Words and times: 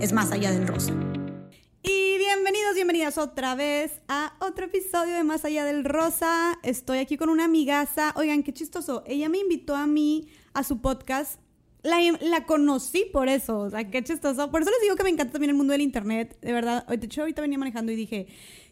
es 0.00 0.12
Más 0.12 0.30
Allá 0.30 0.52
del 0.52 0.66
Rosa. 0.66 0.92
Y 1.82 2.18
bienvenidos, 2.18 2.74
bienvenidas 2.74 3.18
otra 3.18 3.56
vez 3.56 4.00
a 4.06 4.34
otro 4.40 4.66
episodio 4.66 5.14
de 5.14 5.24
Más 5.24 5.44
Allá 5.44 5.64
del 5.64 5.84
Rosa. 5.84 6.56
Estoy 6.62 6.98
aquí 6.98 7.16
con 7.16 7.28
una 7.30 7.46
amigaza. 7.46 8.12
Oigan, 8.16 8.44
qué 8.44 8.52
chistoso. 8.52 9.02
Ella 9.06 9.28
me 9.28 9.38
invitó 9.38 9.74
a 9.74 9.86
mí 9.88 10.28
a 10.54 10.62
su 10.62 10.80
podcast. 10.80 11.40
La, 11.82 12.46
conocí 12.46 13.06
por 13.12 13.28
eso, 13.28 13.60
o 13.60 13.70
sea, 13.70 13.90
qué 13.90 14.04
chistoso. 14.04 14.50
Por 14.50 14.62
eso 14.62 14.70
les 14.70 14.82
digo 14.82 14.94
que 14.94 15.02
me 15.02 15.10
encanta 15.10 15.32
también 15.32 15.50
el 15.50 15.56
mundo 15.56 15.72
del 15.72 15.80
internet, 15.80 16.38
de 16.42 16.52
verdad. 16.52 16.86
De 16.86 17.06
hecho, 17.06 17.22
ahorita 17.22 17.42
venía 17.42 17.58
manejando 17.58 17.90
y 17.90 17.96
dije, 17.96 18.28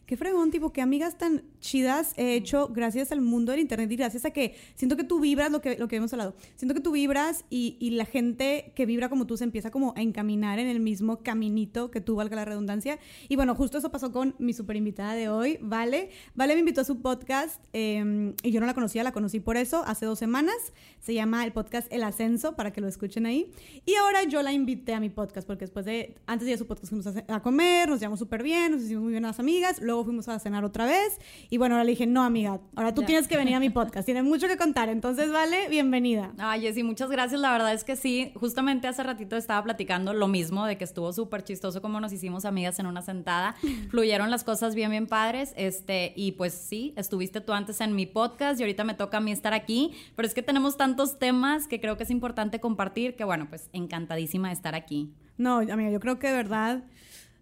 qué 0.06 0.16
fregón, 0.16 0.50
tipo, 0.50 0.72
qué 0.72 0.80
amigas 0.80 1.18
tan 1.18 1.42
chidas 1.66 2.14
he 2.16 2.36
hecho 2.36 2.68
gracias 2.68 3.10
al 3.12 3.20
mundo 3.20 3.50
del 3.52 3.60
internet 3.60 3.90
y 3.90 3.96
gracias 3.96 4.24
a 4.24 4.30
que 4.30 4.54
siento 4.76 4.96
que 4.96 5.04
tú 5.04 5.20
vibras, 5.20 5.50
lo 5.50 5.60
que, 5.60 5.76
lo 5.76 5.88
que 5.88 5.96
hemos 5.96 6.12
hablado, 6.12 6.34
siento 6.54 6.74
que 6.74 6.80
tú 6.80 6.92
vibras 6.92 7.44
y, 7.50 7.76
y, 7.80 7.90
la 7.90 8.04
gente 8.04 8.72
que 8.74 8.86
vibra 8.86 9.08
como 9.08 9.26
tú 9.26 9.36
se 9.36 9.44
empieza 9.44 9.70
como 9.70 9.92
a 9.96 10.02
encaminar 10.02 10.58
en 10.58 10.68
el 10.68 10.80
mismo 10.80 11.18
caminito 11.22 11.90
que 11.90 12.00
tú, 12.00 12.16
valga 12.16 12.36
la 12.36 12.44
redundancia. 12.44 12.98
Y 13.28 13.36
bueno, 13.36 13.54
justo 13.54 13.78
eso 13.78 13.90
pasó 13.90 14.12
con 14.12 14.34
mi 14.38 14.52
super 14.52 14.76
invitada 14.76 15.14
de 15.14 15.28
hoy, 15.28 15.58
Vale. 15.60 16.10
Vale 16.34 16.54
me 16.54 16.60
invitó 16.60 16.82
a 16.82 16.84
su 16.84 17.00
podcast 17.00 17.60
eh, 17.72 18.34
y 18.42 18.50
yo 18.50 18.60
no 18.60 18.66
la 18.66 18.74
conocía, 18.74 19.02
la 19.02 19.12
conocí 19.12 19.40
por 19.40 19.56
eso 19.56 19.82
hace 19.86 20.06
dos 20.06 20.18
semanas. 20.18 20.54
Se 21.00 21.14
llama 21.14 21.44
el 21.44 21.52
podcast 21.52 21.92
El 21.92 22.04
Ascenso, 22.04 22.54
para 22.54 22.72
que 22.72 22.80
lo 22.80 22.88
escuchen 22.88 23.26
ahí. 23.26 23.50
Y 23.84 23.94
ahora 23.94 24.24
yo 24.24 24.42
la 24.42 24.52
invité 24.52 24.94
a 24.94 25.00
mi 25.00 25.10
podcast 25.10 25.46
porque 25.46 25.64
después 25.64 25.84
de, 25.84 26.16
antes 26.26 26.46
de 26.46 26.52
ir 26.52 26.54
a 26.56 26.58
su 26.58 26.66
podcast 26.66 26.90
fuimos 26.90 27.06
a, 27.06 27.24
a 27.28 27.42
comer, 27.42 27.88
nos 27.88 28.00
llevamos 28.00 28.18
súper 28.18 28.42
bien, 28.42 28.72
nos 28.72 28.82
hicimos 28.82 29.02
muy 29.02 29.12
bien 29.12 29.22
las 29.22 29.40
amigas, 29.40 29.80
luego 29.80 30.04
fuimos 30.04 30.28
a 30.28 30.38
cenar 30.38 30.64
otra 30.64 30.86
vez 30.86 31.18
y 31.50 31.55
bueno, 31.56 31.74
ahora 31.74 31.84
le 31.84 31.90
dije, 31.90 32.06
no 32.06 32.22
amiga, 32.22 32.60
ahora 32.74 32.94
tú 32.94 33.02
tienes 33.02 33.28
que 33.28 33.36
venir 33.36 33.54
a 33.54 33.60
mi 33.60 33.70
podcast, 33.70 34.04
tienes 34.04 34.24
mucho 34.24 34.48
que 34.48 34.56
contar, 34.56 34.88
entonces 34.88 35.30
vale, 35.30 35.68
bienvenida. 35.68 36.32
Ay, 36.38 36.62
Jessy, 36.62 36.82
muchas 36.82 37.10
gracias, 37.10 37.40
la 37.40 37.52
verdad 37.52 37.72
es 37.72 37.84
que 37.84 37.96
sí, 37.96 38.32
justamente 38.34 38.88
hace 38.88 39.02
ratito 39.02 39.36
estaba 39.36 39.62
platicando 39.62 40.12
lo 40.12 40.28
mismo, 40.28 40.66
de 40.66 40.76
que 40.76 40.84
estuvo 40.84 41.12
súper 41.12 41.44
chistoso 41.44 41.82
como 41.82 42.00
nos 42.00 42.12
hicimos 42.12 42.44
amigas 42.44 42.78
en 42.78 42.86
una 42.86 43.02
sentada, 43.02 43.54
fluyeron 43.90 44.30
las 44.30 44.44
cosas 44.44 44.74
bien, 44.74 44.90
bien 44.90 45.06
padres, 45.06 45.52
este, 45.56 46.12
y 46.16 46.32
pues 46.32 46.54
sí, 46.54 46.94
estuviste 46.96 47.40
tú 47.40 47.52
antes 47.52 47.80
en 47.80 47.94
mi 47.94 48.06
podcast 48.06 48.60
y 48.60 48.62
ahorita 48.62 48.84
me 48.84 48.94
toca 48.94 49.18
a 49.18 49.20
mí 49.20 49.32
estar 49.32 49.54
aquí, 49.54 49.92
pero 50.14 50.26
es 50.26 50.34
que 50.34 50.42
tenemos 50.42 50.76
tantos 50.76 51.18
temas 51.18 51.68
que 51.68 51.80
creo 51.80 51.96
que 51.96 52.04
es 52.04 52.10
importante 52.10 52.60
compartir, 52.60 53.16
que 53.16 53.24
bueno, 53.24 53.46
pues 53.48 53.68
encantadísima 53.72 54.48
de 54.48 54.54
estar 54.54 54.74
aquí. 54.74 55.12
No, 55.38 55.58
amiga, 55.58 55.90
yo 55.90 56.00
creo 56.00 56.18
que 56.18 56.28
de 56.28 56.34
verdad 56.34 56.84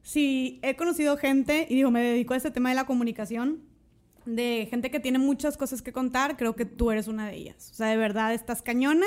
sí 0.03 0.61
he 0.63 0.77
conocido 0.77 1.17
gente, 1.17 1.67
y 1.69 1.75
digo, 1.75 1.91
me 1.91 2.03
dedico 2.03 2.35
a 2.35 2.37
este 2.37 2.51
tema 2.51 2.69
de 2.69 2.75
la 2.75 2.87
comunicación, 2.87 3.63
de 4.27 4.67
gente 4.71 4.91
que 4.91 5.01
tiene 5.01 5.19
muchas 5.19 5.57
cosas 5.57 5.83
que 5.83 5.93
contar, 5.93 6.37
creo 6.37 6.57
que 6.57 6.65
tú 6.65 6.91
eres 6.91 7.09
una 7.09 7.29
de 7.29 7.37
ellas. 7.37 7.71
O 7.73 7.75
sea, 7.75 7.89
de 7.89 7.97
verdad 7.97 8.33
estás 8.33 8.63
cañona 8.63 9.07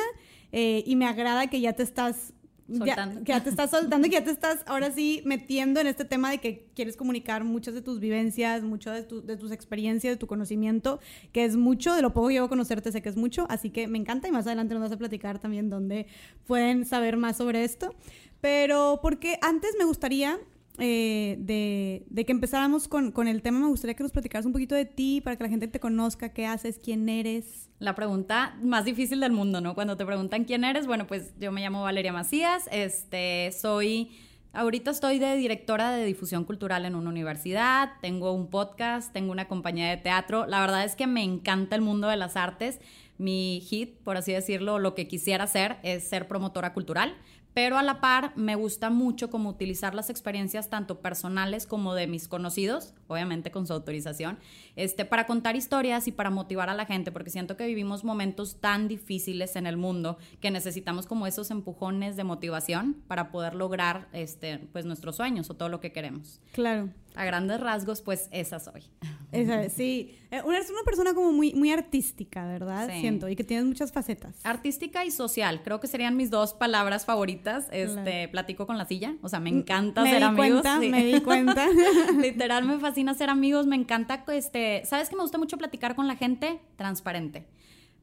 eh, 0.51 0.83
y 0.85 0.95
me 0.95 1.05
agrada 1.05 1.47
que 1.47 1.59
ya 1.61 1.73
te 1.73 1.83
estás... 1.83 2.33
Ya, 2.69 3.09
que 3.23 3.31
ya 3.31 3.41
te 3.41 3.49
estás 3.49 3.69
soltando 3.69 4.07
y 4.07 4.09
que 4.09 4.17
ya 4.17 4.25
te 4.25 4.31
estás 4.31 4.59
ahora 4.65 4.91
sí 4.91 5.21
metiendo 5.23 5.79
en 5.79 5.87
este 5.87 6.03
tema 6.03 6.29
de 6.29 6.39
que 6.39 6.67
quieres 6.75 6.97
comunicar 6.97 7.45
muchas 7.45 7.73
de 7.73 7.81
tus 7.81 8.01
vivencias, 8.01 8.61
mucho 8.61 8.91
de, 8.91 9.03
tu, 9.03 9.25
de 9.25 9.37
tus 9.37 9.53
experiencias, 9.53 10.15
de 10.15 10.17
tu 10.17 10.27
conocimiento, 10.27 10.99
que 11.31 11.45
es 11.45 11.55
mucho, 11.55 11.95
de 11.95 12.01
lo 12.01 12.11
poco 12.11 12.27
que 12.27 12.33
llevo 12.33 12.47
a 12.47 12.49
conocerte 12.49 12.91
sé 12.91 13.01
que 13.01 13.07
es 13.07 13.15
mucho, 13.15 13.45
así 13.49 13.69
que 13.69 13.87
me 13.87 13.97
encanta 13.97 14.27
y 14.27 14.33
más 14.33 14.47
adelante 14.47 14.73
nos 14.73 14.83
vas 14.83 14.91
a 14.91 14.97
platicar 14.97 15.39
también 15.39 15.69
dónde 15.69 16.07
pueden 16.45 16.85
saber 16.85 17.15
más 17.15 17.37
sobre 17.37 17.63
esto. 17.63 17.95
Pero 18.41 18.99
porque 19.01 19.39
antes 19.41 19.71
me 19.79 19.85
gustaría 19.85 20.37
eh, 20.79 21.37
de, 21.39 22.05
de, 22.09 22.25
que 22.25 22.31
empezáramos 22.31 22.87
con, 22.87 23.11
con, 23.11 23.27
el 23.27 23.41
tema, 23.41 23.59
me 23.59 23.67
gustaría 23.67 23.95
que 23.95 24.03
nos 24.03 24.11
platicaras 24.11 24.45
un 24.45 24.53
poquito 24.53 24.75
de 24.75 24.85
ti 24.85 25.21
para 25.21 25.35
que 25.35 25.43
la 25.43 25.49
gente 25.49 25.67
te 25.67 25.79
conozca, 25.79 26.29
qué 26.29 26.45
haces, 26.45 26.79
quién 26.83 27.09
eres. 27.09 27.69
La 27.79 27.95
pregunta 27.95 28.55
más 28.61 28.85
difícil 28.85 29.19
del 29.19 29.31
mundo, 29.31 29.59
¿no? 29.59 29.73
Cuando 29.73 29.97
te 29.97 30.05
preguntan 30.05 30.43
quién 30.43 30.63
eres, 30.63 30.85
bueno, 30.85 31.07
pues 31.07 31.33
yo 31.39 31.51
me 31.51 31.61
llamo 31.61 31.81
Valeria 31.83 32.13
Macías, 32.13 32.69
este, 32.71 33.51
soy... 33.59 34.11
Ahorita 34.53 34.89
estoy 34.89 35.19
de 35.19 35.35
directora 35.35 35.91
de 35.91 36.03
difusión 36.03 36.43
cultural 36.43 36.85
en 36.85 36.95
una 36.95 37.09
universidad, 37.09 37.91
tengo 38.01 38.31
un 38.31 38.49
podcast, 38.49 39.13
tengo 39.13 39.31
una 39.31 39.47
compañía 39.47 39.89
de 39.89 39.97
teatro. 39.97 40.47
La 40.47 40.61
verdad 40.61 40.83
es 40.83 40.95
que 40.95 41.05
me 41.05 41.21
encanta 41.21 41.75
el 41.75 41.83
mundo 41.83 42.07
de 42.07 42.17
las 42.17 42.35
artes. 42.35 42.79
Mi 43.19 43.61
hit, 43.67 43.97
por 43.99 44.17
así 44.17 44.31
decirlo, 44.31 44.79
lo 44.79 44.95
que 44.95 45.07
quisiera 45.07 45.43
hacer 45.43 45.77
es 45.83 46.07
ser 46.07 46.27
promotora 46.27 46.73
cultural 46.73 47.15
pero 47.53 47.77
a 47.77 47.83
la 47.83 48.01
par 48.01 48.33
me 48.35 48.55
gusta 48.55 48.89
mucho 48.89 49.29
como 49.29 49.49
utilizar 49.49 49.95
las 49.95 50.09
experiencias 50.09 50.69
tanto 50.69 50.99
personales 51.01 51.65
como 51.65 51.93
de 51.93 52.07
mis 52.07 52.27
conocidos, 52.27 52.93
obviamente 53.07 53.51
con 53.51 53.67
su 53.67 53.73
autorización, 53.73 54.39
este, 54.75 55.05
para 55.05 55.25
contar 55.25 55.55
historias 55.55 56.07
y 56.07 56.11
para 56.11 56.29
motivar 56.29 56.69
a 56.69 56.75
la 56.75 56.85
gente, 56.85 57.11
porque 57.11 57.29
siento 57.29 57.57
que 57.57 57.65
vivimos 57.65 58.03
momentos 58.03 58.59
tan 58.59 58.87
difíciles 58.87 59.55
en 59.55 59.67
el 59.67 59.77
mundo 59.77 60.17
que 60.39 60.51
necesitamos 60.51 61.05
como 61.05 61.27
esos 61.27 61.51
empujones 61.51 62.15
de 62.15 62.23
motivación 62.23 62.95
para 63.07 63.31
poder 63.31 63.55
lograr 63.55 64.07
este, 64.13 64.59
pues, 64.71 64.85
nuestros 64.85 65.15
sueños 65.15 65.49
o 65.49 65.55
todo 65.55 65.69
lo 65.69 65.79
que 65.79 65.91
queremos. 65.91 66.41
Claro. 66.51 66.89
A 67.15 67.25
grandes 67.25 67.59
rasgos, 67.59 68.01
pues 68.01 68.29
esa 68.31 68.59
soy. 68.59 68.83
Esa, 69.31 69.67
sí. 69.69 70.15
Eres 70.29 70.69
una 70.69 70.83
persona 70.85 71.15
como 71.15 71.31
muy, 71.31 71.51
muy 71.53 71.71
artística, 71.71 72.45
¿verdad? 72.45 72.89
Sí. 72.91 73.01
Siento, 73.01 73.27
y 73.27 73.35
que 73.35 73.43
tienes 73.43 73.65
muchas 73.65 73.91
facetas. 73.91 74.39
Artística 74.43 75.03
y 75.03 75.09
social, 75.09 75.63
creo 75.63 75.79
que 75.79 75.87
serían 75.87 76.15
mis 76.15 76.29
dos 76.29 76.53
palabras 76.53 77.05
favoritas. 77.05 77.69
Este, 77.71 78.03
claro. 78.03 78.31
platico 78.31 78.67
con 78.67 78.77
la 78.77 78.85
silla, 78.85 79.15
o 79.23 79.29
sea, 79.29 79.39
me 79.39 79.49
encanta 79.49 80.03
me 80.03 80.11
ser 80.11 80.19
di 80.19 80.25
amigos. 80.25 80.61
Cuenta, 80.61 80.79
sí. 80.79 80.89
Me 80.89 81.05
di 81.05 81.21
cuenta. 81.21 81.67
Literal, 82.21 82.65
me 82.65 82.77
fascina 82.77 82.96
ser 83.13 83.29
amigos, 83.29 83.67
me 83.67 83.75
encanta, 83.75 84.23
este, 84.29 84.81
¿sabes 84.85 85.09
que 85.09 85.15
me 85.15 85.21
gusta 85.21 85.37
mucho 85.37 85.57
platicar 85.57 85.95
con 85.95 86.07
la 86.07 86.15
gente? 86.15 86.59
Transparente. 86.75 87.47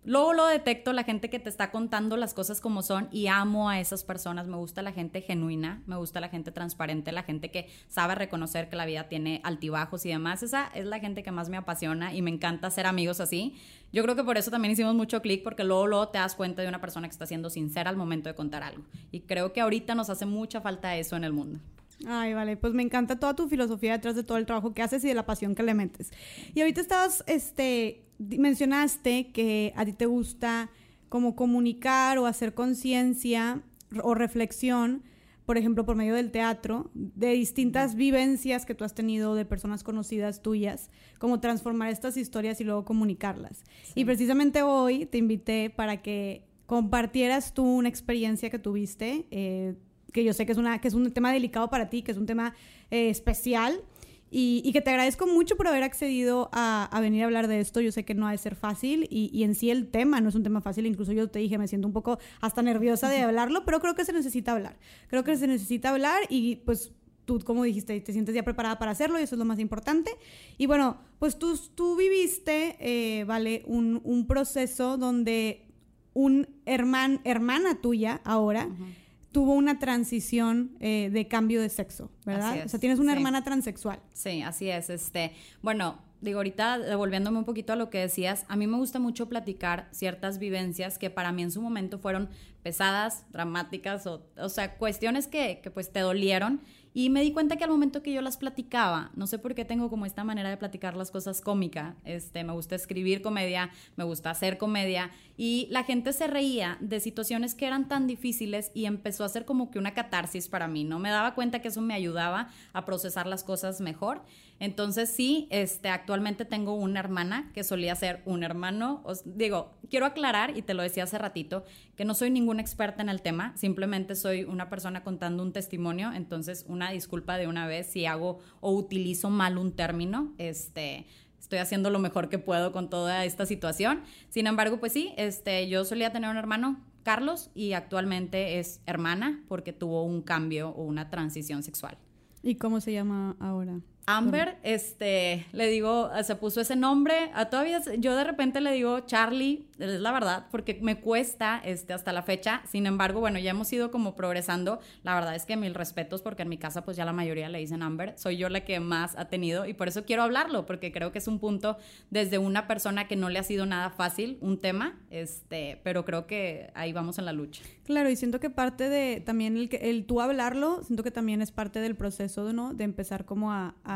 Luego 0.07 0.35
lo 0.35 0.47
detecto, 0.47 0.93
la 0.93 1.03
gente 1.03 1.31
que 1.31 1.39
te 1.39 1.49
está 1.49 1.71
contando 1.71 2.19
las 2.19 2.35
cosas 2.35 2.61
como 2.61 2.83
son 2.83 3.09
y 3.11 3.29
amo 3.29 3.71
a 3.71 3.81
esas 3.81 4.05
personas. 4.05 4.47
Me 4.47 4.59
gusta 4.59 4.83
la 4.83 4.93
gente 4.93 5.23
genuina, 5.23 5.83
me 5.87 5.97
gusta 5.97 6.21
la 6.21 6.29
gente 6.29 6.53
transparente, 6.53 7.11
la 7.11 7.23
gente 7.23 7.51
que 7.51 7.71
sabe 7.89 8.15
reconocer 8.15 8.69
que 8.69 8.77
la 8.77 8.85
vida 8.85 9.09
tiene 9.09 9.41
altibajos 9.45 10.05
y 10.05 10.11
demás. 10.11 10.43
Esa 10.43 10.67
es 10.75 10.85
la 10.85 11.01
gente 11.01 11.23
que 11.23 11.33
más 11.33 11.49
me 11.49 11.57
apasiona 11.57 12.13
y 12.13 12.21
me 12.21 12.31
encanta 12.31 12.71
ser 12.71 12.87
amigos 12.87 13.19
así. 13.21 13.57
Yo 13.95 14.03
creo 14.03 14.15
que 14.15 14.25
por 14.25 14.37
eso 14.37 14.51
también 14.51 14.73
hicimos 14.73 14.95
mucho 14.95 15.23
clic 15.23 15.43
porque 15.43 15.65
luego, 15.65 15.87
luego 15.87 16.09
te 16.09 16.19
das 16.19 16.35
cuenta 16.35 16.61
de 16.61 16.69
una 16.69 16.83
persona 16.83 17.09
que 17.09 17.13
está 17.13 17.25
siendo 17.25 17.49
sincera 17.49 17.89
al 17.89 17.97
momento 17.97 18.29
de 18.29 18.35
contar 18.35 18.63
algo. 18.63 18.85
Y 19.11 19.21
creo 19.21 19.55
que 19.55 19.63
ahorita 19.63 19.95
nos 19.95 20.11
hace 20.11 20.27
mucha 20.27 20.61
falta 20.61 20.95
eso 20.97 21.17
en 21.17 21.25
el 21.25 21.33
mundo. 21.33 21.61
Ay, 22.07 22.35
vale, 22.35 22.57
pues 22.57 22.75
me 22.75 22.83
encanta 22.83 23.19
toda 23.19 23.35
tu 23.35 23.49
filosofía 23.49 23.93
detrás 23.93 24.17
de 24.17 24.25
todo 24.25 24.39
el 24.39 24.47
trabajo 24.47 24.75
que 24.75 24.83
haces 24.83 25.05
y 25.05 25.09
de 25.09 25.15
la 25.15 25.27
pasión 25.27 25.55
que 25.55 25.63
le 25.63 25.75
metes. 25.75 26.11
Y 26.55 26.61
ahorita 26.61 26.81
estabas, 26.81 27.25
este, 27.27 28.05
mencionaste 28.19 29.31
que 29.33 29.73
a 29.77 29.85
ti 29.85 29.93
te 29.93 30.07
gusta 30.07 30.71
como 31.09 31.37
comunicar 31.37 32.19
o 32.19 32.27
hacer 32.27 32.55
conciencia 32.55 33.63
o 34.03 34.15
reflexión, 34.15 35.03
por 35.47 35.59
ejemplo, 35.59 35.85
por 35.85 35.95
medio 35.95 36.15
del 36.15 36.31
teatro, 36.31 36.91
de 36.95 37.33
distintas 37.33 37.95
vivencias 37.95 38.65
que 38.67 38.75
tú 38.75 38.85
has 38.85 38.95
tenido 38.95 39.35
de 39.35 39.45
personas 39.45 39.85
conocidas 39.85 40.43
tuyas, 40.43 40.91
como 41.19 41.39
transformar 41.39 41.91
estas 41.91 42.17
historias 42.17 42.61
y 42.61 42.65
luego 42.65 42.85
comunicarlas. 42.85 43.63
Sí. 43.85 43.93
Y 44.01 44.05
precisamente 44.05 44.63
hoy 44.63 45.07
te 45.07 45.19
invité 45.19 45.71
para 45.71 46.03
que 46.03 46.47
compartieras 46.67 47.53
tú 47.53 47.65
una 47.65 47.89
experiencia 47.89 48.51
que 48.51 48.59
tuviste, 48.59 49.27
eh, 49.31 49.75
que 50.15 50.23
yo 50.23 50.33
sé 50.33 50.47
que 50.47 50.53
es, 50.53 50.59
una, 50.59 50.81
que 50.81 50.87
es 50.87 50.95
un 50.95 51.11
tema 51.11 51.33
delicado 51.33 51.69
para 51.69 51.91
ti, 51.91 52.03
que 52.03 52.13
es 52.13 52.17
un 52.17 52.25
tema 52.25 52.55
eh, 52.93 53.11
especial, 53.11 53.83
y, 54.31 54.63
y, 54.65 54.73
que 54.73 54.81
te 54.81 54.91
agradezco 54.91 55.27
mucho 55.27 55.57
por 55.57 55.69
haber 55.69 55.83
accedido 55.83 56.51
a, 56.53 56.89
a, 56.91 57.01
venir 57.01 57.23
a 57.23 57.27
hablar 57.27 57.47
de 57.47 57.61
esto. 57.61 57.81
Yo 57.81 57.93
sé 57.93 58.05
que 58.05 58.15
no 58.15 58.27
ha 58.27 58.31
de 58.31 58.39
ser 58.39 58.55
fácil 58.57 59.07
y, 59.11 59.31
y, 59.33 59.43
en 59.45 59.55
sí 59.55 59.71
el 59.71 59.89
tema 59.91 60.21
no 60.21 60.29
es 60.29 60.35
un 60.35 60.43
tema 60.43 60.61
fácil. 60.61 60.87
Incluso 60.87 61.13
yo 61.13 61.29
te 61.29 61.41
dije, 61.41 61.59
me 61.59 61.69
siento 61.69 61.87
un 61.87 61.93
poco 61.93 62.19
hasta 62.41 62.63
nerviosa 62.63 63.09
de 63.09 63.21
hablarlo, 63.21 63.65
pero 63.65 63.81
creo 63.81 63.95
que 63.95 64.05
se 64.05 64.13
necesita 64.13 64.53
hablar. 64.53 64.77
Creo 65.09 65.23
que 65.23 65.37
se 65.37 65.47
necesita 65.47 65.91
hablar 65.91 66.23
y 66.29 66.57
pues 66.57 66.93
tú, 67.25 67.41
como 67.41 67.63
dijiste, 67.63 68.01
te 68.01 68.13
sientes 68.13 68.35
ya 68.35 68.43
preparada 68.43 68.79
para 68.79 68.91
hacerlo 68.93 69.21
y 69.21 69.23
eso 69.23 69.37
es 69.37 69.39
lo 69.39 69.45
más 69.45 69.61
importante. 69.61 70.11
Y 70.59 70.67
bueno, 70.67 70.99
pues 71.21 71.39
tú, 71.39 71.57
tú 71.75 71.97
viviste, 71.97 72.77
eh, 72.81 73.25
¿vale? 73.25 73.63
Un, 73.67 74.01
un, 74.03 74.27
proceso 74.27 74.97
donde 74.97 75.67
un 76.13 76.49
herman, 76.67 77.21
hermana 77.25 77.81
tuya 77.81 78.21
ahora... 78.25 78.67
Uh 78.67 78.71
-huh 78.71 79.04
tuvo 79.35 79.55
una 79.55 79.81
transición 79.81 80.77
eh, 80.79 81.11
de 81.13 81.27
cambio 81.27 81.61
de 81.61 81.69
sexo, 81.69 82.09
¿verdad? 82.25 82.63
O 82.65 82.69
sea, 82.69 82.79
tienes 82.79 83.01
una 83.01 83.13
sí. 83.13 83.17
hermana 83.19 83.43
transexual. 83.43 83.99
Sí, 84.13 84.43
así 84.43 84.71
es. 84.71 84.91
Este, 84.91 85.33
bueno, 85.61 85.99
digo, 86.21 86.39
ahorita 86.39 86.79
devolviéndome 86.79 87.39
un 87.39 87.45
poquito 87.45 87.73
a 87.73 87.77
lo 87.77 87.91
que 87.91 87.99
decías, 87.99 88.47
a 88.47 88.55
mí 88.55 88.69
me 88.69 88.77
gusta 88.77 89.01
mucho 89.01 89.29
platicar 89.29 89.89
ciertas 89.91 90.39
vivencias 90.39 90.99
que 90.99 91.11
para 91.11 91.33
mí 91.33 91.43
en 91.43 91.51
su 91.51 91.61
momento 91.61 91.99
fueron 91.99 92.29
pesadas, 92.63 93.27
dramáticas, 93.33 94.07
o, 94.07 94.25
o 94.37 94.49
sea, 94.49 94.77
cuestiones 94.77 95.27
que, 95.27 95.59
que 95.61 95.71
pues 95.73 95.91
te 95.93 95.99
dolieron 95.99 96.61
y 96.97 97.11
me 97.11 97.23
di 97.23 97.33
cuenta 97.33 97.57
que 97.57 97.65
al 97.65 97.71
momento 97.71 98.03
que 98.03 98.13
yo 98.13 98.23
las 98.23 98.37
platicaba, 98.37 99.11
no 99.17 99.27
sé 99.27 99.41
por 99.41 99.57
qué 99.57 99.65
tengo 99.65 99.91
como 99.91 100.07
esta 100.07 100.23
manera 100.23 100.49
de 100.49 100.57
platicar 100.57 100.97
las 100.97 101.11
cosas 101.11 101.41
cómica, 101.41 101.97
este, 102.05 102.45
me 102.45 102.53
gusta 102.53 102.77
escribir 102.77 103.21
comedia, 103.21 103.71
me 103.97 104.05
gusta 104.05 104.31
hacer 104.31 104.59
comedia, 104.59 105.11
y 105.37 105.67
la 105.71 105.83
gente 105.83 106.13
se 106.13 106.29
reía 106.29 106.79
de 106.81 107.01
situaciones 107.01 107.57
que 107.57 107.67
eran 107.67 107.89
tan 107.89 108.07
difíciles 108.07 108.71
y 108.75 108.87
empezó 108.87 109.25
a 109.25 109.29
ser 109.29 109.45
como 109.45 109.73
que 109.73 109.81
una 109.81 109.93
catarsis 109.93 110.47
para 110.47 110.69
mí, 110.69 110.85
¿no? 110.85 111.01
Me 111.01 111.11
daba 111.11 111.35
cuenta 111.35 111.61
que 111.61 111.69
eso 111.69 111.81
me 111.81 111.95
ayudaba 111.95 112.49
a 112.73 112.85
procesar 112.85 113.27
las 113.27 113.43
cosas 113.43 113.81
mejor. 113.81 114.23
Entonces 114.61 115.11
sí, 115.11 115.49
este, 115.51 115.89
actualmente 115.89 116.45
tengo 116.45 116.75
una 116.75 117.01
hermana 117.01 117.51
que 117.53 117.65
solía 117.65 117.95
ser 117.95 118.23
un 118.25 118.43
hermano. 118.45 119.03
Os, 119.05 119.23
digo, 119.25 119.73
quiero 119.91 120.07
aclarar, 120.07 120.57
y 120.57 120.63
te 120.63 120.75
lo 120.75 120.83
decía 120.83 121.05
hace 121.05 121.19
ratito, 121.19 121.65
que 121.97 122.05
no 122.05 122.15
soy 122.15 122.31
ninguna 122.31 122.63
experta 122.63 123.03
en 123.03 123.09
el 123.09 123.21
tema, 123.21 123.57
simplemente 123.57 124.15
soy 124.15 124.45
una 124.45 124.71
persona 124.71 125.03
contando 125.03 125.43
un 125.43 125.53
testimonio, 125.53 126.13
entonces 126.13 126.65
una 126.69 126.91
disculpa 126.91 127.37
de 127.37 127.47
una 127.47 127.67
vez 127.67 127.89
si 127.89 128.07
hago 128.07 128.39
o 128.61 128.73
utilizo 128.73 129.29
mal 129.29 129.59
un 129.59 129.73
término, 129.73 130.33
este, 130.39 131.07
estoy 131.39 131.59
haciendo 131.59 131.91
lo 131.91 131.99
mejor 131.99 132.29
que 132.29 132.39
puedo 132.39 132.73
con 132.73 132.89
toda 132.89 133.25
esta 133.25 133.47
situación. 133.47 134.03
Sin 134.29 134.47
embargo, 134.47 134.81
pues 134.81 134.93
sí, 134.93 135.13
este, 135.17 135.69
yo 135.69 135.85
solía 135.85 136.13
tener 136.13 136.31
un 136.31 136.37
hermano, 136.37 136.81
Carlos, 137.03 137.51
y 137.55 137.73
actualmente 137.75 138.59
es 138.59 138.81
hermana 138.87 139.43
porque 139.47 139.73
tuvo 139.73 140.05
un 140.05 140.23
cambio 140.23 140.71
o 140.71 140.85
una 140.85 141.11
transición 141.11 141.63
sexual. 141.63 141.99
¿Y 142.43 142.55
cómo 142.55 142.81
se 142.81 142.93
llama 142.93 143.37
ahora? 143.41 143.81
Amber, 144.07 144.57
este, 144.63 145.47
le 145.53 145.69
digo, 145.69 146.11
se 146.23 146.37
puso 146.37 146.61
ese 146.61 146.77
nombre. 146.77 147.31
A 147.35 147.47
todavía 147.47 147.81
yo 147.99 148.15
de 148.17 148.25
repente 148.25 148.61
le 148.61 148.73
digo 148.73 149.01
Charlie, 149.01 149.67
es 149.79 150.01
la 150.01 150.13
verdad, 150.13 150.47
porque 150.51 150.79
me 150.83 151.01
cuesta 151.01 151.61
este, 151.65 151.93
hasta 151.93 152.13
la 152.13 152.23
fecha. 152.23 152.63
Sin 152.71 152.87
embargo, 152.87 153.21
bueno, 153.21 153.39
ya 153.39 153.51
hemos 153.51 153.73
ido 153.73 153.91
como 153.91 154.15
progresando. 154.15 154.81
La 155.03 155.15
verdad 155.15 155.35
es 155.35 155.47
que 155.47 155.57
mil 155.57 155.75
respetos, 155.75 156.23
porque 156.23 156.43
en 156.43 156.49
mi 156.49 156.59
casa, 156.59 156.85
pues 156.85 156.97
ya 156.97 157.05
la 157.05 157.13
mayoría 157.13 157.49
le 157.49 157.59
dicen 157.59 157.83
Amber. 157.83 158.15
Soy 158.17 158.37
yo 158.37 158.49
la 158.49 158.65
que 158.65 158.81
más 158.81 159.17
ha 159.17 159.27
tenido 159.27 159.67
y 159.67 159.75
por 159.75 159.89
eso 159.89 160.05
quiero 160.05 160.23
hablarlo, 160.23 160.67
porque 160.67 160.93
creo 160.93 161.13
que 161.13 161.19
es 161.19 161.29
un 161.29 161.39
punto 161.39 161.79
desde 162.11 162.39
una 162.39 162.67
persona 162.67 163.09
que 163.09 163.17
no 163.17 163.29
le 163.31 163.39
ha 163.39 163.43
sido 163.43 163.67
nada 163.67 163.91
fácil 163.91 164.39
un 164.41 164.61
tema, 164.61 164.99
este, 165.11 165.81
pero 165.83 166.05
creo 166.05 166.27
que 166.27 166.71
ahí 166.75 166.93
vamos 166.93 167.19
en 167.19 167.25
la 167.25 167.33
lucha. 167.33 167.63
Claro, 167.85 168.11
y 168.11 168.17
siento 168.17 168.41
que 168.41 168.51
parte 168.51 168.89
de 168.89 169.21
también 169.21 169.57
el, 169.57 169.69
el 169.81 170.05
tú 170.05 170.21
hablarlo, 170.21 170.83
siento 170.83 171.03
que 171.03 171.11
también 171.11 171.43
es 171.43 171.51
parte 171.51 171.81
del 171.81 171.97
proceso, 171.97 172.53
¿no? 172.53 172.75
De 172.75 172.85
empezar 172.85 173.25
como 173.25 173.53
a 173.53 173.75
a, 173.85 173.94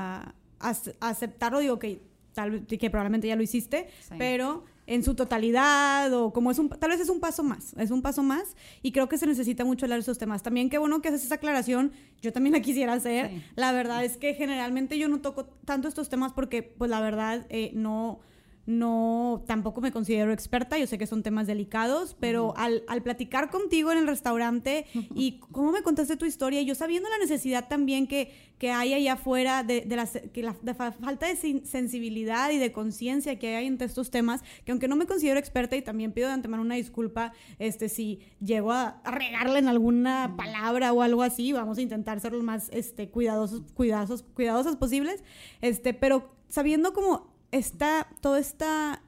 aceptarlo, 0.58 1.60
digo 1.60 1.78
que 1.78 2.00
tal 2.34 2.66
que 2.66 2.90
probablemente 2.90 3.26
ya 3.26 3.36
lo 3.36 3.42
hiciste, 3.42 3.88
pero 4.16 4.64
en 4.86 5.04
su 5.04 5.14
totalidad 5.14 6.12
o 6.14 6.32
como 6.32 6.50
es 6.50 6.58
un 6.58 6.70
tal 6.70 6.90
vez 6.90 7.00
es 7.00 7.10
un 7.10 7.20
paso 7.20 7.42
más, 7.42 7.74
es 7.76 7.90
un 7.90 8.00
paso 8.00 8.22
más 8.22 8.56
y 8.82 8.92
creo 8.92 9.08
que 9.08 9.18
se 9.18 9.26
necesita 9.26 9.64
mucho 9.64 9.84
hablar 9.84 9.98
de 9.98 10.02
esos 10.02 10.18
temas. 10.18 10.42
También 10.42 10.70
qué 10.70 10.78
bueno 10.78 11.02
que 11.02 11.08
haces 11.08 11.24
esa 11.24 11.34
aclaración, 11.36 11.92
yo 12.22 12.32
también 12.32 12.54
la 12.54 12.60
quisiera 12.60 12.94
hacer. 12.94 13.30
La 13.54 13.72
verdad 13.72 14.04
es 14.04 14.16
que 14.16 14.34
generalmente 14.34 14.98
yo 14.98 15.08
no 15.08 15.20
toco 15.20 15.44
tanto 15.64 15.88
estos 15.88 16.08
temas 16.08 16.32
porque 16.32 16.62
pues 16.62 16.90
la 16.90 17.00
verdad 17.00 17.46
eh, 17.50 17.70
no 17.74 18.20
no, 18.68 19.44
tampoco 19.46 19.80
me 19.80 19.90
considero 19.90 20.30
experta, 20.30 20.76
yo 20.76 20.86
sé 20.86 20.98
que 20.98 21.06
son 21.06 21.22
temas 21.22 21.46
delicados, 21.46 22.14
pero 22.20 22.52
al, 22.58 22.82
al, 22.86 23.02
platicar 23.02 23.48
contigo 23.48 23.90
en 23.92 23.96
el 23.96 24.06
restaurante 24.06 24.84
y 25.14 25.40
cómo 25.52 25.72
me 25.72 25.80
contaste 25.80 26.18
tu 26.18 26.26
historia, 26.26 26.60
yo 26.60 26.74
sabiendo 26.74 27.08
la 27.08 27.16
necesidad 27.16 27.66
también 27.66 28.06
que, 28.06 28.30
que 28.58 28.70
hay 28.70 28.92
allá 28.92 29.14
afuera 29.14 29.62
de, 29.62 29.80
de, 29.80 29.96
la, 29.96 30.06
que 30.06 30.42
la 30.42 30.52
falta 30.52 31.26
de 31.26 31.62
sensibilidad 31.64 32.50
y 32.50 32.58
de 32.58 32.70
conciencia 32.70 33.38
que 33.38 33.56
hay 33.56 33.66
entre 33.66 33.86
estos 33.86 34.10
temas, 34.10 34.42
que 34.66 34.72
aunque 34.72 34.86
no 34.86 34.96
me 34.96 35.06
considero 35.06 35.38
experta 35.38 35.74
y 35.74 35.80
también 35.80 36.12
pido 36.12 36.28
de 36.28 36.34
antemano 36.34 36.62
una 36.62 36.74
disculpa, 36.74 37.32
este, 37.58 37.88
si 37.88 38.20
llego 38.38 38.72
a, 38.72 39.00
regarle 39.06 39.60
en 39.60 39.68
alguna 39.68 40.34
palabra 40.36 40.92
o 40.92 41.00
algo 41.00 41.22
así, 41.22 41.54
vamos 41.54 41.78
a 41.78 41.80
intentar 41.80 42.20
ser 42.20 42.32
los 42.32 42.42
más 42.42 42.68
este, 42.74 43.08
cuidadosos, 43.08 43.62
cuidadosos, 43.72 44.24
cuidadosos 44.34 44.76
posibles, 44.76 45.24
este, 45.62 45.94
pero 45.94 46.36
sabiendo 46.50 46.92
como 46.92 47.37
está 47.50 48.08
toda 48.20 48.38
esta, 48.38 49.02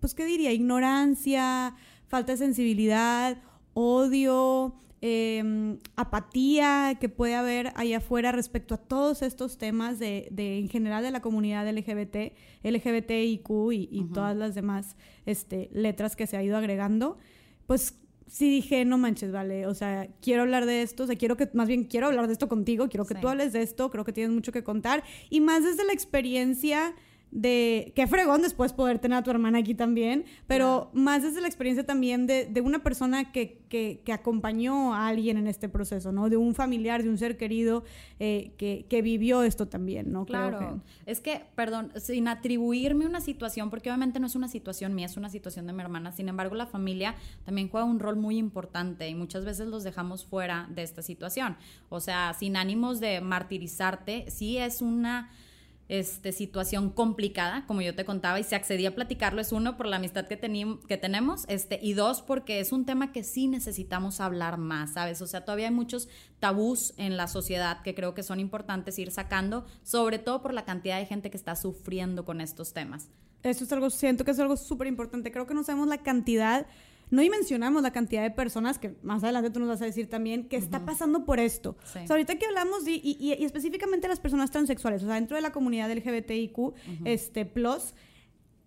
pues, 0.00 0.14
¿qué 0.14 0.24
diría? 0.24 0.52
Ignorancia, 0.52 1.74
falta 2.08 2.32
de 2.32 2.38
sensibilidad, 2.38 3.38
odio, 3.74 4.74
em, 5.00 5.78
apatía 5.96 6.98
que 7.00 7.08
puede 7.08 7.34
haber 7.34 7.72
allá 7.76 7.98
afuera 7.98 8.32
respecto 8.32 8.74
a 8.74 8.78
todos 8.78 9.22
estos 9.22 9.58
temas 9.58 9.98
de, 9.98 10.28
de 10.30 10.58
en 10.58 10.68
general 10.68 11.02
de 11.02 11.10
la 11.10 11.20
comunidad 11.22 11.68
LGBT, 11.68 12.34
LGBTIQ 12.62 13.72
y, 13.72 13.88
y 13.90 14.04
todas 14.12 14.36
las 14.36 14.54
demás 14.54 14.96
este, 15.24 15.70
letras 15.72 16.16
que 16.16 16.26
se 16.26 16.36
ha 16.36 16.42
ido 16.42 16.56
agregando, 16.56 17.18
pues 17.66 17.94
sí 18.30 18.48
dije, 18.48 18.84
no 18.84 18.96
manches, 18.96 19.32
vale, 19.32 19.66
o 19.66 19.74
sea, 19.74 20.08
quiero 20.22 20.42
hablar 20.42 20.64
de 20.64 20.82
esto, 20.82 21.02
o 21.02 21.06
sea, 21.06 21.16
quiero 21.16 21.36
que, 21.36 21.50
más 21.52 21.66
bien 21.66 21.84
quiero 21.84 22.06
hablar 22.06 22.28
de 22.28 22.32
esto 22.32 22.48
contigo, 22.48 22.88
quiero 22.88 23.04
que 23.04 23.16
tú 23.16 23.28
hables 23.28 23.52
de 23.52 23.62
esto, 23.62 23.90
creo 23.90 24.04
que 24.04 24.12
tienes 24.12 24.32
mucho 24.32 24.52
que 24.52 24.62
contar, 24.62 25.02
y 25.30 25.40
más 25.40 25.64
desde 25.64 25.84
la 25.84 25.92
experiencia 25.92 26.94
de 27.30 27.92
qué 27.94 28.06
fregón 28.06 28.42
después 28.42 28.72
poder 28.72 28.98
tener 28.98 29.18
a 29.18 29.22
tu 29.22 29.30
hermana 29.30 29.58
aquí 29.58 29.74
también, 29.74 30.24
pero 30.46 30.90
más 30.92 31.22
desde 31.22 31.40
la 31.40 31.46
experiencia 31.46 31.86
también 31.86 32.26
de, 32.26 32.46
de 32.46 32.60
una 32.60 32.82
persona 32.82 33.30
que, 33.30 33.60
que, 33.68 34.02
que, 34.04 34.12
acompañó 34.12 34.94
a 34.94 35.06
alguien 35.06 35.36
en 35.36 35.46
este 35.46 35.68
proceso, 35.68 36.10
¿no? 36.10 36.28
De 36.28 36.36
un 36.36 36.54
familiar, 36.54 37.02
de 37.04 37.08
un 37.08 37.18
ser 37.18 37.36
querido 37.36 37.84
eh, 38.18 38.52
que, 38.58 38.86
que, 38.88 39.00
vivió 39.00 39.44
esto 39.44 39.68
también, 39.68 40.10
¿no? 40.10 40.26
Claro. 40.26 40.82
Es 41.06 41.20
que, 41.20 41.42
perdón, 41.54 41.92
sin 41.96 42.26
atribuirme 42.26 43.06
una 43.06 43.20
situación, 43.20 43.70
porque 43.70 43.90
obviamente 43.90 44.18
no 44.18 44.26
es 44.26 44.34
una 44.34 44.48
situación 44.48 44.94
mía, 44.94 45.06
es 45.06 45.16
una 45.16 45.30
situación 45.30 45.68
de 45.68 45.72
mi 45.72 45.82
hermana, 45.82 46.10
sin 46.10 46.28
embargo 46.28 46.56
la 46.56 46.66
familia 46.66 47.14
también 47.44 47.68
juega 47.68 47.86
un 47.86 48.00
rol 48.00 48.16
muy 48.16 48.38
importante 48.38 49.08
y 49.08 49.14
muchas 49.14 49.44
veces 49.44 49.68
los 49.68 49.84
dejamos 49.84 50.24
fuera 50.24 50.68
de 50.74 50.82
esta 50.82 51.02
situación. 51.02 51.56
O 51.90 52.00
sea, 52.00 52.34
sin 52.34 52.56
ánimos 52.56 52.98
de 52.98 53.20
martirizarte, 53.20 54.24
sí 54.30 54.58
es 54.58 54.82
una 54.82 55.30
este, 55.90 56.30
situación 56.30 56.90
complicada, 56.90 57.66
como 57.66 57.82
yo 57.82 57.96
te 57.96 58.04
contaba, 58.04 58.38
y 58.38 58.44
se 58.44 58.54
accedía 58.54 58.90
a 58.90 58.94
platicarlo, 58.94 59.40
es 59.40 59.50
uno, 59.50 59.76
por 59.76 59.86
la 59.86 59.96
amistad 59.96 60.28
que, 60.28 60.38
que 60.88 60.96
tenemos, 60.96 61.44
este, 61.48 61.80
y 61.82 61.94
dos, 61.94 62.22
porque 62.22 62.60
es 62.60 62.70
un 62.70 62.86
tema 62.86 63.10
que 63.10 63.24
sí 63.24 63.48
necesitamos 63.48 64.20
hablar 64.20 64.56
más, 64.56 64.92
¿sabes? 64.92 65.20
O 65.20 65.26
sea, 65.26 65.44
todavía 65.44 65.66
hay 65.66 65.74
muchos 65.74 66.08
tabús 66.38 66.94
en 66.96 67.16
la 67.16 67.26
sociedad 67.26 67.82
que 67.82 67.96
creo 67.96 68.14
que 68.14 68.22
son 68.22 68.38
importantes 68.38 69.00
ir 69.00 69.10
sacando, 69.10 69.66
sobre 69.82 70.20
todo 70.20 70.42
por 70.42 70.54
la 70.54 70.64
cantidad 70.64 70.96
de 70.96 71.06
gente 71.06 71.28
que 71.28 71.36
está 71.36 71.56
sufriendo 71.56 72.24
con 72.24 72.40
estos 72.40 72.72
temas. 72.72 73.08
Eso 73.42 73.64
es 73.64 73.72
algo, 73.72 73.90
siento 73.90 74.24
que 74.24 74.30
es 74.30 74.38
algo 74.38 74.56
súper 74.56 74.86
importante, 74.86 75.32
creo 75.32 75.48
que 75.48 75.54
no 75.54 75.64
sabemos 75.64 75.88
la 75.88 75.98
cantidad 75.98 76.66
no 77.10 77.22
dimensionamos 77.22 77.82
la 77.82 77.92
cantidad 77.92 78.22
de 78.22 78.30
personas, 78.30 78.78
que 78.78 78.96
más 79.02 79.22
adelante 79.24 79.50
tú 79.50 79.60
nos 79.60 79.68
vas 79.68 79.82
a 79.82 79.84
decir 79.84 80.08
también, 80.08 80.48
que 80.48 80.56
está 80.56 80.84
pasando 80.84 81.24
por 81.24 81.40
esto. 81.40 81.76
O 81.82 81.86
sea, 81.86 82.04
ahorita 82.08 82.36
que 82.36 82.46
hablamos, 82.46 82.86
y, 82.86 83.00
y, 83.02 83.16
y, 83.20 83.44
específicamente 83.44 84.08
las 84.08 84.20
personas 84.20 84.50
transexuales, 84.50 85.02
o 85.02 85.06
sea, 85.06 85.16
dentro 85.16 85.36
de 85.36 85.42
la 85.42 85.52
comunidad 85.52 85.90
LGBTIQ, 85.90 86.74
este, 87.04 87.44
plus, 87.46 87.94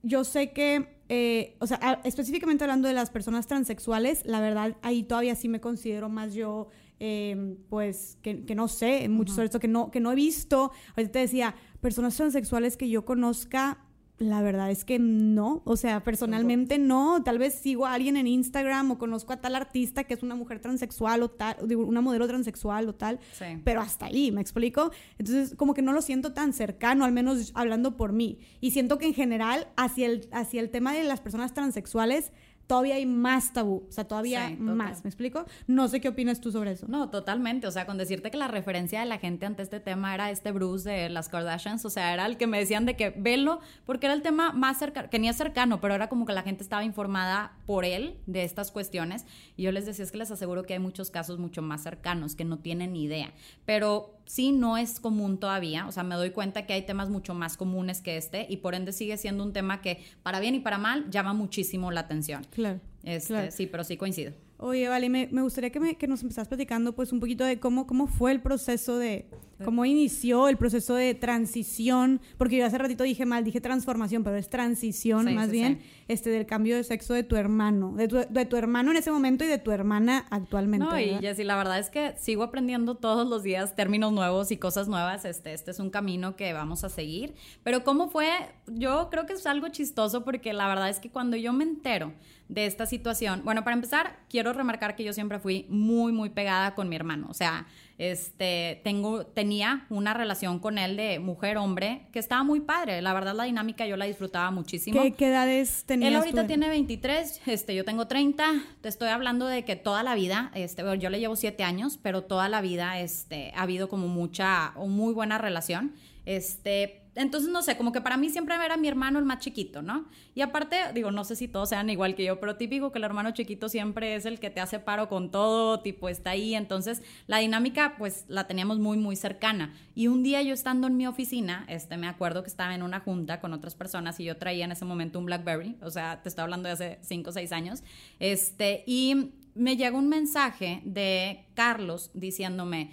yo 0.01 0.25
sé 0.25 0.51
que, 0.51 0.97
eh, 1.07 1.55
o 1.59 1.67
sea, 1.67 2.01
específicamente 2.03 2.65
hablando 2.65 2.89
de 2.89 2.93
las 2.93 3.09
personas 3.09 3.47
transexuales, 3.47 4.25
la 4.25 4.41
verdad, 4.41 4.75
ahí 4.81 5.03
todavía 5.03 5.35
sí 5.35 5.47
me 5.47 5.61
considero 5.61 6.09
más 6.09 6.33
yo, 6.33 6.67
em, 6.99 7.55
pues, 7.69 8.17
que, 8.21 8.43
que, 8.43 8.55
no 8.55 8.67
sé, 8.67 9.07
mucho 9.07 9.33
sobre 9.33 9.45
esto 9.45 9.61
que 9.61 9.69
no, 9.69 9.89
que 9.89 10.01
no 10.01 10.11
he 10.11 10.15
visto. 10.15 10.71
Ahorita 10.97 11.13
te 11.13 11.19
decía, 11.19 11.55
personas 11.79 12.17
transexuales 12.17 12.75
que 12.75 12.89
yo 12.89 13.05
conozca, 13.05 13.85
la 14.23 14.41
verdad 14.41 14.71
es 14.71 14.85
que 14.85 14.99
no, 14.99 15.61
o 15.65 15.75
sea, 15.75 16.03
personalmente 16.03 16.77
no, 16.77 17.21
tal 17.23 17.37
vez 17.37 17.53
sigo 17.53 17.85
a 17.85 17.93
alguien 17.93 18.17
en 18.17 18.27
Instagram 18.27 18.91
o 18.91 18.97
conozco 18.97 19.33
a 19.33 19.41
tal 19.41 19.55
artista 19.55 20.03
que 20.03 20.13
es 20.13 20.23
una 20.23 20.35
mujer 20.35 20.59
transexual 20.59 21.23
o 21.23 21.29
tal, 21.29 21.57
una 21.75 22.01
modelo 22.01 22.27
transexual 22.27 22.87
o 22.89 22.95
tal, 22.95 23.19
pero 23.63 23.81
hasta 23.81 24.07
ahí, 24.07 24.31
¿me 24.31 24.41
explico? 24.41 24.91
Entonces, 25.17 25.55
como 25.55 25.73
que 25.73 25.81
no 25.81 25.93
lo 25.93 26.01
siento 26.01 26.33
tan 26.33 26.53
cercano, 26.53 27.05
al 27.05 27.11
menos 27.11 27.51
hablando 27.55 27.97
por 27.97 28.13
mí, 28.13 28.39
y 28.61 28.71
siento 28.71 28.97
que 28.97 29.07
en 29.07 29.13
general 29.13 29.67
hacia 29.75 30.07
el, 30.07 30.27
hacia 30.31 30.61
el 30.61 30.69
tema 30.69 30.93
de 30.93 31.03
las 31.03 31.21
personas 31.21 31.53
transexuales, 31.53 32.31
todavía 32.67 32.95
hay 32.95 33.05
más 33.05 33.53
tabú, 33.53 33.83
o 33.87 33.91
sea, 33.91 34.05
todavía 34.05 34.55
más, 34.57 35.03
¿me 35.03 35.09
explico? 35.09 35.45
No 35.67 35.87
sé 35.87 36.01
qué 36.01 36.09
opinas 36.09 36.39
tú 36.39 36.51
sobre 36.51 36.71
eso. 36.71 36.87
No, 36.87 37.09
totalmente, 37.09 37.67
o 37.67 37.71
sea, 37.71 37.85
con 37.85 37.97
decirte 37.97 38.31
que 38.31 38.37
la 38.37 38.47
referencia 38.47 38.99
de 39.01 39.05
la 39.05 39.17
gente 39.17 39.45
ante 39.45 39.63
este 39.63 39.79
tema 39.79 40.13
era 40.13 40.31
este 40.31 40.51
Bruce 40.51 40.89
de 40.89 41.09
las 41.09 41.29
Kardashians, 41.29 41.83
o 41.85 41.89
sea, 41.89 42.13
era 42.13 42.25
el 42.25 42.37
que 42.37 42.47
me 42.47 42.59
decían 42.59 42.85
de 42.85 42.95
que 42.95 43.09
velo, 43.11 43.59
porque 43.85 44.07
era 44.07 44.13
el 44.13 44.21
tema 44.21 44.53
más 44.53 44.77
cercano, 44.77 45.09
que 45.09 45.19
ni 45.19 45.29
es 45.29 45.35
cercano, 45.35 45.81
pero 45.81 45.93
era 45.93 46.07
como 46.07 46.25
que 46.25 46.33
la 46.33 46.43
gente 46.43 46.63
estaba 46.63 46.83
informada 46.83 47.53
por 47.65 47.85
él 47.85 48.17
de 48.25 48.43
estas 48.43 48.71
cuestiones, 48.71 49.25
y 49.57 49.63
yo 49.63 49.71
les 49.71 49.85
decía, 49.85 50.05
es 50.05 50.11
que 50.11 50.17
les 50.17 50.31
aseguro 50.31 50.63
que 50.63 50.73
hay 50.73 50.79
muchos 50.79 51.11
casos 51.11 51.39
mucho 51.39 51.61
más 51.61 51.83
cercanos 51.83 52.35
que 52.35 52.45
no 52.45 52.59
tienen 52.59 52.93
ni 52.93 53.03
idea, 53.03 53.33
pero 53.65 54.17
sí 54.25 54.51
no 54.51 54.77
es 54.77 54.99
común 54.99 55.37
todavía, 55.37 55.85
o 55.87 55.91
sea, 55.91 56.03
me 56.03 56.15
doy 56.15 56.31
cuenta 56.31 56.65
que 56.65 56.73
hay 56.73 56.83
temas 56.83 57.09
mucho 57.09 57.33
más 57.33 57.57
comunes 57.57 58.01
que 58.01 58.17
este, 58.17 58.47
y 58.49 58.57
por 58.57 58.73
ende 58.73 58.93
sigue 58.93 59.17
siendo 59.17 59.43
un 59.43 59.53
tema 59.53 59.81
que, 59.81 60.03
para 60.23 60.39
bien 60.39 60.55
y 60.55 60.59
para 60.59 60.77
mal, 60.77 61.09
llama 61.09 61.33
muchísimo 61.33 61.91
la 61.91 62.01
atención. 62.01 62.45
Claro. 62.53 62.79
Este, 63.03 63.51
Sí, 63.51 63.67
pero 63.67 63.83
sí 63.83 63.97
coincido. 63.97 64.33
Oye, 64.57 64.87
vale, 64.87 65.09
me, 65.09 65.27
me 65.31 65.41
gustaría 65.41 65.71
que, 65.71 65.79
me, 65.79 65.95
que 65.95 66.07
nos 66.07 66.21
empezás 66.21 66.47
platicando 66.47 66.93
pues 66.93 67.11
un 67.11 67.19
poquito 67.19 67.43
de 67.43 67.59
cómo, 67.59 67.85
cómo 67.85 68.07
fue 68.07 68.31
el 68.31 68.39
proceso 68.41 68.97
de, 68.97 69.27
cómo 69.65 69.83
inició 69.83 70.47
el 70.47 70.55
proceso 70.55 70.95
de 70.95 71.13
transición, 71.15 72.21
porque 72.37 72.57
yo 72.57 72.65
hace 72.65 72.77
ratito 72.77 73.03
dije 73.03 73.25
mal, 73.25 73.43
dije 73.43 73.59
transformación, 73.59 74.23
pero 74.23 74.37
es 74.37 74.49
transición 74.49 75.27
Sí, 75.27 75.33
más 75.33 75.47
sí, 75.47 75.51
bien, 75.51 75.79
sí. 75.81 76.03
este, 76.07 76.29
del 76.29 76.45
cambio 76.45 76.77
de 76.77 76.83
sexo 76.85 77.13
de 77.13 77.23
tu 77.23 77.35
hermano, 77.35 77.93
de 77.97 78.07
tu, 78.07 78.17
de 78.17 78.45
tu 78.45 78.55
hermano 78.55 78.91
en 78.91 78.97
ese 78.97 79.11
momento 79.11 79.43
y 79.43 79.47
de 79.47 79.57
tu 79.57 79.71
hermana 79.71 80.25
actualmente. 80.29 80.85
No, 80.85 80.97
y 80.97 81.05
¿verdad? 81.07 81.21
Jessy, 81.21 81.43
la 81.43 81.57
verdad 81.57 81.79
es 81.79 81.89
que 81.89 82.13
sigo 82.17 82.43
aprendiendo 82.43 82.95
todos 82.95 83.27
los 83.27 83.43
días 83.43 83.75
términos 83.75 84.13
nuevos 84.13 84.49
y 84.51 84.57
cosas 84.57 84.87
nuevas. 84.87 85.25
Este, 85.25 85.53
este 85.53 85.71
es 85.71 85.79
un 85.79 85.89
camino 85.89 86.37
que 86.37 86.53
vamos 86.53 86.85
a 86.85 86.89
seguir. 86.89 87.33
Pero 87.63 87.83
cómo 87.83 88.09
fue, 88.09 88.29
yo 88.67 89.09
creo 89.11 89.25
que 89.25 89.33
es 89.33 89.45
algo 89.45 89.67
chistoso 89.69 90.23
porque 90.23 90.53
la 90.53 90.67
verdad 90.69 90.89
es 90.89 90.99
que 90.99 91.09
cuando 91.09 91.35
yo 91.35 91.51
me 91.51 91.63
entero 91.65 92.13
de 92.53 92.67
esta 92.67 92.85
situación, 92.85 93.41
bueno, 93.43 93.63
para 93.63 93.73
empezar, 93.73 94.19
quiero 94.29 94.53
remarcar 94.53 94.95
que 94.95 95.03
yo 95.03 95.11
siempre 95.11 95.39
fui 95.39 95.65
muy, 95.69 96.11
muy 96.11 96.29
pegada 96.29 96.75
con 96.75 96.87
mi 96.87 96.95
hermano. 96.95 97.25
O 97.29 97.33
sea, 97.33 97.65
este, 97.97 98.79
tengo, 98.83 99.25
tenía 99.25 99.87
una 99.89 100.13
relación 100.13 100.59
con 100.59 100.77
él 100.77 100.95
de 100.95 101.17
mujer-hombre 101.17 102.07
que 102.11 102.19
estaba 102.19 102.43
muy 102.43 102.59
padre. 102.59 103.01
La 103.01 103.11
verdad, 103.13 103.33
la 103.33 103.45
dinámica 103.45 103.87
yo 103.87 103.97
la 103.97 104.05
disfrutaba 104.05 104.51
muchísimo. 104.51 105.01
¿Qué, 105.01 105.13
qué 105.13 105.29
edades 105.29 105.83
tenías 105.85 106.09
Él 106.09 106.13
tú? 106.13 106.19
ahorita 106.19 106.45
tiene 106.45 106.69
23, 106.69 107.41
este, 107.47 107.73
yo 107.73 107.83
tengo 107.85 108.05
30. 108.05 108.45
Te 108.81 108.89
estoy 108.89 109.09
hablando 109.09 109.47
de 109.47 109.65
que 109.65 109.75
toda 109.75 110.03
la 110.03 110.13
vida, 110.13 110.51
este, 110.53 110.83
yo 110.99 111.09
le 111.09 111.19
llevo 111.19 111.35
7 111.35 111.63
años, 111.63 111.97
pero 112.03 112.21
toda 112.23 112.49
la 112.49 112.61
vida, 112.61 112.99
este, 112.99 113.51
ha 113.55 113.63
habido 113.63 113.89
como 113.89 114.07
mucha 114.07 114.73
o 114.75 114.85
muy 114.85 115.11
buena 115.13 115.39
relación. 115.39 115.95
Este, 116.25 117.02
entonces 117.15 117.49
no 117.49 117.61
sé, 117.61 117.77
como 117.77 117.91
que 117.91 118.01
para 118.01 118.17
mí 118.17 118.29
siempre 118.29 118.55
era 118.55 118.77
mi 118.77 118.87
hermano 118.87 119.19
el 119.19 119.25
más 119.25 119.39
chiquito, 119.39 119.81
¿no? 119.81 120.05
Y 120.33 120.41
aparte, 120.41 120.77
digo, 120.93 121.11
no 121.11 121.23
sé 121.23 121.35
si 121.35 121.47
todos 121.47 121.69
sean 121.69 121.89
igual 121.89 122.15
que 122.15 122.23
yo, 122.23 122.39
pero 122.39 122.55
típico 122.55 122.91
que 122.91 122.97
el 122.97 123.03
hermano 123.03 123.31
chiquito 123.31 123.69
siempre 123.69 124.15
es 124.15 124.25
el 124.25 124.39
que 124.39 124.49
te 124.49 124.61
hace 124.61 124.79
paro 124.79 125.09
con 125.09 125.29
todo, 125.31 125.81
tipo, 125.81 126.09
está 126.09 126.31
ahí. 126.31 126.55
Entonces, 126.55 127.03
la 127.27 127.37
dinámica, 127.37 127.95
pues, 127.97 128.25
la 128.27 128.47
teníamos 128.47 128.79
muy, 128.79 128.97
muy 128.97 129.15
cercana. 129.15 129.73
Y 129.95 130.07
un 130.07 130.23
día 130.23 130.41
yo 130.41 130.53
estando 130.53 130.87
en 130.87 130.97
mi 130.97 131.05
oficina, 131.05 131.65
este, 131.67 131.97
me 131.97 132.07
acuerdo 132.07 132.43
que 132.43 132.49
estaba 132.49 132.73
en 132.73 132.81
una 132.81 132.99
junta 132.99 133.39
con 133.39 133.53
otras 133.53 133.75
personas 133.75 134.19
y 134.19 134.23
yo 134.23 134.37
traía 134.37 134.65
en 134.65 134.71
ese 134.71 134.85
momento 134.85 135.19
un 135.19 135.25
BlackBerry, 135.25 135.77
o 135.81 135.91
sea, 135.91 136.21
te 136.23 136.29
estoy 136.29 136.43
hablando 136.43 136.67
de 136.67 136.73
hace 136.73 136.99
5 137.01 137.29
o 137.29 137.33
6 137.33 137.51
años, 137.51 137.83
este, 138.19 138.83
y 138.87 139.33
me 139.55 139.77
llega 139.77 139.97
un 139.97 140.09
mensaje 140.09 140.81
de 140.83 141.45
Carlos 141.53 142.09
diciéndome, 142.13 142.91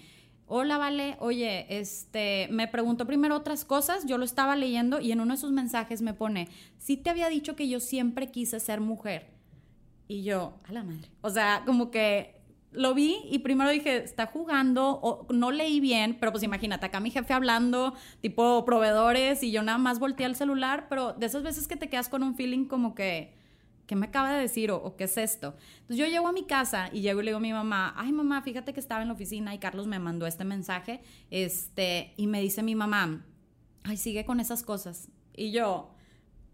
Hola, 0.52 0.78
Vale. 0.78 1.16
Oye, 1.20 1.64
este, 1.78 2.48
me 2.50 2.66
preguntó 2.66 3.06
primero 3.06 3.36
otras 3.36 3.64
cosas, 3.64 4.04
yo 4.06 4.18
lo 4.18 4.24
estaba 4.24 4.56
leyendo 4.56 5.00
y 5.00 5.12
en 5.12 5.20
uno 5.20 5.34
de 5.34 5.40
sus 5.40 5.52
mensajes 5.52 6.02
me 6.02 6.12
pone, 6.12 6.48
sí 6.76 6.96
te 6.96 7.08
había 7.08 7.28
dicho 7.28 7.54
que 7.54 7.68
yo 7.68 7.78
siempre 7.78 8.32
quise 8.32 8.58
ser 8.58 8.80
mujer. 8.80 9.28
Y 10.08 10.24
yo, 10.24 10.54
a 10.68 10.72
la 10.72 10.82
madre. 10.82 11.08
O 11.20 11.30
sea, 11.30 11.62
como 11.64 11.92
que 11.92 12.42
lo 12.72 12.94
vi 12.94 13.18
y 13.30 13.38
primero 13.38 13.70
dije, 13.70 13.98
está 13.98 14.26
jugando, 14.26 14.98
o 15.00 15.32
no 15.32 15.52
leí 15.52 15.78
bien, 15.78 16.16
pero 16.18 16.32
pues 16.32 16.42
imagínate, 16.42 16.84
acá 16.86 16.98
mi 16.98 17.12
jefe 17.12 17.32
hablando, 17.32 17.94
tipo 18.20 18.64
proveedores, 18.64 19.44
y 19.44 19.52
yo 19.52 19.62
nada 19.62 19.78
más 19.78 20.00
volteé 20.00 20.26
al 20.26 20.34
celular, 20.34 20.86
pero 20.88 21.12
de 21.12 21.26
esas 21.26 21.44
veces 21.44 21.68
que 21.68 21.76
te 21.76 21.88
quedas 21.88 22.08
con 22.08 22.24
un 22.24 22.34
feeling 22.34 22.64
como 22.64 22.96
que, 22.96 23.39
¿qué 23.90 23.96
me 23.96 24.06
acaba 24.06 24.32
de 24.32 24.40
decir? 24.40 24.70
O, 24.70 24.76
o 24.76 24.94
qué 24.94 25.02
es 25.02 25.16
esto? 25.16 25.56
Entonces 25.80 25.96
yo 25.96 26.06
llego 26.06 26.28
a 26.28 26.32
mi 26.32 26.44
casa 26.44 26.90
y 26.92 27.00
llego 27.00 27.22
y 27.22 27.24
le 27.24 27.30
digo 27.30 27.38
a 27.38 27.40
mi 27.40 27.52
mamá, 27.52 27.92
ay 27.96 28.12
mamá, 28.12 28.40
fíjate 28.40 28.72
que 28.72 28.78
estaba 28.78 29.02
en 29.02 29.08
la 29.08 29.14
oficina 29.14 29.52
y 29.52 29.58
Carlos 29.58 29.88
me 29.88 29.98
mandó 29.98 30.28
este 30.28 30.44
mensaje, 30.44 31.00
este, 31.28 32.14
y 32.16 32.28
me 32.28 32.40
dice 32.40 32.62
mi 32.62 32.76
mamá, 32.76 33.26
ay, 33.82 33.96
sigue 33.96 34.24
con 34.24 34.38
esas 34.38 34.62
cosas. 34.62 35.08
Y 35.34 35.50
yo, 35.50 35.90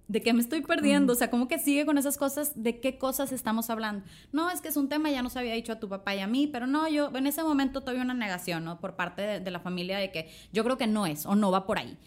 ¿de 0.09 0.23
qué 0.23 0.33
me 0.33 0.41
estoy 0.41 0.63
perdiendo? 0.63 1.13
O 1.13 1.17
sea, 1.17 1.29
¿cómo 1.29 1.47
que 1.47 1.59
sigue 1.59 1.85
con 1.85 1.99
esas 1.99 2.17
cosas? 2.17 2.53
¿De 2.55 2.81
qué 2.81 2.97
cosas 2.97 3.33
estamos 3.33 3.69
hablando? 3.69 4.07
No, 4.33 4.51
es 4.51 4.63
que 4.63 4.69
es 4.69 4.79
un 4.79 4.89
tema, 4.89 5.11
ya 5.11 5.21
nos 5.21 5.37
había 5.37 5.53
dicho 5.53 5.73
a 5.73 5.79
tu 5.79 5.91
papá 5.91 6.15
y 6.15 6.21
a 6.21 6.27
mí, 6.27 6.47
pero 6.47 6.67
no, 6.67 6.89
yo 6.89 7.15
en 7.15 7.27
ese 7.27 7.43
momento 7.43 7.83
tuve 7.83 8.01
una 8.01 8.15
negación, 8.15 8.65
¿no? 8.65 8.81
Por 8.81 8.97
parte 8.97 9.21
de, 9.21 9.41
de 9.41 9.51
la 9.51 9.61
familia 9.61 9.99
de 9.99 10.11
que 10.11 10.31
yo 10.55 10.65
creo 10.65 10.79
que 10.79 10.87
no 10.87 11.05
es 11.05 11.27
o 11.27 11.35
no 11.35 11.51
va 11.51 11.67
por 11.67 11.77
ahí. 11.77 11.99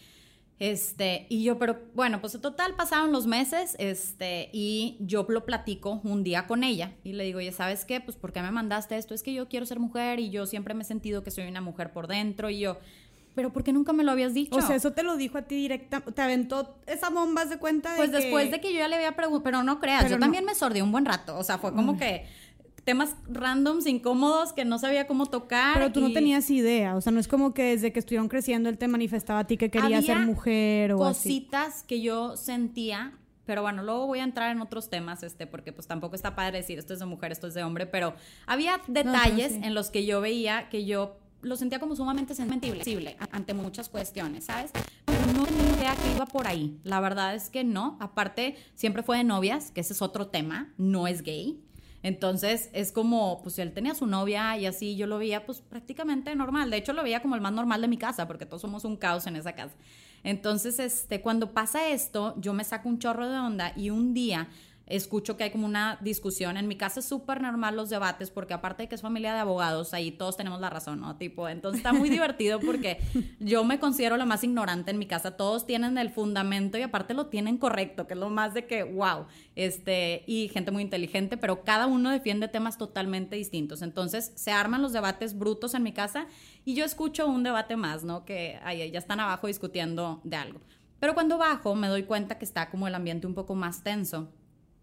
Este, 0.60 1.24
y 1.30 1.42
yo, 1.42 1.58
pero 1.58 1.78
bueno, 1.94 2.20
pues 2.20 2.34
en 2.34 2.42
total 2.42 2.74
pasaron 2.76 3.12
los 3.12 3.26
meses, 3.26 3.74
este, 3.78 4.50
y 4.52 4.98
yo 5.00 5.24
lo 5.26 5.46
platico 5.46 6.02
un 6.04 6.22
día 6.22 6.46
con 6.46 6.64
ella 6.64 6.92
y 7.02 7.14
le 7.14 7.24
digo, 7.24 7.38
oye, 7.38 7.50
¿sabes 7.50 7.86
qué? 7.86 7.98
Pues, 8.00 8.18
¿por 8.18 8.30
qué 8.32 8.42
me 8.42 8.50
mandaste 8.50 8.96
esto? 8.98 9.14
Es 9.14 9.22
que 9.22 9.32
yo 9.32 9.48
quiero 9.48 9.64
ser 9.64 9.80
mujer 9.80 10.20
y 10.20 10.28
yo 10.28 10.44
siempre 10.44 10.74
me 10.74 10.82
he 10.82 10.84
sentido 10.84 11.24
que 11.24 11.30
soy 11.30 11.48
una 11.48 11.62
mujer 11.62 11.92
por 11.94 12.08
dentro 12.08 12.50
y 12.50 12.58
yo, 12.58 12.76
pero 13.34 13.54
¿por 13.54 13.64
qué 13.64 13.72
nunca 13.72 13.94
me 13.94 14.04
lo 14.04 14.10
habías 14.12 14.34
dicho? 14.34 14.54
O 14.54 14.60
sea, 14.60 14.76
eso 14.76 14.92
te 14.92 15.02
lo 15.02 15.16
dijo 15.16 15.38
a 15.38 15.42
ti 15.42 15.54
directa, 15.54 16.02
te 16.02 16.20
aventó 16.20 16.76
esa 16.86 17.08
bomba 17.08 17.46
de 17.46 17.56
cuenta 17.58 17.92
de 17.92 17.96
Pues 17.96 18.10
que- 18.10 18.16
después 18.18 18.50
de 18.50 18.60
que 18.60 18.70
yo 18.74 18.80
ya 18.80 18.88
le 18.88 18.96
había 18.96 19.16
preguntado, 19.16 19.42
pero 19.42 19.62
no 19.62 19.80
creas, 19.80 20.02
Pero 20.02 20.10
yo 20.10 20.18
no. 20.18 20.26
también 20.26 20.44
me 20.44 20.54
sordí 20.54 20.82
un 20.82 20.92
buen 20.92 21.06
rato, 21.06 21.38
o 21.38 21.42
sea, 21.42 21.56
fue 21.56 21.72
como 21.72 21.96
que 21.96 22.26
temas 22.84 23.14
randoms, 23.28 23.86
incómodos, 23.86 24.52
que 24.52 24.64
no 24.64 24.78
sabía 24.78 25.06
cómo 25.06 25.26
tocar. 25.26 25.74
Pero 25.74 25.92
tú 25.92 26.00
no 26.00 26.08
y 26.08 26.14
tenías 26.14 26.50
idea, 26.50 26.96
o 26.96 27.00
sea, 27.00 27.12
no 27.12 27.20
es 27.20 27.28
como 27.28 27.54
que 27.54 27.62
desde 27.64 27.92
que 27.92 27.98
estuvieron 27.98 28.28
creciendo 28.28 28.68
él 28.68 28.78
te 28.78 28.88
manifestaba 28.88 29.40
a 29.40 29.46
ti 29.46 29.56
que 29.56 29.70
quería 29.70 29.98
Había 29.98 30.14
ser 30.14 30.26
mujer 30.26 30.92
o 30.92 31.04
así. 31.04 31.28
Cositas 31.28 31.82
que 31.82 32.00
yo 32.00 32.36
sentía, 32.36 33.12
pero 33.44 33.62
bueno, 33.62 33.82
luego 33.82 34.06
voy 34.06 34.20
a 34.20 34.24
entrar 34.24 34.50
en 34.50 34.60
otros 34.60 34.90
temas, 34.90 35.22
este, 35.22 35.46
porque 35.46 35.72
pues 35.72 35.86
tampoco 35.86 36.14
está 36.14 36.34
padre 36.34 36.58
decir 36.58 36.78
esto 36.78 36.92
es 36.92 37.00
de 37.00 37.06
mujer, 37.06 37.32
esto 37.32 37.46
es 37.46 37.54
de 37.54 37.62
hombre, 37.62 37.86
pero 37.86 38.14
había 38.46 38.80
detalles 38.86 39.52
sí. 39.52 39.60
en 39.62 39.74
los 39.74 39.90
que 39.90 40.04
yo 40.06 40.20
veía 40.20 40.68
que 40.68 40.84
yo 40.84 41.16
lo 41.42 41.56
sentía 41.56 41.78
como 41.78 41.96
sumamente 41.96 42.34
sensible 42.34 43.16
ante 43.32 43.54
muchas 43.54 43.88
cuestiones, 43.88 44.44
¿sabes? 44.44 44.72
Pero 45.04 45.20
no 45.34 45.44
tenía 45.44 45.72
idea 45.76 45.96
que 45.96 46.14
iba 46.14 46.26
por 46.26 46.46
ahí. 46.46 46.78
La 46.84 47.00
verdad 47.00 47.34
es 47.34 47.48
que 47.48 47.64
no. 47.64 47.96
Aparte, 48.00 48.56
siempre 48.74 49.02
fue 49.02 49.16
de 49.16 49.24
novias, 49.24 49.70
que 49.70 49.80
ese 49.80 49.92
es 49.92 50.02
otro 50.02 50.28
tema, 50.28 50.72
no 50.76 51.06
es 51.06 51.22
gay. 51.22 51.62
Entonces 52.02 52.70
es 52.72 52.92
como, 52.92 53.42
pues 53.42 53.58
él 53.58 53.72
tenía 53.72 53.94
su 53.94 54.06
novia 54.06 54.56
y 54.56 54.66
así 54.66 54.96
yo 54.96 55.06
lo 55.06 55.18
veía 55.18 55.44
pues 55.44 55.60
prácticamente 55.60 56.34
normal. 56.34 56.70
De 56.70 56.78
hecho 56.78 56.92
lo 56.92 57.02
veía 57.02 57.20
como 57.20 57.34
el 57.34 57.40
más 57.40 57.52
normal 57.52 57.80
de 57.80 57.88
mi 57.88 57.98
casa 57.98 58.26
porque 58.26 58.46
todos 58.46 58.62
somos 58.62 58.84
un 58.84 58.96
caos 58.96 59.26
en 59.26 59.36
esa 59.36 59.52
casa. 59.52 59.74
Entonces, 60.22 60.78
este, 60.78 61.22
cuando 61.22 61.52
pasa 61.52 61.88
esto, 61.88 62.34
yo 62.38 62.52
me 62.52 62.64
saco 62.64 62.88
un 62.88 62.98
chorro 62.98 63.28
de 63.28 63.38
onda 63.38 63.72
y 63.76 63.90
un 63.90 64.12
día 64.12 64.48
escucho 64.90 65.36
que 65.36 65.44
hay 65.44 65.50
como 65.50 65.66
una 65.66 65.98
discusión. 66.00 66.56
En 66.56 66.68
mi 66.68 66.76
casa 66.76 67.00
es 67.00 67.06
súper 67.06 67.40
normal 67.40 67.76
los 67.76 67.88
debates 67.88 68.30
porque 68.30 68.54
aparte 68.54 68.82
de 68.82 68.88
que 68.88 68.96
es 68.96 69.02
familia 69.02 69.32
de 69.32 69.38
abogados, 69.38 69.94
ahí 69.94 70.10
todos 70.10 70.36
tenemos 70.36 70.60
la 70.60 70.68
razón, 70.68 71.00
¿no? 71.00 71.16
Tipo, 71.16 71.48
entonces 71.48 71.78
está 71.78 71.92
muy 71.92 72.10
divertido 72.10 72.60
porque 72.60 72.98
yo 73.38 73.64
me 73.64 73.78
considero 73.78 74.16
la 74.16 74.26
más 74.26 74.44
ignorante 74.44 74.90
en 74.90 74.98
mi 74.98 75.06
casa. 75.06 75.36
Todos 75.36 75.66
tienen 75.66 75.96
el 75.96 76.10
fundamento 76.10 76.76
y 76.76 76.82
aparte 76.82 77.14
lo 77.14 77.26
tienen 77.26 77.56
correcto, 77.56 78.06
que 78.06 78.14
es 78.14 78.20
lo 78.20 78.30
más 78.30 78.52
de 78.52 78.66
que, 78.66 78.82
wow, 78.82 79.26
este, 79.54 80.24
y 80.26 80.48
gente 80.48 80.70
muy 80.72 80.82
inteligente, 80.82 81.36
pero 81.36 81.62
cada 81.62 81.86
uno 81.86 82.10
defiende 82.10 82.48
temas 82.48 82.76
totalmente 82.76 83.36
distintos. 83.36 83.82
Entonces 83.82 84.32
se 84.34 84.50
arman 84.50 84.82
los 84.82 84.92
debates 84.92 85.38
brutos 85.38 85.74
en 85.74 85.84
mi 85.84 85.92
casa 85.92 86.26
y 86.64 86.74
yo 86.74 86.84
escucho 86.84 87.26
un 87.28 87.44
debate 87.44 87.76
más, 87.76 88.02
¿no? 88.04 88.24
Que 88.24 88.58
ahí 88.64 88.90
ya 88.90 88.98
están 88.98 89.20
abajo 89.20 89.46
discutiendo 89.46 90.20
de 90.24 90.36
algo. 90.36 90.60
Pero 90.98 91.14
cuando 91.14 91.38
bajo 91.38 91.74
me 91.74 91.88
doy 91.88 92.02
cuenta 92.02 92.38
que 92.38 92.44
está 92.44 92.70
como 92.70 92.86
el 92.86 92.94
ambiente 92.94 93.26
un 93.26 93.34
poco 93.34 93.54
más 93.54 93.82
tenso 93.82 94.30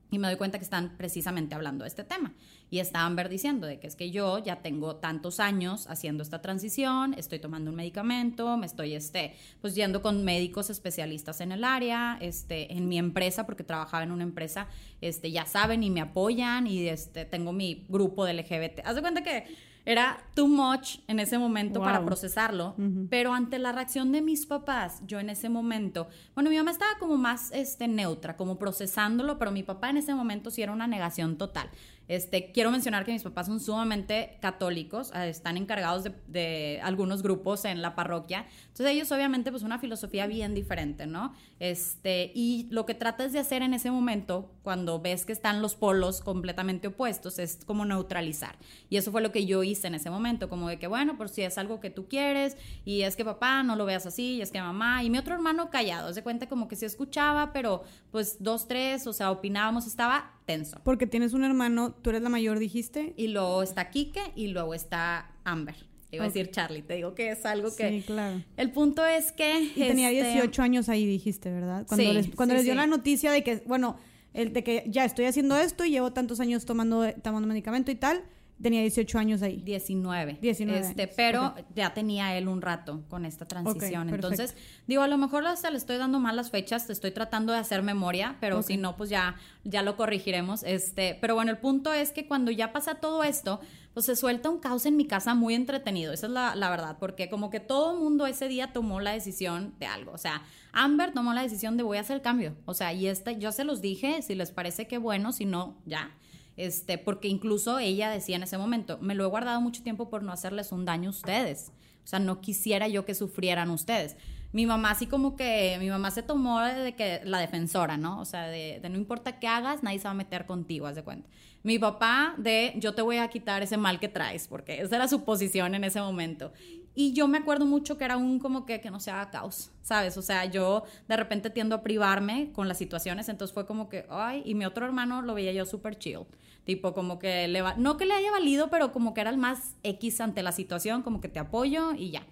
y 0.09 0.19
me 0.19 0.27
doy 0.27 0.37
cuenta 0.37 0.57
que 0.57 0.63
están 0.63 0.95
precisamente 0.97 1.55
hablando 1.55 1.83
de 1.83 1.89
este 1.89 2.03
tema. 2.03 2.33
Y 2.69 2.79
está 2.79 3.05
Amber 3.05 3.29
diciendo 3.29 3.67
de 3.67 3.79
que 3.79 3.87
es 3.87 3.95
que 3.95 4.11
yo 4.11 4.39
ya 4.39 4.61
tengo 4.61 4.97
tantos 4.97 5.39
años 5.39 5.87
haciendo 5.87 6.23
esta 6.23 6.41
transición, 6.41 7.13
estoy 7.13 7.39
tomando 7.39 7.71
un 7.71 7.77
medicamento, 7.77 8.57
me 8.57 8.65
estoy 8.65 8.93
este, 8.93 9.35
pues 9.61 9.75
yendo 9.75 10.01
con 10.01 10.23
médicos 10.23 10.69
especialistas 10.69 11.41
en 11.41 11.51
el 11.51 11.63
área, 11.63 12.17
este, 12.21 12.73
en 12.73 12.87
mi 12.89 12.97
empresa, 12.97 13.45
porque 13.45 13.63
trabajaba 13.63 14.03
en 14.03 14.11
una 14.11 14.23
empresa, 14.23 14.67
este, 15.01 15.31
ya 15.31 15.45
saben 15.45 15.83
y 15.83 15.89
me 15.89 16.01
apoyan 16.01 16.67
y 16.67 16.87
este, 16.87 17.25
tengo 17.25 17.53
mi 17.53 17.85
grupo 17.87 18.25
de 18.25 18.33
LGBT. 18.33 18.85
Haz 18.85 18.95
de 18.95 19.01
cuenta 19.01 19.23
que 19.23 19.45
era 19.87 20.17
too 20.35 20.49
much 20.49 20.97
en 21.07 21.21
ese 21.21 21.37
momento 21.37 21.79
para 21.79 22.03
procesarlo, 22.03 22.75
pero 23.09 23.33
ante 23.33 23.57
la 23.57 23.71
reacción 23.71 24.11
de 24.11 24.21
mis 24.21 24.45
papás, 24.45 25.01
yo 25.07 25.17
en 25.21 25.29
ese 25.29 25.47
momento, 25.47 26.09
bueno, 26.35 26.49
mi 26.49 26.57
mamá 26.57 26.71
estaba 26.71 26.91
como 26.99 27.15
más 27.15 27.53
este, 27.53 27.87
neutra, 27.87 28.35
como 28.35 28.59
procesándolo, 28.59 29.39
pero 29.39 29.49
mi 29.51 29.63
papá 29.63 29.89
en 29.89 29.95
ese 29.95 30.13
momento 30.13 30.51
sí 30.51 30.61
era 30.61 30.73
una 30.73 30.87
negación 30.87 31.37
total. 31.37 31.69
Este, 32.07 32.51
quiero 32.51 32.71
mencionar 32.71 33.03
que 33.03 33.11
mis 33.11 33.23
papás 33.23 33.47
son 33.47 33.59
sumamente 33.59 34.37
católicos, 34.41 35.11
eh, 35.13 35.29
están 35.29 35.57
encargados 35.57 36.05
de, 36.27 36.79
algunos 36.83 37.21
grupos 37.21 37.65
en 37.65 37.81
la 37.81 37.95
parroquia, 37.95 38.45
entonces 38.61 38.87
ellos 38.87 39.11
obviamente 39.11 39.51
pues 39.51 39.63
una 39.63 39.79
filosofía 39.79 40.25
bien 40.27 40.53
diferente, 40.53 41.05
¿no? 41.05 41.33
Este, 41.59 42.31
y 42.33 42.67
lo 42.69 42.85
que 42.85 42.93
tratas 42.93 43.33
de 43.33 43.39
hacer 43.39 43.61
en 43.61 43.73
ese 43.73 43.91
momento, 43.91 44.51
cuando 44.63 45.01
ves 45.01 45.25
que 45.25 45.33
están 45.33 45.61
los 45.61 45.75
polos 45.75 46.21
completamente 46.21 46.87
opuestos, 46.87 47.39
es 47.39 47.59
como 47.65 47.83
neutralizar. 47.85 48.55
Y 48.89 48.97
eso 48.97 49.11
fue 49.11 49.21
lo 49.21 49.31
que 49.31 49.45
yo 49.45 49.63
hice 49.63 49.87
en 49.87 49.95
ese 49.95 50.09
momento, 50.09 50.49
como 50.49 50.69
de 50.69 50.79
que, 50.79 50.87
bueno, 50.87 51.17
por 51.17 51.29
si 51.29 51.41
es 51.41 51.57
algo 51.57 51.79
que 51.79 51.89
tú 51.89 52.07
quieres, 52.07 52.55
y 52.85 53.01
es 53.01 53.15
que 53.15 53.25
papá, 53.25 53.63
no 53.63 53.75
lo 53.75 53.85
veas 53.85 54.05
así, 54.05 54.35
y 54.35 54.41
es 54.41 54.51
que 54.51 54.61
mamá, 54.61 55.03
y 55.03 55.09
mi 55.09 55.17
otro 55.17 55.33
hermano 55.33 55.69
callado, 55.69 56.13
se 56.13 56.23
cuenta 56.23 56.47
como 56.47 56.67
que 56.67 56.75
sí 56.75 56.85
escuchaba, 56.85 57.51
pero 57.51 57.83
pues 58.11 58.37
dos, 58.41 58.67
tres, 58.67 59.07
o 59.07 59.13
sea, 59.13 59.31
opinábamos, 59.31 59.87
estaba 59.87 60.36
tenso. 60.47 60.81
Porque 60.83 61.05
tienes 61.05 61.33
un 61.33 61.43
hermano, 61.43 61.93
tú 61.93 62.09
eres 62.09 62.23
la 62.23 62.29
mayor, 62.29 62.57
dijiste. 62.57 63.13
Y 63.15 63.27
luego 63.27 63.61
está 63.61 63.91
Kike 63.91 64.31
y 64.35 64.47
luego 64.47 64.73
está 64.73 65.29
Amber. 65.43 65.75
Iba 66.09 66.23
a 66.23 66.27
decir 66.27 66.49
Charlie, 66.51 66.81
te 66.81 66.95
digo 66.95 67.13
que 67.13 67.31
es 67.31 67.45
algo 67.45 67.75
que... 67.75 67.89
Sí, 67.89 68.03
claro. 68.07 68.41
El 68.55 68.71
punto 68.71 69.05
es 69.05 69.33
que... 69.33 69.71
Y 69.75 69.87
tenía 69.87 70.09
este, 70.09 70.31
18 70.31 70.61
años 70.63 70.89
ahí, 70.89 71.05
dijiste, 71.05 71.51
¿verdad? 71.51 71.85
Cuando 71.85 72.05
Sí, 72.05 72.13
les, 72.13 72.27
cuando 72.33 72.53
sí, 72.53 72.57
les 72.57 72.63
dio 72.63 72.73
sí. 72.73 72.77
la 72.77 72.87
noticia 72.87 73.31
de 73.31 73.43
que, 73.43 73.61
bueno, 73.67 73.97
el 74.33 74.53
de 74.53 74.63
que 74.63 74.85
ya 74.87 75.03
estoy 75.03 75.25
haciendo 75.25 75.57
esto 75.57 75.83
y 75.83 75.91
llevo 75.91 76.13
tantos 76.13 76.39
años 76.39 76.65
tomando, 76.65 77.11
tomando 77.21 77.45
medicamento 77.47 77.91
y 77.91 77.95
tal. 77.95 78.23
Tenía 78.61 78.81
18 78.81 79.19
años 79.19 79.41
ahí. 79.43 79.57
19. 79.57 80.39
19 80.41 80.79
Este, 80.79 81.03
años, 81.03 81.13
pero 81.15 81.53
ya 81.75 81.93
tenía 81.93 82.35
él 82.37 82.47
un 82.47 82.61
rato 82.61 83.03
con 83.07 83.25
esta 83.25 83.47
transición. 83.47 84.09
Entonces, 84.09 84.55
digo, 84.87 85.03
a 85.03 85.07
lo 85.07 85.17
mejor 85.17 85.45
hasta 85.45 85.69
le 85.69 85.77
estoy 85.77 85.97
dando 85.97 86.19
mal 86.19 86.35
las 86.35 86.49
fechas, 86.49 86.87
te 86.87 86.93
estoy 86.93 87.11
tratando 87.11 87.53
de 87.53 87.59
hacer 87.59 87.83
memoria, 87.83 88.35
pero 88.39 88.63
si 88.63 88.77
no, 88.77 88.97
pues 88.97 89.09
ya, 89.09 89.35
ya 89.63 89.83
lo 89.83 89.95
corregiremos. 89.95 90.63
Este, 90.63 91.17
pero 91.21 91.35
bueno, 91.35 91.51
el 91.51 91.57
punto 91.57 91.93
es 91.93 92.11
que 92.11 92.27
cuando 92.27 92.49
ya 92.51 92.73
pasa 92.73 92.95
todo 92.95 93.23
esto, 93.23 93.59
pues 93.93 94.05
se 94.07 94.15
suelta 94.15 94.49
un 94.49 94.59
caos 94.59 94.85
en 94.85 94.95
mi 94.95 95.05
casa 95.05 95.33
muy 95.33 95.53
entretenido. 95.53 96.13
Esa 96.13 96.27
es 96.27 96.31
la, 96.31 96.55
la 96.55 96.69
verdad, 96.69 96.97
porque 96.99 97.29
como 97.29 97.49
que 97.49 97.59
todo 97.59 97.93
el 97.93 97.99
mundo 97.99 98.27
ese 98.27 98.47
día 98.47 98.73
tomó 98.73 98.99
la 98.99 99.11
decisión 99.11 99.73
de 99.79 99.85
algo. 99.87 100.11
O 100.11 100.17
sea, 100.17 100.43
Amber 100.71 101.13
tomó 101.13 101.33
la 101.33 101.41
decisión 101.43 101.77
de 101.77 101.83
voy 101.83 101.97
a 101.97 102.01
hacer 102.01 102.15
el 102.17 102.21
cambio. 102.21 102.55
O 102.65 102.73
sea, 102.73 102.93
y 102.93 103.07
este, 103.07 103.37
yo 103.39 103.51
se 103.51 103.63
los 103.63 103.81
dije, 103.81 104.21
si 104.21 104.35
les 104.35 104.51
parece 104.51 104.87
que 104.87 104.97
bueno, 104.97 105.31
si 105.31 105.45
no, 105.45 105.77
ya. 105.85 106.11
Este, 106.57 106.97
porque 106.97 107.27
incluso 107.27 107.77
ella 107.79 108.09
decía 108.09 108.35
en 108.35 108.43
ese 108.43 108.57
momento, 108.57 108.97
me 108.99 109.15
lo 109.15 109.23
he 109.23 109.27
guardado 109.27 109.61
mucho 109.61 109.83
tiempo 109.83 110.09
por 110.09 110.23
no 110.23 110.31
hacerles 110.31 110.71
un 110.71 110.85
daño 110.85 111.09
a 111.09 111.11
ustedes. 111.11 111.71
O 112.03 112.07
sea, 112.07 112.19
no 112.19 112.41
quisiera 112.41 112.87
yo 112.87 113.05
que 113.05 113.13
sufrieran 113.13 113.69
ustedes. 113.69 114.17
Mi 114.53 114.65
mamá 114.65 114.91
así 114.91 115.07
como 115.07 115.35
que, 115.35 115.77
mi 115.79 115.89
mamá 115.89 116.09
se 116.09 116.23
tomó 116.23 116.61
de 116.61 116.95
que 116.95 117.21
la 117.25 117.39
defensora, 117.39 117.97
¿no? 117.97 118.19
O 118.19 118.25
sea, 118.25 118.47
de, 118.47 118.79
de 118.81 118.89
no 118.89 118.97
importa 118.97 119.39
qué 119.39 119.47
hagas, 119.47 119.83
nadie 119.83 119.99
se 119.99 120.05
va 120.05 120.11
a 120.11 120.15
meter 120.15 120.45
contigo, 120.45 120.87
haz 120.87 120.95
de 120.95 121.03
cuenta. 121.03 121.29
Mi 121.63 121.77
papá 121.79 122.33
de 122.37 122.73
yo 122.77 122.95
te 122.95 123.01
voy 123.01 123.17
a 123.17 123.27
quitar 123.27 123.61
ese 123.61 123.77
mal 123.77 123.99
que 123.99 124.07
traes, 124.07 124.47
porque 124.47 124.81
esa 124.81 124.95
era 124.95 125.07
su 125.07 125.25
posición 125.25 125.75
en 125.75 125.83
ese 125.83 125.99
momento. 125.99 126.53
Y 126.99 127.13
yo 127.13 127.27
me 127.27 127.37
acuerdo 127.37 127.67
mucho 127.67 127.95
que 127.95 128.05
era 128.05 128.17
un 128.17 128.39
como 128.39 128.65
que, 128.65 128.81
que 128.81 128.89
no 128.89 128.99
se 128.99 129.11
haga 129.11 129.29
caos, 129.29 129.69
¿sabes? 129.83 130.17
O 130.17 130.23
sea, 130.23 130.45
yo 130.45 130.83
de 131.07 131.15
repente 131.15 131.51
tiendo 131.51 131.75
a 131.75 131.83
privarme 131.83 132.51
con 132.53 132.67
las 132.67 132.79
situaciones, 132.79 133.29
entonces 133.29 133.53
fue 133.53 133.67
como 133.67 133.87
que, 133.87 134.07
ay, 134.09 134.41
y 134.45 134.55
mi 134.55 134.65
otro 134.65 134.83
hermano 134.83 135.21
lo 135.21 135.35
veía 135.35 135.51
yo 135.51 135.67
súper 135.67 135.99
chill. 135.99 136.21
Tipo, 136.63 136.95
como 136.95 137.19
que 137.19 137.47
le 137.49 137.61
va, 137.61 137.75
no 137.75 137.97
que 137.97 138.07
le 138.07 138.15
haya 138.15 138.31
valido, 138.31 138.71
pero 138.71 138.91
como 138.91 139.13
que 139.13 139.21
era 139.21 139.29
el 139.29 139.37
más 139.37 139.75
X 139.83 140.21
ante 140.21 140.41
la 140.41 140.51
situación, 140.51 141.03
como 141.03 141.21
que 141.21 141.29
te 141.29 141.37
apoyo 141.37 141.93
y 141.93 142.09
ya. 142.09 142.25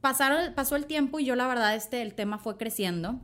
Pasaron, 0.00 0.52
pasó 0.54 0.74
el 0.74 0.86
tiempo 0.86 1.20
y 1.20 1.24
yo 1.26 1.36
la 1.36 1.46
verdad, 1.46 1.76
este, 1.76 2.02
el 2.02 2.14
tema 2.14 2.38
fue 2.38 2.56
creciendo 2.56 3.20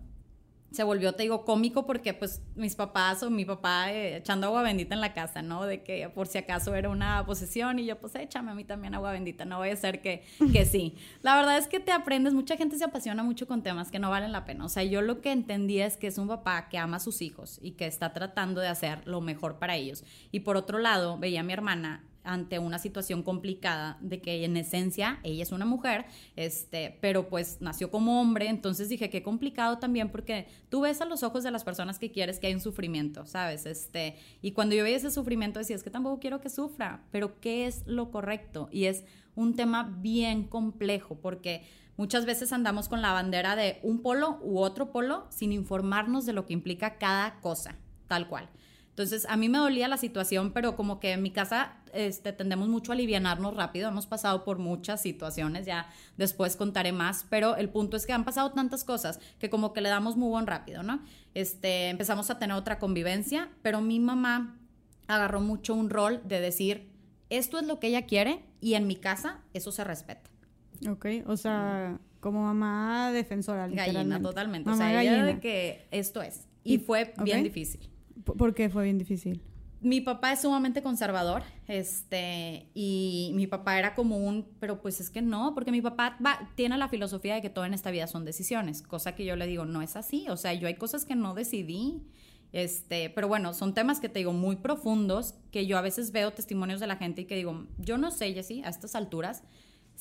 se 0.70 0.84
volvió, 0.84 1.14
te 1.14 1.22
digo, 1.22 1.44
cómico 1.44 1.86
porque 1.86 2.12
pues 2.14 2.42
mis 2.54 2.74
papás 2.74 3.22
o 3.22 3.30
mi 3.30 3.44
papá 3.44 3.92
eh, 3.92 4.16
echando 4.16 4.48
agua 4.48 4.62
bendita 4.62 4.94
en 4.94 5.00
la 5.00 5.14
casa, 5.14 5.42
¿no? 5.42 5.64
De 5.64 5.82
que 5.82 6.08
por 6.08 6.26
si 6.26 6.38
acaso 6.38 6.74
era 6.74 6.88
una 6.88 7.24
posesión 7.24 7.78
y 7.78 7.86
yo 7.86 7.98
pues 7.98 8.14
échame 8.14 8.50
a 8.50 8.54
mí 8.54 8.64
también 8.64 8.94
agua 8.94 9.12
bendita, 9.12 9.44
no 9.44 9.58
voy 9.58 9.70
a 9.70 9.76
ser 9.76 10.02
que, 10.02 10.24
que 10.52 10.64
sí. 10.64 10.96
La 11.22 11.36
verdad 11.36 11.58
es 11.58 11.68
que 11.68 11.80
te 11.80 11.92
aprendes, 11.92 12.34
mucha 12.34 12.56
gente 12.56 12.76
se 12.76 12.84
apasiona 12.84 13.22
mucho 13.22 13.46
con 13.46 13.62
temas 13.62 13.90
que 13.90 13.98
no 13.98 14.10
valen 14.10 14.32
la 14.32 14.44
pena. 14.44 14.64
O 14.64 14.68
sea, 14.68 14.82
yo 14.84 15.02
lo 15.02 15.20
que 15.20 15.32
entendí 15.32 15.80
es 15.80 15.96
que 15.96 16.08
es 16.08 16.18
un 16.18 16.28
papá 16.28 16.68
que 16.68 16.78
ama 16.78 16.98
a 16.98 17.00
sus 17.00 17.22
hijos 17.22 17.58
y 17.62 17.72
que 17.72 17.86
está 17.86 18.12
tratando 18.12 18.60
de 18.60 18.68
hacer 18.68 19.06
lo 19.06 19.20
mejor 19.20 19.58
para 19.58 19.76
ellos. 19.76 20.04
Y 20.32 20.40
por 20.40 20.56
otro 20.56 20.78
lado, 20.78 21.18
veía 21.18 21.40
a 21.40 21.44
mi 21.44 21.52
hermana 21.52 22.04
ante 22.26 22.58
una 22.58 22.78
situación 22.78 23.22
complicada 23.22 23.96
de 24.00 24.20
que 24.20 24.44
en 24.44 24.56
esencia 24.56 25.20
ella 25.22 25.42
es 25.42 25.52
una 25.52 25.64
mujer, 25.64 26.04
este, 26.34 26.98
pero 27.00 27.28
pues 27.28 27.58
nació 27.60 27.90
como 27.90 28.20
hombre, 28.20 28.48
entonces 28.48 28.88
dije 28.88 29.08
qué 29.08 29.22
complicado 29.22 29.78
también 29.78 30.10
porque 30.10 30.46
tú 30.68 30.82
ves 30.82 31.00
a 31.00 31.04
los 31.04 31.22
ojos 31.22 31.44
de 31.44 31.50
las 31.50 31.64
personas 31.64 31.98
que 31.98 32.10
quieres 32.10 32.38
que 32.38 32.48
hay 32.48 32.54
un 32.54 32.60
sufrimiento, 32.60 33.26
¿sabes? 33.26 33.66
Este, 33.66 34.16
y 34.42 34.52
cuando 34.52 34.74
yo 34.74 34.84
veía 34.84 34.96
ese 34.96 35.10
sufrimiento 35.10 35.58
decía, 35.58 35.76
es 35.76 35.82
que 35.82 35.90
tampoco 35.90 36.20
quiero 36.20 36.40
que 36.40 36.50
sufra, 36.50 37.04
pero 37.10 37.40
¿qué 37.40 37.66
es 37.66 37.86
lo 37.86 38.10
correcto? 38.10 38.68
Y 38.72 38.84
es 38.86 39.04
un 39.34 39.54
tema 39.54 39.96
bien 40.00 40.44
complejo 40.44 41.16
porque 41.16 41.64
muchas 41.96 42.26
veces 42.26 42.52
andamos 42.52 42.88
con 42.88 43.02
la 43.02 43.12
bandera 43.12 43.54
de 43.54 43.78
un 43.82 44.02
polo 44.02 44.38
u 44.42 44.58
otro 44.58 44.90
polo 44.90 45.26
sin 45.30 45.52
informarnos 45.52 46.26
de 46.26 46.32
lo 46.32 46.46
que 46.46 46.54
implica 46.54 46.98
cada 46.98 47.40
cosa, 47.40 47.76
tal 48.08 48.28
cual. 48.28 48.48
Entonces, 48.96 49.26
a 49.28 49.36
mí 49.36 49.50
me 49.50 49.58
dolía 49.58 49.88
la 49.88 49.98
situación, 49.98 50.52
pero 50.54 50.74
como 50.74 51.00
que 51.00 51.12
en 51.12 51.22
mi 51.22 51.30
casa 51.30 51.74
este, 51.92 52.32
tendemos 52.32 52.66
mucho 52.68 52.92
a 52.92 52.94
alivianarnos 52.94 53.54
rápido. 53.54 53.90
Hemos 53.90 54.06
pasado 54.06 54.42
por 54.42 54.58
muchas 54.58 55.02
situaciones, 55.02 55.66
ya 55.66 55.90
después 56.16 56.56
contaré 56.56 56.92
más, 56.92 57.26
pero 57.28 57.56
el 57.56 57.68
punto 57.68 57.98
es 57.98 58.06
que 58.06 58.14
han 58.14 58.24
pasado 58.24 58.52
tantas 58.52 58.84
cosas 58.84 59.20
que 59.38 59.50
como 59.50 59.74
que 59.74 59.82
le 59.82 59.90
damos 59.90 60.16
muy 60.16 60.30
buen 60.30 60.46
rápido, 60.46 60.82
¿no? 60.82 61.02
Este, 61.34 61.90
empezamos 61.90 62.30
a 62.30 62.38
tener 62.38 62.56
otra 62.56 62.78
convivencia, 62.78 63.50
pero 63.60 63.82
mi 63.82 64.00
mamá 64.00 64.56
agarró 65.08 65.42
mucho 65.42 65.74
un 65.74 65.90
rol 65.90 66.22
de 66.24 66.40
decir, 66.40 66.88
esto 67.28 67.58
es 67.58 67.66
lo 67.66 67.78
que 67.78 67.88
ella 67.88 68.06
quiere 68.06 68.46
y 68.62 68.76
en 68.76 68.86
mi 68.86 68.96
casa 68.96 69.40
eso 69.52 69.72
se 69.72 69.84
respeta. 69.84 70.30
Ok, 70.88 71.04
o 71.26 71.36
sea, 71.36 71.98
como 72.20 72.44
mamá 72.44 73.12
defensora, 73.12 73.68
Gallina, 73.68 74.22
totalmente. 74.22 74.70
Mamá 74.70 74.74
o 74.86 74.88
sea, 74.88 75.02
ella 75.02 75.10
gallina. 75.10 75.26
de 75.26 75.38
que 75.38 75.86
esto 75.90 76.22
es. 76.22 76.46
Y, 76.64 76.76
Y- 76.76 76.78
fue 76.78 77.12
bien 77.22 77.40
ok. 77.40 77.44
difícil. 77.44 77.90
¿Por 78.24 78.54
qué 78.54 78.68
fue 78.70 78.84
bien 78.84 78.98
difícil? 78.98 79.42
Mi 79.82 80.00
papá 80.00 80.32
es 80.32 80.40
sumamente 80.40 80.82
conservador, 80.82 81.42
este, 81.68 82.70
y 82.74 83.30
mi 83.34 83.46
papá 83.46 83.78
era 83.78 83.94
como 83.94 84.16
un, 84.16 84.46
pero 84.58 84.80
pues 84.80 85.00
es 85.00 85.10
que 85.10 85.20
no, 85.22 85.52
porque 85.54 85.70
mi 85.70 85.82
papá 85.82 86.16
va- 86.24 86.50
tiene 86.56 86.78
la 86.78 86.88
filosofía 86.88 87.34
de 87.34 87.42
que 87.42 87.50
todo 87.50 87.66
en 87.66 87.74
esta 87.74 87.90
vida 87.90 88.06
son 88.06 88.24
decisiones, 88.24 88.80
cosa 88.82 89.14
que 89.14 89.24
yo 89.26 89.36
le 89.36 89.46
digo, 89.46 89.66
no 89.66 89.82
es 89.82 89.94
así, 89.94 90.26
o 90.30 90.36
sea, 90.38 90.54
yo 90.54 90.66
hay 90.66 90.74
cosas 90.76 91.04
que 91.04 91.14
no 91.14 91.34
decidí, 91.34 92.02
este, 92.52 93.10
pero 93.10 93.28
bueno, 93.28 93.52
son 93.52 93.74
temas 93.74 94.00
que 94.00 94.08
te 94.08 94.18
digo 94.20 94.32
muy 94.32 94.56
profundos, 94.56 95.34
que 95.50 95.66
yo 95.66 95.76
a 95.76 95.82
veces 95.82 96.10
veo 96.10 96.32
testimonios 96.32 96.80
de 96.80 96.86
la 96.86 96.96
gente 96.96 97.20
y 97.22 97.24
que 97.26 97.36
digo, 97.36 97.66
yo 97.78 97.98
no 97.98 98.10
sé, 98.10 98.32
Jessy, 98.32 98.62
a 98.64 98.70
estas 98.70 98.94
alturas, 98.94 99.42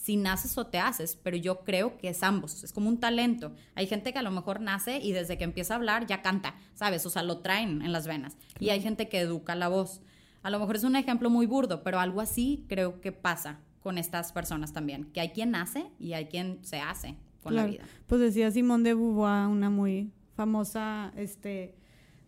si 0.05 0.17
naces 0.17 0.55
o 0.59 0.67
te 0.67 0.77
haces, 0.77 1.15
pero 1.15 1.35
yo 1.35 1.61
creo 1.63 1.97
que 1.97 2.09
es 2.09 2.21
ambos, 2.21 2.63
es 2.63 2.71
como 2.71 2.89
un 2.89 2.99
talento. 2.99 3.53
Hay 3.73 3.87
gente 3.87 4.13
que 4.13 4.19
a 4.19 4.21
lo 4.21 4.29
mejor 4.29 4.61
nace 4.61 4.99
y 4.99 5.13
desde 5.13 5.35
que 5.35 5.43
empieza 5.45 5.73
a 5.73 5.77
hablar 5.77 6.05
ya 6.05 6.21
canta, 6.21 6.53
¿sabes? 6.75 7.07
O 7.07 7.09
sea, 7.09 7.23
lo 7.23 7.39
traen 7.39 7.81
en 7.81 7.91
las 7.91 8.05
venas. 8.05 8.37
Y 8.59 8.69
hay 8.69 8.81
gente 8.81 9.09
que 9.09 9.19
educa 9.19 9.55
la 9.55 9.67
voz. 9.67 10.01
A 10.43 10.51
lo 10.51 10.59
mejor 10.59 10.75
es 10.75 10.83
un 10.83 10.95
ejemplo 10.95 11.31
muy 11.31 11.47
burdo, 11.47 11.81
pero 11.81 11.99
algo 11.99 12.21
así 12.21 12.67
creo 12.69 13.01
que 13.01 13.11
pasa 13.11 13.61
con 13.79 13.97
estas 13.97 14.31
personas 14.31 14.73
también, 14.73 15.05
que 15.05 15.21
hay 15.21 15.29
quien 15.29 15.49
nace 15.49 15.87
y 15.97 16.13
hay 16.13 16.25
quien 16.27 16.63
se 16.63 16.79
hace 16.81 17.15
con 17.41 17.53
Claro. 17.53 17.67
la 17.67 17.71
vida. 17.73 17.85
Pues 18.05 18.21
decía 18.21 18.51
Simone 18.51 18.83
de 18.83 18.93
Beauvoir, 18.93 19.47
una 19.47 19.71
muy 19.71 20.11
famosa 20.35 21.13
este, 21.15 21.73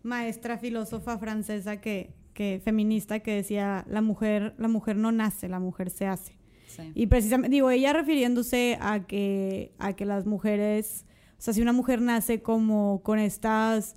maestra 0.02 0.58
filósofa 0.58 1.16
francesa 1.16 1.80
que, 1.80 2.12
que 2.34 2.60
feminista 2.64 3.20
que 3.20 3.36
decía 3.36 3.84
la 3.88 4.02
mujer, 4.02 4.56
la 4.58 4.66
mujer 4.66 4.96
no 4.96 5.12
nace, 5.12 5.46
la 5.48 5.60
mujer 5.60 5.90
se 5.90 6.08
hace. 6.08 6.37
Sí. 6.68 6.92
Y 6.94 7.06
precisamente, 7.08 7.54
digo, 7.54 7.70
ella 7.70 7.92
refiriéndose 7.92 8.78
a 8.80 9.06
que, 9.06 9.72
a 9.78 9.94
que 9.94 10.04
las 10.04 10.26
mujeres, 10.26 11.04
o 11.38 11.42
sea, 11.42 11.52
si 11.52 11.60
una 11.60 11.72
mujer 11.72 12.00
nace 12.00 12.40
como 12.40 13.02
con 13.02 13.18
estas, 13.18 13.96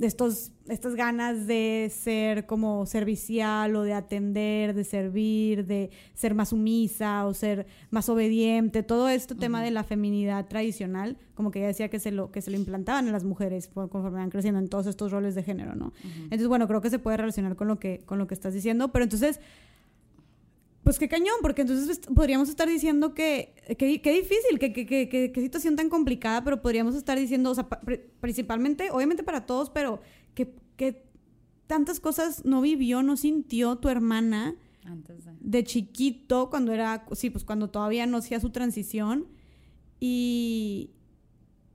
estos, 0.00 0.52
estas 0.68 0.94
ganas 0.94 1.46
de 1.46 1.90
ser 1.94 2.46
como 2.46 2.86
servicial 2.86 3.76
o 3.76 3.82
de 3.82 3.92
atender, 3.92 4.74
de 4.74 4.84
servir, 4.84 5.66
de 5.66 5.90
ser 6.14 6.34
más 6.34 6.48
sumisa 6.48 7.26
o 7.26 7.34
ser 7.34 7.66
más 7.90 8.08
obediente, 8.08 8.82
todo 8.82 9.08
este 9.08 9.34
tema 9.34 9.62
de 9.62 9.70
la 9.70 9.84
feminidad 9.84 10.46
tradicional, 10.46 11.16
como 11.34 11.50
que 11.50 11.60
ella 11.60 11.68
decía 11.68 11.88
que 11.88 12.00
se 12.00 12.10
lo, 12.10 12.30
que 12.30 12.42
se 12.42 12.50
lo 12.50 12.56
implantaban 12.56 13.06
en 13.06 13.12
las 13.12 13.24
mujeres 13.24 13.68
conforme 13.68 14.18
van 14.18 14.30
creciendo 14.30 14.58
en 14.58 14.68
todos 14.68 14.86
estos 14.86 15.12
roles 15.12 15.34
de 15.34 15.42
género, 15.42 15.74
¿no? 15.74 15.92
Entonces, 16.24 16.48
bueno, 16.48 16.66
creo 16.66 16.80
que 16.80 16.90
se 16.90 16.98
puede 16.98 17.16
relacionar 17.16 17.56
con 17.56 17.68
lo 17.68 17.78
que, 17.78 18.00
con 18.06 18.18
lo 18.18 18.26
que 18.26 18.34
estás 18.34 18.54
diciendo, 18.54 18.88
pero 18.88 19.04
entonces... 19.04 19.40
Pues 20.84 20.98
qué 20.98 21.08
cañón, 21.08 21.36
porque 21.42 21.62
entonces 21.62 21.88
est- 21.88 22.06
podríamos 22.14 22.48
estar 22.50 22.68
diciendo 22.68 23.14
que 23.14 23.54
qué 23.78 24.12
difícil, 24.12 24.58
qué 24.60 24.72
qué- 24.72 24.84
qué- 24.86 25.08
qué- 25.08 25.32
qué 25.32 25.40
situación 25.40 25.76
tan 25.76 25.88
complicada, 25.88 26.44
pero 26.44 26.60
podríamos 26.60 26.94
estar 26.94 27.18
diciendo, 27.18 27.50
o 27.50 27.54
sea, 27.54 27.68
pa- 27.68 27.80
pri- 27.80 28.00
principalmente, 28.20 28.90
obviamente 28.90 29.22
para 29.22 29.46
todos, 29.46 29.70
pero 29.70 30.00
que, 30.34 30.54
que 30.76 31.02
tantas 31.66 32.00
cosas 32.00 32.44
no 32.44 32.60
vivió, 32.60 33.02
no 33.02 33.16
sintió 33.16 33.76
tu 33.76 33.88
hermana 33.88 34.54
Antes 34.84 35.24
de... 35.24 35.32
de 35.40 35.64
chiquito, 35.64 36.50
cuando 36.50 36.72
era, 36.72 37.06
sí, 37.12 37.30
pues 37.30 37.44
cuando 37.44 37.70
todavía 37.70 38.04
no 38.04 38.18
hacía 38.18 38.38
su 38.38 38.50
transición, 38.50 39.26
y, 40.00 40.90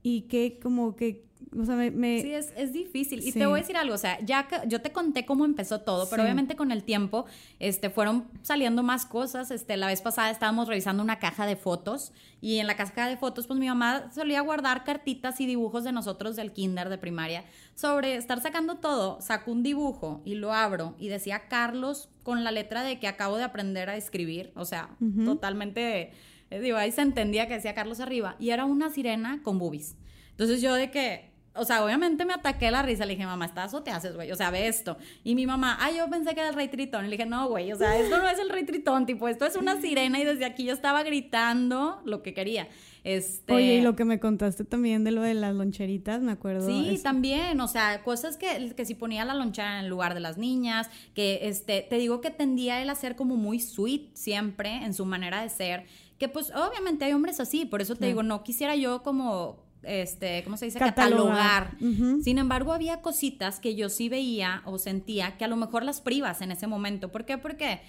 y 0.04 0.22
que 0.28 0.60
como 0.62 0.94
que, 0.94 1.26
o 1.58 1.64
sea, 1.64 1.74
me... 1.76 1.90
me- 1.90 2.20
Sí, 2.22 2.32
es, 2.32 2.52
es 2.56 2.72
difícil. 2.72 3.20
Y 3.20 3.32
Sí. 3.32 3.38
te 3.38 3.46
voy 3.46 3.58
a 3.58 3.62
decir 3.62 3.76
algo, 3.76 3.94
o 3.94 3.98
sea, 3.98 4.18
ya 4.20 4.46
que 4.48 4.56
yo 4.68 4.80
te 4.80 4.92
conté 4.92 5.24
cómo 5.26 5.44
empezó 5.44 5.80
todo, 5.80 6.08
pero 6.10 6.22
Sí. 6.22 6.26
obviamente 6.26 6.56
con 6.56 6.70
el 6.72 6.84
tiempo 6.84 7.26
este, 7.58 7.90
fueron 7.90 8.28
saliendo 8.42 8.82
más 8.82 9.06
cosas. 9.06 9.50
Este, 9.50 9.76
la 9.76 9.86
vez 9.86 10.02
pasada 10.02 10.30
estábamos 10.30 10.68
revisando 10.68 11.02
una 11.02 11.18
caja 11.18 11.46
de 11.46 11.56
fotos 11.56 12.12
y 12.40 12.58
en 12.58 12.66
la 12.66 12.76
caja 12.76 13.08
de 13.08 13.16
fotos, 13.16 13.46
pues 13.46 13.58
mi 13.58 13.66
mamá 13.68 14.10
solía 14.14 14.40
guardar 14.40 14.84
cartitas 14.84 15.40
y 15.40 15.46
dibujos 15.46 15.84
de 15.84 15.92
nosotros 15.92 16.36
del 16.36 16.52
kinder, 16.52 16.88
de 16.88 16.98
primaria, 16.98 17.44
sobre 17.74 18.16
estar 18.16 18.40
sacando 18.40 18.76
todo. 18.76 19.20
Saco 19.20 19.50
un 19.52 19.62
dibujo 19.62 20.22
y 20.24 20.34
lo 20.34 20.52
abro 20.52 20.94
y 20.98 21.08
decía 21.08 21.48
Carlos 21.48 22.08
con 22.22 22.44
la 22.44 22.50
letra 22.50 22.82
de 22.82 22.98
que 22.98 23.08
acabo 23.08 23.36
de 23.36 23.44
aprender 23.44 23.88
a 23.90 23.96
escribir, 23.96 24.52
o 24.54 24.64
sea, 24.64 24.90
Ujú. 25.00 25.24
totalmente, 25.24 26.12
eh, 26.50 26.60
digo, 26.60 26.76
ahí 26.76 26.92
se 26.92 27.00
entendía 27.02 27.46
que 27.48 27.54
decía 27.54 27.74
Carlos 27.74 28.00
arriba 28.00 28.36
y 28.38 28.50
era 28.50 28.64
una 28.64 28.90
sirena 28.90 29.40
con 29.42 29.58
boobies. 29.58 29.96
Entonces 30.30 30.62
yo 30.62 30.74
de 30.74 30.90
que 30.90 31.29
o 31.54 31.64
sea, 31.64 31.84
obviamente 31.84 32.24
me 32.24 32.32
ataqué 32.32 32.70
la 32.70 32.82
risa. 32.82 33.04
Le 33.04 33.14
dije, 33.14 33.26
mamá, 33.26 33.44
¿estás 33.44 33.74
o 33.74 33.82
te 33.82 33.90
haces, 33.90 34.14
güey? 34.14 34.30
O 34.30 34.36
sea, 34.36 34.50
ve 34.50 34.68
esto. 34.68 34.96
Y 35.24 35.34
mi 35.34 35.46
mamá, 35.46 35.78
ay, 35.80 35.96
yo 35.98 36.08
pensé 36.08 36.34
que 36.34 36.40
era 36.40 36.50
el 36.50 36.54
rey 36.54 36.68
tritón. 36.68 37.04
Le 37.04 37.16
dije, 37.16 37.26
no, 37.26 37.48
güey, 37.48 37.72
o 37.72 37.76
sea, 37.76 37.98
esto 37.98 38.18
no 38.18 38.28
es 38.28 38.38
el 38.38 38.50
rey 38.50 38.64
tritón, 38.64 39.04
tipo, 39.06 39.26
esto 39.26 39.46
es 39.46 39.56
una 39.56 39.80
sirena 39.80 40.20
y 40.20 40.24
desde 40.24 40.44
aquí 40.44 40.64
yo 40.64 40.72
estaba 40.72 41.02
gritando 41.02 42.00
lo 42.04 42.22
que 42.22 42.34
quería. 42.34 42.68
Este... 43.02 43.52
Oye, 43.52 43.74
y 43.76 43.80
lo 43.80 43.96
que 43.96 44.04
me 44.04 44.20
contaste 44.20 44.64
también 44.64 45.04
de 45.04 45.10
lo 45.10 45.22
de 45.22 45.34
las 45.34 45.54
loncheritas, 45.54 46.20
me 46.20 46.32
acuerdo. 46.32 46.66
Sí, 46.66 47.00
también, 47.02 47.60
o 47.60 47.66
sea, 47.66 48.02
cosas 48.02 48.36
que, 48.36 48.72
que 48.76 48.84
si 48.84 48.94
ponía 48.94 49.24
la 49.24 49.34
lonchera 49.34 49.78
en 49.78 49.84
el 49.84 49.90
lugar 49.90 50.14
de 50.14 50.20
las 50.20 50.38
niñas, 50.38 50.88
que 51.14 51.40
este, 51.42 51.84
te 51.88 51.96
digo 51.96 52.20
que 52.20 52.30
tendía 52.30 52.80
él 52.82 52.90
a 52.90 52.94
ser 52.94 53.16
como 53.16 53.36
muy 53.36 53.58
sweet 53.58 54.14
siempre 54.14 54.84
en 54.84 54.94
su 54.94 55.04
manera 55.04 55.42
de 55.42 55.48
ser, 55.48 55.86
que 56.18 56.28
pues 56.28 56.52
obviamente 56.54 57.06
hay 57.06 57.14
hombres 57.14 57.40
así, 57.40 57.64
por 57.64 57.80
eso 57.80 57.96
te 57.96 58.06
digo, 58.06 58.22
no 58.22 58.44
quisiera 58.44 58.76
yo 58.76 59.02
como 59.02 59.69
este, 59.82 60.42
¿cómo 60.44 60.56
se 60.56 60.66
dice? 60.66 60.78
Catalogar. 60.78 61.76
Sin 62.22 62.38
embargo, 62.38 62.72
había 62.72 63.00
cositas 63.00 63.60
que 63.60 63.74
yo 63.74 63.88
sí 63.88 64.08
veía 64.08 64.62
o 64.64 64.78
sentía 64.78 65.36
que 65.36 65.44
a 65.44 65.48
lo 65.48 65.56
mejor 65.56 65.84
las 65.84 66.00
privas 66.00 66.40
en 66.40 66.52
ese 66.52 66.66
momento. 66.66 67.10
¿Por 67.10 67.24
qué? 67.24 67.38
Porque 67.38 67.80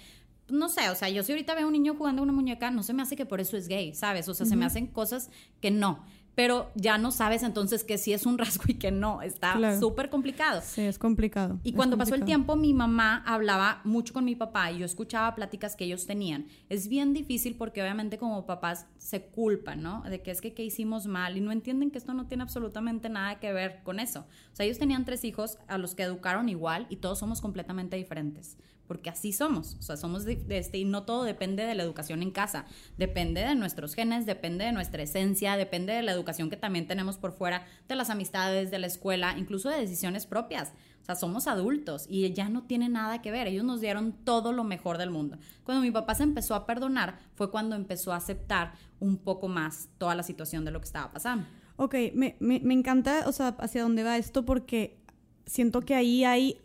no 0.48 0.68
sé, 0.68 0.90
o 0.90 0.94
sea, 0.94 1.08
yo 1.08 1.22
si 1.22 1.32
ahorita 1.32 1.54
veo 1.54 1.64
a 1.64 1.66
un 1.66 1.72
niño 1.72 1.94
jugando 1.94 2.22
una 2.22 2.32
muñeca, 2.32 2.70
no 2.70 2.82
se 2.82 2.92
me 2.92 3.02
hace 3.02 3.16
que 3.16 3.26
por 3.26 3.40
eso 3.40 3.56
es 3.56 3.68
gay, 3.68 3.94
¿sabes? 3.94 4.28
O 4.28 4.34
sea, 4.34 4.46
se 4.46 4.56
me 4.56 4.64
hacen 4.64 4.86
cosas 4.86 5.30
que 5.60 5.70
no 5.70 6.04
pero 6.34 6.70
ya 6.74 6.98
no 6.98 7.10
sabes 7.10 7.42
entonces 7.42 7.84
que 7.84 7.98
sí 7.98 8.12
es 8.12 8.26
un 8.26 8.38
rasgo 8.38 8.64
y 8.68 8.74
que 8.74 8.90
no. 8.90 9.22
Está 9.22 9.78
súper 9.78 10.10
complicado. 10.10 10.60
Sí, 10.64 10.82
es 10.82 10.98
complicado. 10.98 11.58
Y 11.62 11.72
cuando 11.72 11.98
pasó 11.98 12.14
el 12.14 12.24
tiempo, 12.24 12.56
mi 12.56 12.72
mamá 12.72 13.22
hablaba 13.26 13.80
mucho 13.84 14.12
con 14.12 14.24
mi 14.24 14.34
papá 14.34 14.70
y 14.72 14.78
yo 14.78 14.86
escuchaba 14.86 15.34
pláticas 15.34 15.76
que 15.76 15.84
ellos 15.84 16.06
tenían. 16.06 16.46
Es 16.68 16.88
bien 16.88 17.12
difícil 17.12 17.56
porque 17.56 17.82
obviamente 17.82 18.18
como 18.18 18.46
papás 18.46 18.86
se 18.98 19.22
culpan, 19.26 19.82
¿no? 19.82 20.02
De 20.02 20.22
que 20.22 20.30
es 20.30 20.40
que 20.40 20.54
qué 20.54 20.64
hicimos 20.64 21.06
mal 21.06 21.36
y 21.36 21.40
no 21.40 21.52
entienden 21.52 21.90
que 21.90 21.98
esto 21.98 22.14
no 22.14 22.26
tiene 22.26 22.42
absolutamente 22.42 23.08
nada 23.08 23.38
que 23.38 23.52
ver 23.52 23.82
con 23.82 24.00
eso. 24.00 24.20
O 24.52 24.56
sea, 24.56 24.66
ellos 24.66 24.78
tenían 24.78 25.04
tres 25.04 25.24
hijos 25.24 25.58
a 25.68 25.78
los 25.78 25.94
que 25.94 26.02
educaron 26.02 26.48
igual 26.48 26.86
y 26.88 26.96
todos 26.96 27.18
somos 27.18 27.40
completamente 27.40 27.96
diferentes 27.96 28.56
porque 28.92 29.08
así 29.08 29.32
somos, 29.32 29.76
o 29.78 29.82
sea, 29.82 29.96
somos 29.96 30.26
de, 30.26 30.44
este, 30.50 30.76
y 30.76 30.84
no 30.84 31.04
todo 31.04 31.24
depende 31.24 31.64
de 31.64 31.74
la 31.74 31.82
educación 31.82 32.20
en 32.20 32.30
casa, 32.30 32.66
depende 32.98 33.40
de 33.40 33.54
nuestros 33.54 33.94
genes, 33.94 34.26
depende 34.26 34.66
de 34.66 34.72
nuestra 34.72 35.02
esencia, 35.02 35.56
depende 35.56 35.94
de 35.94 36.02
la 36.02 36.12
educación 36.12 36.50
que 36.50 36.58
también 36.58 36.86
tenemos 36.86 37.16
por 37.16 37.32
fuera, 37.32 37.64
de 37.88 37.96
las 37.96 38.10
amistades, 38.10 38.70
de 38.70 38.78
la 38.78 38.86
escuela, 38.86 39.34
incluso 39.38 39.70
de 39.70 39.78
decisiones 39.78 40.26
propias. 40.26 40.74
O 41.00 41.06
sea, 41.06 41.14
somos 41.14 41.46
adultos 41.46 42.04
y 42.06 42.30
ya 42.34 42.50
no 42.50 42.64
tiene 42.64 42.90
nada 42.90 43.22
que 43.22 43.30
ver. 43.30 43.46
Ellos 43.46 43.64
nos 43.64 43.80
dieron 43.80 44.12
todo 44.12 44.52
lo 44.52 44.62
mejor 44.62 44.98
del 44.98 45.10
mundo. 45.10 45.38
Cuando 45.64 45.82
mi 45.82 45.90
papá 45.90 46.14
se 46.14 46.24
empezó 46.24 46.54
a 46.54 46.66
perdonar, 46.66 47.18
fue 47.34 47.50
cuando 47.50 47.74
empezó 47.74 48.12
a 48.12 48.16
aceptar 48.16 48.74
un 49.00 49.16
poco 49.16 49.48
más 49.48 49.88
toda 49.96 50.14
la 50.14 50.22
situación 50.22 50.66
de 50.66 50.70
lo 50.70 50.80
que 50.80 50.86
estaba 50.86 51.10
pasando. 51.10 51.46
Ok, 51.76 51.94
me, 52.12 52.36
me, 52.40 52.60
me 52.60 52.74
encanta, 52.74 53.24
o 53.26 53.32
sea, 53.32 53.56
hacia 53.58 53.84
dónde 53.84 54.02
va 54.02 54.18
esto 54.18 54.44
porque 54.44 54.98
siento 55.46 55.80
que 55.80 55.94
ahí 55.94 56.24
hay 56.24 56.60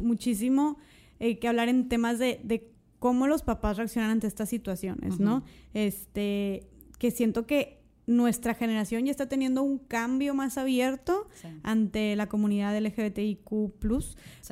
muchísimo 0.00 0.76
eh, 1.22 1.38
que 1.38 1.46
hablar 1.46 1.68
en 1.68 1.88
temas 1.88 2.18
de, 2.18 2.68
cómo 2.98 3.28
los 3.28 3.44
papás 3.44 3.76
reaccionan 3.76 4.10
ante 4.10 4.26
estas 4.26 4.48
situaciones, 4.48 5.20
¿no? 5.20 5.44
Este, 5.72 6.66
que 6.98 7.12
siento 7.12 7.46
que 7.46 7.80
nuestra 8.08 8.54
generación 8.54 9.04
ya 9.04 9.12
está 9.12 9.28
teniendo 9.28 9.62
un 9.62 9.78
cambio 9.78 10.34
más 10.34 10.58
abierto 10.58 11.28
ante 11.62 12.16
la 12.16 12.28
comunidad 12.28 12.76
LGBTIQ+, 12.76 13.72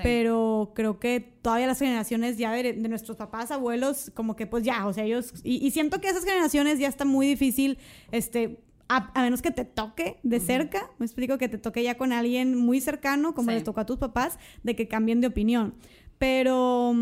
pero 0.00 0.70
creo 0.76 1.00
que 1.00 1.18
todavía 1.42 1.66
las 1.66 1.80
generaciones 1.80 2.38
ya 2.38 2.52
de, 2.52 2.74
nuestros 2.74 3.16
papás, 3.16 3.50
abuelos, 3.50 4.12
como 4.14 4.37
que 4.37 4.46
pues 4.46 4.62
ya, 4.62 4.87
o 4.87 4.92
sea, 4.92 5.02
ellos, 5.04 5.35
y, 5.42 5.68
siento 5.72 6.00
que 6.00 6.09
esas 6.09 6.24
generaciones 6.24 6.78
ya 6.78 6.87
está 6.87 7.04
muy 7.04 7.26
difícil, 7.26 7.78
este, 8.12 8.61
a, 8.88 9.22
menos 9.22 9.40
que 9.40 9.52
te 9.52 9.64
toque 9.64 10.18
de 10.22 10.40
cerca, 10.40 10.90
me 10.98 11.06
explico, 11.06 11.38
que 11.38 11.48
te 11.48 11.59
toque 11.59 11.83
ya 11.83 11.96
con 11.96 12.12
alguien 12.12 12.56
muy 12.56 12.80
cercano, 12.80 13.35
como 13.35 13.52
les 13.52 13.62
tocó 13.62 13.80
a 13.80 13.87
tus 13.87 13.98
papás, 13.98 14.38
de 14.64 14.74
que 14.74 14.88
cambien 14.88 15.20
de 15.20 15.28
opinión. 15.28 15.74
Pero, 16.20 16.94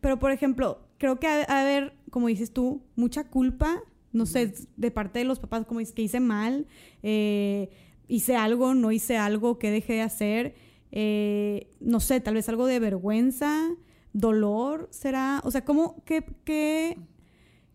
pero 0.00 0.20
por 0.20 0.30
ejemplo, 0.30 0.86
creo 0.96 1.18
que 1.18 1.26
ha, 1.26 1.42
haber, 1.42 1.92
como 2.08 2.28
dices 2.28 2.52
tú, 2.52 2.84
mucha 2.94 3.24
culpa, 3.24 3.82
no 4.12 4.26
sé, 4.26 4.54
de 4.76 4.92
parte 4.92 5.18
de 5.18 5.24
los 5.24 5.40
papás, 5.40 5.66
como 5.66 5.80
dices, 5.80 5.92
que 5.92 6.02
hice 6.02 6.20
mal, 6.20 6.68
eh, 7.02 7.70
hice 8.06 8.36
algo, 8.36 8.74
no 8.74 8.92
hice 8.92 9.16
algo, 9.16 9.58
¿qué 9.58 9.72
dejé 9.72 9.94
de 9.94 10.02
hacer? 10.02 10.54
Eh, 10.92 11.74
no 11.80 11.98
sé, 11.98 12.20
tal 12.20 12.34
vez 12.34 12.48
algo 12.48 12.66
de 12.66 12.78
vergüenza, 12.78 13.72
dolor, 14.12 14.86
será, 14.92 15.40
o 15.42 15.50
sea, 15.50 15.64
¿cómo, 15.64 16.04
qué, 16.04 16.24
qué, 16.44 16.96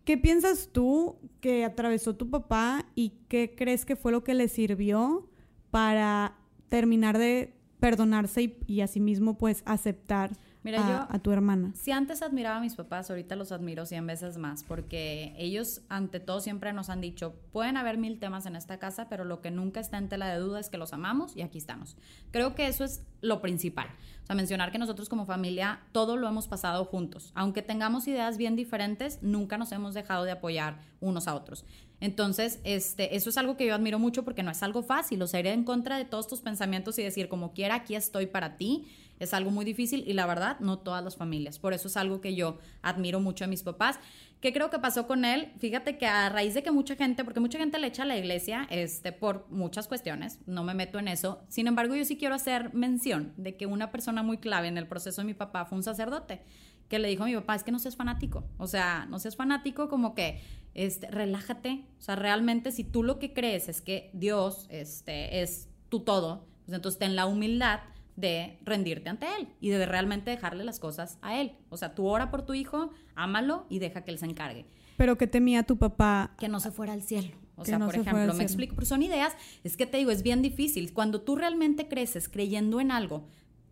qué 0.06 0.16
piensas 0.16 0.70
tú 0.72 1.18
que 1.42 1.66
atravesó 1.66 2.16
tu 2.16 2.30
papá 2.30 2.86
y 2.94 3.18
qué 3.28 3.54
crees 3.54 3.84
que 3.84 3.96
fue 3.96 4.12
lo 4.12 4.24
que 4.24 4.32
le 4.32 4.48
sirvió 4.48 5.28
para 5.70 6.38
terminar 6.70 7.18
de 7.18 7.52
perdonarse 7.80 8.42
y, 8.44 8.56
y 8.66 8.80
asimismo 8.80 9.36
pues 9.36 9.62
aceptar 9.66 10.32
Mira, 10.62 10.86
a, 10.86 10.90
yo, 10.90 11.06
a 11.08 11.18
tu 11.20 11.30
hermana. 11.32 11.72
Si 11.74 11.90
antes 11.90 12.22
admiraba 12.22 12.58
a 12.58 12.60
mis 12.60 12.74
papás, 12.74 13.08
ahorita 13.08 13.34
los 13.36 13.50
admiro 13.50 13.86
100 13.86 14.06
veces 14.06 14.36
más, 14.36 14.62
porque 14.62 15.34
ellos 15.38 15.80
ante 15.88 16.20
todo 16.20 16.40
siempre 16.40 16.72
nos 16.72 16.90
han 16.90 17.00
dicho, 17.00 17.34
pueden 17.52 17.76
haber 17.76 17.96
mil 17.96 18.18
temas 18.18 18.46
en 18.46 18.56
esta 18.56 18.78
casa, 18.78 19.08
pero 19.08 19.24
lo 19.24 19.40
que 19.40 19.50
nunca 19.50 19.80
está 19.80 19.96
en 19.98 20.08
tela 20.08 20.28
de 20.28 20.38
duda 20.38 20.60
es 20.60 20.68
que 20.68 20.76
los 20.76 20.92
amamos 20.92 21.36
y 21.36 21.42
aquí 21.42 21.58
estamos. 21.58 21.96
Creo 22.30 22.54
que 22.54 22.66
eso 22.66 22.84
es 22.84 23.02
lo 23.22 23.40
principal. 23.40 23.88
O 24.22 24.26
sea, 24.26 24.36
mencionar 24.36 24.70
que 24.70 24.78
nosotros 24.78 25.08
como 25.08 25.24
familia 25.24 25.80
todo 25.92 26.16
lo 26.16 26.28
hemos 26.28 26.46
pasado 26.46 26.84
juntos. 26.84 27.32
Aunque 27.34 27.62
tengamos 27.62 28.06
ideas 28.06 28.36
bien 28.36 28.54
diferentes, 28.54 29.22
nunca 29.22 29.56
nos 29.56 29.72
hemos 29.72 29.94
dejado 29.94 30.24
de 30.24 30.32
apoyar 30.32 30.78
unos 31.00 31.26
a 31.26 31.34
otros. 31.34 31.64
Entonces, 32.00 32.60
este, 32.64 33.16
eso 33.16 33.30
es 33.30 33.36
algo 33.36 33.56
que 33.56 33.66
yo 33.66 33.74
admiro 33.74 33.98
mucho 33.98 34.24
porque 34.24 34.42
no 34.42 34.50
es 34.50 34.62
algo 34.62 34.82
fácil, 34.82 35.20
o 35.22 35.26
sea, 35.26 35.40
ir 35.40 35.46
en 35.48 35.64
contra 35.64 35.98
de 35.98 36.06
todos 36.06 36.28
tus 36.28 36.40
pensamientos 36.40 36.98
y 36.98 37.02
decir, 37.02 37.28
como 37.28 37.52
quiera, 37.52 37.74
aquí 37.74 37.94
estoy 37.94 38.26
para 38.26 38.56
ti 38.56 38.86
es 39.20 39.34
algo 39.34 39.50
muy 39.50 39.64
difícil 39.64 40.02
y 40.06 40.14
la 40.14 40.26
verdad, 40.26 40.58
no 40.58 40.78
todas 40.78 41.04
las 41.04 41.16
familias. 41.16 41.58
Por 41.58 41.72
eso 41.72 41.86
es 41.86 41.96
algo 41.96 42.20
que 42.20 42.34
yo 42.34 42.58
admiro 42.82 43.20
mucho 43.20 43.44
a 43.44 43.48
mis 43.48 43.62
papás. 43.62 44.00
¿Qué 44.40 44.52
creo 44.52 44.70
que 44.70 44.78
pasó 44.78 45.06
con 45.06 45.26
él? 45.26 45.52
Fíjate 45.58 45.98
que 45.98 46.06
a 46.06 46.30
raíz 46.30 46.54
de 46.54 46.62
que 46.62 46.70
mucha 46.70 46.96
gente, 46.96 47.24
porque 47.24 47.40
mucha 47.40 47.58
gente 47.58 47.78
le 47.78 47.86
echa 47.86 48.04
a 48.04 48.06
la 48.06 48.16
iglesia 48.16 48.66
este, 48.70 49.12
por 49.12 49.46
muchas 49.50 49.86
cuestiones, 49.86 50.40
no 50.46 50.64
me 50.64 50.74
meto 50.74 50.98
en 50.98 51.08
eso. 51.08 51.42
Sin 51.48 51.66
embargo, 51.66 51.94
yo 51.94 52.04
sí 52.06 52.16
quiero 52.16 52.34
hacer 52.34 52.72
mención 52.72 53.34
de 53.36 53.56
que 53.56 53.66
una 53.66 53.90
persona 53.90 54.22
muy 54.22 54.38
clave 54.38 54.68
en 54.68 54.78
el 54.78 54.88
proceso 54.88 55.20
de 55.20 55.26
mi 55.26 55.34
papá 55.34 55.66
fue 55.66 55.76
un 55.76 55.84
sacerdote 55.84 56.40
que 56.88 56.98
le 56.98 57.08
dijo 57.08 57.22
a 57.22 57.26
mi 57.26 57.34
papá, 57.34 57.54
es 57.54 57.62
que 57.62 57.70
no 57.70 57.78
seas 57.78 57.94
fanático. 57.94 58.44
O 58.58 58.66
sea, 58.66 59.06
no 59.08 59.20
seas 59.20 59.36
fanático 59.36 59.88
como 59.88 60.14
que 60.14 60.40
este, 60.74 61.08
relájate. 61.08 61.84
O 61.98 62.02
sea, 62.02 62.16
realmente 62.16 62.72
si 62.72 62.82
tú 62.82 63.04
lo 63.04 63.18
que 63.18 63.32
crees 63.32 63.68
es 63.68 63.80
que 63.80 64.10
Dios 64.12 64.66
este, 64.70 65.42
es 65.42 65.68
tu 65.88 66.00
todo, 66.00 66.46
pues 66.64 66.74
entonces 66.74 66.98
ten 66.98 67.14
la 67.14 67.26
humildad 67.26 67.80
de 68.20 68.58
rendirte 68.64 69.08
ante 69.08 69.26
Él 69.38 69.48
y 69.60 69.70
de 69.70 69.86
realmente 69.86 70.30
dejarle 70.30 70.64
las 70.64 70.78
cosas 70.78 71.18
a 71.22 71.40
Él. 71.40 71.52
O 71.68 71.76
sea, 71.76 71.94
tú 71.94 72.06
ora 72.06 72.30
por 72.30 72.42
tu 72.42 72.54
hijo, 72.54 72.90
ámalo 73.14 73.66
y 73.68 73.78
deja 73.78 74.04
que 74.04 74.10
Él 74.10 74.18
se 74.18 74.26
encargue. 74.26 74.66
Pero 74.96 75.16
que 75.16 75.26
temía 75.26 75.62
tu 75.62 75.78
papá. 75.78 76.34
Que 76.38 76.48
no 76.48 76.60
se 76.60 76.70
fuera 76.70 76.92
al 76.92 77.02
cielo. 77.02 77.30
O 77.56 77.64
sea, 77.64 77.78
por 77.78 77.94
ejemplo, 77.94 78.32
me 78.34 78.42
explico, 78.42 78.74
pero 78.74 78.86
son 78.86 79.02
ideas, 79.02 79.34
es 79.64 79.76
que 79.76 79.86
te 79.86 79.98
digo, 79.98 80.10
es 80.10 80.22
bien 80.22 80.40
difícil. 80.40 80.94
Cuando 80.94 81.20
tú 81.20 81.36
realmente 81.36 81.88
creces 81.88 82.28
creyendo 82.28 82.80
en 82.80 82.90
algo 82.90 83.26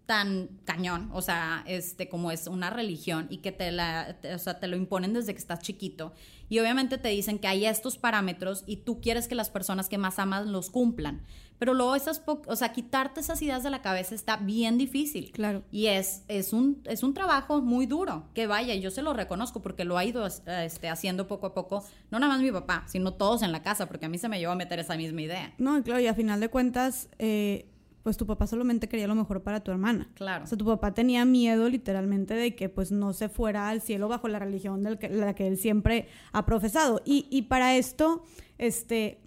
tan 0.04 0.48
cañón, 0.64 1.10
o 1.12 1.20
sea, 1.20 1.64
este, 1.66 2.08
como 2.08 2.30
es 2.30 2.46
una 2.46 2.70
religión 2.70 3.26
y 3.28 3.38
que 3.38 3.52
te, 3.52 3.70
la, 3.72 4.16
o 4.34 4.38
sea, 4.38 4.58
te 4.58 4.66
lo 4.66 4.76
imponen 4.76 5.12
desde 5.12 5.32
que 5.32 5.38
estás 5.38 5.60
chiquito. 5.60 6.14
Y 6.48 6.58
obviamente 6.60 6.96
te 6.96 7.08
dicen 7.08 7.38
que 7.38 7.46
hay 7.46 7.66
estos 7.66 7.98
parámetros 7.98 8.64
y 8.66 8.76
tú 8.76 9.00
quieres 9.00 9.28
que 9.28 9.34
las 9.34 9.50
personas 9.50 9.88
que 9.88 9.98
más 9.98 10.18
amas 10.18 10.46
los 10.46 10.70
cumplan. 10.70 11.22
Pero 11.58 11.74
luego 11.74 11.94
esas, 11.94 12.22
o 12.26 12.56
sea, 12.56 12.72
quitarte 12.72 13.20
esas 13.20 13.42
ideas 13.42 13.62
de 13.62 13.70
la 13.70 13.82
cabeza 13.82 14.14
está 14.14 14.36
bien 14.36 14.78
difícil. 14.78 15.32
Claro. 15.32 15.62
Y 15.70 15.86
es, 15.86 16.24
es, 16.28 16.52
un, 16.52 16.82
es 16.84 17.02
un 17.02 17.14
trabajo 17.14 17.60
muy 17.60 17.86
duro, 17.86 18.28
que 18.34 18.46
vaya, 18.46 18.74
yo 18.74 18.90
se 18.90 19.02
lo 19.02 19.12
reconozco 19.12 19.60
porque 19.60 19.84
lo 19.84 19.98
ha 19.98 20.04
ido 20.04 20.26
este, 20.26 20.88
haciendo 20.88 21.26
poco 21.26 21.46
a 21.46 21.54
poco, 21.54 21.84
no 22.10 22.18
nada 22.18 22.32
más 22.32 22.42
mi 22.42 22.52
papá, 22.52 22.84
sino 22.86 23.14
todos 23.14 23.42
en 23.42 23.52
la 23.52 23.62
casa, 23.62 23.86
porque 23.86 24.06
a 24.06 24.08
mí 24.08 24.18
se 24.18 24.28
me 24.28 24.38
llevó 24.38 24.52
a 24.52 24.56
meter 24.56 24.78
esa 24.78 24.96
misma 24.96 25.22
idea. 25.22 25.54
No, 25.58 25.82
claro, 25.82 26.00
y 26.00 26.06
a 26.06 26.14
final 26.14 26.40
de 26.40 26.48
cuentas, 26.48 27.08
eh, 27.18 27.68
pues 28.02 28.16
tu 28.16 28.26
papá 28.26 28.46
solamente 28.46 28.88
quería 28.88 29.06
lo 29.06 29.14
mejor 29.14 29.42
para 29.42 29.60
tu 29.60 29.70
hermana. 29.70 30.08
Claro. 30.14 30.44
O 30.44 30.46
sea, 30.46 30.56
tu 30.56 30.64
papá 30.64 30.94
tenía 30.94 31.24
miedo 31.24 31.68
literalmente 31.68 32.34
de 32.34 32.54
que 32.54 32.68
pues 32.68 32.92
no 32.92 33.12
se 33.12 33.28
fuera 33.28 33.68
al 33.68 33.82
cielo 33.82 34.08
bajo 34.08 34.28
la 34.28 34.38
religión 34.38 34.82
de 34.82 35.10
la 35.10 35.34
que 35.34 35.46
él 35.46 35.58
siempre 35.58 36.08
ha 36.32 36.46
profesado. 36.46 37.02
Y, 37.04 37.26
y 37.30 37.42
para 37.42 37.76
esto, 37.76 38.22
este, 38.56 39.20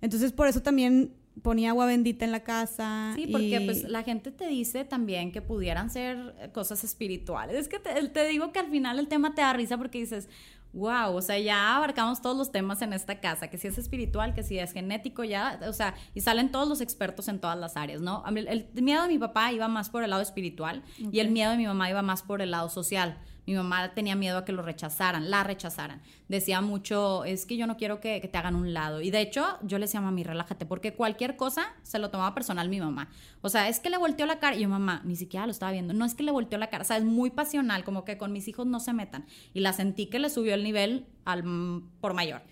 entonces 0.00 0.32
por 0.32 0.46
eso 0.46 0.62
también 0.62 1.12
ponía 1.40 1.70
agua 1.70 1.86
bendita 1.86 2.24
en 2.24 2.32
la 2.32 2.40
casa. 2.40 3.12
Sí, 3.14 3.26
porque 3.26 3.62
pues 3.64 3.84
la 3.84 4.02
gente 4.02 4.30
te 4.30 4.46
dice 4.46 4.84
también 4.84 5.32
que 5.32 5.40
pudieran 5.40 5.90
ser 5.90 6.34
eh, 6.38 6.50
cosas 6.52 6.84
espirituales. 6.84 7.56
Es 7.56 7.68
que 7.68 7.78
te, 7.78 8.08
te, 8.08 8.28
digo 8.28 8.52
que 8.52 8.58
al 8.58 8.70
final 8.70 8.98
el 8.98 9.08
tema 9.08 9.34
te 9.34 9.40
da 9.40 9.52
risa 9.52 9.78
porque 9.78 9.98
dices, 9.98 10.28
wow, 10.72 11.14
o 11.14 11.22
sea, 11.22 11.38
ya 11.38 11.76
abarcamos 11.76 12.22
todos 12.22 12.36
los 12.36 12.50
temas 12.50 12.82
en 12.82 12.92
esta 12.92 13.20
casa, 13.20 13.48
que 13.48 13.58
si 13.58 13.68
es 13.68 13.78
espiritual, 13.78 14.34
que 14.34 14.42
si 14.42 14.58
es 14.58 14.72
genético, 14.72 15.24
ya, 15.24 15.60
o 15.68 15.72
sea, 15.72 15.94
y 16.14 16.20
salen 16.20 16.50
todos 16.50 16.68
los 16.68 16.80
expertos 16.80 17.28
en 17.28 17.40
todas 17.40 17.58
las 17.58 17.76
áreas, 17.76 18.00
¿no? 18.00 18.24
El, 18.26 18.66
miedo 18.74 19.02
de 19.02 19.08
mi 19.08 19.18
papá 19.18 19.52
iba 19.52 19.68
más 19.68 19.90
por 19.90 20.02
el 20.02 20.10
lado 20.10 20.22
espiritual 20.22 20.82
y 20.98 21.20
el 21.20 21.30
miedo 21.30 21.50
de 21.50 21.56
mi 21.56 21.66
mamá 21.66 21.90
iba 21.90 22.02
más 22.02 22.22
por 22.22 22.42
el 22.42 22.50
lado 22.50 22.68
social 22.68 23.18
Mi 23.46 23.54
mamá 23.54 23.92
tenía 23.94 24.14
miedo 24.14 24.38
a 24.38 24.44
que 24.44 24.52
lo 24.52 24.62
rechazaran, 24.62 25.30
la 25.30 25.42
rechazaran. 25.42 26.00
Decía 26.28 26.60
mucho, 26.60 27.24
es 27.24 27.44
que 27.44 27.56
yo 27.56 27.66
no 27.66 27.76
quiero 27.76 28.00
que, 28.00 28.20
te 28.20 28.38
hagan 28.38 28.54
un 28.54 28.72
lado. 28.72 29.00
Y 29.00 29.10
de 29.10 29.20
hecho, 29.20 29.58
yo 29.62 29.78
le 29.78 29.86
decía 29.86 30.00
mami, 30.00 30.22
relájate, 30.22 30.64
porque 30.64 30.94
cualquier 30.94 31.36
cosa 31.36 31.66
se 31.82 31.98
lo 31.98 32.10
tomaba 32.10 32.34
personal 32.34 32.68
mi 32.68 32.80
mamá. 32.80 33.10
O 33.40 33.48
sea, 33.48 33.68
es 33.68 33.80
que 33.80 33.90
le 33.90 33.98
volteó 33.98 34.26
la 34.26 34.38
cara. 34.38 34.56
Y 34.56 34.60
yo, 34.60 34.68
mamá, 34.68 35.02
ni 35.04 35.16
siquiera 35.16 35.46
lo 35.46 35.52
estaba 35.52 35.72
viendo. 35.72 35.92
No 35.92 36.04
es 36.04 36.14
que 36.14 36.22
le 36.22 36.30
volteó 36.30 36.58
la 36.58 36.68
cara. 36.68 36.82
O 36.82 36.86
sea, 36.86 36.96
es 36.96 37.04
muy 37.04 37.30
pasional, 37.30 37.82
como 37.84 38.04
que 38.04 38.16
con 38.16 38.32
mis 38.32 38.46
hijos 38.46 38.66
no 38.66 38.78
se 38.78 38.92
metan. 38.92 39.26
Y 39.54 39.60
la 39.60 39.72
sentí 39.72 40.06
que 40.06 40.18
le 40.18 40.30
subió 40.30 40.54
el 40.54 40.62
nivel 40.62 41.06
al 41.24 41.42
por 42.00 42.14
mayor. 42.14 42.42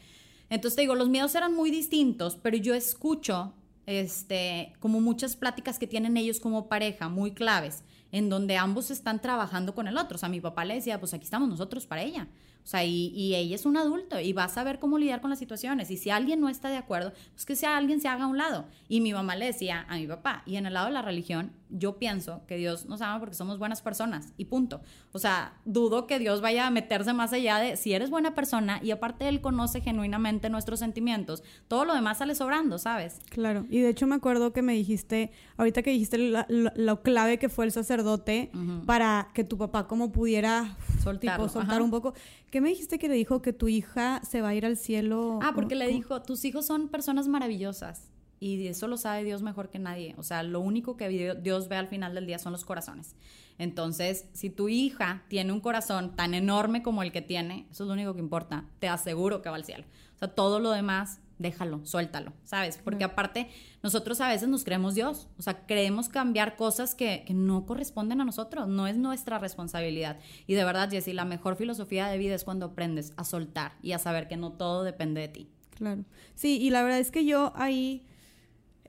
Entonces 0.49 0.75
te 0.75 0.83
digo, 0.83 0.97
los 0.97 1.09
miedos 1.09 1.35
eran 1.37 1.55
muy 1.55 1.71
distintos, 1.71 2.37
pero 2.37 2.57
yo 2.57 2.75
escucho 2.75 3.55
este, 3.87 4.73
como 4.81 5.01
muchas 5.01 5.37
pláticas 5.37 5.79
que 5.79 5.87
tienen 5.87 6.17
ellos 6.17 6.41
como 6.41 6.69
pareja, 6.69 7.09
muy 7.09 7.33
claves, 7.33 7.85
en 8.13 8.29
donde 8.29 8.57
ambos 8.57 8.91
están 8.91 9.21
trabajando 9.21 9.75
con 9.75 9.89
el 9.89 9.97
otro. 9.97 10.17
O 10.17 10.19
sea, 10.19 10.29
mi 10.29 10.41
papá 10.41 10.65
le 10.65 10.75
decía, 10.75 10.99
pues 10.99 11.15
aquí 11.15 11.25
estamos 11.25 11.49
nosotros 11.49 11.87
para 11.87 12.03
ella. 12.03 12.29
O 12.63 12.67
sea, 12.67 12.85
y, 12.85 13.35
ella 13.35 13.55
es 13.55 13.65
un 13.65 13.77
adulto 13.77 14.21
y 14.21 14.33
va 14.33 14.45
a 14.45 14.49
saber 14.49 14.79
cómo 14.79 14.99
lidiar 14.99 15.21
con 15.21 15.31
las 15.31 15.39
situaciones. 15.39 15.91
Y 15.91 15.97
si 15.97 16.11
alguien 16.11 16.41
no 16.41 16.49
está 16.49 16.69
de 16.69 16.77
acuerdo, 16.77 17.13
pues 17.33 17.47
que 17.47 17.57
sea 17.57 17.77
alguien 17.77 18.01
se 18.01 18.09
haga 18.09 18.25
a 18.25 18.27
un 18.29 18.39
lado. 18.39 18.67
Y 18.89 19.01
mi 19.01 19.13
mamá 19.13 19.37
le 19.37 19.47
decía 19.47 19.87
a 19.89 19.97
mi 19.97 20.07
papá, 20.07 20.43
y 20.47 20.57
en 20.57 20.67
el 20.67 20.75
lado 20.75 20.87
de 20.87 20.93
la 20.93 21.03
religión, 21.03 21.53
yo 21.71 21.99
pienso 21.99 22.43
que 22.47 22.57
Dios 22.57 22.87
nos 22.87 23.01
ama 23.01 23.19
porque 23.19 23.35
somos 23.35 23.59
buenas 23.59 23.83
personas 23.83 24.33
y 24.37 24.47
punto. 24.47 24.81
O 25.13 25.19
sea, 25.19 25.55
dudo 25.65 26.07
que 26.07 26.19
Dios 26.19 26.41
vaya 26.41 26.67
a 26.67 26.71
meterse 26.71 27.13
más 27.13 27.33
allá 27.33 27.59
de 27.59 27.77
si 27.77 27.93
eres 27.93 28.11
buena 28.11 28.35
persona 28.35 28.81
y 28.83 28.91
aparte 28.91 29.29
Él 29.29 29.41
conoce 29.41 29.81
genuinamente 29.81 30.51
nuestros 30.51 30.81
sentimientos, 30.81 31.43
todo 31.69 31.85
lo 31.85 31.95
demás 31.95 32.19
sale 32.19 32.35
sobrando, 32.35 32.79
¿sabes? 32.79 33.21
Claro, 33.31 33.67
y 33.71 33.81
de 33.81 33.89
hecho 33.89 34.07
me 34.07 34.17
acuerdo 34.17 34.53
que 34.53 34.63
me 34.63 34.73
dijiste, 34.73 35.33
ahorita 35.57 35.83
que 35.83 35.91
dijiste 35.91 36.19
lo 36.19 37.03
clave 37.03 37.39
que 37.39 37.49
fue 37.49 37.65
el 37.65 37.73
sacerdote 37.73 38.51
para 38.87 39.29
que 39.35 39.45
tu 39.45 39.59
papá 39.59 39.87
como 39.87 40.13
pudiera 40.13 40.77
soltar 41.03 41.83
un 41.83 41.91
poco. 41.91 42.15
¿Qué 42.51 42.61
me 42.61 42.71
dijiste 42.71 42.99
que 42.99 43.09
le 43.09 43.15
dijo 43.15 43.43
que 43.43 43.53
tu 43.53 43.69
hija 43.69 44.21
se 44.29 44.43
va 44.43 44.49
a 44.49 44.55
ir 44.55 44.67
al 44.67 44.77
cielo? 44.77 45.39
Ah, 45.43 45.53
porque 45.55 45.77
le 45.77 45.87
dijo, 45.87 46.23
tus 46.23 46.45
hijos 46.45 46.67
son 46.67 46.89
personas 46.89 47.29
maravillosas 47.29 48.10
y 48.41 48.67
eso 48.67 48.89
lo 48.89 48.97
sabe 48.97 49.23
Dios 49.23 49.43
mejor 49.43 49.69
que 49.69 49.79
nadie. 49.79 50.15
O 50.17 50.23
sea, 50.23 50.43
lo 50.43 50.61
único 50.61 50.97
que 50.97 51.37
Dios 51.43 51.69
ve 51.69 51.77
al 51.77 51.89
final 51.89 52.15
del 52.15 52.27
día 52.27 52.39
son 52.39 52.53
los 52.53 52.65
corazones. 52.65 53.15
Entonces, 53.59 54.25
si 54.33 54.49
tu 54.49 54.71
hija 54.71 55.23
tiene 55.29 55.53
un 55.53 55.61
corazón 55.61 56.17
tan 56.17 56.33
enorme 56.33 56.83
como 56.83 57.03
el 57.03 57.13
que 57.13 57.21
tiene, 57.21 57.67
eso 57.71 57.85
es 57.85 57.89
lo 57.89 57.93
único 57.93 58.15
que 58.15 58.21
importa. 58.21 58.65
Te 58.79 58.89
aseguro 58.89 59.43
que 59.43 59.51
va 59.51 59.57
al 59.57 59.67
cielo. 59.67 59.85
O 60.15 60.19
sea, 60.19 60.29
todo 60.29 60.59
lo 60.59 60.71
demás, 60.71 61.21
déjalo, 61.39 61.85
suéltalo, 61.85 62.33
¿sabes? 62.43 62.81
Porque 62.83 63.05
aparte, 63.05 63.51
nosotros 63.83 64.23
a 64.23 64.29
veces 64.29 64.49
nos 64.49 64.65
creemos 64.65 64.95
Dios. 64.95 65.29
O 65.37 65.43
sea, 65.43 65.67
creemos 65.67 66.09
cambiar 66.09 66.57
cosas 66.57 66.95
que, 66.95 67.25
que 67.27 67.35
no 67.35 67.67
corresponden 67.67 68.23
a 68.23 68.25
nosotros. 68.25 68.69
No 68.69 68.87
es 68.87 68.97
nuestra 68.97 69.39
responsabilidad. 69.39 70.19
Y 70.47 70.55
de 70.55 70.65
verdad, 70.65 70.91
Jessie, 70.91 71.13
la 71.13 71.27
mejor 71.27 71.57
filosofía 71.57 72.07
de 72.09 72.17
vida 72.17 72.35
es 72.35 72.45
cuando 72.45 72.65
aprendes 72.65 73.13
a 73.19 73.25
soltar 73.25 73.73
y 73.83 73.93
a 73.93 73.99
saber 73.99 74.29
que 74.29 74.39
no 74.39 74.53
todo 74.53 74.83
depende 74.83 75.21
de 75.21 75.29
ti. 75.29 75.51
Claro. 75.77 76.05
Sí, 76.35 76.59
y 76.59 76.71
la 76.71 76.83
verdad 76.83 77.01
es 77.01 77.11
que 77.11 77.27
yo 77.27 77.53
ahí 77.55 78.07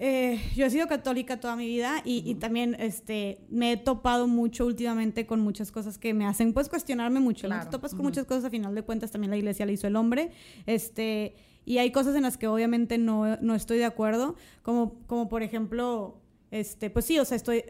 eh, 0.03 0.41
yo 0.55 0.65
he 0.65 0.69
sido 0.71 0.87
católica 0.87 1.39
toda 1.39 1.55
mi 1.55 1.67
vida 1.67 2.01
y, 2.03 2.33
también 2.33 2.75
este, 2.79 3.37
me 3.51 3.73
he 3.73 3.77
topado 3.77 4.27
mucho 4.27 4.65
últimamente 4.65 5.27
con 5.27 5.41
muchas 5.41 5.71
cosas 5.71 5.99
que 5.99 6.15
me 6.15 6.25
hacen 6.25 6.53
pues 6.53 6.69
cuestionarme 6.69 7.19
mucho. 7.19 7.47
Te 7.47 7.69
topas 7.69 7.93
con 7.93 8.01
muchas 8.01 8.25
cosas, 8.25 8.45
a 8.45 8.49
final 8.49 8.73
de 8.73 8.81
cuentas 8.81 9.11
también 9.11 9.29
la 9.29 9.37
iglesia 9.37 9.63
le 9.67 9.73
hizo 9.73 9.85
el 9.85 9.95
hombre. 9.95 10.31
Este, 10.65 11.35
y 11.65 11.77
hay 11.77 11.91
cosas 11.91 12.15
en 12.15 12.23
las 12.23 12.39
que 12.39 12.47
obviamente 12.47 12.97
no, 12.97 13.37
no 13.41 13.53
estoy 13.53 13.77
de 13.77 13.85
acuerdo, 13.85 14.35
como, 14.63 14.95
como 15.05 15.29
por 15.29 15.43
ejemplo, 15.43 16.19
este, 16.49 16.89
pues 16.89 17.05
sí, 17.05 17.19
o 17.19 17.25
sea, 17.25 17.37
estoy, 17.37 17.65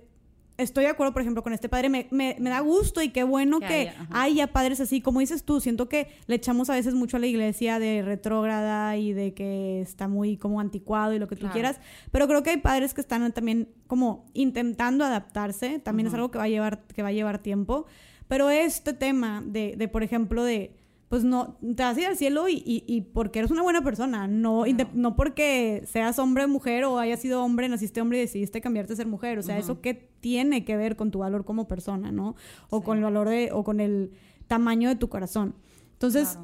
estoy 0.62 0.86
de 0.86 0.90
acuerdo, 0.90 1.14
por 1.14 1.22
ejemplo, 1.22 1.44
con 1.44 1.54
este 1.54 1.70
padre. 1.70 1.90
Me, 1.90 2.08
me, 2.12 2.36
da 2.50 2.60
gusto 2.60 3.02
y 3.02 3.10
qué 3.10 3.24
bueno 3.24 3.60
que, 3.60 3.92
haya, 4.12 4.48
padres 4.48 4.80
así. 4.80 5.02
Como 5.02 5.20
dices 5.20 5.44
tú, 5.44 5.60
siento 5.60 5.90
que 5.90 6.08
le 6.28 6.36
echamos 6.36 6.70
a 6.70 6.74
veces 6.74 6.94
mucho 6.94 7.18
a 7.18 7.20
la 7.20 7.28
iglesia 7.28 7.80
de 7.80 8.02
retrógrada 8.02 8.98
y 8.98 9.14
de 9.14 9.34
que 9.34 9.82
está 9.82 10.08
muy 10.08 10.38
como 10.38 10.60
anticuado 10.60 11.14
y 11.14 11.20
lo 11.20 11.28
que 11.28 11.36
tú 11.36 11.48
quieras. 11.50 11.80
Pero 12.12 12.28
creo 12.28 12.44
que 12.44 12.52
hay 12.52 12.58
padres 12.58 12.94
que 12.94 13.02
están 13.02 13.32
también 13.32 13.70
como 13.88 14.26
intentando 14.34 15.06
adaptarse. 15.06 15.80
También 15.80 16.08
es 16.08 16.14
algo 16.14 16.32
que 16.32 16.38
va 16.38 16.46
a 16.46 16.50
llevar, 16.50 16.84
que 16.88 17.04
va 17.04 17.10
a 17.10 17.14
llevar 17.14 17.40
tiempo. 17.40 17.86
Pero 18.28 18.50
este 18.50 18.94
tema 18.94 19.44
de, 19.46 19.76
de 19.78 19.88
por 19.88 20.04
ejemplo, 20.04 20.44
de 20.44 20.81
pues 21.12 21.26
no, 21.26 21.58
te 21.60 21.84
vas 21.84 21.98
a 21.98 22.00
ir 22.00 22.08
al 22.08 22.16
cielo 22.16 22.48
y, 22.48 22.64
y, 22.66 23.02
porque 23.02 23.40
eres 23.40 23.52
una 23.52 23.62
buena 23.64 23.84
persona, 23.84 24.30
no, 24.30 24.64
no. 24.94 25.16
porque 25.18 25.84
seas 25.86 26.18
hombre 26.20 26.46
o 26.46 26.48
mujer 26.48 26.86
o 26.86 27.00
hayas 27.00 27.20
sido 27.20 27.44
hombre, 27.44 27.68
naciste 27.68 28.00
hombre 28.00 28.20
y 28.20 28.22
decidiste 28.22 28.62
cambiarte 28.62 28.94
a 28.94 28.96
ser 28.96 29.08
mujer, 29.08 29.38
o 29.38 29.44
sea, 29.44 29.58
eso 29.58 29.82
qué 29.82 29.94
tiene 29.94 30.64
que 30.64 30.78
ver 30.78 30.96
con 30.96 31.12
tu 31.12 31.20
valor 31.20 31.44
como 31.44 31.68
persona, 31.68 32.14
¿no? 32.14 32.38
O 32.70 32.82
con 32.82 32.98
el 32.98 33.04
valor 33.04 33.28
de, 33.28 33.50
o 33.52 33.66
con 33.66 33.82
el 33.82 34.14
tamaño 34.48 34.88
de 34.88 34.96
tu 34.96 35.10
corazón. 35.10 35.54
Entonces, 35.92 36.40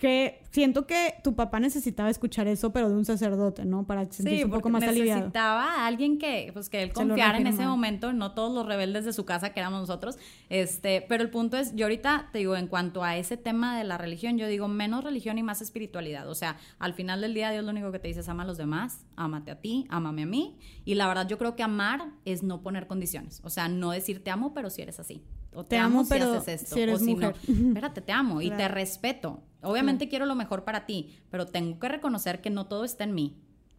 que 0.00 0.40
siento 0.50 0.86
que 0.86 1.14
tu 1.22 1.36
papá 1.36 1.60
necesitaba 1.60 2.08
escuchar 2.08 2.48
eso, 2.48 2.72
pero 2.72 2.88
de 2.88 2.96
un 2.96 3.04
sacerdote, 3.04 3.66
¿no? 3.66 3.86
Para 3.86 4.10
sentirse 4.10 4.46
un 4.46 4.50
poco 4.50 4.70
más 4.70 4.82
aliviado. 4.82 5.20
necesitaba 5.20 5.74
a 5.74 5.86
alguien 5.86 6.18
que, 6.18 6.50
pues, 6.54 6.70
que 6.70 6.82
él 6.82 6.92
confiara 6.92 7.36
en 7.36 7.46
ese 7.46 7.66
momento, 7.66 8.14
no 8.14 8.32
todos 8.32 8.52
los 8.52 8.66
rebeldes 8.66 9.04
de 9.04 9.12
su 9.12 9.26
casa 9.26 9.52
que 9.52 9.60
éramos 9.60 9.80
nosotros. 9.80 10.18
Este, 10.48 11.04
pero 11.06 11.22
el 11.22 11.28
punto 11.28 11.58
es, 11.58 11.76
yo 11.76 11.84
ahorita 11.84 12.30
te 12.32 12.38
digo, 12.38 12.56
en 12.56 12.66
cuanto 12.66 13.04
a 13.04 13.18
ese 13.18 13.36
tema 13.36 13.76
de 13.76 13.84
la 13.84 13.98
religión, 13.98 14.38
yo 14.38 14.48
digo 14.48 14.68
menos 14.68 15.04
religión 15.04 15.36
y 15.36 15.42
más 15.42 15.60
espiritualidad. 15.60 16.28
O 16.30 16.34
sea, 16.34 16.56
al 16.78 16.94
final 16.94 17.20
del 17.20 17.34
día 17.34 17.50
Dios 17.50 17.62
lo 17.62 17.70
único 17.70 17.92
que 17.92 17.98
te 17.98 18.08
dice 18.08 18.20
es 18.20 18.28
ama 18.30 18.44
a 18.44 18.46
los 18.46 18.56
demás, 18.56 19.04
ámate 19.16 19.50
a 19.50 19.60
ti, 19.60 19.86
ámame 19.90 20.22
a 20.22 20.26
mí. 20.26 20.58
Y 20.86 20.94
la 20.94 21.06
verdad 21.08 21.28
yo 21.28 21.36
creo 21.36 21.56
que 21.56 21.62
amar 21.62 22.10
es 22.24 22.42
no 22.42 22.62
poner 22.62 22.86
condiciones. 22.86 23.42
O 23.44 23.50
sea, 23.50 23.68
no 23.68 23.90
decir 23.90 24.24
te 24.24 24.30
amo, 24.30 24.54
pero 24.54 24.70
si 24.70 24.80
eres 24.80 24.98
así. 24.98 25.22
O 25.52 25.64
te, 25.64 25.76
amo, 25.76 26.06
pero 26.08 26.32
si 26.32 26.38
haces 26.38 26.62
esto. 26.62 26.76
eres 26.76 26.96
o 26.96 27.04
si 27.04 27.14
mujer. 27.14 27.34
no, 27.48 27.68
espérate, 27.68 28.00
te 28.00 28.12
amo 28.12 28.40
y 28.40 28.50
te 28.50 28.68
respeto. 28.68 29.42
Obviamente 29.62 30.08
quiero 30.08 30.26
lo 30.26 30.34
mejor 30.34 30.64
para 30.64 30.86
ti, 30.86 31.10
pero 31.30 31.46
tengo 31.46 31.78
que 31.78 31.88
reconocer 31.88 32.40
que 32.40 32.50
no 32.50 32.66
todo 32.66 32.84
está 32.84 33.04
en 33.04 33.14
mí. 33.14 33.36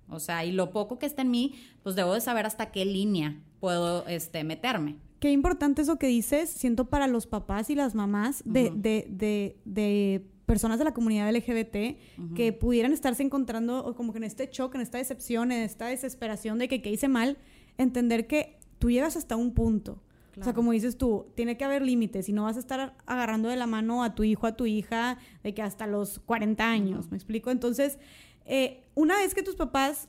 O 0.09 0.19
sea, 0.19 0.43
y 0.43 0.51
lo 0.51 0.71
poco 0.71 0.99
que 0.99 1.05
está 1.05 1.21
en 1.21 1.31
mí, 1.31 1.55
pues 1.83 1.95
debo 1.95 2.13
de 2.13 2.21
saber 2.21 2.45
hasta 2.45 2.71
qué 2.71 2.85
línea 2.85 3.41
puedo 3.59 4.05
este, 4.07 4.43
meterme. 4.43 4.97
Qué 5.19 5.31
importante 5.31 5.83
eso 5.83 5.97
que 5.97 6.07
dices, 6.07 6.49
siento 6.49 6.89
para 6.89 7.07
los 7.07 7.27
papás 7.27 7.69
y 7.69 7.75
las 7.75 7.95
mamás 7.95 8.43
de, 8.45 8.71
de, 8.75 9.07
de, 9.09 9.57
de 9.65 10.25
personas 10.45 10.79
de 10.79 10.85
la 10.85 10.93
comunidad 10.93 11.31
LGBT 11.33 12.35
que 12.35 12.53
pudieran 12.53 12.91
estarse 12.91 13.23
encontrando 13.23 13.93
como 13.95 14.11
que 14.11 14.17
en 14.17 14.25
este 14.25 14.49
shock, 14.51 14.75
en 14.75 14.81
esta 14.81 14.97
decepción, 14.97 15.51
en 15.51 15.61
esta 15.61 15.85
desesperación 15.85 16.57
de 16.57 16.67
que, 16.67 16.81
que 16.81 16.91
hice 16.91 17.07
mal, 17.07 17.37
entender 17.77 18.27
que 18.27 18.59
tú 18.79 18.89
llegas 18.89 19.15
hasta 19.15 19.35
un 19.35 19.53
punto 19.53 20.01
o 20.39 20.43
sea, 20.43 20.53
como 20.53 20.71
dices 20.71 20.97
tú, 20.97 21.27
tiene 21.35 21.57
que 21.57 21.65
haber 21.65 21.81
límites 21.81 22.29
y 22.29 22.33
no 22.33 22.43
vas 22.43 22.55
a 22.55 22.59
estar 22.59 22.95
agarrando 23.05 23.49
de 23.49 23.57
la 23.57 23.67
mano 23.67 24.03
a 24.03 24.15
tu 24.15 24.23
hijo, 24.23 24.47
a 24.47 24.53
tu 24.55 24.65
hija, 24.65 25.17
de 25.43 25.53
que 25.53 25.61
hasta 25.61 25.87
los 25.87 26.19
40 26.19 26.69
años, 26.69 27.11
¿me 27.11 27.17
explico? 27.17 27.51
Entonces, 27.51 27.97
eh, 28.45 28.83
una 28.95 29.17
vez 29.17 29.33
que 29.33 29.43
tus 29.43 29.55
papás, 29.55 30.07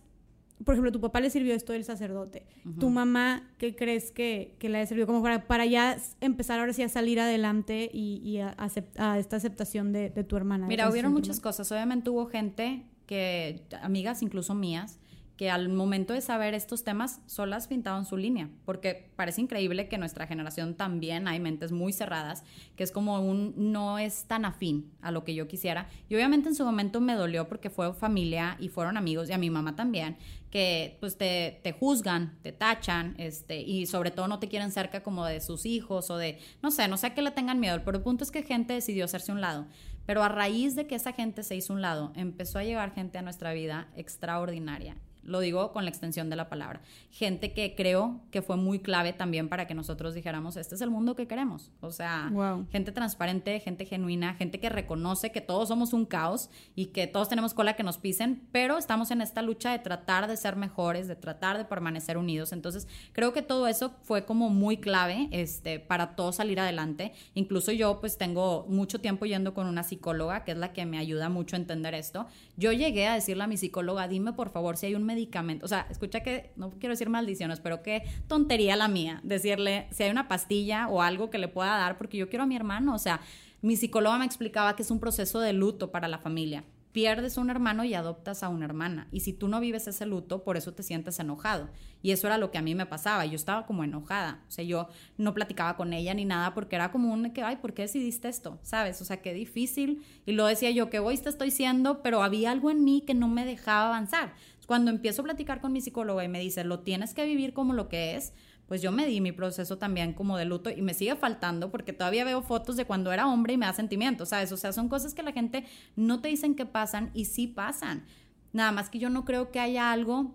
por 0.65 0.75
ejemplo, 0.75 0.93
tu 0.93 1.01
papá 1.01 1.21
le 1.21 1.31
sirvió 1.31 1.55
esto 1.55 1.73
del 1.73 1.85
sacerdote, 1.85 2.47
tu 2.79 2.91
mamá, 2.91 3.51
¿qué 3.59 3.75
crees 3.75 4.13
que, 4.13 4.55
que 4.61 4.69
le 4.69 4.87
sirvió 4.87 5.07
como 5.07 5.23
para, 5.23 5.47
para 5.49 5.67
ya 5.67 5.97
empezar 6.21 6.61
ahora 6.61 6.73
sí 6.73 6.83
a 6.83 6.89
salir 6.89 7.19
adelante 7.19 7.91
y, 7.93 8.39
a, 8.39 8.55
a, 8.97 9.19
esta 9.19 9.37
aceptación 9.37 9.93
de, 9.93 10.11
de 10.11 10.23
tu 10.23 10.37
hermana? 10.37 10.67
Mira, 10.69 10.89
hubieron 10.89 11.13
muchas 11.13 11.41
cosas. 11.41 11.73
Obviamente 11.73 12.11
hubo 12.11 12.27
gente 12.27 12.85
que, 13.07 13.63
amigas 13.83 14.23
incluso 14.23 14.55
mías, 14.55 15.01
que 15.43 15.51
al 15.51 15.69
momento 15.71 16.15
de 16.15 16.21
saber 16.21 16.55
estos 16.55 16.85
temas 16.85 17.21
solas 17.27 17.67
pintaban 17.67 18.05
su 18.05 18.17
línea, 18.17 18.49
porque 18.65 19.11
parece 19.17 19.41
increíble 19.41 19.89
que 19.89 19.99
nuestra 19.99 20.29
generación 20.29 20.77
también 20.77 21.27
hay 21.27 21.41
mentes 21.41 21.73
muy 21.73 21.93
cerradas, 21.93 22.45
que 22.77 22.85
es 22.85 22.93
como 22.93 23.21
un 23.21 23.53
no 23.57 23.99
es 23.99 24.27
tan 24.29 24.45
afín 24.45 24.93
a 25.01 25.11
lo 25.11 25.25
que 25.25 25.35
yo 25.35 25.49
quisiera. 25.49 25.89
Y 26.09 26.15
obviamente 26.15 26.49
en 26.49 26.55
su 26.55 26.65
momento 26.65 27.01
me 27.01 27.17
dolió 27.17 27.49
porque 27.49 27.71
fue 27.71 27.93
familia 27.93 28.57
y 28.61 28.69
fueron 28.69 28.97
amigos 28.97 29.31
y 29.31 29.33
a 29.33 29.39
mi 29.39 29.51
mamá 29.51 29.75
también, 29.75 30.17
que 30.49 30.97
pues 31.01 31.19
te, 31.19 31.59
te 31.65 31.73
juzgan, 31.73 32.39
te 32.43 32.53
tachan, 32.53 33.17
este, 33.19 33.63
y 33.63 33.87
sobre 33.87 34.13
todo 34.13 34.29
no 34.29 34.39
te 34.39 34.47
quieren 34.47 34.71
cerca 34.71 35.03
como 35.03 35.27
de 35.27 35.41
sus 35.41 35.67
hijos 35.67 36.09
o 36.11 36.19
de, 36.19 36.39
no 36.63 36.71
sé, 36.71 36.87
no 36.87 36.97
sé 36.97 37.09
a 37.09 37.15
qué 37.15 37.23
le 37.23 37.33
tengan 37.33 37.59
miedo, 37.59 37.83
pero 37.85 37.99
el 37.99 38.05
punto 38.05 38.23
es 38.23 38.31
que 38.31 38.45
gente 38.45 38.75
decidió 38.75 39.07
hacerse 39.07 39.33
un 39.33 39.41
lado. 39.41 39.67
Pero 40.07 40.23
a 40.23 40.29
raíz 40.29 40.77
de 40.77 40.87
que 40.87 40.95
esa 40.95 41.13
gente 41.13 41.43
se 41.43 41.57
hizo 41.57 41.73
un 41.73 41.83
lado, 41.83 42.13
empezó 42.15 42.61
a 42.61 42.63
llegar 42.63 42.95
gente 42.95 43.19
a 43.19 43.23
nuestra 43.23 43.53
vida 43.53 43.89
extraordinaria 43.97 44.97
lo 45.25 45.41
digo 45.41 45.73
con 45.73 45.85
la 45.85 45.91
extensión 45.91 46.31
de 46.31 46.37
la 46.37 46.49
palabra. 46.49 46.81
Gente 47.11 47.53
que 47.53 47.75
creo 47.75 48.21
que 48.31 48.43
fue 48.43 48.57
muy 48.57 48.81
clave 48.81 49.13
también 49.13 49.49
para 49.49 49.67
que 49.67 49.75
nosotros 49.75 50.15
dijéramos, 50.15 50.57
este 50.57 50.75
es 50.75 50.81
el 50.81 50.91
mundo 50.91 51.15
que 51.15 51.27
queremos. 51.27 51.71
O 51.81 51.91
sea, 51.91 52.31
gente 52.71 52.93
transparente, 52.93 53.61
gente 53.61 53.85
genuina, 53.85 54.35
gente 54.35 54.61
que 54.61 54.69
reconoce 54.69 55.33
que 55.33 55.41
todos 55.41 55.69
somos 55.69 55.93
un 55.93 56.07
caos 56.07 56.51
y 56.75 56.87
que 56.87 57.07
todos 57.07 57.29
tenemos 57.29 57.55
cola 57.55 57.77
que 57.77 57.83
nos 57.83 57.99
pisen, 57.99 58.43
pero 58.53 58.79
estamos 58.79 59.11
en 59.11 59.21
esta 59.21 59.43
lucha 59.43 59.73
de 59.73 59.79
tratar 59.79 60.29
de 60.29 60.37
ser 60.37 60.57
mejores, 60.57 61.09
de 61.09 61.17
tratar 61.17 61.59
de 61.59 61.65
permanecer 61.65 62.19
unidos. 62.19 62.53
Entonces, 62.53 62.89
creo 63.13 63.33
que 63.33 63.43
todo 63.43 63.69
eso 63.69 63.95
fue 64.03 64.25
como 64.25 64.49
muy 64.49 64.79
clave 64.79 65.29
este, 65.31 65.79
para 65.79 66.17
todos 66.17 66.37
salir 66.37 66.61
adelante. 66.61 67.13
Incluso 67.35 67.73
yo 67.73 68.01
pues 68.01 68.19
tengo 68.19 68.67
mucho 68.69 69.01
tiempo 69.01 69.27
yendo 69.27 69.55
con 69.55 69.67
una 69.67 69.83
psicóloga, 69.83 70.45
que 70.45 70.53
es 70.53 70.59
la 70.59 70.73
que 70.73 70.87
me 70.87 70.99
ayuda 70.99 71.29
mucho 71.29 71.57
a 71.57 71.59
entender 71.59 71.95
esto. 71.95 72.27
Yo 72.57 72.73
llegué 72.73 73.07
a 73.07 73.15
decirle 73.15 73.45
a 73.45 73.47
mi 73.47 73.57
psicóloga, 73.57 74.09
dime 74.09 74.33
por 74.33 74.51
favor 74.51 74.77
si 74.77 74.87
hay 74.87 74.95
un 74.95 75.05
medicamento. 75.13 75.65
O 75.65 75.69
sea, 75.69 75.87
escucha 75.91 76.21
que, 76.21 76.53
no 76.57 76.71
quiero 76.71 76.93
decir 76.93 77.09
maldiciones, 77.09 77.61
pero 77.61 77.83
qué 77.83 78.03
tontería 78.27 78.77
la 78.77 78.89
mía 78.89 79.21
decirle 79.23 79.87
si 79.91 80.05
hay 80.05 80.11
una 80.11 80.29
pastilla 80.29 80.89
o 80.89 81.03
algo 81.03 81.31
que 81.31 81.39
le 81.39 81.49
pueda 81.49 81.77
dar, 81.77 81.99
porque 81.99 82.17
yo 82.17 82.29
quiero 82.29 82.45
a 82.45 82.47
mi 82.47 82.57
hermano. 82.57 82.95
O 82.95 82.99
sea, 82.99 83.21
mi 83.61 83.77
psicóloga 83.77 84.19
me 84.19 84.25
explicaba 84.25 84.77
que 84.77 84.83
es 84.83 84.91
un 84.91 85.01
proceso 85.01 85.41
de 85.41 85.53
luto 85.53 85.91
para 85.91 86.09
la 86.09 86.19
familia 86.19 86.65
pierdes 86.93 87.39
un 87.39 87.51
hermano 87.51 87.85
y 87.85 87.95
adoptas 87.95 88.43
a 88.43 88.49
una 88.49 88.67
hermana. 88.67 89.09
Y 89.11 89.21
si 89.21 89.33
tú 89.33 89.49
no 89.49 89.61
vives 89.61 89.87
ese 89.89 90.07
luto, 90.07 90.45
por 90.45 90.57
eso 90.57 90.73
te 90.73 90.83
sientes 90.83 91.19
enojado. 91.19 91.69
Y 92.03 92.11
eso 92.11 92.27
era 92.27 92.37
lo 92.37 92.51
que 92.51 92.59
a 92.59 92.63
mí 92.63 92.75
me 92.75 92.87
pasaba. 92.87 93.25
Yo 93.25 93.37
estaba 93.37 93.67
como 93.67 93.83
enojada. 93.83 94.43
O 94.47 94.51
sea, 94.51 94.65
yo 94.65 94.89
no 95.17 95.33
platicaba 95.33 95.77
con 95.77 95.93
ella 95.93 96.13
ni 96.15 96.25
nada 96.25 96.53
porque 96.53 96.77
era 96.77 96.93
como 96.93 97.13
un 97.13 97.31
que, 97.31 97.43
ay, 97.43 97.57
¿por 97.57 97.73
qué 97.73 97.83
decidiste 97.83 98.29
esto? 98.29 98.59
¿Sabes? 98.63 99.01
O 99.01 99.05
sea, 99.05 99.23
qué 99.23 99.33
difícil. 99.33 100.05
Y 100.27 100.33
lo 100.33 100.47
decía 100.47 100.71
yo, 100.71 100.91
qué 100.91 101.01
te 101.01 101.29
estoy 101.29 101.51
siendo, 101.51 102.03
pero 102.03 102.23
había 102.23 102.51
algo 102.51 102.71
en 102.71 102.85
mí 102.85 103.03
que 103.07 103.15
no 103.15 103.29
me 103.29 103.45
dejaba 103.45 103.87
avanzar. 103.87 104.35
Cuando 104.67 104.91
empiezo 104.91 105.23
a 105.23 105.25
platicar 105.25 105.61
con 105.61 105.73
mi 105.73 105.81
psicóloga 105.81 106.25
y 106.25 106.29
me 106.29 106.41
dice, 106.41 106.65
lo 106.65 106.81
tienes 106.81 107.15
que 107.15 107.25
vivir 107.25 107.53
como 107.53 107.73
lo 107.73 107.89
que 107.89 108.17
es, 108.17 108.33
pues 108.67 108.81
yo 108.81 108.93
me 108.93 109.07
di 109.07 109.21
mi 109.21 109.33
proceso 109.33 109.77
también 109.77 110.15
como 110.15 110.39
de 110.39 110.45
luto 110.45 110.71
y 110.71 110.83
me 110.83 110.95
sigue 110.95 111.17
faltando 111.17 111.71
porque 111.71 111.93
todavía 111.93 112.25
veo 112.25 112.43
fotos 112.43 112.77
de 112.77 112.85
cuando 112.85 113.13
era 113.13 113.27
hombre 113.27 113.55
y 113.55 113.57
me 113.59 113.67
da 113.67 113.73
sentimientos, 113.73 114.31
¿sabes? 114.31 114.53
O 114.53 114.57
sea, 114.57 114.73
son 114.73 114.89
cosas 114.89 115.15
que 115.15 115.23
la 115.23 115.33
gente 115.33 115.67
no 115.97 116.21
te 116.21 116.29
dicen 116.29 116.55
que 116.55 116.65
pasan 116.65 117.11
y 117.13 117.27
sí 117.27 117.49
pasan. 117.49 118.05
Nada 118.53 118.73
más 118.73 118.89
que 118.89 118.99
yo 118.99 119.11
no 119.11 119.25
creo 119.25 119.51
que 119.51 119.61
haya 119.61 119.93
algo, 119.93 120.35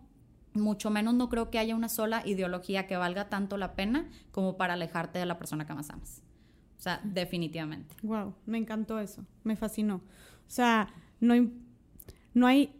mucho 0.53 0.89
menos 0.89 1.13
no 1.13 1.29
creo 1.29 1.49
que 1.49 1.59
haya 1.59 1.75
una 1.75 1.89
sola 1.89 2.21
ideología 2.25 2.85
que 2.85 2.97
valga 2.97 3.29
tanto 3.29 3.57
la 3.57 3.75
pena 3.75 4.09
como 4.31 4.57
para 4.57 4.73
alejarte 4.73 5.19
de 5.19 5.25
la 5.25 5.37
persona 5.37 5.65
que 5.65 5.73
más 5.73 5.89
amas. 5.89 6.21
O 6.77 6.81
sea, 6.81 7.01
definitivamente. 7.03 7.95
Wow, 8.03 8.35
me 8.45 8.57
encantó 8.57 8.99
eso, 8.99 9.25
me 9.43 9.55
fascinó. 9.55 9.95
O 9.95 10.49
sea, 10.49 10.93
no, 11.19 11.33
no 12.33 12.47
hay 12.47 12.79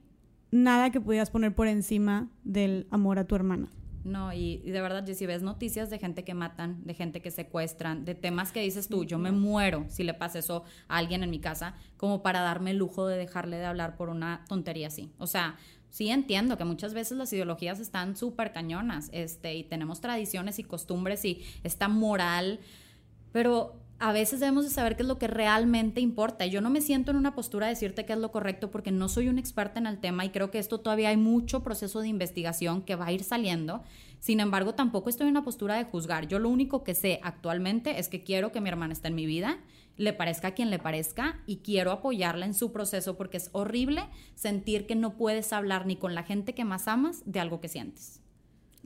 nada 0.51 0.91
que 0.91 1.01
pudieras 1.01 1.29
poner 1.29 1.53
por 1.53 1.67
encima 1.67 2.29
del 2.43 2.87
amor 2.91 3.19
a 3.19 3.25
tu 3.25 3.35
hermana. 3.35 3.69
No, 4.07 4.31
y, 4.31 4.59
de 4.59 4.79
verdad, 4.79 5.05
si 5.05 5.25
ves 5.25 5.41
noticias 5.41 5.89
de 5.89 5.99
gente 5.99 6.23
que 6.23 6.33
matan, 6.33 6.81
de 6.85 6.93
gente 6.93 7.21
que 7.21 7.29
secuestran, 7.29 8.05
de 8.05 8.15
temas 8.15 8.53
que 8.53 8.61
dices 8.61 8.87
tú, 8.87 9.03
yo 9.03 9.19
me 9.19 9.33
muero 9.33 9.85
si 9.89 10.03
le 10.03 10.13
pasa 10.13 10.39
eso 10.39 10.63
a 10.87 10.97
alguien 10.97 11.23
en 11.23 11.29
mi 11.29 11.39
casa, 11.39 11.75
como 11.97 12.23
para 12.23 12.39
darme 12.39 12.71
el 12.71 12.77
lujo 12.77 13.05
de 13.05 13.17
dejarle 13.17 13.57
de 13.57 13.65
hablar 13.65 13.97
por 13.97 14.07
una 14.07 14.45
tontería 14.47 14.87
así. 14.87 15.11
O 15.17 15.27
sea, 15.27 15.57
sí 15.89 16.09
entiendo 16.09 16.57
que 16.57 16.63
muchas 16.63 16.93
veces 16.93 17.17
las 17.17 17.33
ideologías 17.33 17.81
están 17.81 18.15
súper 18.15 18.53
cañonas, 18.53 19.09
este, 19.11 19.55
y 19.55 19.65
tenemos 19.65 19.99
tradiciones 19.99 20.57
y 20.57 20.63
costumbres 20.63 21.25
y 21.25 21.43
esta 21.63 21.89
moral, 21.89 22.61
pero 23.33 23.81
a 23.99 24.11
veces 24.11 24.39
debemos 24.39 24.63
de 24.63 24.69
saber 24.69 24.95
qué 24.95 25.01
es 25.01 25.07
lo 25.07 25.17
que 25.17 25.27
realmente 25.27 26.01
importa. 26.01 26.45
Yo 26.45 26.61
no 26.61 26.69
me 26.69 26.81
siento 26.81 27.11
en 27.11 27.17
una 27.17 27.33
postura 27.33 27.65
de 27.65 27.73
decirte 27.73 28.05
qué 28.05 28.13
es 28.13 28.19
lo 28.19 28.31
correcto 28.31 28.69
porque 28.69 28.91
no 28.91 29.09
soy 29.09 29.27
una 29.27 29.39
experta 29.39 29.79
en 29.79 29.87
el 29.87 29.99
tema 29.99 30.23
y 30.23 30.29
creo 30.29 30.51
que 30.51 30.59
esto 30.59 30.79
todavía 30.79 31.09
hay 31.09 31.17
mucho 31.17 31.63
proceso 31.63 32.01
de 32.01 32.07
investigación 32.07 32.83
que 32.83 32.95
va 32.95 33.07
a 33.07 33.11
ir 33.11 33.23
saliendo. 33.23 33.83
Sin 34.19 34.39
embargo, 34.39 34.75
tampoco 34.75 35.09
estoy 35.09 35.25
en 35.25 35.31
una 35.31 35.43
postura 35.43 35.75
de 35.75 35.85
juzgar. 35.85 36.27
Yo 36.27 36.37
lo 36.37 36.49
único 36.49 36.83
que 36.83 36.93
sé 36.93 37.19
actualmente 37.23 37.99
es 37.99 38.07
que 38.07 38.23
quiero 38.23 38.51
que 38.51 38.61
mi 38.61 38.69
hermana 38.69 38.93
esté 38.93 39.07
en 39.07 39.15
mi 39.15 39.25
vida, 39.25 39.57
le 39.95 40.13
parezca 40.13 40.51
quien 40.51 40.69
le 40.69 40.77
parezca 40.77 41.39
y 41.47 41.57
quiero 41.57 41.91
apoyarla 41.91 42.45
en 42.45 42.53
su 42.53 42.71
proceso 42.71 43.17
porque 43.17 43.37
es 43.37 43.49
horrible 43.51 44.03
sentir 44.35 44.85
que 44.85 44.95
no 44.95 45.17
puedes 45.17 45.51
hablar 45.53 45.87
ni 45.87 45.95
con 45.95 46.13
la 46.13 46.21
gente 46.21 46.53
que 46.53 46.65
más 46.65 46.87
amas 46.87 47.23
de 47.25 47.39
algo 47.39 47.59
que 47.61 47.67
sientes. 47.67 48.21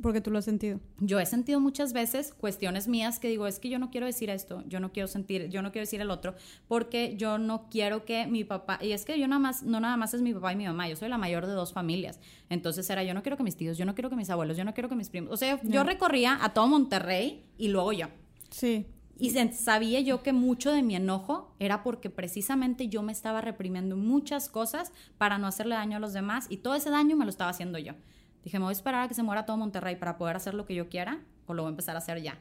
Porque 0.02 0.22
tú 0.22 0.32
lo 0.32 0.40
has 0.40 0.46
sentido. 0.46 0.80
Yo 1.00 1.20
he 1.20 1.26
sentido 1.26 1.60
muchas 1.60 1.94
veces 1.94 2.34
cuestiones 2.34 2.88
mías 2.88 3.20
que 3.20 3.28
digo, 3.28 3.48
es 3.48 3.60
que 3.60 3.70
yo 3.70 3.80
no 3.80 3.92
quiero 3.92 4.06
decir 4.06 4.30
esto, 4.30 4.64
yo 4.68 4.80
no 4.80 4.92
quiero 4.92 5.08
sentir, 5.08 5.50
yo 5.50 5.62
no 5.62 5.72
quiero 5.72 5.84
decir 5.84 6.02
el 6.02 6.10
otro, 6.10 6.36
porque 6.68 7.16
yo 7.18 7.38
no 7.38 7.70
quiero 7.70 8.06
que 8.06 8.26
mi 8.28 8.44
papá, 8.44 8.80
y 8.82 8.92
es 8.92 9.06
que 9.06 9.20
yo 9.20 9.28
nada 9.28 9.40
más, 9.40 9.64
no 9.64 9.80
nada 9.80 9.98
más 9.98 10.14
es 10.14 10.22
mi 10.22 10.34
papá 10.34 10.54
y 10.54 10.56
mi 10.56 10.66
mamá, 10.66 10.90
yo 10.90 10.96
soy 10.96 11.10
la 11.10 11.18
mayor 11.18 11.46
de 11.46 11.54
dos 11.54 11.74
familias. 11.74 12.20
Entonces 12.50 12.90
era, 12.90 13.04
yo 13.04 13.14
no 13.14 13.22
quiero 13.22 13.38
que 13.38 13.44
mis 13.44 13.56
tíos, 13.56 13.78
yo 13.78 13.86
no 13.86 13.96
quiero 13.96 14.10
que 14.10 14.16
mis 14.16 14.30
abuelos, 14.30 14.58
yo 14.58 14.66
no 14.66 14.74
quiero 14.74 14.90
que 14.90 14.96
mis 14.96 15.10
primos. 15.10 15.32
O 15.32 15.38
sea, 15.38 15.60
yo 15.64 15.84
recorría 15.84 16.38
a 16.42 16.54
todo 16.54 16.68
Monterrey 16.68 17.46
y 17.58 17.68
luego 17.68 17.94
yo. 17.94 18.08
Sí. 18.50 18.88
Y 19.22 19.30
sabía 19.30 20.00
yo 20.00 20.24
que 20.24 20.34
mucho 20.34 20.72
de 20.72 20.82
mi 20.82 20.96
enojo 20.96 21.54
era 21.60 21.84
porque 21.84 22.10
precisamente 22.10 22.88
yo 22.88 23.04
me 23.04 23.12
estaba 23.12 23.40
reprimiendo 23.40 23.96
muchas 23.96 24.50
cosas 24.50 24.92
para 25.20 25.38
no 25.38 25.46
hacerle 25.46 25.76
daño 25.76 25.98
a 25.98 26.00
los 26.00 26.14
demás 26.14 26.48
y 26.50 26.58
todo 26.58 26.74
ese 26.74 26.90
daño 26.90 27.16
me 27.16 27.26
lo 27.26 27.30
estaba 27.30 27.52
haciendo 27.52 27.78
yo. 27.78 27.94
Dije, 28.44 28.58
me 28.58 28.64
voy 28.66 28.72
a 28.72 28.74
esperar 28.74 29.04
a 29.04 29.08
que 29.08 29.14
se 29.14 29.24
muera 29.24 29.46
todo 29.46 29.58
Monterrey 29.58 29.96
para 29.96 30.18
poder 30.18 30.36
hacer 30.36 30.54
lo 30.54 30.66
que 30.66 30.74
yo 30.76 30.90
quiera 30.90 31.20
o 31.46 31.54
lo 31.54 31.64
voy 31.64 31.70
a 31.70 31.72
empezar 31.72 31.96
a 31.96 32.00
hacer 32.00 32.22
ya. 32.22 32.40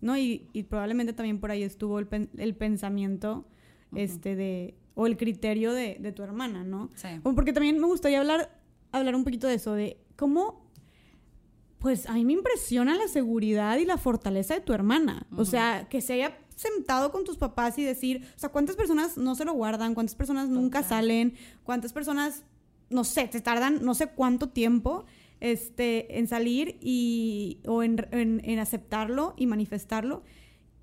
No, 0.00 0.16
y, 0.16 0.46
probablemente 0.68 1.12
también 1.12 1.40
por 1.40 1.50
ahí 1.50 1.62
estuvo 1.62 1.98
el, 1.98 2.06
pensamiento 2.56 3.44
este 3.94 4.36
de 4.36 4.74
o 4.94 5.06
el 5.06 5.16
criterio 5.16 5.72
de, 5.72 6.12
tu 6.14 6.22
hermana, 6.22 6.64
¿no? 6.64 6.90
Sí. 6.94 7.08
Porque 7.22 7.52
también 7.52 7.78
me 7.78 7.86
gustaría 7.86 8.20
hablar, 8.20 8.56
hablar 8.92 9.14
un 9.14 9.24
poquito 9.24 9.46
de 9.46 9.54
eso, 9.54 9.74
de 9.74 9.98
cómo, 10.14 10.70
pues 11.78 12.08
a 12.08 12.14
mí 12.14 12.24
me 12.24 12.32
impresiona 12.32 12.94
la 12.94 13.08
seguridad 13.08 13.76
y 13.78 13.84
la 13.84 13.98
fortaleza 13.98 14.54
de 14.54 14.60
tu 14.60 14.72
hermana. 14.72 15.26
O 15.36 15.44
sea, 15.44 15.88
que 15.88 16.00
se 16.00 16.14
haya 16.14 16.38
sentado 16.54 17.10
con 17.12 17.24
tus 17.24 17.36
papás 17.36 17.76
y 17.78 17.84
decir, 17.84 18.26
o 18.36 18.38
sea, 18.38 18.48
¿cuántas 18.48 18.76
personas 18.76 19.18
no 19.18 19.34
se 19.34 19.44
lo 19.44 19.52
guardan? 19.52 19.94
¿Cuántas 19.94 20.14
personas 20.14 20.48
nunca 20.48 20.82
salen? 20.82 21.34
¿Cuántas 21.64 21.92
personas 21.92 22.44
no 22.90 23.04
sé, 23.04 23.28
te 23.28 23.40
tardan 23.40 23.84
no 23.84 23.94
sé 23.94 24.08
cuánto 24.08 24.48
tiempo 24.48 25.04
este, 25.40 26.18
en 26.18 26.28
salir 26.28 26.78
y, 26.80 27.58
o 27.66 27.82
en, 27.82 28.06
en, 28.12 28.58
aceptarlo 28.58 29.34
y 29.36 29.46
manifestarlo. 29.46 30.22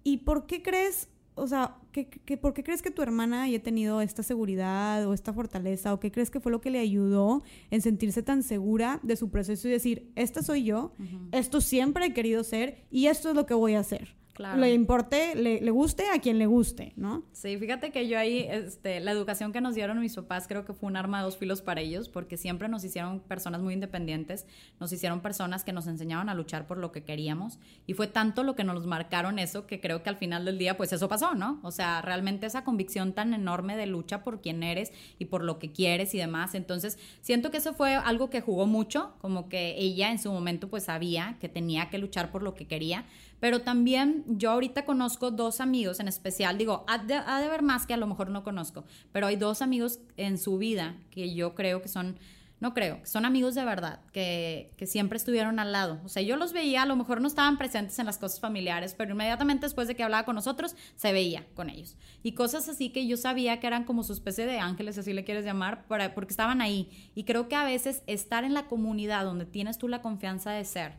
¿Y 0.03 0.17
por 0.17 0.45
qué 0.45 0.61
crees, 0.61 1.09
o 1.35 1.47
sea, 1.47 1.77
¿qué, 1.91 2.37
por 2.37 2.53
qué 2.53 2.63
crees 2.63 2.81
que 2.81 2.91
tu 2.91 3.01
hermana 3.01 3.43
haya 3.43 3.61
tenido 3.63 4.01
esta 4.01 4.21
seguridad 4.21 5.07
o 5.07 5.13
esta 5.13 5.33
fortaleza? 5.33 5.93
¿O 5.93 5.99
qué 5.99 6.11
crees 6.11 6.29
que 6.29 6.39
fue 6.39 6.51
lo 6.51 6.61
que 6.61 6.71
le 6.71 6.79
ayudó 6.79 7.43
en 7.71 7.81
sentirse 7.81 8.21
tan 8.21 8.43
segura 8.43 8.99
de 9.03 9.15
su 9.15 9.29
proceso 9.29 9.67
y 9.67 9.71
decir, 9.71 10.11
esta 10.15 10.43
soy 10.43 10.63
yo, 10.63 10.93
esto 11.31 11.61
siempre 11.61 12.07
he 12.07 12.13
querido 12.13 12.43
ser 12.43 12.85
y 12.91 13.07
esto 13.07 13.29
es 13.29 13.35
lo 13.35 13.45
que 13.45 13.53
voy 13.53 13.73
a 13.75 13.79
hacer? 13.79 14.15
Le 14.55 14.73
importe, 14.73 15.35
le, 15.35 15.61
le, 15.61 15.71
guste 15.71 16.09
a 16.09 16.19
quien 16.19 16.39
le 16.39 16.47
guste, 16.47 16.93
¿no? 16.95 17.23
Sí, 17.33 17.55
fíjate 17.57 17.91
que 17.91 18.07
yo 18.07 18.17
ahí, 18.17 18.47
este, 18.49 18.99
la 18.99 19.11
educación 19.11 19.53
que 19.53 19.61
nos 19.61 19.75
dieron 19.75 19.99
mis 19.99 20.15
papás 20.15 20.47
creo 20.47 20.65
que 20.65 20.73
fue 20.73 20.89
un 20.89 20.95
arma 20.95 21.19
de 21.19 21.25
dos 21.25 21.37
filos 21.37 21.61
para 21.61 21.81
ellos, 21.81 22.09
porque 22.09 22.35
siempre 22.35 22.67
nos 22.67 22.83
hicieron 22.83 23.19
personas 23.19 23.61
muy 23.61 23.75
independientes, 23.75 24.47
nos 24.79 24.91
hicieron 24.91 25.21
personas 25.21 25.63
que 25.63 25.71
nos 25.71 25.85
enseñaban 25.85 26.29
a 26.29 26.33
luchar 26.33 26.65
por 26.65 26.79
lo 26.79 26.91
que 26.91 27.03
queríamos, 27.03 27.59
y 27.85 27.93
fue 27.93 28.07
tanto 28.07 28.43
lo 28.43 28.55
que 28.55 28.63
nos 28.63 28.87
marcaron 28.87 29.37
eso 29.37 29.67
que 29.67 29.79
creo 29.79 30.01
que 30.01 30.09
al 30.09 30.17
final 30.17 30.45
del 30.45 30.57
día, 30.57 30.77
pues 30.77 30.91
eso 30.93 31.07
pasó, 31.07 31.35
¿no? 31.35 31.59
O 31.61 31.71
sea, 31.71 32.01
realmente 32.01 32.47
esa 32.47 32.63
convicción 32.63 33.13
tan 33.13 33.33
enorme 33.35 33.77
de 33.77 33.85
lucha 33.85 34.23
por 34.23 34.41
quién 34.41 34.63
eres 34.63 34.91
y 35.19 35.25
por 35.25 35.43
lo 35.43 35.59
que 35.59 35.71
quieres 35.71 36.15
y 36.15 36.17
demás. 36.17 36.55
Entonces, 36.55 36.97
siento 37.21 37.51
que 37.51 37.57
eso 37.57 37.73
fue 37.73 37.95
algo 37.95 38.29
que 38.29 38.41
jugó 38.41 38.65
mucho, 38.65 39.13
como 39.19 39.47
que 39.47 39.75
ella 39.77 40.11
en 40.11 40.17
su 40.17 40.31
momento 40.31 40.69
pues 40.69 40.85
sabía 40.85 41.37
que 41.39 41.49
tenía 41.49 41.89
que 41.89 41.99
luchar 41.99 42.31
por 42.31 42.41
lo 42.41 42.55
que 42.55 42.65
quería, 42.65 43.05
pero 43.43 43.59
también 43.59 44.23
yo 44.25 44.51
ahorita 44.51 44.85
conozco 44.85 45.29
dos 45.29 45.59
amigos 45.59 45.99
en 45.99 46.07
especial, 46.07 46.57
digo, 46.57 46.85
ha 46.87 46.99
de, 46.99 47.15
haber 47.15 47.61
más 47.61 47.85
que 47.85 47.93
a 47.93 47.97
lo 47.97 48.07
mejor 48.07 48.29
no 48.29 48.41
conozco, 48.41 48.85
pero 49.11 49.27
hay 49.27 49.35
dos 49.35 49.61
amigos 49.61 49.99
en 50.15 50.37
su 50.37 50.57
vida 50.57 50.95
que 51.11 51.35
yo 51.35 51.53
creo 51.53 51.81
que 51.81 51.89
son, 51.89 52.17
no 52.61 52.73
creo, 52.73 53.01
son 53.03 53.25
amigos 53.25 53.53
de 53.53 53.65
verdad, 53.65 53.99
que, 54.13 54.71
que 54.77 54.87
siempre 54.87 55.17
estuvieron 55.17 55.59
al 55.59 55.73
lado. 55.73 55.99
O 56.05 56.07
sea, 56.07 56.23
yo 56.23 56.37
los 56.37 56.53
veía, 56.53 56.83
a 56.83 56.85
lo 56.85 56.95
mejor 56.95 57.19
no 57.19 57.27
estaban 57.27 57.57
presentes 57.57 57.99
en 57.99 58.05
las 58.05 58.17
cosas 58.17 58.39
familiares, 58.39 58.95
pero 58.97 59.11
inmediatamente 59.11 59.65
después 59.65 59.89
de 59.89 59.95
que 59.97 60.03
hablaba 60.03 60.23
con 60.23 60.35
nosotros, 60.35 60.77
se 60.95 61.11
veía 61.11 61.45
con 61.53 61.69
ellos. 61.69 61.97
Y 62.23 62.35
cosas 62.35 62.69
así 62.69 62.91
que 62.91 63.07
yo 63.07 63.17
sabía 63.17 63.59
que 63.59 63.67
eran 63.67 63.83
como 63.83 64.03
su 64.03 64.13
especie 64.13 64.45
de 64.45 64.59
ángeles, 64.59 64.97
así 64.97 65.11
le 65.11 65.25
quieres 65.25 65.43
llamar, 65.43 65.85
para, 65.87 66.15
porque 66.15 66.31
estaban 66.31 66.61
ahí. 66.61 67.11
Y 67.13 67.25
creo 67.25 67.49
que 67.49 67.57
a 67.57 67.65
veces 67.65 68.03
estar 68.07 68.45
en 68.45 68.53
la 68.53 68.67
comunidad 68.67 69.25
donde 69.25 69.45
tienes 69.45 69.77
tú 69.77 69.89
la 69.89 70.01
confianza 70.01 70.51
de 70.51 70.63
ser, 70.63 70.93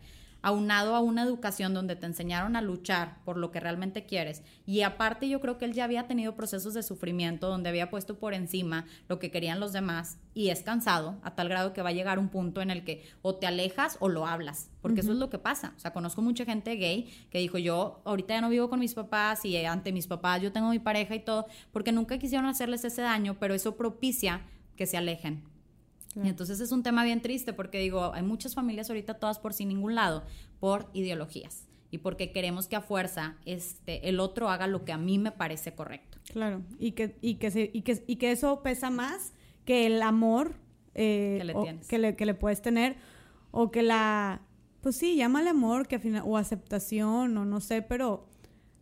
aunado 0.44 0.94
a 0.94 1.00
una 1.00 1.22
educación 1.22 1.72
donde 1.72 1.96
te 1.96 2.04
enseñaron 2.04 2.54
a 2.54 2.60
luchar 2.60 3.16
por 3.24 3.38
lo 3.38 3.50
que 3.50 3.60
realmente 3.60 4.04
quieres. 4.04 4.42
Y 4.66 4.82
aparte 4.82 5.26
yo 5.26 5.40
creo 5.40 5.56
que 5.56 5.64
él 5.64 5.72
ya 5.72 5.84
había 5.84 6.06
tenido 6.06 6.36
procesos 6.36 6.74
de 6.74 6.82
sufrimiento 6.82 7.48
donde 7.48 7.70
había 7.70 7.88
puesto 7.88 8.18
por 8.18 8.34
encima 8.34 8.84
lo 9.08 9.18
que 9.18 9.30
querían 9.30 9.58
los 9.58 9.72
demás 9.72 10.18
y 10.34 10.50
es 10.50 10.62
cansado 10.62 11.18
a 11.22 11.34
tal 11.34 11.48
grado 11.48 11.72
que 11.72 11.80
va 11.80 11.88
a 11.88 11.92
llegar 11.92 12.18
un 12.18 12.28
punto 12.28 12.60
en 12.60 12.70
el 12.70 12.84
que 12.84 13.06
o 13.22 13.36
te 13.36 13.46
alejas 13.46 13.96
o 14.00 14.10
lo 14.10 14.26
hablas, 14.26 14.68
porque 14.82 15.00
eso 15.00 15.12
es 15.12 15.18
lo 15.18 15.30
que 15.30 15.38
pasa. 15.38 15.72
O 15.78 15.80
sea, 15.80 15.94
conozco 15.94 16.20
mucha 16.20 16.44
gente 16.44 16.76
gay 16.76 17.10
que 17.30 17.38
dijo, 17.38 17.56
yo 17.56 18.02
ahorita 18.04 18.34
ya 18.34 18.42
no 18.42 18.50
vivo 18.50 18.68
con 18.68 18.80
mis 18.80 18.92
papás 18.92 19.46
y 19.46 19.56
ante 19.64 19.92
mis 19.92 20.06
papás 20.06 20.42
yo 20.42 20.52
tengo 20.52 20.68
mi 20.68 20.78
pareja 20.78 21.14
y 21.14 21.20
todo, 21.20 21.46
porque 21.72 21.90
nunca 21.90 22.18
quisieron 22.18 22.44
hacerles 22.44 22.84
ese 22.84 23.00
daño, 23.00 23.38
pero 23.40 23.54
eso 23.54 23.76
propicia 23.76 24.42
que 24.76 24.84
se 24.84 24.98
alejen 24.98 25.53
y 26.22 26.28
entonces 26.28 26.60
es 26.60 26.70
un 26.70 26.82
tema 26.82 27.02
bien 27.02 27.20
triste 27.20 27.52
porque 27.52 27.78
digo, 27.78 28.12
hay 28.14 28.22
muchas 28.22 28.54
familias 28.54 28.88
ahorita 28.88 29.14
todas 29.14 29.38
por 29.38 29.52
sin 29.52 29.68
ningún 29.68 29.94
lado, 29.94 30.22
por 30.60 30.88
ideologías 30.92 31.66
y 31.90 31.98
porque 31.98 32.32
queremos 32.32 32.66
que 32.66 32.76
a 32.76 32.80
fuerza 32.80 33.36
este, 33.44 34.08
el 34.08 34.20
otro 34.20 34.48
haga 34.50 34.66
lo 34.66 34.84
que 34.84 34.92
a 34.92 34.98
mí 34.98 35.18
me 35.18 35.30
parece 35.30 35.74
correcto. 35.74 36.18
Claro, 36.32 36.62
y 36.78 36.92
que, 36.92 37.16
y 37.20 37.36
que, 37.36 37.50
se, 37.50 37.70
y 37.72 37.82
que, 37.82 38.02
y 38.06 38.16
que 38.16 38.32
eso 38.32 38.62
pesa 38.62 38.90
más 38.90 39.32
que 39.64 39.86
el 39.86 40.02
amor 40.02 40.56
eh, 40.94 41.36
que, 41.38 41.44
le 41.44 41.54
tienes. 41.54 41.88
que, 41.88 41.98
le, 41.98 42.16
que 42.16 42.26
le 42.26 42.34
puedes 42.34 42.62
tener 42.62 42.96
o 43.50 43.70
que 43.70 43.82
la, 43.82 44.40
pues 44.80 44.96
sí, 44.96 45.16
llámale 45.16 45.50
amor 45.50 45.86
que 45.86 45.96
al 45.96 46.00
final, 46.00 46.22
o 46.26 46.36
aceptación 46.36 47.36
o 47.36 47.44
no 47.44 47.60
sé, 47.60 47.82
pero 47.82 48.26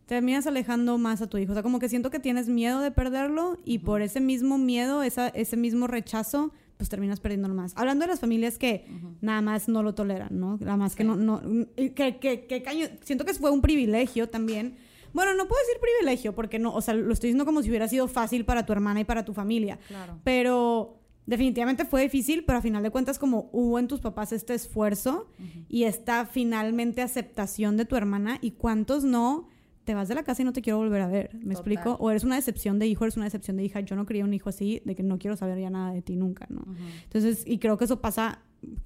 terminas 0.07 0.47
alejando 0.47 0.97
más 0.97 1.21
a 1.21 1.27
tu 1.27 1.37
hijo. 1.37 1.51
O 1.51 1.55
sea, 1.55 1.63
como 1.63 1.79
que 1.79 1.89
siento 1.89 2.09
que 2.09 2.19
tienes 2.19 2.49
miedo 2.49 2.81
de 2.81 2.91
perderlo 2.91 3.57
y 3.63 3.79
por 3.79 4.01
ese 4.01 4.19
mismo 4.19 4.57
miedo, 4.57 5.03
esa, 5.03 5.27
ese 5.29 5.57
mismo 5.57 5.87
rechazo, 5.87 6.51
pues 6.77 6.89
terminas 6.89 7.19
perdiendo 7.19 7.47
más. 7.49 7.73
Hablando 7.75 8.03
de 8.03 8.11
las 8.11 8.19
familias 8.19 8.57
que 8.57 8.85
nada 9.21 9.41
más 9.41 9.67
no 9.67 9.83
lo 9.83 9.93
toleran, 9.93 10.39
¿no? 10.39 10.57
Nada 10.57 10.77
más 10.77 10.95
que 10.95 11.03
no, 11.03 11.15
no, 11.15 11.41
que, 11.75 12.17
que, 12.19 12.45
que 12.45 12.63
caño, 12.63 12.87
siento 13.03 13.25
que 13.25 13.33
fue 13.33 13.51
un 13.51 13.61
privilegio 13.61 14.29
también. 14.29 14.77
Bueno, 15.13 15.33
no 15.35 15.47
puedo 15.47 15.61
decir 15.61 15.79
privilegio 15.79 16.33
porque 16.33 16.59
no, 16.59 16.73
o 16.73 16.81
sea, 16.81 16.93
lo 16.95 17.13
estoy 17.13 17.29
diciendo 17.29 17.45
como 17.45 17.61
si 17.61 17.69
hubiera 17.69 17.87
sido 17.87 18.07
fácil 18.07 18.45
para 18.45 18.65
tu 18.65 18.73
hermana 18.73 19.01
y 19.01 19.03
para 19.03 19.23
tu 19.23 19.33
familia. 19.33 19.79
Claro. 19.87 20.19
Pero 20.23 20.99
definitivamente 21.25 21.85
fue 21.85 22.01
difícil, 22.01 22.43
pero 22.45 22.57
a 22.57 22.61
final 22.61 22.83
de 22.83 22.89
cuentas 22.89 23.19
como 23.19 23.49
hubo 23.53 23.79
en 23.79 23.87
tus 23.87 24.01
papás 24.01 24.33
este 24.33 24.53
esfuerzo 24.53 25.27
y 25.69 25.83
esta 25.83 26.25
finalmente 26.25 27.01
aceptación 27.01 27.77
de 27.77 27.85
tu 27.85 27.95
hermana 27.95 28.39
y 28.41 28.51
cuántos 28.51 29.03
no 29.03 29.47
te 29.83 29.93
vas 29.93 30.07
de 30.07 30.15
la 30.15 30.23
casa 30.23 30.41
y 30.41 30.45
no 30.45 30.53
te 30.53 30.61
quiero 30.61 30.77
volver 30.77 31.01
a 31.01 31.07
ver, 31.07 31.29
¿me 31.33 31.39
Total. 31.39 31.51
explico? 31.51 31.97
O 31.99 32.09
eres 32.09 32.23
una 32.23 32.35
decepción 32.35 32.79
de 32.79 32.87
hijo, 32.87 33.03
eres 33.03 33.17
una 33.17 33.25
decepción 33.25 33.57
de 33.57 33.63
hija. 33.63 33.81
Yo 33.81 33.95
no 33.95 34.05
quería 34.05 34.23
un 34.23 34.33
hijo 34.33 34.49
así, 34.49 34.81
de 34.85 34.95
que 34.95 35.03
no 35.03 35.17
quiero 35.19 35.35
saber 35.35 35.59
ya 35.59 35.69
nada 35.69 35.91
de 35.91 36.01
ti 36.01 36.15
nunca, 36.15 36.45
¿no? 36.49 36.65
Entonces, 37.03 37.43
y 37.45 37.57
creo 37.59 37.77
que 37.77 37.85
eso 37.85 37.99
pasa, 37.99 38.39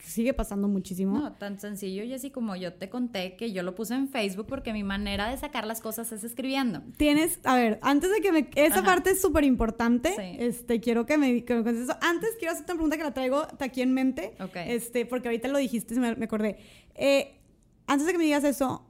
sigue 0.04 0.34
pasando 0.34 0.68
muchísimo. 0.68 1.20
No, 1.20 1.34
tan 1.34 1.60
sencillo, 1.60 2.04
Jessy, 2.04 2.32
como 2.32 2.56
yo 2.56 2.74
te 2.74 2.90
conté 2.90 3.36
que 3.36 3.52
yo 3.52 3.62
lo 3.62 3.76
puse 3.76 3.94
en 3.94 4.08
Facebook 4.08 4.48
porque 4.48 4.74
mi 4.74 4.84
manera 4.84 5.30
de 5.30 5.38
sacar 5.38 5.68
las 5.68 5.82
cosas 5.82 6.12
es 6.12 6.24
escribiendo. 6.24 6.82
Tienes, 6.98 7.40
a 7.44 7.56
ver, 7.56 7.80
antes 7.84 8.12
de 8.12 8.22
que 8.22 8.32
me... 8.32 8.50
Esa 8.56 8.78
Ajá. 8.80 8.86
parte 8.86 9.12
es 9.12 9.22
súper 9.22 9.44
importante. 9.44 10.10
Sí. 10.16 10.38
Este, 10.40 10.80
quiero 10.80 11.06
que 11.06 11.18
me, 11.18 11.44
que 11.46 11.56
me 11.56 11.70
eso. 11.70 11.96
Antes 12.02 12.32
quiero 12.40 12.54
hacerte 12.54 12.72
una 12.72 12.78
pregunta 12.80 12.98
que 12.98 13.04
la 13.04 13.14
traigo 13.14 13.46
aquí 13.60 13.82
en 13.82 13.94
mente. 13.94 14.34
Ok. 14.40 14.56
Este, 14.66 15.06
porque 15.06 15.28
ahorita 15.28 15.48
lo 15.48 15.60
dijiste, 15.60 15.94
me, 16.00 16.16
me 16.16 16.26
acordé. 16.26 16.58
Eh, 16.96 17.36
antes 17.86 18.06
de 18.08 18.14
que 18.14 18.18
me 18.18 18.26
digas 18.26 18.44
eso, 18.44 18.87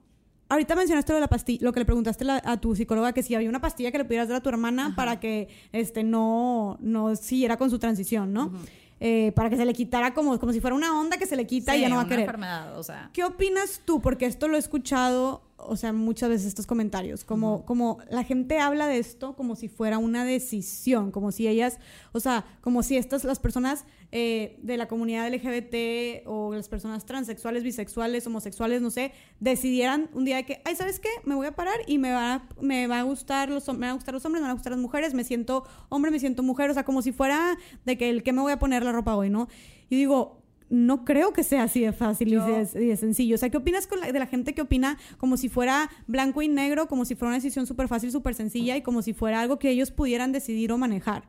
ahorita 0.50 0.76
mencionaste 0.76 1.12
lo 1.12 1.18
de 1.18 1.22
la 1.22 1.28
pastilla, 1.28 1.60
lo 1.64 1.74
que 1.74 1.80
le 1.80 1.86
preguntaste 1.86 2.24
la- 2.26 2.41
a 2.45 2.58
tu 2.58 2.76
psicóloga, 2.76 3.14
que 3.14 3.24
si 3.24 3.36
había 3.36 3.50
una 3.50 3.62
pastilla 3.62 3.91
que 3.91 3.98
le 3.98 4.06
pudieras 4.06 4.28
dar 4.28 4.38
a 4.38 4.41
tu 4.41 4.50
hermana 4.50 4.93
para 4.95 5.20
que 5.20 5.48
este, 5.72 6.04
no, 6.04 6.78
no 6.82 7.16
siguiera 7.16 7.58
con 7.58 7.70
su 7.70 7.80
transición, 7.80 8.34
¿no? 8.34 8.52
Eh, 9.00 9.32
para 9.36 9.50
que 9.52 9.58
se 9.58 9.66
le 9.66 9.74
quitara 9.76 10.14
como, 10.16 10.39
como 10.39 10.52
si 10.54 10.60
fuera 10.60 10.76
una 10.76 11.00
onda 11.00 11.18
que 11.18 11.28
se 11.28 11.36
le 11.36 11.45
quita 11.45 11.78
y 11.78 11.82
ya 11.82 11.89
no 11.89 11.98
va 11.98 12.02
a 12.02 12.08
querer. 12.08 12.22
enfermedad, 12.22 12.80
o 12.80 12.84
sea. 12.84 13.12
¿Qué 13.14 13.24
opinas 13.24 13.82
tú? 13.86 14.02
Porque 14.02 14.26
esto 14.26 14.48
lo 14.48 14.56
he 14.56 14.60
escuchado, 14.60 15.43
o 15.58 15.76
sea, 15.76 15.91
muchas 15.91 16.30
veces 16.30 16.47
estos 16.47 16.68
comentarios, 16.68 17.24
como, 17.24 17.66
como 17.66 17.97
la 18.10 18.24
gente 18.24 18.60
habla 18.60 18.88
de 18.88 18.99
esto 18.99 19.36
como 19.36 19.55
si 19.55 19.68
fuera 19.68 19.97
una 19.97 20.24
decisión, 20.24 21.12
como 21.12 21.32
si 21.32 21.47
ellas, 21.47 21.80
o 22.12 22.20
sea, 22.20 22.45
como 22.62 22.84
si 22.84 22.95
estas, 22.95 23.24
las 23.24 23.39
personas 23.39 23.86
eh, 24.12 24.60
de 24.62 24.78
la 24.78 24.88
comunidad 24.88 25.28
LGBT 25.34 26.28
o 26.28 26.53
las 26.53 26.70
personas 26.70 27.05
transexuales, 27.05 27.64
bisexuales, 27.64 28.28
homosexuales, 28.28 28.82
no 28.82 28.91
sé, 28.91 29.12
decidieran 29.39 30.10
un 30.14 30.26
día 30.26 30.38
de 30.38 30.45
que, 30.45 30.62
ay, 30.64 30.76
¿sabes 30.76 30.99
qué? 30.99 31.10
Me 31.26 31.34
voy 31.34 31.47
a 31.47 31.55
parar 31.55 31.80
y 31.88 31.97
me 31.97 32.12
va 32.12 32.36
a, 32.36 32.49
me 32.62 32.88
va 32.88 32.99
a 32.99 33.03
gustar 33.03 33.49
los, 33.49 33.68
me 33.68 33.80
van 33.80 33.89
a 33.89 33.93
gustar 33.93 34.14
los 34.14 34.24
hombres, 34.26 34.41
me 34.41 34.47
van 34.47 34.51
a 34.51 34.55
gustar 34.55 34.72
las 34.72 34.82
mujeres, 34.82 35.14
me 35.16 35.24
siento 35.24 35.66
hombre, 35.89 36.12
me 36.12 36.20
siento 36.20 36.43
mujer, 36.43 36.70
o 36.70 36.74
sea, 36.74 36.86
como 36.86 37.01
si 37.01 37.12
fuera 37.12 37.58
de 37.84 37.97
que 37.97 38.10
el 38.10 38.22
que 38.22 38.32
me 38.32 38.41
voy 38.41 38.51
a 38.51 38.60
poner 38.60 38.84
la 38.84 38.91
ropa 38.91 39.16
hoy, 39.16 39.32
¿no? 39.32 39.47
Y 39.89 39.95
digo, 39.95 40.43
no 40.70 41.05
creo 41.05 41.34
que 41.34 41.43
sea 41.43 41.63
así 41.63 41.82
de 41.82 41.93
fácil 41.93 42.30
y 42.30 42.36
de, 42.36 42.68
y 42.76 42.86
de 42.88 42.97
sencillo. 42.97 43.36
O 43.36 43.38
sea, 43.38 43.49
¿qué 43.49 43.57
opinas 43.57 43.88
con 43.88 43.99
la- 43.99 44.11
de 44.11 44.20
la 44.20 44.28
gente 44.28 44.53
que 44.53 44.61
opina 44.61 44.97
como 45.18 45.38
si 45.38 45.49
fuera 45.49 45.89
blanco 46.07 46.41
y 46.41 46.47
negro, 46.47 46.88
como 46.88 47.05
si 47.05 47.15
fuera 47.15 47.30
una 47.30 47.38
decisión 47.38 47.65
súper 47.68 47.88
fácil, 47.88 48.11
súper 48.11 48.34
sencilla 48.36 48.76
y 48.76 48.82
como 48.82 49.01
si 49.01 49.13
fuera 49.13 49.41
algo 49.41 49.59
que 49.59 49.70
ellos 49.70 49.91
pudieran 49.91 50.32
decidir 50.32 50.72
o 50.72 50.78
manejar? 50.78 51.24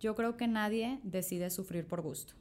Yo 0.00 0.14
creo 0.14 0.36
que 0.36 0.46
nadie 0.46 0.98
decide 1.02 1.50
sufrir 1.50 1.86
por 1.86 2.02
gusto. 2.02 2.34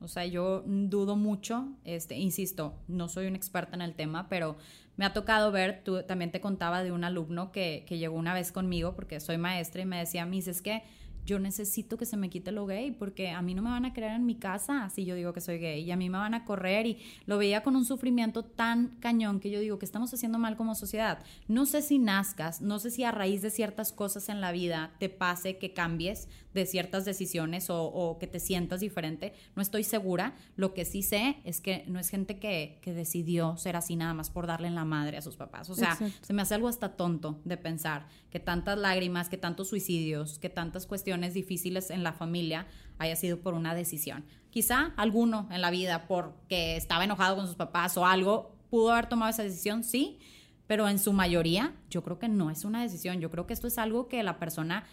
O 0.00 0.06
sea, 0.06 0.24
yo 0.26 0.62
dudo 0.64 1.16
mucho, 1.16 1.68
este, 1.84 2.16
insisto, 2.16 2.74
no 2.86 3.08
soy 3.08 3.26
una 3.26 3.36
experta 3.36 3.74
en 3.74 3.82
el 3.82 3.94
tema, 3.94 4.28
pero 4.28 4.56
me 4.96 5.04
ha 5.04 5.12
tocado 5.12 5.50
ver, 5.50 5.82
tú 5.84 6.02
también 6.04 6.30
te 6.30 6.40
contaba 6.40 6.84
de 6.84 6.92
un 6.92 7.02
alumno 7.02 7.50
que, 7.50 7.84
que 7.86 7.98
llegó 7.98 8.16
una 8.16 8.32
vez 8.32 8.52
conmigo, 8.52 8.94
porque 8.94 9.18
soy 9.18 9.38
maestra, 9.38 9.82
y 9.82 9.86
me 9.86 9.98
decía, 9.98 10.24
Miss, 10.24 10.46
es 10.46 10.62
que 10.62 10.82
yo 11.28 11.38
necesito 11.38 11.98
que 11.98 12.06
se 12.06 12.16
me 12.16 12.30
quite 12.30 12.52
lo 12.52 12.64
gay, 12.64 12.90
porque 12.90 13.30
a 13.30 13.42
mí 13.42 13.54
no 13.54 13.60
me 13.60 13.68
van 13.68 13.84
a 13.84 13.92
creer 13.92 14.12
en 14.12 14.24
mi 14.24 14.34
casa 14.34 14.88
si 14.88 15.04
yo 15.04 15.14
digo 15.14 15.34
que 15.34 15.42
soy 15.42 15.58
gay, 15.58 15.82
y 15.82 15.90
a 15.90 15.96
mí 15.96 16.08
me 16.08 16.16
van 16.16 16.32
a 16.32 16.46
correr, 16.46 16.86
y 16.86 16.98
lo 17.26 17.36
veía 17.36 17.62
con 17.62 17.76
un 17.76 17.84
sufrimiento 17.84 18.42
tan 18.44 18.96
cañón 18.98 19.38
que 19.38 19.50
yo 19.50 19.60
digo 19.60 19.78
que 19.78 19.84
estamos 19.84 20.12
haciendo 20.14 20.38
mal 20.38 20.56
como 20.56 20.74
sociedad. 20.74 21.22
No 21.46 21.66
sé 21.66 21.82
si 21.82 21.98
nazcas, 21.98 22.62
no 22.62 22.78
sé 22.78 22.90
si 22.90 23.04
a 23.04 23.12
raíz 23.12 23.42
de 23.42 23.50
ciertas 23.50 23.92
cosas 23.92 24.30
en 24.30 24.40
la 24.40 24.52
vida 24.52 24.92
te 24.98 25.10
pase 25.10 25.58
que 25.58 25.74
cambies 25.74 26.28
de 26.58 26.66
ciertas 26.66 27.04
decisiones 27.04 27.70
o, 27.70 27.82
o 27.84 28.18
que 28.18 28.26
te 28.26 28.40
sientas 28.40 28.80
diferente, 28.80 29.32
no 29.56 29.62
estoy 29.62 29.84
segura. 29.84 30.34
Lo 30.56 30.74
que 30.74 30.84
sí 30.84 31.02
sé 31.02 31.36
es 31.44 31.60
que 31.60 31.84
no 31.86 31.98
es 31.98 32.08
gente 32.08 32.38
que, 32.38 32.78
que 32.82 32.92
decidió 32.92 33.56
ser 33.56 33.76
así 33.76 33.96
nada 33.96 34.14
más 34.14 34.30
por 34.30 34.46
darle 34.46 34.68
en 34.68 34.74
la 34.74 34.84
madre 34.84 35.16
a 35.16 35.22
sus 35.22 35.36
papás. 35.36 35.70
O 35.70 35.74
sea, 35.74 35.92
Exacto. 35.92 36.14
se 36.20 36.32
me 36.32 36.42
hace 36.42 36.54
algo 36.54 36.68
hasta 36.68 36.96
tonto 36.96 37.40
de 37.44 37.56
pensar 37.56 38.06
que 38.30 38.40
tantas 38.40 38.78
lágrimas, 38.78 39.28
que 39.28 39.38
tantos 39.38 39.68
suicidios, 39.68 40.38
que 40.38 40.48
tantas 40.48 40.86
cuestiones 40.86 41.34
difíciles 41.34 41.90
en 41.90 42.02
la 42.02 42.12
familia 42.12 42.66
haya 42.98 43.16
sido 43.16 43.40
por 43.40 43.54
una 43.54 43.74
decisión. 43.74 44.24
Quizá 44.50 44.92
alguno 44.96 45.48
en 45.50 45.60
la 45.60 45.70
vida 45.70 46.06
porque 46.06 46.76
estaba 46.76 47.04
enojado 47.04 47.36
con 47.36 47.46
sus 47.46 47.56
papás 47.56 47.96
o 47.96 48.06
algo 48.06 48.56
pudo 48.70 48.92
haber 48.92 49.08
tomado 49.08 49.30
esa 49.30 49.42
decisión, 49.42 49.84
sí, 49.84 50.18
pero 50.66 50.88
en 50.88 50.98
su 50.98 51.12
mayoría 51.12 51.74
yo 51.90 52.02
creo 52.02 52.18
que 52.18 52.28
no 52.28 52.50
es 52.50 52.64
una 52.64 52.82
decisión. 52.82 53.20
Yo 53.20 53.30
creo 53.30 53.46
que 53.46 53.54
esto 53.54 53.66
es 53.66 53.78
algo 53.78 54.08
que 54.08 54.22
la 54.22 54.38
persona 54.38 54.84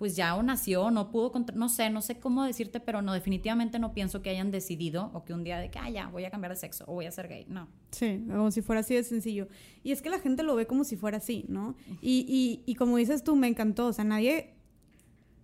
pues 0.00 0.16
ya 0.16 0.34
o 0.34 0.42
nació, 0.42 0.90
no 0.90 1.10
pudo, 1.10 1.30
no 1.54 1.68
sé, 1.68 1.90
no 1.90 2.00
sé 2.00 2.18
cómo 2.18 2.42
decirte, 2.44 2.80
pero 2.80 3.02
no, 3.02 3.12
definitivamente 3.12 3.78
no 3.78 3.92
pienso 3.92 4.22
que 4.22 4.30
hayan 4.30 4.50
decidido 4.50 5.10
o 5.12 5.26
que 5.26 5.34
un 5.34 5.44
día 5.44 5.58
de 5.58 5.70
que, 5.70 5.78
ah, 5.78 5.90
ya, 5.90 6.08
voy 6.08 6.24
a 6.24 6.30
cambiar 6.30 6.52
de 6.52 6.56
sexo 6.56 6.84
o 6.86 6.94
voy 6.94 7.04
a 7.04 7.10
ser 7.10 7.28
gay. 7.28 7.44
No. 7.50 7.68
Sí, 7.90 8.24
como 8.26 8.50
si 8.50 8.62
fuera 8.62 8.80
así 8.80 8.94
de 8.94 9.04
sencillo. 9.04 9.48
Y 9.82 9.92
es 9.92 10.00
que 10.00 10.08
la 10.08 10.18
gente 10.18 10.42
lo 10.42 10.54
ve 10.54 10.66
como 10.66 10.84
si 10.84 10.96
fuera 10.96 11.18
así, 11.18 11.44
¿no? 11.48 11.76
Y, 12.00 12.24
y, 12.26 12.62
y 12.64 12.76
como 12.76 12.96
dices 12.96 13.22
tú, 13.22 13.36
me 13.36 13.46
encantó. 13.46 13.88
O 13.88 13.92
sea, 13.92 14.04
nadie. 14.04 14.54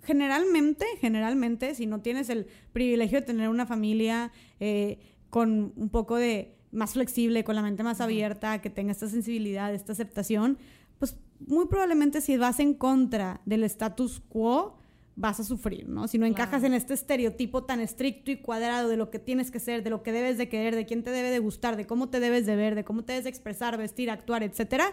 Generalmente, 0.04 0.86
generalmente, 1.02 1.74
si 1.74 1.84
no 1.84 2.00
tienes 2.00 2.30
el 2.30 2.46
privilegio 2.72 3.20
de 3.20 3.26
tener 3.26 3.50
una 3.50 3.66
familia 3.66 4.32
eh, 4.58 5.00
con 5.28 5.74
un 5.76 5.90
poco 5.90 6.16
de 6.16 6.56
más 6.72 6.94
flexible, 6.94 7.44
con 7.44 7.56
la 7.56 7.62
mente 7.62 7.82
más 7.82 8.00
abierta, 8.00 8.62
que 8.62 8.70
tenga 8.70 8.92
esta 8.92 9.06
sensibilidad, 9.06 9.74
esta 9.74 9.92
aceptación, 9.92 10.56
pues 10.98 11.18
muy 11.46 11.66
probablemente 11.66 12.20
si 12.20 12.36
vas 12.36 12.60
en 12.60 12.74
contra 12.74 13.40
del 13.44 13.64
status 13.64 14.20
quo, 14.28 14.78
vas 15.18 15.40
a 15.40 15.44
sufrir, 15.44 15.88
¿no? 15.88 16.08
Si 16.08 16.18
no 16.18 16.26
encajas 16.26 16.60
Claro. 16.60 16.66
en 16.66 16.74
este 16.74 16.92
estereotipo 16.92 17.64
tan 17.64 17.80
estricto 17.80 18.30
y 18.30 18.36
cuadrado 18.36 18.88
de 18.90 18.98
lo 18.98 19.10
que 19.10 19.18
tienes 19.18 19.50
que 19.50 19.60
ser, 19.60 19.82
de 19.82 19.88
lo 19.88 20.02
que 20.02 20.12
debes 20.12 20.36
de 20.36 20.48
querer, 20.50 20.76
de 20.76 20.84
quién 20.84 21.02
te 21.04 21.10
debe 21.10 21.30
de 21.30 21.38
gustar, 21.38 21.76
de 21.78 21.86
cómo 21.86 22.10
te 22.10 22.20
debes 22.20 22.44
de 22.44 22.54
ver, 22.54 22.74
de 22.74 22.84
cómo 22.84 23.02
te 23.02 23.12
debes 23.14 23.24
de 23.24 23.30
expresar, 23.30 23.78
vestir, 23.78 24.10
actuar, 24.10 24.42
etcétera, 24.42 24.92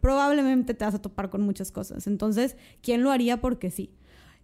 probablemente 0.00 0.74
te 0.74 0.84
vas 0.84 0.94
a 0.94 1.02
topar 1.02 1.30
con 1.30 1.42
muchas 1.42 1.72
cosas. 1.72 2.06
Entonces, 2.06 2.56
¿quién 2.80 3.02
lo 3.02 3.10
haría? 3.10 3.40
Porque 3.40 3.70
sí. 3.72 3.90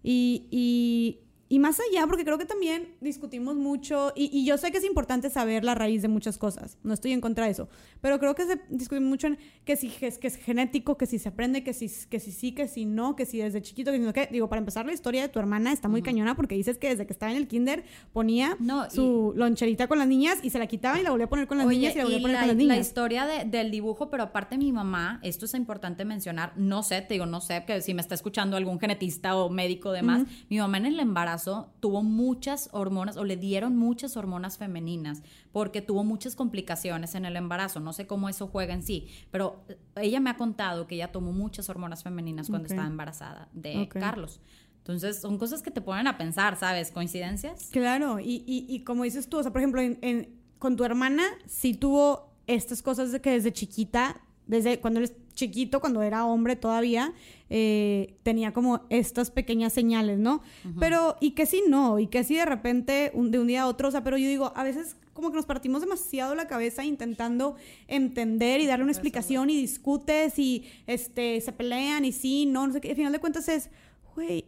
Y, 0.03 0.49
y, 0.51 1.20
y 1.53 1.59
más 1.59 1.79
allá, 1.81 2.07
porque 2.07 2.25
creo 2.25 2.39
que 2.39 2.47
también 2.47 2.95
discutimos 3.01 3.57
mucho, 3.57 4.13
y, 4.17 4.31
y 4.33 4.47
yo 4.47 4.57
sé 4.57 4.71
que 4.73 4.79
es 4.79 4.85
importante 4.85 5.29
saber 5.29 5.65
la 5.65 5.75
raíz 5.75 6.01
de 6.01 6.09
muchas 6.09 6.39
cosas, 6.39 6.79
no 6.83 6.95
estoy 6.95 7.13
en 7.13 7.21
contra 7.21 7.45
de 7.45 7.51
eso, 7.51 7.69
pero 8.01 8.19
creo 8.19 8.35
que 8.35 8.47
se 8.47 8.59
discute 8.71 9.01
mucho 9.01 9.27
en 9.27 9.39
que 9.67 9.77
si 9.77 9.93
es, 10.01 10.17
que 10.19 10.29
es 10.29 10.37
genético, 10.37 10.97
que 10.97 11.05
si 11.07 11.19
se 11.19 11.29
aprende, 11.29 11.63
que 11.63 11.75
si, 11.75 11.91
que 12.09 12.21
si 12.21 12.33
sí, 12.33 12.53
que 12.53 12.69
si 12.69 12.87
no, 12.87 13.17
que 13.17 13.27
si 13.27 13.39
desde 13.39 13.61
chiquito, 13.61 13.91
que 13.93 13.99
si 13.99 14.05
no, 14.05 14.13
que 14.15 14.29
digo, 14.33 14.49
para 14.49 14.61
empezar 14.61 14.87
la 14.87 14.93
historia 14.95 15.21
de 15.23 15.29
tu 15.29 15.39
hermana 15.39 15.73
está 15.73 15.89
muy 15.89 16.01
cañona 16.03 16.35
porque 16.37 16.55
dices 16.55 16.79
que 16.79 16.89
desde 16.89 17.07
que 17.07 17.13
estaba 17.13 17.31
en 17.33 17.37
el 17.39 17.47
kinder 17.49 17.85
ponía 18.15 18.57
No, 18.59 18.87
y- 18.87 18.91
su 18.91 19.33
loncherita 19.37 19.89
con 19.89 19.99
las 19.99 20.09
niñas 20.09 20.39
y 20.43 20.49
se 20.51 20.59
la 20.59 20.67
quitaba 20.67 20.99
y 21.01 21.03
la 21.03 21.11
volvía 21.11 21.27
a 21.27 21.29
poner 21.29 21.47
con 21.47 21.59
las 21.59 21.67
Oye, 21.67 21.77
niñas 21.79 21.95
y 21.95 21.99
la 21.99 22.05
volvía 22.05 22.17
a 22.17 22.21
y 22.21 22.23
poner 22.23 22.35
la, 22.37 22.41
con 22.41 22.49
las 22.49 22.57
la 22.57 22.63
niñas. 22.75 22.87
historia 22.87 23.27
de- 23.27 23.45
del 23.45 23.71
dibujo, 23.71 24.09
pero 24.11 24.23
aparte 24.23 24.57
mi 24.57 24.73
mamá, 24.73 25.21
esto 25.23 25.45
es 25.45 25.53
importante 25.55 26.05
mencionar, 26.07 26.55
no 26.57 26.83
sé, 26.83 27.03
te 27.03 27.15
digo, 27.15 27.27
no 27.27 27.41
sé, 27.43 27.65
que 27.67 27.83
si 27.83 27.93
me 27.93 28.01
está 28.01 28.15
escuchando 28.15 28.57
algún 28.57 28.81
genetista 28.81 29.37
o 29.37 29.51
médico 29.51 29.93
demás, 29.93 30.23
mi 30.49 30.57
mamá 30.59 30.79
en 30.79 30.87
el 30.87 30.99
embarazo 31.01 31.41
tuvo 31.80 32.03
muchas 32.03 32.68
hormonas 32.72 33.16
o 33.16 33.24
le 33.24 33.36
dieron 33.36 33.76
muchas 33.76 34.16
hormonas 34.16 34.59
femeninas 34.59 35.22
porque 35.53 35.82
tuvo 35.82 36.05
muchas 36.05 36.34
complicaciones 36.36 37.14
en 37.14 37.24
el 37.24 37.36
embarazo, 37.36 37.80
no 37.80 37.93
sé 37.93 38.07
cómo 38.07 38.28
eso 38.28 38.47
juega 38.49 38.74
en 38.74 38.82
sí, 38.82 39.09
pero 39.30 39.62
eh, 39.68 39.78
ella 39.97 40.20
me 40.20 40.30
ha 40.30 40.36
contado 40.36 40.86
que 40.86 40.95
ella 40.97 41.12
tomó 41.12 41.32
muchas 41.32 41.68
hormonas 41.68 42.03
femeninas 42.03 42.49
cuando 42.49 42.66
Ok. 42.66 42.70
estaba 42.72 42.88
embarazada 42.88 43.49
de. 43.53 43.88
Carlos. 43.88 44.40
Entonces, 44.78 45.20
son 45.20 45.38
cosas 45.38 45.62
que 45.62 45.70
te 45.70 45.80
ponen 45.80 46.09
a 46.09 46.18
pensar, 46.18 46.57
¿sabes? 46.59 46.90
¿Coincidencias? 46.90 47.68
Claro, 47.70 48.18
y, 48.18 48.43
y, 48.47 48.66
y 48.68 48.82
como 48.82 49.05
dices 49.05 49.28
tú, 49.28 49.38
o 49.38 49.43
sea, 49.43 49.53
por 49.53 49.61
ejemplo, 49.61 49.80
en- 49.80 49.99
en- 50.03 50.34
con 50.59 50.76
tu 50.76 50.82
hermana 50.84 51.22
sí 51.47 51.74
tuvo 51.74 52.32
estas 52.49 52.82
cosas 52.82 53.12
de 53.12 53.20
que 53.20 53.30
desde 53.30 53.53
chiquita, 53.53 54.20
desde 54.53 54.79
cuando 54.81 55.01
él 55.01 55.05
es 55.05 55.15
chiquito, 55.35 55.81
cuando 55.81 56.03
era 56.03 56.25
hombre 56.27 56.55
todavía, 56.57 57.13
eh, 57.51 58.15
tenía 58.23 58.53
como 58.53 58.83
estas 58.91 59.31
pequeñas 59.31 59.73
señales, 59.73 60.19
¿no? 60.19 60.43
Pero, 60.79 61.17
y 61.21 61.33
que 61.33 61.47
sí 61.47 61.63
no, 61.69 61.99
y 61.99 62.07
que 62.07 62.23
sí 62.23 62.37
de 62.37 62.45
repente, 62.45 63.11
un- 63.15 63.31
de 63.31 63.39
un 63.39 63.47
día 63.47 63.63
a 63.63 63.67
otro, 63.67 63.89
o 63.89 63.91
sea, 63.91 64.05
pero 64.05 64.17
yo 64.19 64.29
digo, 64.29 64.53
a 64.55 64.63
veces 64.63 64.97
como 65.15 65.31
que 65.31 65.37
nos 65.37 65.47
partimos 65.47 65.81
demasiado 65.83 66.35
la 66.35 66.47
cabeza 66.47 66.85
intentando 66.85 67.57
entender 67.89 68.61
y 68.61 68.67
darle 68.67 68.85
una 68.85 68.93
explicación 68.93 69.51
y 69.51 69.57
discutes 69.61 70.39
y 70.39 70.65
este, 70.87 71.41
se 71.41 71.53
pelean 71.53 72.05
y 72.05 72.13
sí, 72.13 72.47
no, 72.47 72.67
no 72.67 72.73
sé 72.73 72.81
qué, 72.81 72.91
al 72.91 72.97
final 72.97 73.13
de 73.13 73.19
cuentas 73.19 73.49
es, 73.49 73.71
güey, 74.15 74.45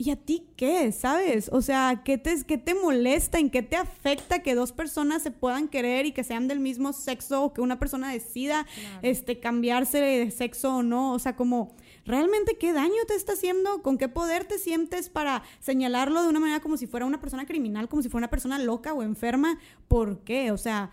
¿Y 0.00 0.10
a 0.12 0.16
ti 0.16 0.46
qué? 0.56 0.92
¿Sabes? 0.92 1.50
O 1.52 1.60
sea, 1.60 2.00
¿qué 2.02 2.16
te, 2.16 2.34
¿qué 2.46 2.56
te 2.56 2.72
molesta? 2.74 3.38
¿En 3.38 3.50
qué 3.50 3.60
te 3.60 3.76
afecta 3.76 4.42
que 4.42 4.54
dos 4.54 4.72
personas 4.72 5.22
se 5.22 5.30
puedan 5.30 5.68
querer 5.68 6.06
y 6.06 6.12
que 6.12 6.24
sean 6.24 6.48
del 6.48 6.58
mismo 6.58 6.94
sexo 6.94 7.44
o 7.44 7.52
que 7.52 7.60
una 7.60 7.78
persona 7.78 8.10
decida 8.10 8.66
este, 9.02 9.40
cambiarse 9.40 10.00
de 10.00 10.30
sexo 10.30 10.76
o 10.76 10.82
no? 10.82 11.12
O 11.12 11.18
sea, 11.18 11.36
como 11.36 11.76
realmente 12.06 12.56
qué 12.56 12.72
daño 12.72 12.94
te 13.06 13.14
está 13.14 13.34
haciendo, 13.34 13.82
con 13.82 13.98
qué 13.98 14.08
poder 14.08 14.46
te 14.46 14.58
sientes 14.58 15.10
para 15.10 15.42
señalarlo 15.58 16.22
de 16.22 16.30
una 16.30 16.40
manera 16.40 16.60
como 16.60 16.78
si 16.78 16.86
fuera 16.86 17.04
una 17.04 17.20
persona 17.20 17.44
criminal, 17.44 17.86
como 17.86 18.00
si 18.00 18.08
fuera 18.08 18.24
una 18.24 18.30
persona 18.30 18.58
loca 18.58 18.94
o 18.94 19.02
enferma, 19.02 19.58
¿por 19.86 20.24
qué? 20.24 20.50
O 20.50 20.56
sea, 20.56 20.92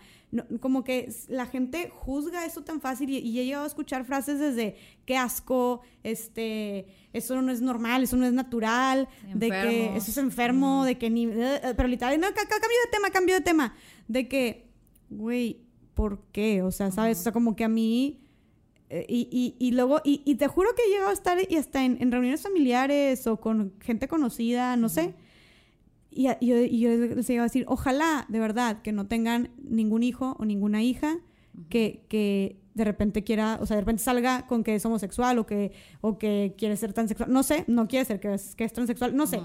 como 0.60 0.84
que 0.84 1.10
la 1.28 1.46
gente 1.46 1.90
juzga 1.90 2.44
eso 2.44 2.62
tan 2.62 2.80
fácil 2.80 3.08
y, 3.08 3.16
he 3.38 3.44
llegado 3.44 3.64
a 3.64 3.66
escuchar 3.66 4.04
frases 4.04 4.38
desde 4.38 4.76
qué 5.06 5.16
asco, 5.16 5.80
este, 6.02 6.86
eso 7.12 7.40
no 7.40 7.50
es 7.50 7.62
normal, 7.62 8.02
eso 8.02 8.16
no 8.16 8.26
es 8.26 8.32
natural, 8.32 9.08
de 9.34 9.48
que 9.48 9.96
eso 9.96 10.10
es 10.10 10.18
enfermo, 10.18 10.84
de 10.84 10.98
que 10.98 11.08
ni, 11.08 11.26
eh, 11.26 11.60
eh, 11.62 11.74
pero 11.76 11.88
literal, 11.88 12.20
no, 12.20 12.26
cambio 12.26 12.78
de 12.84 12.90
tema, 12.92 13.10
cambio 13.10 13.34
de 13.36 13.40
tema, 13.40 13.74
de 14.06 14.28
que, 14.28 14.68
güey, 15.08 15.62
¿por 15.94 16.22
qué? 16.30 16.62
O 16.62 16.70
sea, 16.70 16.90
¿sabes? 16.90 17.20
O 17.20 17.22
sea, 17.22 17.32
como 17.32 17.56
que 17.56 17.64
a 17.64 17.68
mí... 17.68 18.20
Eh, 18.90 19.04
y, 19.06 19.54
y, 19.58 19.72
luego, 19.72 20.00
y, 20.02 20.34
te 20.36 20.48
juro 20.48 20.70
que 20.74 20.82
he 20.82 20.88
llegado 20.88 21.10
a 21.10 21.12
estar 21.12 21.36
y 21.46 21.56
hasta 21.56 21.84
en, 21.84 22.10
reuniones 22.10 22.40
familiares 22.40 23.26
o 23.26 23.38
con 23.38 23.74
gente 23.82 24.08
conocida, 24.08 24.78
no 24.78 24.88
sé, 24.88 25.14
y, 26.10 26.24
yo, 26.46 26.56
les 26.56 27.30
iba 27.30 27.42
a 27.42 27.46
decir, 27.46 27.64
ojalá, 27.68 28.26
de 28.28 28.40
verdad, 28.40 28.82
que 28.82 28.92
no 28.92 29.06
tengan 29.06 29.50
ningún 29.62 30.02
hijo 30.02 30.36
o 30.38 30.44
ninguna 30.44 30.82
hija 30.82 31.18
que, 31.68 32.04
que 32.08 32.60
de 32.74 32.84
repente 32.84 33.24
quiera, 33.24 33.58
o 33.60 33.66
sea, 33.66 33.76
de 33.76 33.82
repente 33.82 34.02
salga 34.02 34.46
con 34.46 34.64
que 34.64 34.74
es 34.74 34.86
homosexual 34.86 35.38
o 35.38 35.46
que, 35.46 35.72
o 36.00 36.18
que 36.18 36.54
quiere 36.56 36.76
ser 36.76 36.92
transexual. 36.92 37.30
No 37.30 37.42
sé, 37.42 37.64
no 37.66 37.88
quiere 37.88 38.04
ser 38.04 38.20
que 38.20 38.34
es, 38.34 38.54
que 38.54 38.64
es 38.64 38.72
transexual, 38.72 39.14
no 39.14 39.26
sé. 39.26 39.40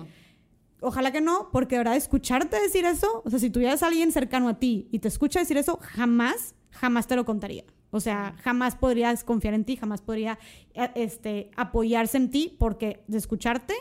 Ojalá 0.81 1.11
que 1.11 1.21
no, 1.21 1.49
porque 1.51 1.75
de 1.75 1.79
verdad 1.79 1.95
escucharte 1.95 2.61
decir 2.61 2.85
eso, 2.85 3.21
o 3.25 3.29
sea, 3.29 3.39
si 3.39 3.49
tuvieras 3.49 3.83
a 3.83 3.87
alguien 3.87 4.11
cercano 4.11 4.49
a 4.49 4.59
ti 4.59 4.87
y 4.91 4.99
te 4.99 5.07
escucha 5.07 5.39
decir 5.39 5.57
eso, 5.57 5.79
jamás, 5.81 6.55
jamás 6.71 7.07
te 7.07 7.15
lo 7.15 7.25
contaría. 7.25 7.63
O 7.89 7.99
sea, 7.99 8.35
jamás 8.41 8.75
podrías 8.75 9.23
confiar 9.23 9.53
en 9.53 9.65
ti, 9.65 9.75
jamás 9.75 10.01
podría 10.01 10.39
eh, 10.73 10.89
este, 10.95 11.51
apoyarse 11.55 12.17
en 12.17 12.31
ti, 12.31 12.55
porque 12.59 13.03
de 13.07 13.17
escucharte 13.17 13.73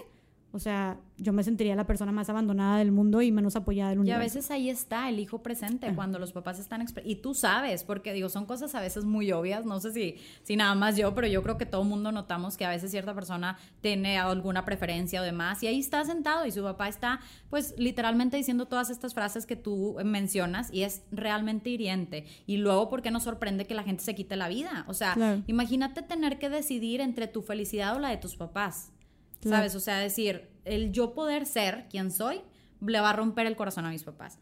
o 0.53 0.59
sea, 0.59 0.98
yo 1.16 1.32
me 1.32 1.42
sentiría 1.42 1.74
la 1.74 1.86
persona 1.86 2.12
más 2.12 2.28
abandonada 2.28 2.78
del 2.78 2.92
mundo 2.92 3.22
y 3.22 3.32
menos 3.32 3.57
apoyada 3.57 3.90
del 3.90 4.00
universo. 4.00 4.18
Y 4.18 4.20
a 4.20 4.24
veces 4.24 4.50
ahí 4.50 4.68
está 4.68 5.09
el 5.09 5.18
hijo 5.18 5.42
presente, 5.42 5.94
cuando 5.94 6.18
los 6.18 6.32
papás 6.32 6.59
están... 6.59 6.84
Y 7.05 7.16
tú 7.16 7.34
sabes, 7.34 7.84
porque 7.84 8.12
digo, 8.12 8.28
son 8.28 8.44
cosas 8.44 8.74
a 8.74 8.80
veces 8.80 9.05
muy 9.05 9.32
obvias, 9.32 9.64
no 9.64 9.80
sé 9.80 9.92
si, 9.92 10.16
si 10.42 10.57
nada 10.57 10.74
más 10.74 10.96
yo, 10.96 11.14
pero 11.14 11.26
yo 11.26 11.42
creo 11.42 11.57
que 11.57 11.64
todo 11.64 11.82
el 11.82 11.88
mundo 11.88 12.12
notamos 12.12 12.57
que 12.57 12.64
a 12.66 12.70
veces 12.70 12.90
cierta 12.90 13.14
persona 13.14 13.57
tiene 13.80 14.18
alguna 14.18 14.64
preferencia 14.64 15.22
o 15.22 15.24
demás, 15.24 15.62
y 15.62 15.68
ahí 15.68 15.80
está 15.80 16.05
sentado 16.05 16.44
y 16.44 16.53
su 16.53 16.62
papá 16.62 16.88
está, 16.88 17.20
pues, 17.48 17.74
literalmente 17.78 18.36
diciendo 18.36 18.66
todas 18.66 18.90
estas 18.90 19.14
frases 19.14 19.46
que 19.46 19.57
tú 19.57 19.96
mencionas, 20.05 20.72
y 20.72 20.82
es 20.82 21.03
realmente 21.11 21.70
hiriente. 21.70 22.26
Y 22.46 22.59
luego, 22.59 22.90
¿por 22.90 23.00
qué 23.00 23.11
nos 23.11 23.22
sorprende 23.22 23.66
que 23.66 23.74
la 23.74 23.84
gente 23.84 24.03
se 24.03 24.14
quite 24.14 24.36
la 24.36 24.48
vida? 24.48 24.84
O 24.86 24.94
sea, 24.94 25.42
imagínate 25.46 26.03
tener 26.03 26.38
que 26.38 26.50
decidir 26.50 27.00
entre 27.00 27.26
tu 27.26 27.40
felicidad 27.42 27.96
o 27.96 27.98
la 27.98 28.11
de 28.11 28.18
tus 28.18 28.36
papás. 28.36 28.92
¿Sabes? 29.43 29.74
O 29.74 29.80
sea, 29.80 29.99
decir, 29.99 30.49
el 30.64 30.93
yo 30.93 31.14
poder 31.14 31.47
ser 31.47 31.86
quien 31.90 32.11
soy 32.11 32.40
le 32.80 33.01
va 33.01 33.11
a 33.11 33.14
romper 33.14 33.47
el 33.47 33.57
corazón 33.57 33.84
a 33.86 33.90
mis 33.90 34.05
papás. 34.05 34.38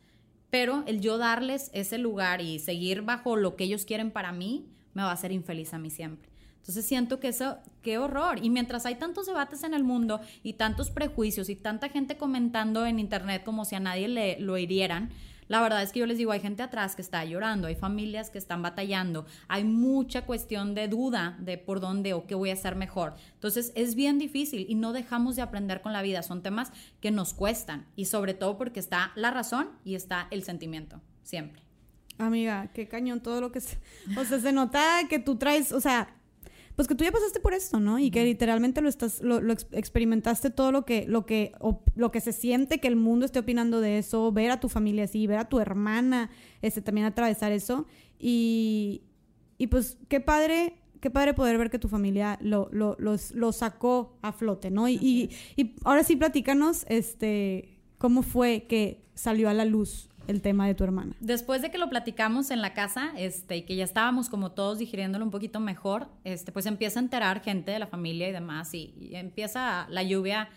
Pero 0.51 0.83
el 0.87 1.01
yo 1.01 1.17
darles 1.19 1.71
ese 1.73 1.99
lugar 1.99 2.41
y 2.41 2.59
seguir 2.59 3.03
bajo 3.03 3.37
lo 3.37 3.57
que 3.57 3.65
ellos 3.65 3.85
quieren 3.85 4.11
para 4.11 4.33
mí, 4.33 4.69
me 4.95 5.03
va 5.03 5.11
a 5.11 5.15
hacer 5.15 5.33
infeliz 5.33 5.73
a 5.75 5.79
mí 5.79 5.91
siempre. 5.91 6.29
Entonces 6.59 6.85
siento 6.85 7.21
que 7.21 7.29
eso, 7.29 7.59
qué 7.83 7.99
horror. 7.99 8.39
Y 8.43 8.51
mientras 8.51 8.85
hay 8.85 8.97
tantos 8.97 9.27
debates 9.27 9.65
en 9.65 9.73
el 9.73 9.85
mundo 9.85 10.21
y 10.43 10.55
tantos 10.55 10.91
prejuicios 10.91 11.49
y 11.49 11.57
tanta 11.57 11.89
gente 11.89 12.17
comentando 12.17 12.85
en 12.85 12.99
internet 12.99 13.43
como 13.45 13.65
si 13.65 13.77
a 13.77 13.81
nadie 13.81 14.09
le 14.09 14.39
lo 14.41 14.59
hirieran, 14.59 15.11
la 15.51 15.61
verdad 15.61 15.83
es 15.83 15.91
que 15.91 15.99
yo 15.99 16.07
les 16.07 16.17
digo, 16.17 16.31
hay 16.31 16.39
gente 16.39 16.63
atrás 16.63 16.95
que 16.95 17.03
está 17.03 17.25
llorando, 17.25 17.67
hay 17.67 17.75
familias 17.75 18.31
que 18.31 18.39
están 18.39 18.63
batallando, 18.63 19.27
hay 19.49 19.65
mucha 19.65 20.25
cuestión 20.25 20.77
de 20.77 20.87
duda 20.87 21.37
de 21.41 21.59
por 21.59 21.81
dónde 21.81 22.15
o 22.15 22.25
qué 22.29 22.37
voy 22.37 22.51
a 22.51 22.53
hacer 22.53 22.77
mejor. 22.77 23.15
Entonces 23.35 23.73
es 23.75 23.97
bien 23.97 24.21
difícil 24.21 24.65
y 24.69 24.77
no 24.77 24.93
dejamos 24.93 25.35
de 25.35 25.43
aprender 25.43 25.83
con 25.83 25.93
la 25.93 26.03
vida. 26.03 26.23
Son 26.23 26.41
temas 26.41 26.71
que 27.01 27.11
nos 27.11 27.35
cuestan 27.35 27.85
y 27.97 28.05
sobre 28.05 28.33
todo 28.33 28.59
porque 28.59 28.79
está 28.79 29.11
la 29.17 29.33
razón 29.33 29.71
y 29.85 29.97
está 29.97 30.29
el 30.31 30.45
sentimiento, 30.45 31.01
siempre. 31.25 31.63
Amiga, 32.19 32.71
qué 32.73 32.87
cañón 32.87 33.21
todo 33.21 33.41
lo 33.41 33.51
que... 33.51 33.61
Se, 33.61 33.77
o 34.17 34.25
sea, 34.25 34.39
se 34.39 34.53
nota 34.53 35.01
que 35.09 35.19
tú 35.19 35.35
traes, 35.35 35.73
o 35.73 35.81
sea, 35.81 36.15
pues 36.77 36.89
que 36.89 36.95
tú 36.95 37.05
ya 37.05 37.13
pasaste 37.13 37.41
por 37.41 37.55
esto, 37.55 37.81
¿no? 37.81 37.99
Y 37.99 38.11
que 38.11 38.25
literalmente 38.25 38.81
lo 38.81 38.89
estás, 38.89 39.21
lo, 39.21 39.41
experimentaste 39.73 40.51
todo 40.51 40.73
lo 40.73 40.85
que, 40.85 41.05
lo 41.07 41.27
que, 41.27 41.53
lo 41.95 42.11
que 42.11 42.21
se 42.21 42.33
siente 42.33 42.79
que 42.79 42.89
el 42.89 42.97
mundo 42.97 43.27
esté 43.27 43.39
opinando 43.39 43.81
de 43.81 43.99
eso, 43.99 44.33
ver 44.33 44.51
a 44.51 44.61
tu 44.61 44.69
familia 44.69 45.05
así, 45.05 45.27
ver 45.27 45.39
a 45.39 45.49
tu 45.49 45.61
hermana, 45.61 46.31
este, 46.63 46.83
también 46.83 47.07
atravesar 47.07 47.53
eso. 47.53 47.87
Y, 48.19 49.03
y 49.59 49.67
pues 49.69 49.99
qué 50.09 50.21
padre, 50.21 50.75
qué 51.01 51.11
padre 51.11 51.35
poder 51.35 51.59
ver 51.59 51.71
que 51.71 51.79
tu 51.79 51.89
familia 51.89 52.39
lo, 52.41 52.69
lo, 52.73 52.97
lo 52.99 53.53
sacó 53.53 54.19
a 54.23 54.33
flote, 54.33 54.71
¿no? 54.71 54.89
Y, 54.89 55.31
y, 55.57 55.75
ahora 55.85 56.05
sí, 56.05 56.17
platícanos, 56.17 56.85
este, 56.89 57.79
cómo 57.99 58.23
fue 58.23 58.67
que 58.69 59.05
salió 59.15 59.49
a 59.49 59.55
la 59.55 59.65
luz 59.65 60.10
el 60.31 60.43
tema 60.43 60.67
de 60.67 60.75
tu 60.75 60.85
hermana. 60.85 61.15
Después 61.21 61.63
de 61.63 61.71
que 61.71 61.79
lo 61.79 61.89
platicamos 61.89 62.51
en 62.51 62.63
la 62.63 62.73
casa, 62.73 63.13
este, 63.17 63.59
y 63.59 63.63
que 63.63 63.77
ya 63.77 63.85
estábamos 63.85 64.29
como 64.29 64.53
todos 64.53 64.79
digiriéndolo 64.79 65.25
un 65.25 65.31
poquito 65.31 65.61
mejor, 65.61 66.09
este, 66.25 66.53
pues 66.53 66.67
empieza 66.67 67.01
a 67.01 67.03
enterar 67.03 67.43
gente 67.43 67.73
de 67.73 67.79
la 67.79 67.87
familia 67.87 68.29
y 68.29 68.33
demás, 68.33 68.73
y, 68.75 69.11
empieza 69.13 69.87
la 69.91 70.03
lluvia 70.03 70.49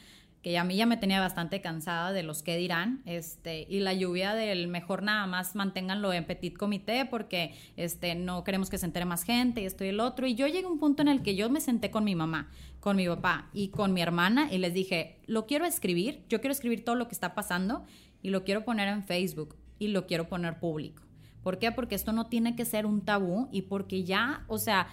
que 0.42 0.58
a 0.58 0.66
mí 0.66 0.76
ya 0.76 0.86
me 0.86 0.98
tenía 0.98 1.22
bastante 1.22 1.62
cansada 1.62 2.12
de 2.12 2.22
los 2.22 2.44
que 2.44 2.58
dirán, 2.58 3.02
este, 3.06 3.66
y 3.70 3.80
la 3.80 3.94
lluvia 3.94 4.34
del 4.34 4.68
mejor 4.68 5.02
nada 5.02 5.26
más 5.26 5.56
manténganlo 5.56 6.12
en 6.12 6.26
petit 6.26 6.58
comité 6.58 7.06
porque 7.06 7.56
este, 7.78 8.14
no 8.14 8.44
queremos 8.44 8.70
que 8.70 8.78
se 8.78 8.86
entere 8.86 9.06
más 9.06 9.24
gente 9.24 9.62
y 9.62 9.66
esto 9.66 9.86
y 9.86 9.88
el 9.88 10.02
otro. 10.02 10.28
Y 10.28 10.36
yo 10.36 10.46
llegué 10.48 10.66
a 10.66 10.70
un 10.70 10.80
punto 10.80 11.02
en 11.02 11.08
el 11.08 11.22
que 11.22 11.36
yo 11.36 11.50
me 11.50 11.62
senté 11.62 11.92
con 11.92 12.04
mi 12.04 12.14
mamá, 12.14 12.50
con 12.82 12.98
mi 12.98 13.08
papá 13.08 13.48
y 13.54 13.70
con 13.70 13.94
mi 13.94 14.02
hermana 14.02 14.52
y 14.52 14.58
les 14.58 14.74
dije, 14.74 15.18
lo 15.28 15.46
quiero 15.46 15.66
escribir, 15.66 16.26
yo 16.28 16.42
quiero 16.42 16.52
escribir 16.52 16.84
todo 16.84 16.96
lo 16.96 17.08
que 17.08 17.14
está 17.14 17.34
pasando 17.36 17.86
y 18.22 18.30
lo 18.30 18.44
quiero 18.44 18.66
poner 18.66 18.90
en 18.90 19.04
Facebook 19.06 19.56
y 19.80 19.88
lo 19.88 20.08
quiero 20.08 20.28
poner 20.28 20.60
público. 20.60 21.04
¿Por 21.44 21.60
qué? 21.60 21.72
Porque 21.72 21.96
esto 21.96 22.14
no 22.14 22.28
tiene 22.28 22.56
que 22.56 22.66
ser 22.66 22.86
un 22.86 23.02
tabú 23.02 23.50
y 23.52 23.64
porque 23.64 24.04
ya, 24.04 24.46
o 24.48 24.58
sea, 24.58 24.88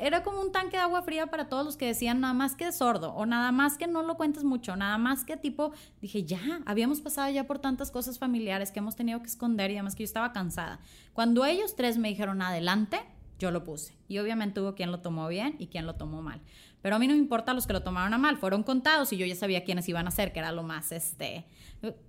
era 0.00 0.22
como 0.22 0.40
un 0.40 0.52
tanque 0.52 0.76
de 0.76 0.82
agua 0.82 1.02
fría 1.02 1.28
para 1.28 1.48
todos 1.48 1.64
los 1.64 1.76
que 1.76 1.86
decían 1.86 2.20
nada 2.20 2.34
más 2.34 2.54
que 2.54 2.70
sordo 2.72 3.12
o 3.14 3.24
nada 3.24 3.52
más 3.52 3.78
que 3.78 3.86
no 3.86 4.02
lo 4.02 4.16
cuentes 4.16 4.44
mucho, 4.44 4.76
nada 4.76 4.98
más 4.98 5.24
que 5.24 5.36
tipo, 5.36 5.72
dije, 6.00 6.24
ya, 6.24 6.60
habíamos 6.66 7.00
pasado 7.00 7.30
ya 7.30 7.46
por 7.46 7.58
tantas 7.58 7.90
cosas 7.90 8.18
familiares 8.18 8.72
que 8.72 8.80
hemos 8.80 8.96
tenido 8.96 9.20
que 9.20 9.26
esconder 9.26 9.70
y 9.70 9.74
además 9.74 9.94
que 9.94 10.02
yo 10.02 10.06
estaba 10.06 10.32
cansada. 10.32 10.80
Cuando 11.12 11.44
ellos 11.44 11.76
tres 11.76 11.98
me 11.98 12.08
dijeron 12.08 12.42
adelante, 12.42 12.98
yo 13.38 13.50
lo 13.50 13.64
puse. 13.64 13.94
Y 14.08 14.18
obviamente 14.18 14.60
hubo 14.60 14.74
quien 14.74 14.90
lo 14.90 15.00
tomó 15.00 15.28
bien 15.28 15.56
y 15.58 15.66
quien 15.66 15.86
lo 15.86 15.94
tomó 15.94 16.22
mal. 16.22 16.40
Pero 16.86 16.94
a 16.94 16.98
mí 17.00 17.08
no 17.08 17.14
me 17.14 17.18
importa 17.18 17.52
los 17.52 17.66
que 17.66 17.72
lo 17.72 17.82
tomaron 17.82 18.14
a 18.14 18.18
mal, 18.18 18.36
fueron 18.36 18.62
contados 18.62 19.12
y 19.12 19.16
yo 19.16 19.26
ya 19.26 19.34
sabía 19.34 19.64
quiénes 19.64 19.88
iban 19.88 20.06
a 20.06 20.12
ser, 20.12 20.32
que 20.32 20.38
era 20.38 20.52
lo 20.52 20.62
más, 20.62 20.92
este, 20.92 21.44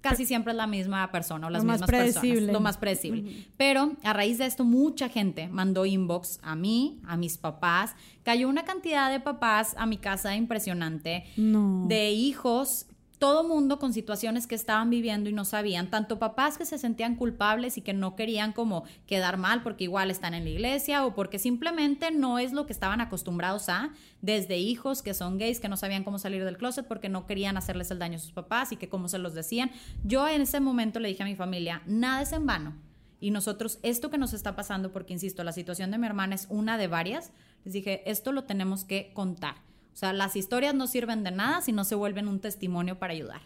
casi 0.01 0.23
siempre 0.23 0.51
es 0.51 0.57
la 0.57 0.67
misma 0.67 1.11
persona 1.11 1.47
o 1.47 1.49
las 1.49 1.63
mismas 1.63 1.89
personas, 1.89 2.41
lo 2.53 2.59
más 2.59 2.77
predecible. 2.77 3.47
Pero 3.57 3.93
a 4.03 4.13
raíz 4.13 4.37
de 4.37 4.45
esto, 4.45 4.65
mucha 4.65 5.09
gente 5.09 5.47
mandó 5.47 5.87
inbox 5.87 6.39
a 6.43 6.55
mí, 6.55 7.01
a 7.07 7.17
mis 7.17 7.39
papás, 7.39 7.95
cayó 8.21 8.47
una 8.47 8.65
cantidad 8.65 9.09
de 9.09 9.19
papás 9.19 9.73
a 9.79 9.87
mi 9.87 9.97
casa 9.97 10.35
impresionante, 10.35 11.23
de 11.35 12.11
hijos 12.11 12.85
todo 13.19 13.47
mundo 13.47 13.79
con 13.79 13.93
situaciones 13.93 14.45
que 14.45 14.55
estaban 14.55 14.89
viviendo 14.89 15.29
y 15.29 15.33
no 15.33 15.43
sabían, 15.43 15.89
tanto 15.89 16.19
papás 16.19 16.57
que 16.57 16.65
se 16.65 16.77
sentían 16.77 17.15
culpables 17.15 17.77
y 17.77 17.81
que 17.81 17.93
no 17.93 18.15
querían 18.15 18.53
como 18.53 18.83
quedar 19.07 19.37
mal 19.37 19.63
porque 19.63 19.85
igual 19.85 20.11
están 20.11 20.33
en 20.33 20.43
la 20.43 20.51
iglesia 20.51 21.05
o 21.05 21.15
porque 21.15 21.39
simplemente 21.39 22.11
no 22.11 22.37
es 22.37 22.53
lo 22.53 22.65
que 22.65 22.73
estaban 22.73 23.01
acostumbrados 23.01 23.69
a, 23.69 23.91
desde 24.21 24.57
hijos 24.57 25.01
que 25.01 25.13
son 25.13 25.37
gays 25.37 25.59
que 25.59 25.69
no 25.69 25.77
sabían 25.77 26.03
cómo 26.03 26.19
salir 26.19 26.45
del 26.45 26.57
closet 26.57 26.87
porque 26.87 27.09
no 27.09 27.25
querían 27.25 27.57
hacerles 27.57 27.89
el 27.91 27.99
daño 27.99 28.17
a 28.17 28.21
sus 28.21 28.31
papás 28.31 28.71
y 28.71 28.77
que 28.77 28.89
como 28.89 29.07
se 29.07 29.17
los 29.17 29.33
decían. 29.33 29.71
Yo 30.03 30.27
en 30.27 30.41
ese 30.41 30.59
momento 30.59 30.99
le 30.99 31.09
dije 31.09 31.23
a 31.23 31.27
mi 31.27 31.35
familia, 31.35 31.81
nada 31.85 32.21
es 32.21 32.31
en 32.33 32.45
vano. 32.45 32.75
Y 33.19 33.31
nosotros, 33.31 33.79
esto 33.81 34.11
que 34.11 34.19
nos 34.19 34.33
está 34.33 34.55
pasando, 34.55 34.91
porque 34.91 35.13
insisto, 35.13 35.43
la 35.43 35.51
situación 35.51 35.89
de 35.89 35.97
mi 35.97 36.05
hermana 36.05 36.35
es 36.35 36.45
una 36.51 36.77
de 36.77 36.87
varias, 36.87 37.31
les 37.65 37.73
dije, 37.73 38.09
esto 38.09 38.31
lo 38.31 38.43
tenemos 38.43 38.83
que 38.83 39.11
contar 39.15 39.66
o 39.97 39.99
sea, 39.99 40.13
las 40.13 40.35
historias 40.35 40.75
no 40.75 40.85
sirven 40.85 41.23
de 41.23 41.31
nada 41.31 41.59
si 41.61 41.71
no 41.71 41.83
se 41.83 41.95
vuelven 41.95 42.27
un 42.27 42.39
testimonio 42.39 42.99
para 42.99 43.13
ayudar. 43.13 43.41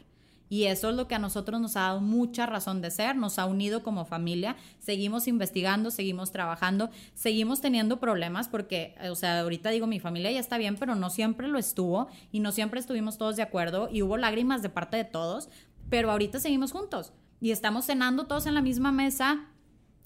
Y 0.49 0.65
eso 0.65 0.89
es 0.89 0.97
lo 0.97 1.07
que 1.07 1.15
a 1.15 1.19
nosotros 1.19 1.61
nos 1.61 1.77
ha 1.77 1.83
dado 1.83 2.01
mucha 2.01 2.45
razón 2.45 2.81
de 2.81 2.91
ser, 2.91 3.15
nos 3.15 3.39
ha 3.39 3.45
unido 3.45 3.83
como 3.83 4.03
familia, 4.03 4.57
seguimos 4.77 5.29
investigando, 5.29 5.91
seguimos 5.91 6.33
trabajando, 6.33 6.89
seguimos 7.13 7.61
teniendo 7.61 8.01
problemas 8.01 8.49
porque, 8.49 8.95
o 9.09 9.15
sea, 9.15 9.39
ahorita 9.39 9.69
digo, 9.69 9.87
mi 9.87 10.01
familia 10.01 10.29
ya 10.29 10.41
está 10.41 10.57
bien, 10.57 10.75
pero 10.75 10.95
no 10.95 11.09
siempre 11.09 11.47
lo 11.47 11.57
estuvo 11.57 12.09
y 12.33 12.41
no 12.41 12.51
siempre 12.51 12.81
estuvimos 12.81 13.17
todos 13.17 13.37
de 13.37 13.43
acuerdo 13.43 13.87
y 13.89 14.01
hubo 14.01 14.17
lágrimas 14.17 14.61
de 14.61 14.67
parte 14.67 14.97
de 14.97 15.05
todos, 15.05 15.47
pero 15.89 16.11
ahorita 16.11 16.41
seguimos 16.41 16.73
juntos 16.73 17.13
y 17.39 17.51
estamos 17.51 17.85
cenando 17.85 18.25
todos 18.25 18.45
en 18.45 18.55
la 18.55 18.61
misma 18.61 18.91
mesa, 18.91 19.45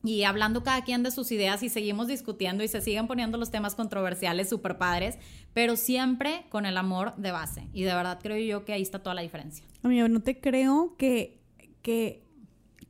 y 0.06 0.24
hablando 0.24 0.64
cada 0.64 0.84
quien 0.84 1.04
de 1.04 1.12
sus 1.12 1.32
ideas 1.32 1.64
y 1.64 1.70
seguimos 1.70 2.08
discutiendo 2.08 2.64
y 2.64 2.68
se 2.68 2.82
siguen 2.82 3.08
poniendo 3.08 3.38
los 3.38 3.52
temas 3.52 3.76
controversiales 3.76 4.50
súper 4.50 4.78
padres, 4.78 5.18
pero 5.54 5.76
siempre 5.76 6.46
con 6.50 6.66
el 6.66 6.78
amor 6.78 7.16
de 7.18 7.32
base. 7.32 7.68
Y 7.74 7.84
de 7.84 7.94
verdad 7.94 8.20
creo 8.22 8.38
yo 8.38 8.66
que 8.66 8.74
ahí 8.74 8.82
está 8.82 9.00
toda 9.00 9.16
la 9.16 9.22
diferencia. 9.22 9.66
Amigo, 9.84 10.08
no 10.08 10.22
te 10.22 10.40
creo 10.40 10.96
que, 10.98 11.40
que 11.82 12.24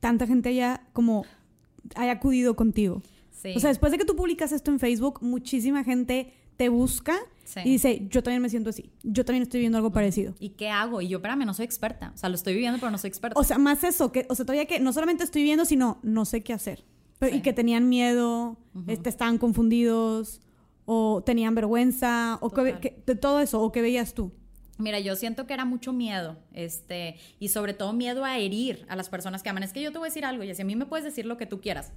tanta 0.00 0.26
gente 0.26 0.50
haya 0.50 0.82
como 0.92 1.24
haya 1.94 2.12
acudido 2.12 2.56
contigo. 2.56 3.02
Sí. 3.30 3.52
O 3.56 3.60
sea, 3.60 3.68
después 3.68 3.92
de 3.92 3.98
que 3.98 4.04
tú 4.04 4.16
publicas 4.16 4.52
esto 4.52 4.70
en 4.70 4.78
Facebook, 4.80 5.20
muchísima 5.22 5.84
gente 5.84 6.32
te 6.56 6.68
busca 6.68 7.16
Sí. 7.44 7.60
y 7.64 7.70
dice, 7.72 8.08
yo 8.10 8.24
también 8.24 8.42
me 8.42 8.48
siento 8.48 8.70
así, 8.70 8.90
yo 9.04 9.24
también 9.24 9.44
estoy 9.44 9.58
viviendo 9.58 9.78
algo 9.78 9.92
parecido. 9.92 10.34
¿Y 10.40 10.50
qué 10.50 10.68
hago? 10.68 11.00
Y 11.00 11.06
yo, 11.06 11.18
espérame, 11.18 11.44
no 11.46 11.54
soy 11.54 11.64
experta. 11.64 12.10
O 12.12 12.16
sea, 12.18 12.28
lo 12.28 12.34
estoy 12.34 12.54
viviendo, 12.54 12.80
pero 12.80 12.90
no 12.90 12.98
soy 12.98 13.06
experta. 13.06 13.38
O 13.38 13.44
sea, 13.44 13.56
más 13.58 13.84
eso, 13.84 14.10
que, 14.10 14.26
o 14.28 14.34
sea, 14.34 14.44
todavía 14.44 14.66
que 14.66 14.80
no 14.80 14.92
solamente 14.92 15.22
estoy 15.22 15.44
viendo, 15.44 15.64
sino 15.64 16.00
no 16.02 16.24
sé 16.24 16.42
qué 16.42 16.52
hacer. 16.52 16.84
Pero- 17.18 17.32
Sí. 17.32 17.38
Y 17.38 17.42
que 17.42 17.52
tenían 17.52 17.88
miedo, 17.88 18.58
este, 18.86 19.08
estaban 19.08 19.38
confundidos, 19.38 20.42
o 20.84 21.22
tenían 21.24 21.54
vergüenza, 21.54 22.38
o 22.40 22.50
que, 22.50 22.78
que- 22.80 23.02
de 23.06 23.14
todo 23.16 23.40
eso, 23.40 23.60
o 23.62 23.72
que 23.72 23.82
veías 23.82 24.14
tú. 24.14 24.32
Mira, 24.78 25.00
yo 25.00 25.16
siento 25.16 25.46
que 25.46 25.54
era 25.54 25.64
mucho 25.64 25.92
miedo, 25.94 26.36
este, 26.52 27.16
y 27.40 27.48
sobre 27.48 27.72
todo 27.72 27.92
miedo 27.94 28.24
a 28.24 28.38
herir 28.38 28.84
a 28.88 28.96
las 28.96 29.08
personas 29.08 29.42
que 29.42 29.48
aman. 29.48 29.62
Es 29.62 29.72
que 29.72 29.80
yo 29.80 29.90
te 29.90 29.98
voy 29.98 30.06
a 30.06 30.10
decir 30.10 30.24
algo, 30.26 30.44
y 30.44 30.50
así 30.50 30.60
a 30.62 30.66
mí 30.66 30.76
me 30.76 30.84
puedes 30.86 31.04
decir 31.04 31.24
lo 31.24 31.38
que 31.38 31.46
tú 31.46 31.60
quieras, 31.62 31.92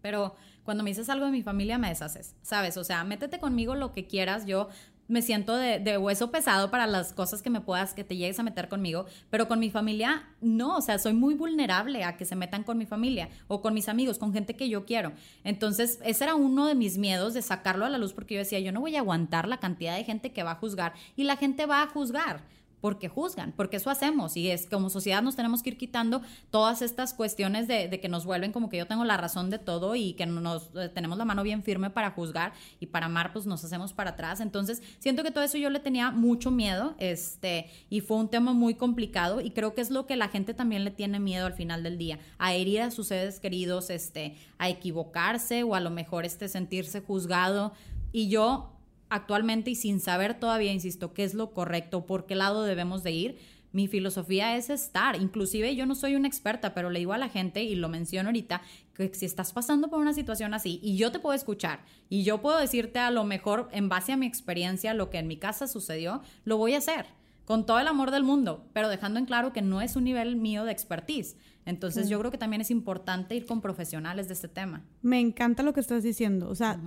pero 0.00 0.36
cuando 0.62 0.84
me 0.84 0.90
dices 0.90 1.08
algo 1.08 1.26
de 1.26 1.32
mi 1.32 1.42
familia 1.42 1.78
me 1.78 1.88
deshaces, 1.88 2.36
¿sabes? 2.42 2.76
O 2.76 2.84
sea, 2.84 3.02
métete 3.04 3.40
conmigo 3.40 3.74
lo 3.74 3.92
que 3.92 4.06
quieras, 4.06 4.46
yo 4.46 4.68
me 5.08 5.22
siento 5.22 5.56
de, 5.56 5.98
hueso 5.98 6.30
pesado 6.30 6.70
para 6.70 6.86
las 6.86 7.12
cosas 7.12 7.42
que 7.42 7.50
me 7.50 7.60
puedas, 7.60 7.94
que 7.94 8.04
te 8.04 8.16
llegues 8.16 8.38
a 8.38 8.42
meter 8.42 8.68
conmigo, 8.68 9.06
pero 9.30 9.48
con 9.48 9.58
mi 9.58 9.70
familia 9.70 10.24
no, 10.40 10.76
o 10.76 10.80
sea, 10.80 10.98
soy 10.98 11.12
muy 11.12 11.34
vulnerable 11.34 12.04
a 12.04 12.16
que 12.16 12.24
se 12.24 12.36
metan 12.36 12.64
con 12.64 12.78
mi 12.78 12.86
familia 12.86 13.28
o 13.48 13.62
con 13.62 13.74
mis 13.74 13.88
amigos, 13.88 14.18
con 14.18 14.32
gente 14.32 14.56
que 14.56 14.68
yo 14.68 14.84
quiero. 14.84 15.12
Entonces, 15.44 16.00
ese 16.04 16.24
era 16.24 16.34
uno 16.34 16.66
de 16.66 16.74
mis 16.74 16.98
miedos 16.98 17.34
de 17.34 17.42
sacarlo 17.42 17.84
a 17.84 17.88
la 17.88 17.98
luz 17.98 18.12
porque 18.12 18.34
yo 18.34 18.40
decía, 18.40 18.60
yo 18.60 18.72
no 18.72 18.80
voy 18.80 18.96
a 18.96 19.00
aguantar 19.00 19.48
la 19.48 19.58
cantidad 19.58 19.96
de 19.96 20.04
gente 20.04 20.32
que 20.32 20.42
va 20.42 20.52
a 20.52 20.56
juzgar 20.56 20.94
y 21.16 21.24
la 21.24 21.36
gente 21.36 21.66
va 21.66 21.82
a 21.82 21.88
juzgar 21.88 22.42
porque 22.86 23.08
juzgan, 23.08 23.50
porque 23.56 23.78
eso 23.78 23.90
hacemos 23.90 24.36
y 24.36 24.48
es 24.48 24.68
como 24.68 24.90
sociedad 24.90 25.20
nos 25.20 25.34
tenemos 25.34 25.60
que 25.64 25.70
ir 25.70 25.76
quitando 25.76 26.22
todas 26.52 26.82
estas 26.82 27.14
cuestiones 27.14 27.66
de, 27.66 27.90
que 28.00 28.08
nos 28.08 28.24
vuelven 28.24 28.52
como 28.52 28.68
que 28.68 28.76
yo 28.76 28.86
tengo 28.86 29.04
la 29.04 29.16
razón 29.16 29.50
de 29.50 29.58
todo 29.58 29.96
y 29.96 30.12
que 30.12 30.24
nos 30.24 30.70
eh, 30.76 30.88
tenemos 30.88 31.18
la 31.18 31.24
mano 31.24 31.42
bien 31.42 31.64
firme 31.64 31.90
para 31.90 32.12
juzgar 32.12 32.52
y 32.78 32.86
para 32.86 33.06
amar 33.06 33.32
pues 33.32 33.44
nos 33.44 33.64
hacemos 33.64 33.92
para 33.92 34.10
atrás. 34.10 34.38
Entonces 34.38 34.84
siento 35.00 35.24
que 35.24 35.32
todo 35.32 35.42
eso 35.42 35.58
yo 35.58 35.68
le 35.68 35.80
tenía 35.80 36.12
mucho 36.12 36.52
miedo 36.52 36.94
este 37.00 37.68
y 37.90 38.02
fue 38.02 38.18
un 38.18 38.28
tema 38.28 38.52
muy 38.52 38.74
complicado 38.74 39.40
y 39.40 39.50
creo 39.50 39.74
que 39.74 39.80
es 39.80 39.90
lo 39.90 40.06
que 40.06 40.14
la 40.14 40.28
gente 40.28 40.54
también 40.54 40.84
le 40.84 40.92
tiene 40.92 41.18
miedo 41.18 41.46
al 41.46 41.54
final 41.54 41.82
del 41.82 41.98
día, 41.98 42.20
a 42.38 42.54
herir 42.54 42.82
a 42.82 42.92
sus 42.92 43.08
seres 43.08 43.40
queridos, 43.40 43.90
este, 43.90 44.36
a 44.58 44.68
equivocarse 44.68 45.64
o 45.64 45.74
a 45.74 45.80
lo 45.80 45.90
mejor 45.90 46.24
este 46.24 46.46
sentirse 46.46 47.00
juzgado 47.00 47.72
y 48.12 48.28
yo 48.28 48.75
actualmente 49.08 49.70
y 49.70 49.74
sin 49.74 50.00
saber 50.00 50.34
todavía, 50.38 50.72
insisto, 50.72 51.12
qué 51.14 51.24
es 51.24 51.34
lo 51.34 51.52
correcto, 51.52 52.06
por 52.06 52.26
qué 52.26 52.34
lado 52.34 52.64
debemos 52.64 53.02
de 53.02 53.12
ir, 53.12 53.38
mi 53.72 53.88
filosofía 53.88 54.56
es 54.56 54.70
estar. 54.70 55.20
Inclusive 55.20 55.76
yo 55.76 55.84
no 55.84 55.94
soy 55.94 56.14
una 56.16 56.28
experta, 56.28 56.72
pero 56.72 56.88
le 56.88 56.98
digo 57.00 57.12
a 57.12 57.18
la 57.18 57.28
gente 57.28 57.62
y 57.62 57.74
lo 57.74 57.88
menciono 57.90 58.30
ahorita, 58.30 58.62
que 58.94 59.12
si 59.12 59.26
estás 59.26 59.52
pasando 59.52 59.88
por 59.90 59.98
una 60.00 60.14
situación 60.14 60.54
así 60.54 60.80
y 60.82 60.96
yo 60.96 61.12
te 61.12 61.18
puedo 61.18 61.34
escuchar 61.34 61.80
y 62.08 62.22
yo 62.22 62.40
puedo 62.40 62.56
decirte 62.58 62.98
a 63.00 63.10
lo 63.10 63.24
mejor 63.24 63.68
en 63.72 63.88
base 63.90 64.12
a 64.12 64.16
mi 64.16 64.26
experiencia 64.26 64.94
lo 64.94 65.10
que 65.10 65.18
en 65.18 65.26
mi 65.28 65.36
casa 65.36 65.66
sucedió, 65.66 66.22
lo 66.44 66.56
voy 66.56 66.72
a 66.74 66.78
hacer 66.78 67.04
con 67.44 67.66
todo 67.66 67.78
el 67.78 67.86
amor 67.86 68.10
del 68.10 68.24
mundo, 68.24 68.66
pero 68.72 68.88
dejando 68.88 69.18
en 69.20 69.26
claro 69.26 69.52
que 69.52 69.62
no 69.62 69.80
es 69.82 69.94
un 69.94 70.04
nivel 70.04 70.36
mío 70.36 70.64
de 70.64 70.72
expertise. 70.72 71.36
Entonces 71.66 72.08
yo 72.08 72.18
creo 72.18 72.30
que 72.30 72.38
también 72.38 72.60
es 72.62 72.70
importante 72.70 73.34
ir 73.36 73.44
con 73.44 73.60
profesionales 73.60 74.26
de 74.28 74.34
este 74.34 74.48
tema. 74.48 74.84
Me 75.02 75.20
encanta 75.20 75.62
lo 75.62 75.72
que 75.74 75.80
estás 75.80 76.02
diciendo. 76.02 76.48
O 76.48 76.54
sea, 76.54 76.80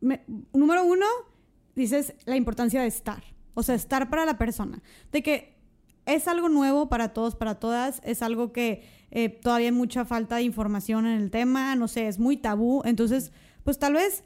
me- 0.00 0.22
número 0.52 0.84
uno, 0.84 1.06
dices 1.74 2.14
la 2.26 2.36
importancia 2.36 2.80
de 2.82 2.88
estar. 2.88 3.22
O 3.54 3.62
sea, 3.62 3.74
estar 3.74 4.10
para 4.10 4.24
la 4.26 4.38
persona. 4.38 4.82
De 5.12 5.22
que 5.22 5.56
es 6.06 6.28
algo 6.28 6.48
nuevo 6.48 6.88
para 6.88 7.12
todos, 7.12 7.34
para 7.36 7.56
todas. 7.56 8.00
Es 8.04 8.22
algo 8.22 8.52
que 8.52 8.84
eh, 9.10 9.28
todavía 9.28 9.68
hay 9.68 9.72
mucha 9.72 10.04
falta 10.04 10.36
de 10.36 10.42
información 10.42 11.06
en 11.06 11.20
el 11.20 11.30
tema. 11.30 11.74
No 11.76 11.88
sé, 11.88 12.06
es 12.08 12.18
muy 12.18 12.36
tabú. 12.36 12.82
Entonces, 12.84 13.32
pues 13.64 13.78
tal 13.78 13.94
vez, 13.94 14.22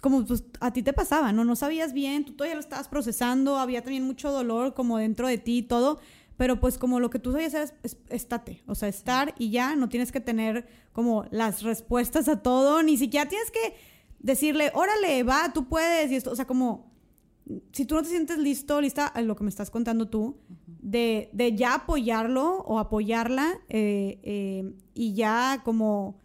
como 0.00 0.24
pues, 0.24 0.44
a 0.60 0.72
ti 0.72 0.82
te 0.82 0.92
pasaba, 0.92 1.32
¿no? 1.32 1.44
No 1.44 1.56
sabías 1.56 1.92
bien, 1.92 2.24
tú 2.24 2.32
todavía 2.34 2.54
lo 2.54 2.60
estabas 2.60 2.88
procesando. 2.88 3.58
Había 3.58 3.82
también 3.82 4.04
mucho 4.04 4.30
dolor 4.30 4.74
como 4.74 4.98
dentro 4.98 5.26
de 5.28 5.38
ti 5.38 5.58
y 5.58 5.62
todo. 5.62 5.98
Pero 6.36 6.60
pues 6.60 6.78
como 6.78 7.00
lo 7.00 7.10
que 7.10 7.18
tú 7.18 7.32
sabías 7.32 7.52
era 7.52 7.64
es- 7.64 7.74
es- 7.82 7.96
estate, 8.10 8.62
o 8.68 8.76
sea, 8.76 8.88
estar 8.88 9.34
y 9.38 9.50
ya 9.50 9.74
no 9.74 9.88
tienes 9.88 10.12
que 10.12 10.20
tener 10.20 10.68
como 10.92 11.24
las 11.32 11.62
respuestas 11.62 12.28
a 12.28 12.42
todo, 12.42 12.84
ni 12.84 12.96
siquiera 12.96 13.28
tienes 13.28 13.50
que 13.50 13.74
decirle, 14.20 14.70
órale, 14.74 15.24
va, 15.24 15.52
tú 15.52 15.66
puedes, 15.68 16.12
y 16.12 16.14
esto, 16.14 16.30
o 16.30 16.36
sea, 16.36 16.46
como, 16.46 16.87
si 17.72 17.84
tú 17.84 17.94
no 17.94 18.02
te 18.02 18.08
sientes 18.08 18.38
listo, 18.38 18.80
lista 18.80 19.06
a 19.06 19.22
lo 19.22 19.36
que 19.36 19.44
me 19.44 19.50
estás 19.50 19.70
contando 19.70 20.08
tú, 20.08 20.36
de, 20.80 21.30
de 21.32 21.56
ya 21.56 21.74
apoyarlo 21.74 22.58
o 22.58 22.78
apoyarla 22.78 23.54
eh, 23.68 24.18
eh, 24.22 24.72
y 24.94 25.14
ya 25.14 25.62
como 25.64 26.18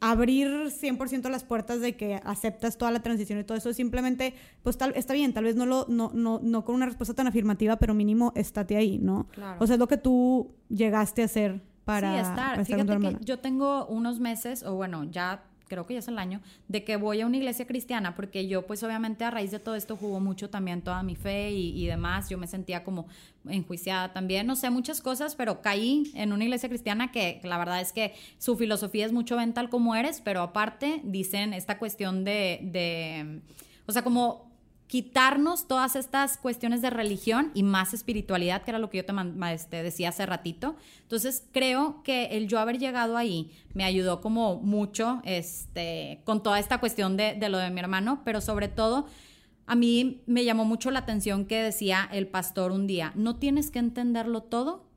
abrir 0.00 0.48
100% 0.48 1.28
las 1.28 1.44
puertas 1.44 1.80
de 1.80 1.96
que 1.96 2.20
aceptas 2.24 2.78
toda 2.78 2.90
la 2.90 3.00
transición 3.00 3.38
y 3.38 3.44
todo 3.44 3.58
eso, 3.58 3.72
simplemente, 3.72 4.34
pues 4.62 4.78
tal, 4.78 4.92
está 4.94 5.14
bien, 5.14 5.32
tal 5.32 5.44
vez 5.44 5.56
no, 5.56 5.66
lo, 5.66 5.86
no, 5.88 6.10
no, 6.14 6.40
no 6.42 6.64
con 6.64 6.76
una 6.76 6.86
respuesta 6.86 7.14
tan 7.14 7.26
afirmativa, 7.26 7.76
pero 7.76 7.94
mínimo 7.94 8.32
estate 8.36 8.76
ahí, 8.76 8.98
¿no? 8.98 9.26
Claro. 9.32 9.56
O 9.60 9.66
sea, 9.66 9.74
es 9.74 9.80
lo 9.80 9.88
que 9.88 9.96
tú 9.96 10.54
llegaste 10.68 11.22
a 11.22 11.24
hacer 11.24 11.62
para, 11.84 12.12
sí, 12.12 12.20
estar. 12.20 12.36
para 12.36 12.62
estar 12.62 12.86
Fíjate 12.86 13.16
que 13.16 13.24
yo 13.24 13.40
tengo 13.40 13.86
unos 13.86 14.20
meses, 14.20 14.62
o 14.62 14.74
bueno, 14.74 15.04
ya 15.04 15.42
creo 15.68 15.86
que 15.86 15.94
ya 15.94 16.00
es 16.00 16.08
el 16.08 16.18
año, 16.18 16.40
de 16.66 16.84
que 16.84 16.96
voy 16.96 17.20
a 17.20 17.26
una 17.26 17.36
iglesia 17.36 17.66
cristiana, 17.66 18.14
porque 18.14 18.48
yo 18.48 18.66
pues 18.66 18.82
obviamente 18.82 19.24
a 19.24 19.30
raíz 19.30 19.50
de 19.50 19.58
todo 19.58 19.74
esto 19.74 19.96
jugó 19.96 20.20
mucho 20.20 20.50
también 20.50 20.82
toda 20.82 21.02
mi 21.02 21.14
fe 21.14 21.50
y, 21.50 21.86
demás, 21.86 22.28
yo 22.28 22.38
me 22.38 22.46
sentía 22.46 22.84
como 22.84 23.06
enjuiciada 23.48 24.12
también, 24.12 24.46
no 24.46 24.56
sé, 24.56 24.70
muchas 24.70 25.00
cosas, 25.00 25.34
pero 25.34 25.62
caí 25.62 26.10
en 26.14 26.32
una 26.32 26.44
iglesia 26.44 26.68
cristiana 26.68 27.12
que 27.12 27.40
la 27.44 27.58
verdad 27.58 27.80
es 27.80 27.92
que 27.92 28.14
su 28.38 28.56
filosofía 28.56 29.06
es 29.06 29.12
mucho 29.12 29.36
ven 29.36 29.54
tal 29.54 29.68
como 29.70 29.94
eres, 29.94 30.20
pero 30.20 30.42
aparte 30.42 31.00
dicen 31.04 31.54
esta 31.54 31.78
cuestión 31.78 32.24
de, 32.24 32.60
de 32.62 33.40
o 33.86 33.92
sea, 33.92 34.02
como 34.02 34.47
quitarnos 34.88 35.68
todas 35.68 35.96
estas 35.96 36.38
cuestiones 36.38 36.80
de 36.80 36.88
religión 36.88 37.50
y 37.54 37.62
más 37.62 37.92
espiritualidad, 37.92 38.62
que 38.62 38.70
era 38.70 38.78
lo 38.78 38.88
que 38.88 38.96
yo 38.96 39.04
te 39.04 39.12
este, 39.52 39.82
decía 39.82 40.08
hace 40.08 40.24
ratito. 40.24 40.76
Entonces, 41.02 41.44
creo 41.52 42.02
que 42.02 42.24
el 42.38 42.48
yo 42.48 42.58
haber 42.58 42.78
llegado 42.78 43.18
ahí 43.18 43.52
me 43.74 43.84
ayudó 43.84 44.22
como 44.22 44.56
mucho 44.56 45.20
este, 45.24 46.22
con 46.24 46.42
toda 46.42 46.58
esta 46.58 46.78
cuestión 46.78 47.18
de, 47.18 47.34
de 47.34 47.50
lo 47.50 47.58
de 47.58 47.70
mi 47.70 47.80
hermano, 47.80 48.22
pero 48.24 48.40
sobre 48.40 48.68
todo, 48.68 49.06
a 49.66 49.74
mí 49.74 50.22
me 50.26 50.44
llamó 50.44 50.64
mucho 50.64 50.90
la 50.90 51.00
atención 51.00 51.44
que 51.44 51.62
decía 51.62 52.08
el 52.10 52.26
pastor 52.26 52.72
un 52.72 52.86
día, 52.86 53.12
no 53.14 53.36
tienes 53.36 53.70
que 53.70 53.78
entenderlo 53.78 54.42
todo 54.42 54.87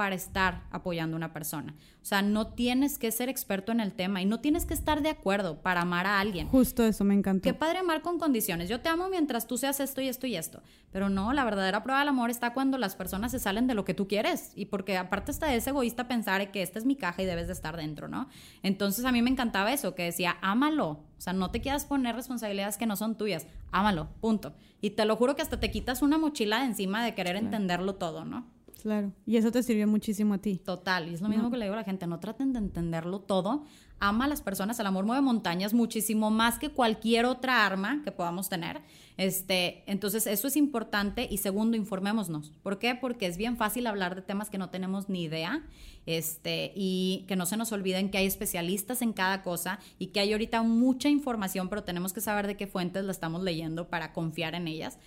para 0.00 0.14
estar 0.14 0.62
apoyando 0.70 1.14
a 1.14 1.18
una 1.18 1.34
persona. 1.34 1.74
O 2.00 2.06
sea, 2.06 2.22
no 2.22 2.46
tienes 2.54 2.96
que 2.96 3.12
ser 3.12 3.28
experto 3.28 3.70
en 3.70 3.80
el 3.80 3.92
tema 3.92 4.22
y 4.22 4.24
no 4.24 4.40
tienes 4.40 4.64
que 4.64 4.72
estar 4.72 5.02
de 5.02 5.10
acuerdo 5.10 5.60
para 5.60 5.82
amar 5.82 6.06
a 6.06 6.20
alguien. 6.20 6.48
Justo 6.48 6.82
eso, 6.82 7.04
me 7.04 7.12
encantó. 7.12 7.42
Qué 7.42 7.52
padre 7.52 7.80
amar 7.80 8.00
con 8.00 8.18
condiciones. 8.18 8.70
Yo 8.70 8.80
te 8.80 8.88
amo 8.88 9.10
mientras 9.10 9.46
tú 9.46 9.58
seas 9.58 9.78
esto 9.78 10.00
y 10.00 10.08
esto 10.08 10.26
y 10.26 10.36
esto. 10.36 10.62
Pero 10.90 11.10
no, 11.10 11.34
la 11.34 11.44
verdadera 11.44 11.82
prueba 11.82 11.98
del 11.98 12.08
amor 12.08 12.30
está 12.30 12.54
cuando 12.54 12.78
las 12.78 12.96
personas 12.96 13.30
se 13.32 13.38
salen 13.38 13.66
de 13.66 13.74
lo 13.74 13.84
que 13.84 13.92
tú 13.92 14.08
quieres. 14.08 14.52
Y 14.56 14.64
porque 14.64 14.96
aparte 14.96 15.32
está 15.32 15.54
es 15.54 15.66
egoísta 15.66 16.08
pensar 16.08 16.50
que 16.50 16.62
esta 16.62 16.78
es 16.78 16.86
mi 16.86 16.96
caja 16.96 17.20
y 17.20 17.26
debes 17.26 17.48
de 17.48 17.52
estar 17.52 17.76
dentro, 17.76 18.08
¿no? 18.08 18.26
Entonces 18.62 19.04
a 19.04 19.12
mí 19.12 19.20
me 19.20 19.28
encantaba 19.28 19.70
eso, 19.70 19.94
que 19.94 20.04
decía, 20.04 20.38
ámalo. 20.40 20.88
O 20.88 21.20
sea, 21.20 21.34
no 21.34 21.50
te 21.50 21.60
quieras 21.60 21.84
poner 21.84 22.16
responsabilidades 22.16 22.78
que 22.78 22.86
no 22.86 22.96
son 22.96 23.18
tuyas. 23.18 23.46
Ámalo, 23.70 24.08
punto. 24.22 24.54
Y 24.80 24.92
te 24.92 25.04
lo 25.04 25.16
juro 25.16 25.36
que 25.36 25.42
hasta 25.42 25.60
te 25.60 25.70
quitas 25.70 26.00
una 26.00 26.16
mochila 26.16 26.60
de 26.60 26.64
encima 26.64 27.04
de 27.04 27.14
querer 27.14 27.36
entenderlo 27.36 27.96
todo, 27.96 28.24
¿no? 28.24 28.46
Claro. 28.82 29.12
Y 29.26 29.36
eso 29.36 29.50
te 29.50 29.62
sirvió 29.62 29.86
muchísimo 29.86 30.34
a 30.34 30.38
ti. 30.38 30.56
Total, 30.56 31.08
y 31.08 31.14
es 31.14 31.20
lo 31.20 31.28
mismo 31.28 31.50
que 31.50 31.56
le 31.56 31.64
digo 31.66 31.74
a 31.74 31.78
la 31.78 31.84
gente, 31.84 32.06
no 32.06 32.20
traten 32.20 32.52
de 32.52 32.58
entenderlo 32.58 33.20
todo, 33.20 33.64
ama 33.98 34.24
a 34.24 34.28
las 34.28 34.40
personas, 34.40 34.80
el 34.80 34.86
amor 34.86 35.04
mueve 35.04 35.20
montañas 35.22 35.74
muchísimo 35.74 36.30
más 36.30 36.58
que 36.58 36.70
cualquier 36.70 37.26
otra 37.26 37.66
arma 37.66 38.00
que 38.02 38.10
podamos 38.10 38.48
tener. 38.48 38.80
Este, 39.16 39.84
entonces 39.86 40.26
eso 40.26 40.48
es 40.48 40.56
importante 40.56 41.28
y 41.30 41.36
segundo, 41.36 41.76
informémonos. 41.76 42.52
¿Por 42.62 42.78
qué? 42.78 42.94
Porque 42.94 43.26
es 43.26 43.36
bien 43.36 43.56
fácil 43.56 43.86
hablar 43.86 44.14
de 44.14 44.22
temas 44.22 44.48
que 44.48 44.56
no 44.56 44.70
tenemos 44.70 45.08
ni 45.08 45.24
idea. 45.24 45.62
Este, 46.06 46.72
y 46.74 47.26
que 47.28 47.36
no 47.36 47.44
se 47.44 47.58
nos 47.58 47.72
olviden 47.72 48.10
que 48.10 48.18
hay 48.18 48.26
especialistas 48.26 49.02
en 49.02 49.12
cada 49.12 49.42
cosa 49.42 49.78
y 49.98 50.08
que 50.08 50.20
hay 50.20 50.32
ahorita 50.32 50.62
mucha 50.62 51.08
información, 51.10 51.68
pero 51.68 51.84
tenemos 51.84 52.12
que 52.14 52.22
saber 52.22 52.46
de 52.46 52.56
qué 52.56 52.66
fuentes 52.66 53.04
la 53.04 53.12
estamos 53.12 53.42
leyendo 53.42 53.88
para 53.88 54.12
confiar 54.12 54.54
en 54.54 54.66
ellas. 54.66 54.98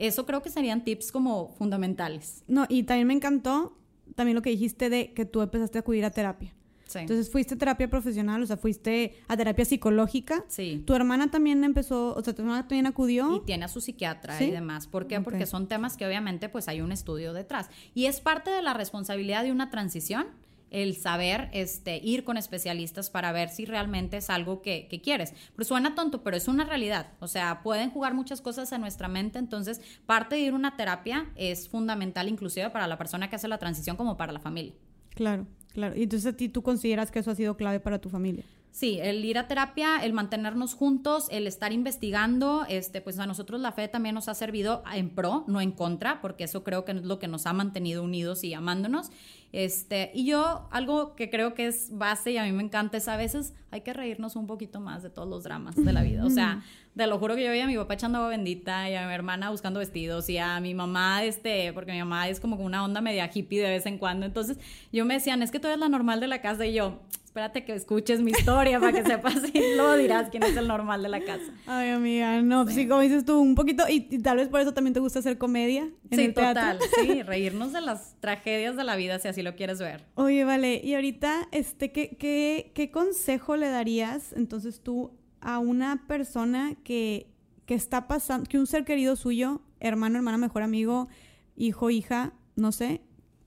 Eso 0.00 0.24
creo 0.24 0.42
que 0.42 0.48
serían 0.50 0.82
tips 0.82 1.12
como 1.12 1.54
fundamentales. 1.58 2.42
No, 2.48 2.64
y 2.68 2.84
también 2.84 3.06
me 3.06 3.14
encantó 3.14 3.76
también 4.16 4.34
lo 4.34 4.42
que 4.42 4.50
dijiste 4.50 4.88
de 4.90 5.12
que 5.12 5.24
tú 5.26 5.42
empezaste 5.42 5.78
a 5.78 5.80
acudir 5.82 6.04
a 6.04 6.10
terapia. 6.10 6.54
Sí. 6.86 6.98
Entonces 6.98 7.30
fuiste 7.30 7.54
a 7.54 7.58
terapia 7.58 7.88
profesional, 7.88 8.42
o 8.42 8.46
sea, 8.46 8.56
fuiste 8.56 9.14
a 9.28 9.36
terapia 9.36 9.64
psicológica. 9.64 10.44
sí. 10.48 10.82
Tu 10.84 10.94
hermana 10.94 11.30
también 11.30 11.62
empezó, 11.62 12.14
o 12.16 12.24
sea, 12.24 12.34
tu 12.34 12.42
hermana 12.42 12.62
también 12.62 12.86
acudió. 12.86 13.36
y 13.36 13.40
tiene 13.46 13.66
a 13.66 13.68
su 13.68 13.80
psiquiatra 13.80 14.36
¿Sí? 14.38 14.44
y 14.44 14.50
demás. 14.50 14.86
¿Por 14.88 15.06
qué? 15.06 15.18
Ok. 15.18 15.24
Porque 15.24 15.46
son 15.46 15.68
temas 15.68 15.96
que 15.96 16.06
obviamente 16.06 16.48
pues 16.48 16.66
hay 16.66 16.80
un 16.80 16.90
estudio 16.92 17.32
detrás. 17.32 17.68
Y 17.94 18.06
es 18.06 18.20
parte 18.20 18.50
de 18.50 18.62
la 18.62 18.72
responsabilidad 18.74 19.44
de 19.44 19.52
una 19.52 19.70
transición 19.70 20.26
el 20.70 20.96
saber 20.96 21.48
este, 21.52 21.98
ir 21.98 22.24
con 22.24 22.36
especialistas 22.36 23.10
para 23.10 23.32
ver 23.32 23.48
si 23.48 23.64
realmente 23.64 24.16
es 24.18 24.30
algo 24.30 24.62
que, 24.62 24.86
que 24.88 25.00
quieres. 25.00 25.34
Pero 25.54 25.64
suena 25.64 25.94
tonto, 25.94 26.22
pero 26.22 26.36
es 26.36 26.48
una 26.48 26.64
realidad. 26.64 27.12
O 27.20 27.28
sea, 27.28 27.62
pueden 27.62 27.90
jugar 27.90 28.14
muchas 28.14 28.40
cosas 28.40 28.70
en 28.72 28.80
nuestra 28.80 29.08
mente, 29.08 29.38
entonces 29.38 29.80
parte 30.06 30.36
de 30.36 30.42
ir 30.42 30.52
a 30.52 30.56
una 30.56 30.76
terapia 30.76 31.30
es 31.36 31.68
fundamental 31.68 32.28
inclusive 32.28 32.70
para 32.70 32.86
la 32.86 32.98
persona 32.98 33.28
que 33.28 33.36
hace 33.36 33.48
la 33.48 33.58
transición 33.58 33.96
como 33.96 34.16
para 34.16 34.32
la 34.32 34.40
familia. 34.40 34.72
Claro, 35.10 35.46
claro. 35.72 35.96
Y 35.96 36.04
entonces 36.04 36.32
a 36.32 36.36
ti 36.36 36.48
tú 36.48 36.62
consideras 36.62 37.10
que 37.10 37.18
eso 37.18 37.30
ha 37.30 37.34
sido 37.34 37.56
clave 37.56 37.80
para 37.80 38.00
tu 38.00 38.08
familia. 38.08 38.44
Sí, 38.72 39.00
el 39.02 39.24
ir 39.24 39.36
a 39.36 39.48
terapia, 39.48 39.96
el 39.96 40.12
mantenernos 40.12 40.74
juntos, 40.74 41.26
el 41.30 41.48
estar 41.48 41.72
investigando, 41.72 42.64
este, 42.68 43.00
pues 43.00 43.18
a 43.18 43.26
nosotros 43.26 43.60
la 43.60 43.72
fe 43.72 43.88
también 43.88 44.14
nos 44.14 44.28
ha 44.28 44.34
servido 44.34 44.84
en 44.94 45.10
pro, 45.10 45.44
no 45.48 45.60
en 45.60 45.72
contra, 45.72 46.20
porque 46.20 46.44
eso 46.44 46.62
creo 46.62 46.84
que 46.84 46.92
es 46.92 47.02
lo 47.02 47.18
que 47.18 47.26
nos 47.26 47.46
ha 47.46 47.52
mantenido 47.52 48.04
unidos 48.04 48.44
y 48.44 48.54
amándonos. 48.54 49.10
Este, 49.52 50.12
y 50.14 50.26
yo, 50.26 50.68
algo 50.70 51.16
que 51.16 51.28
creo 51.28 51.54
que 51.54 51.66
es 51.66 51.88
base 51.90 52.30
y 52.30 52.36
a 52.36 52.44
mí 52.44 52.52
me 52.52 52.62
encanta 52.62 52.98
es 52.98 53.08
a 53.08 53.16
veces 53.16 53.52
hay 53.72 53.80
que 53.80 53.92
reírnos 53.92 54.36
un 54.36 54.46
poquito 54.46 54.80
más 54.80 55.02
de 55.02 55.10
todos 55.10 55.28
los 55.28 55.42
dramas 55.42 55.74
de 55.76 55.92
la 55.92 56.02
vida. 56.02 56.24
O 56.24 56.30
sea, 56.30 56.62
te 56.96 57.06
lo 57.06 57.18
juro 57.18 57.34
que 57.34 57.44
yo 57.44 57.50
veía 57.50 57.64
a 57.64 57.66
mi 57.66 57.76
papá 57.76 57.94
echando 57.94 58.18
agua 58.18 58.30
bendita 58.30 58.88
y 58.88 58.94
a 58.94 59.06
mi 59.06 59.12
hermana 59.12 59.50
buscando 59.50 59.80
vestidos 59.80 60.28
y 60.28 60.38
a 60.38 60.60
mi 60.60 60.74
mamá, 60.74 61.24
este, 61.24 61.72
porque 61.72 61.92
mi 61.92 61.98
mamá 61.98 62.28
es 62.28 62.38
como 62.38 62.56
una 62.56 62.84
onda 62.84 63.00
media 63.00 63.30
hippie 63.32 63.60
de 63.60 63.70
vez 63.70 63.86
en 63.86 63.98
cuando. 63.98 64.24
Entonces 64.24 64.58
yo 64.92 65.04
me 65.04 65.14
decían, 65.14 65.42
es 65.42 65.50
que 65.50 65.58
tú 65.58 65.66
eres 65.66 65.80
la 65.80 65.88
normal 65.88 66.20
de 66.20 66.28
la 66.28 66.40
casa 66.40 66.64
y 66.66 66.74
yo, 66.74 67.00
espérate 67.30 67.64
que 67.64 67.72
escuches 67.72 68.20
mi 68.20 68.32
historia 68.32 68.80
para 68.80 68.92
que 68.92 69.04
sepas 69.08 69.36
y 69.54 69.76
luego 69.76 69.96
dirás 69.96 70.30
quién 70.30 70.42
es 70.42 70.56
el 70.56 70.66
normal 70.66 71.00
de 71.00 71.08
la 71.08 71.20
casa. 71.20 71.52
Ay, 71.64 71.90
amiga, 71.90 72.42
no, 72.42 72.66
sí, 72.66 72.88
como 72.88 73.02
dices 73.02 73.24
tú, 73.24 73.40
un 73.40 73.54
poquito, 73.54 73.84
y, 73.88 74.18
tal 74.18 74.38
vez 74.38 74.48
por 74.48 74.60
eso 74.60 74.74
también 74.74 74.94
te 74.94 74.98
gusta 74.98 75.20
hacer 75.20 75.38
comedia. 75.38 75.88
En 76.10 76.18
sí, 76.18 76.32
total, 76.32 76.80
sí, 77.00 77.22
reírnos 77.26 77.72
de 77.72 77.82
las 77.82 78.16
tragedias 78.18 78.74
de 78.74 78.82
la 78.82 78.96
vida 78.96 79.20
si 79.20 79.28
así 79.28 79.42
lo 79.42 79.54
quieres 79.54 79.78
ver. 79.78 80.04
Oye, 80.16 80.42
vale, 80.42 80.80
y 80.82 80.94
ahorita, 80.94 81.46
este, 81.52 81.92
¿qué, 81.92 82.16
qué, 82.18 82.72
qué 82.74 82.90
consejo 82.90 83.54
le 83.54 83.68
darías 83.68 84.32
entonces 84.32 84.80
tú 84.80 85.12
a 85.40 85.60
una 85.60 86.08
persona 86.08 86.74
que, 86.82 87.28
que 87.64 87.74
está 87.74 88.08
pasando, 88.08 88.48
que 88.48 88.58
un 88.58 88.66
ser 88.66 88.84
querido 88.84 89.14
suyo, 89.14 89.62
hermano, 89.78 90.16
hermana, 90.16 90.36
mejor 90.36 90.64
amigo, 90.64 91.06
hijo, 91.54 91.90
hija, 91.90 92.32
no 92.56 92.72
sé, 92.72 93.02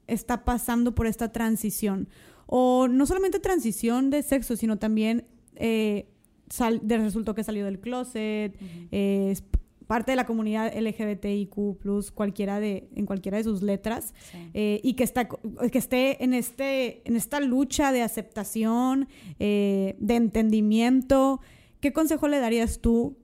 está 0.08 0.46
pasando 0.46 0.96
por 0.96 1.06
esta 1.06 1.34
transición? 1.34 2.08
O 2.56 2.88
no 2.88 3.08
solamente 3.08 3.40
transición 3.40 4.12
de 4.12 4.22
sexo, 4.22 4.56
sino 4.56 4.78
también 4.78 5.26
eh, 5.56 6.06
de 6.84 6.98
resultó 7.00 7.34
que 7.34 7.44
salió 7.44 7.66
del 7.66 7.80
closet, 7.80 8.56
es 8.92 9.44
parte 9.88 10.12
de 10.12 10.18
la 10.18 10.28
comunidad 10.28 10.72
LGBTIQ, 10.72 12.14
cualquiera 12.14 12.60
de, 12.60 12.90
en 12.96 13.08
cualquiera 13.08 13.40
de 13.40 13.44
sus 13.44 13.64
letras, 13.64 14.14
eh, 14.54 14.82
y 14.84 14.94
que, 14.94 15.04
está, 15.04 15.28
que 15.28 15.78
esté 15.80 16.24
en, 16.24 16.36
este, 16.36 17.02
en 17.10 17.16
esta 17.16 17.40
lucha 17.40 17.92
de 17.92 18.04
aceptación, 18.04 19.08
eh, 19.40 19.96
de 19.98 20.16
entendimiento. 20.16 21.42
¿Qué 21.80 21.92
consejo 21.92 22.28
le 22.28 22.40
darías 22.40 22.82
tú 22.82 23.18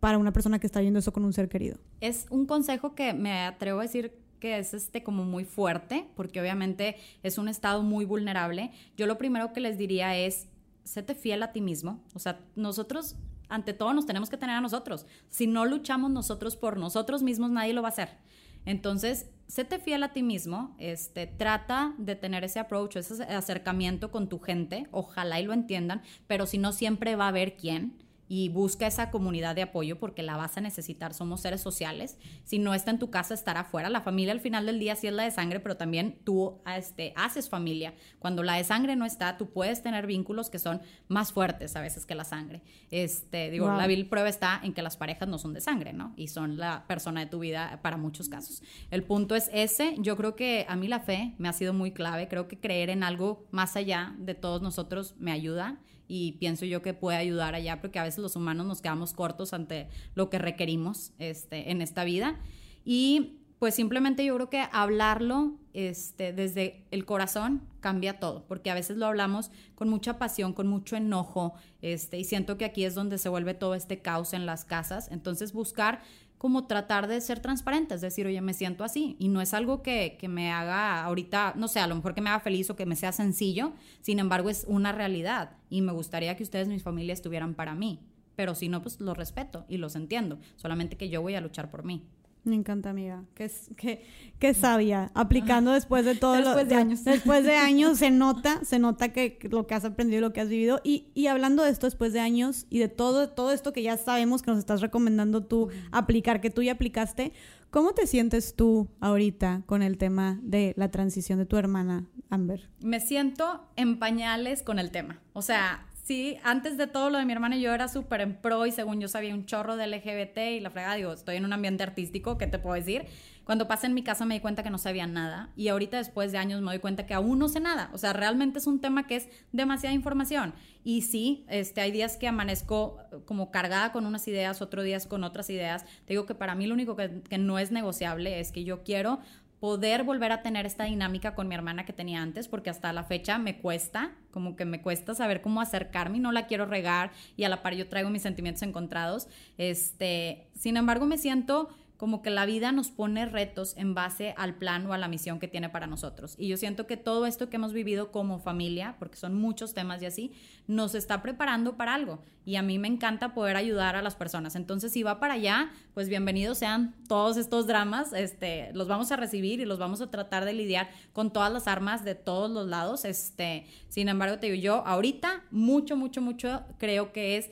para 0.00 0.16
una 0.16 0.32
persona 0.32 0.58
que 0.58 0.66
está 0.66 0.80
viendo 0.80 0.98
eso 0.98 1.12
con 1.12 1.26
un 1.26 1.34
ser 1.34 1.50
querido? 1.50 1.76
Es 2.00 2.24
un 2.30 2.46
consejo 2.46 2.94
que 2.94 3.12
me 3.12 3.32
atrevo 3.32 3.80
a 3.80 3.82
decir 3.82 4.21
que 4.42 4.58
es 4.58 4.74
este 4.74 5.04
como 5.04 5.24
muy 5.24 5.44
fuerte, 5.44 6.08
porque 6.16 6.40
obviamente 6.40 6.96
es 7.22 7.38
un 7.38 7.46
estado 7.46 7.84
muy 7.84 8.04
vulnerable. 8.04 8.72
Yo 8.96 9.06
lo 9.06 9.16
primero 9.16 9.52
que 9.52 9.60
les 9.60 9.78
diría 9.78 10.16
es, 10.16 10.48
séte 10.82 11.14
fiel 11.14 11.44
a 11.44 11.52
ti 11.52 11.60
mismo. 11.60 12.02
O 12.12 12.18
sea, 12.18 12.40
nosotros 12.56 13.14
ante 13.48 13.72
todo 13.72 13.94
nos 13.94 14.04
tenemos 14.04 14.30
que 14.30 14.36
tener 14.36 14.56
a 14.56 14.60
nosotros. 14.60 15.06
Si 15.28 15.46
no 15.46 15.64
luchamos 15.64 16.10
nosotros 16.10 16.56
por 16.56 16.76
nosotros 16.76 17.22
mismos, 17.22 17.52
nadie 17.52 17.72
lo 17.72 17.82
va 17.82 17.88
a 17.88 17.92
hacer. 17.92 18.18
Entonces, 18.64 19.30
séte 19.46 19.78
fiel 19.78 20.02
a 20.02 20.12
ti 20.12 20.24
mismo, 20.24 20.74
este, 20.78 21.28
trata 21.28 21.94
de 21.98 22.16
tener 22.16 22.42
ese 22.42 22.58
approach, 22.58 22.96
ese 22.96 23.22
acercamiento 23.22 24.10
con 24.10 24.28
tu 24.28 24.40
gente, 24.40 24.88
ojalá 24.90 25.38
y 25.38 25.44
lo 25.44 25.52
entiendan, 25.52 26.02
pero 26.26 26.46
si 26.46 26.58
no 26.58 26.72
siempre 26.72 27.14
va 27.14 27.26
a 27.26 27.28
haber 27.28 27.56
quién 27.56 28.02
y 28.34 28.48
busca 28.48 28.86
esa 28.86 29.10
comunidad 29.10 29.54
de 29.54 29.60
apoyo 29.60 29.98
porque 29.98 30.22
la 30.22 30.38
vas 30.38 30.56
a 30.56 30.62
necesitar, 30.62 31.12
somos 31.12 31.42
seres 31.42 31.60
sociales. 31.60 32.16
Si 32.44 32.58
no 32.58 32.72
está 32.72 32.90
en 32.90 32.98
tu 32.98 33.10
casa, 33.10 33.34
estará 33.34 33.60
afuera. 33.60 33.90
La 33.90 34.00
familia 34.00 34.32
al 34.32 34.40
final 34.40 34.64
del 34.64 34.78
día 34.78 34.96
sí 34.96 35.06
es 35.06 35.12
la 35.12 35.24
de 35.24 35.30
sangre, 35.30 35.60
pero 35.60 35.76
también 35.76 36.18
tú 36.24 36.62
este, 36.74 37.12
haces 37.14 37.50
familia. 37.50 37.92
Cuando 38.20 38.42
la 38.42 38.54
de 38.54 38.64
sangre 38.64 38.96
no 38.96 39.04
está, 39.04 39.36
tú 39.36 39.50
puedes 39.50 39.82
tener 39.82 40.06
vínculos 40.06 40.48
que 40.48 40.58
son 40.58 40.80
más 41.08 41.30
fuertes 41.30 41.76
a 41.76 41.82
veces 41.82 42.06
que 42.06 42.14
la 42.14 42.24
sangre. 42.24 42.62
Este, 42.90 43.50
digo, 43.50 43.66
la 43.70 43.86
vil 43.86 44.08
prueba 44.08 44.30
está 44.30 44.58
en 44.62 44.72
que 44.72 44.80
las 44.80 44.96
parejas 44.96 45.28
no 45.28 45.36
son 45.36 45.52
de 45.52 45.60
sangre, 45.60 45.92
¿no? 45.92 46.14
Y 46.16 46.28
son 46.28 46.56
la 46.56 46.86
persona 46.86 47.20
de 47.20 47.26
tu 47.26 47.38
vida 47.38 47.80
para 47.82 47.98
muchos 47.98 48.30
casos. 48.30 48.62
El 48.90 49.02
punto 49.02 49.34
es 49.36 49.50
ese. 49.52 49.96
Yo 49.98 50.16
creo 50.16 50.36
que 50.36 50.64
a 50.70 50.76
mí 50.76 50.88
la 50.88 51.00
fe 51.00 51.34
me 51.36 51.50
ha 51.50 51.52
sido 51.52 51.74
muy 51.74 51.92
clave. 51.92 52.28
Creo 52.28 52.48
que 52.48 52.58
creer 52.58 52.88
en 52.88 53.02
algo 53.02 53.44
más 53.50 53.76
allá 53.76 54.14
de 54.16 54.34
todos 54.34 54.62
nosotros 54.62 55.16
me 55.18 55.32
ayuda 55.32 55.82
y 56.14 56.32
pienso 56.32 56.66
yo 56.66 56.82
que 56.82 56.92
puede 56.92 57.16
ayudar 57.16 57.54
allá 57.54 57.80
porque 57.80 57.98
a 57.98 58.02
veces 58.02 58.18
los 58.18 58.36
humanos 58.36 58.66
nos 58.66 58.82
quedamos 58.82 59.14
cortos 59.14 59.54
ante 59.54 59.88
lo 60.14 60.28
que 60.28 60.38
requerimos 60.38 61.14
este, 61.18 61.70
en 61.70 61.80
esta 61.80 62.04
vida. 62.04 62.38
Y 62.84 63.38
pues 63.58 63.74
simplemente 63.76 64.22
yo 64.22 64.34
creo 64.34 64.50
que 64.50 64.62
hablarlo 64.72 65.54
este, 65.72 66.34
desde 66.34 66.84
el 66.90 67.06
corazón 67.06 67.62
cambia 67.80 68.20
todo, 68.20 68.44
porque 68.46 68.70
a 68.70 68.74
veces 68.74 68.98
lo 68.98 69.06
hablamos 69.06 69.50
con 69.74 69.88
mucha 69.88 70.18
pasión, 70.18 70.52
con 70.52 70.66
mucho 70.66 70.96
enojo, 70.96 71.54
este, 71.80 72.18
y 72.18 72.24
siento 72.24 72.58
que 72.58 72.66
aquí 72.66 72.84
es 72.84 72.94
donde 72.94 73.16
se 73.16 73.30
vuelve 73.30 73.54
todo 73.54 73.74
este 73.74 74.02
caos 74.02 74.34
en 74.34 74.44
las 74.44 74.66
casas. 74.66 75.08
Entonces 75.10 75.54
buscar 75.54 76.02
como 76.42 76.66
tratar 76.66 77.06
de 77.06 77.20
ser 77.20 77.38
transparente, 77.38 77.94
es 77.94 78.00
decir, 78.00 78.26
oye, 78.26 78.40
me 78.40 78.52
siento 78.52 78.82
así. 78.82 79.14
Y 79.20 79.28
no 79.28 79.40
es 79.40 79.54
algo 79.54 79.80
que, 79.80 80.16
que, 80.18 80.26
me 80.26 80.50
haga 80.50 81.04
ahorita, 81.04 81.54
no 81.56 81.68
sé, 81.68 81.78
a 81.78 81.86
lo 81.86 81.94
mejor 81.94 82.16
que 82.16 82.20
me 82.20 82.30
haga 82.30 82.40
feliz 82.40 82.68
o 82.68 82.74
que 82.74 82.84
me 82.84 82.96
sea 82.96 83.12
sencillo, 83.12 83.74
sin 84.00 84.18
embargo 84.18 84.50
es 84.50 84.64
una 84.66 84.90
realidad 84.90 85.52
y 85.70 85.82
me 85.82 85.92
gustaría 85.92 86.36
que 86.36 86.42
ustedes, 86.42 86.66
mis 86.66 86.82
familias, 86.82 87.20
estuvieran 87.20 87.54
para 87.54 87.76
mí. 87.76 88.00
Pero 88.34 88.56
si 88.56 88.68
no, 88.68 88.82
pues 88.82 89.00
los 89.00 89.16
respeto 89.16 89.64
y 89.68 89.76
los 89.76 89.94
entiendo, 89.94 90.40
solamente 90.56 90.96
que 90.96 91.08
yo 91.08 91.22
voy 91.22 91.36
a 91.36 91.40
luchar 91.40 91.70
por 91.70 91.84
mí. 91.84 92.08
Me 92.44 92.56
encanta, 92.56 92.90
amiga. 92.90 93.22
Qué, 93.34 93.50
qué, 93.76 94.04
qué 94.40 94.52
sabia. 94.52 95.12
Aplicando 95.14 95.70
después 95.72 96.04
de 96.04 96.16
todo 96.16 96.34
Después 96.34 96.68
de 96.68 96.74
años. 96.74 97.04
Después 97.04 97.44
de 97.44 97.54
años 97.56 97.98
se 97.98 98.10
nota, 98.10 98.64
se 98.64 98.80
nota 98.80 99.10
que 99.10 99.38
lo 99.50 99.66
que 99.66 99.74
has 99.74 99.84
aprendido 99.84 100.18
y 100.18 100.22
lo 100.22 100.32
que 100.32 100.40
has 100.40 100.48
vivido. 100.48 100.80
Y, 100.82 101.12
y 101.14 101.28
hablando 101.28 101.62
de 101.62 101.70
esto 101.70 101.86
después 101.86 102.12
de 102.12 102.18
años 102.18 102.66
y 102.68 102.80
de 102.80 102.88
todo, 102.88 103.28
todo 103.28 103.52
esto 103.52 103.72
que 103.72 103.82
ya 103.82 103.96
sabemos 103.96 104.42
que 104.42 104.50
nos 104.50 104.58
estás 104.58 104.80
recomendando 104.80 105.44
tú 105.44 105.68
aplicar, 105.92 106.40
que 106.40 106.50
tú 106.50 106.62
ya 106.62 106.72
aplicaste, 106.72 107.32
¿cómo 107.70 107.92
te 107.92 108.08
sientes 108.08 108.56
tú 108.56 108.88
ahorita 109.00 109.62
con 109.66 109.82
el 109.82 109.96
tema 109.96 110.40
de 110.42 110.74
la 110.76 110.90
transición 110.90 111.38
de 111.38 111.46
tu 111.46 111.56
hermana, 111.56 112.08
Amber? 112.28 112.70
Me 112.80 112.98
siento 112.98 113.68
en 113.76 114.00
pañales 114.00 114.64
con 114.64 114.80
el 114.80 114.90
tema. 114.90 115.20
O 115.32 115.42
sea, 115.42 115.86
sí, 116.02 116.36
antes 116.42 116.76
de 116.76 116.86
todo 116.86 117.10
lo 117.10 117.18
de 117.18 117.24
mi 117.24 117.32
hermana 117.32 117.56
yo 117.56 117.72
era 117.72 117.88
súper 117.88 118.20
en 118.20 118.34
pro 118.34 118.66
y 118.66 118.72
según 118.72 119.00
yo 119.00 119.08
sabía 119.08 119.34
un 119.34 119.46
chorro 119.46 119.76
de 119.76 119.86
LGBT 119.86 120.38
y 120.56 120.60
la 120.60 120.70
fregada, 120.70 120.94
digo, 120.96 121.12
estoy 121.12 121.36
en 121.36 121.44
un 121.44 121.52
ambiente 121.52 121.82
artístico, 121.82 122.38
¿qué 122.38 122.46
te 122.46 122.58
puedo 122.58 122.74
decir? 122.74 123.06
Cuando 123.44 123.66
pasé 123.66 123.86
en 123.86 123.94
mi 123.94 124.04
casa 124.04 124.24
me 124.24 124.34
di 124.34 124.40
cuenta 124.40 124.62
que 124.62 124.70
no 124.70 124.78
sabía 124.78 125.06
nada 125.06 125.50
y 125.56 125.68
ahorita 125.68 125.96
después 125.96 126.30
de 126.30 126.38
años 126.38 126.60
me 126.60 126.68
doy 126.68 126.78
cuenta 126.78 127.06
que 127.06 127.14
aún 127.14 127.40
no 127.40 127.48
sé 127.48 127.58
nada. 127.58 127.90
O 127.92 127.98
sea, 127.98 128.12
realmente 128.12 128.60
es 128.60 128.68
un 128.68 128.80
tema 128.80 129.06
que 129.06 129.16
es 129.16 129.28
demasiada 129.50 129.94
información. 129.94 130.54
Y 130.84 131.02
sí, 131.02 131.44
este, 131.48 131.80
hay 131.80 131.90
días 131.90 132.16
que 132.16 132.28
amanezco 132.28 132.98
como 133.24 133.50
cargada 133.50 133.90
con 133.90 134.06
unas 134.06 134.26
ideas, 134.28 134.62
otros 134.62 134.84
días 134.84 135.06
con 135.06 135.24
otras 135.24 135.50
ideas. 135.50 135.84
Te 136.04 136.12
digo 136.12 136.24
que 136.24 136.36
para 136.36 136.54
mí 136.54 136.66
lo 136.66 136.74
único 136.74 136.94
que 136.96 137.38
no 137.38 137.58
es 137.58 137.72
negociable 137.72 138.38
es 138.38 138.52
que 138.52 138.62
yo 138.62 138.84
quiero 138.84 139.18
poder 139.62 140.02
volver 140.02 140.32
a 140.32 140.42
tener 140.42 140.66
esta 140.66 140.82
dinámica 140.86 141.36
con 141.36 141.46
mi 141.46 141.54
hermana 141.54 141.84
que 141.84 141.92
tenía 141.92 142.20
antes, 142.20 142.48
porque 142.48 142.68
hasta 142.68 142.92
la 142.92 143.04
fecha 143.04 143.38
me 143.38 143.58
cuesta, 143.58 144.10
como 144.32 144.56
que 144.56 144.64
me 144.64 144.82
cuesta 144.82 145.14
saber 145.14 145.40
cómo 145.40 145.60
acercarme 145.60 146.16
y 146.16 146.20
no 146.20 146.32
la 146.32 146.48
quiero 146.48 146.66
regar 146.66 147.12
y 147.36 147.44
a 147.44 147.48
la 147.48 147.62
par 147.62 147.74
yo 147.74 147.88
traigo 147.88 148.10
mis 148.10 148.22
sentimientos 148.22 148.64
encontrados. 148.64 149.28
Este, 149.58 150.48
sin 150.56 150.76
embargo, 150.76 151.06
me 151.06 151.16
siento 151.16 151.68
como 152.02 152.20
que 152.20 152.30
la 152.30 152.46
vida 152.46 152.72
nos 152.72 152.90
pone 152.90 153.26
retos 153.26 153.76
en 153.76 153.94
base 153.94 154.34
al 154.36 154.56
plan 154.56 154.84
o 154.88 154.92
a 154.92 154.98
la 154.98 155.06
misión 155.06 155.38
que 155.38 155.46
tiene 155.46 155.68
para 155.68 155.86
nosotros. 155.86 156.34
Y 156.36 156.48
yo 156.48 156.56
siento 156.56 156.88
que 156.88 156.96
todo 156.96 157.26
esto 157.26 157.48
que 157.48 157.54
hemos 157.54 157.72
vivido 157.72 158.10
como 158.10 158.40
familia, 158.40 158.96
porque 158.98 159.16
son 159.16 159.36
muchos 159.36 159.72
temas 159.72 160.02
y 160.02 160.06
así, 160.06 160.32
nos 160.66 160.96
está 160.96 161.22
preparando 161.22 161.76
para 161.76 161.94
algo. 161.94 162.20
Y 162.44 162.56
a 162.56 162.62
mí 162.62 162.76
me 162.80 162.88
encanta 162.88 163.34
poder 163.34 163.56
ayudar 163.56 163.94
a 163.94 164.02
las 164.02 164.16
personas. 164.16 164.56
Entonces, 164.56 164.90
si 164.90 165.04
va 165.04 165.20
para 165.20 165.34
allá, 165.34 165.70
pues 165.94 166.08
bienvenidos 166.08 166.58
sean 166.58 166.96
todos 167.06 167.36
estos 167.36 167.68
dramas. 167.68 168.12
Este, 168.12 168.72
los 168.72 168.88
vamos 168.88 169.12
a 169.12 169.16
recibir 169.16 169.60
y 169.60 169.64
los 169.64 169.78
vamos 169.78 170.00
a 170.00 170.10
tratar 170.10 170.44
de 170.44 170.54
lidiar 170.54 170.90
con 171.12 171.32
todas 171.32 171.52
las 171.52 171.68
armas 171.68 172.04
de 172.04 172.16
todos 172.16 172.50
los 172.50 172.66
lados. 172.66 173.04
Este, 173.04 173.64
sin 173.88 174.08
embargo, 174.08 174.40
te 174.40 174.50
digo, 174.50 174.60
yo 174.60 174.84
ahorita 174.88 175.44
mucho, 175.52 175.96
mucho, 175.96 176.20
mucho 176.20 176.64
creo 176.78 177.12
que 177.12 177.36
es 177.36 177.50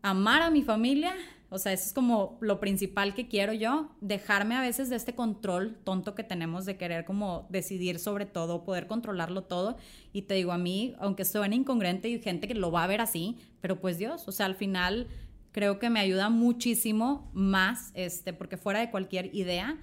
amar 0.00 0.40
a 0.40 0.48
mi 0.48 0.62
familia, 0.62 1.12
o 1.52 1.58
sea, 1.58 1.72
eso 1.74 1.84
es 1.84 1.92
como 1.92 2.38
lo 2.40 2.60
principal 2.60 3.12
que 3.12 3.28
quiero 3.28 3.52
yo, 3.52 3.90
dejarme 4.00 4.54
a 4.54 4.62
veces 4.62 4.88
de 4.88 4.96
este 4.96 5.14
control 5.14 5.76
tonto 5.84 6.14
que 6.14 6.24
tenemos 6.24 6.64
de 6.64 6.78
querer 6.78 7.04
como 7.04 7.46
decidir 7.50 7.98
sobre 7.98 8.24
todo, 8.24 8.64
poder 8.64 8.86
controlarlo 8.86 9.42
todo. 9.44 9.76
Y 10.14 10.22
te 10.22 10.32
digo, 10.32 10.52
a 10.52 10.58
mí, 10.58 10.94
aunque 10.98 11.26
suene 11.26 11.56
incongruente 11.56 12.08
y 12.08 12.18
gente 12.20 12.48
que 12.48 12.54
lo 12.54 12.72
va 12.72 12.84
a 12.84 12.86
ver 12.86 13.02
así, 13.02 13.36
pero 13.60 13.80
pues 13.80 13.98
Dios, 13.98 14.26
o 14.26 14.32
sea, 14.32 14.46
al 14.46 14.54
final 14.54 15.08
creo 15.52 15.78
que 15.78 15.90
me 15.90 16.00
ayuda 16.00 16.30
muchísimo 16.30 17.30
más, 17.34 17.90
este, 17.92 18.32
porque 18.32 18.56
fuera 18.56 18.80
de 18.80 18.90
cualquier 18.90 19.34
idea, 19.34 19.78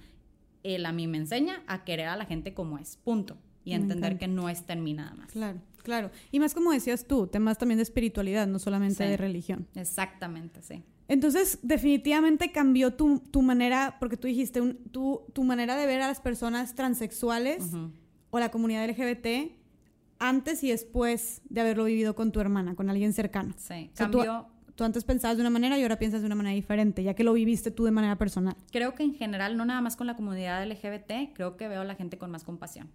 él 0.64 0.84
a 0.84 0.92
mí 0.92 1.06
me 1.06 1.18
enseña 1.18 1.62
a 1.68 1.84
querer 1.84 2.08
a 2.08 2.16
la 2.16 2.26
gente 2.26 2.52
como 2.52 2.78
es, 2.78 2.96
punto. 2.96 3.38
Y 3.62 3.74
entender 3.74 4.18
que 4.18 4.26
no 4.26 4.48
está 4.48 4.72
en 4.72 4.82
mí 4.82 4.94
nada 4.94 5.14
más. 5.14 5.30
Claro, 5.30 5.60
claro. 5.84 6.10
Y 6.32 6.40
más 6.40 6.54
como 6.54 6.72
decías 6.72 7.06
tú, 7.06 7.28
temas 7.28 7.58
también 7.58 7.76
de 7.76 7.84
espiritualidad, 7.84 8.48
no 8.48 8.58
solamente 8.58 9.04
de 9.04 9.16
religión. 9.16 9.68
Exactamente, 9.76 10.62
sí. 10.62 10.82
Entonces, 11.10 11.58
definitivamente 11.62 12.52
cambió 12.52 12.94
tu, 12.94 13.18
tu 13.18 13.42
manera, 13.42 13.96
porque 13.98 14.16
tú 14.16 14.28
dijiste, 14.28 14.62
tu, 14.92 15.22
tu, 15.32 15.42
manera 15.42 15.74
de 15.74 15.84
ver 15.84 16.00
a 16.02 16.06
las 16.06 16.20
personas 16.20 16.76
transexuales 16.76 17.64
o 18.30 18.38
la 18.38 18.52
comunidad 18.52 18.88
LGBT 18.88 19.50
antes 20.20 20.62
y 20.62 20.70
después 20.70 21.42
de 21.48 21.62
haberlo 21.62 21.82
vivido 21.82 22.14
con 22.14 22.30
tu 22.30 22.38
hermana, 22.38 22.76
con 22.76 22.88
alguien 22.90 23.12
cercano. 23.12 23.54
Sí, 23.56 23.90
O 23.92 23.96
sea, 23.96 24.08
tú- 24.08 24.18
cambió. 24.18 24.46
Tú 24.76 24.84
antes 24.84 25.02
pensabas 25.04 25.36
de 25.36 25.42
una 25.42 25.50
manera 25.50 25.76
y 25.78 25.82
ahora 25.82 25.98
piensas 25.98 26.20
de 26.22 26.26
una 26.26 26.36
manera 26.36 26.54
diferente, 26.54 27.02
ya 27.02 27.12
que 27.14 27.24
lo 27.24 27.32
viviste 27.34 27.70
tú 27.72 27.84
de 27.84 27.90
manera 27.90 28.16
personal. 28.16 28.56
Creo 28.70 28.94
que 28.94 29.02
en 29.02 29.12
general, 29.14 29.56
no 29.56 29.64
nada 29.66 29.80
más 29.82 29.96
con 29.96 30.06
la 30.06 30.14
comunidad 30.16 30.62
LGBT, 30.64 31.34
creo 31.34 31.56
que 31.58 31.66
veo 31.68 31.80
a 31.82 31.84
la 31.84 31.96
gente 31.96 32.16
con 32.18 32.30
más 32.30 32.44
compasión, 32.44 32.88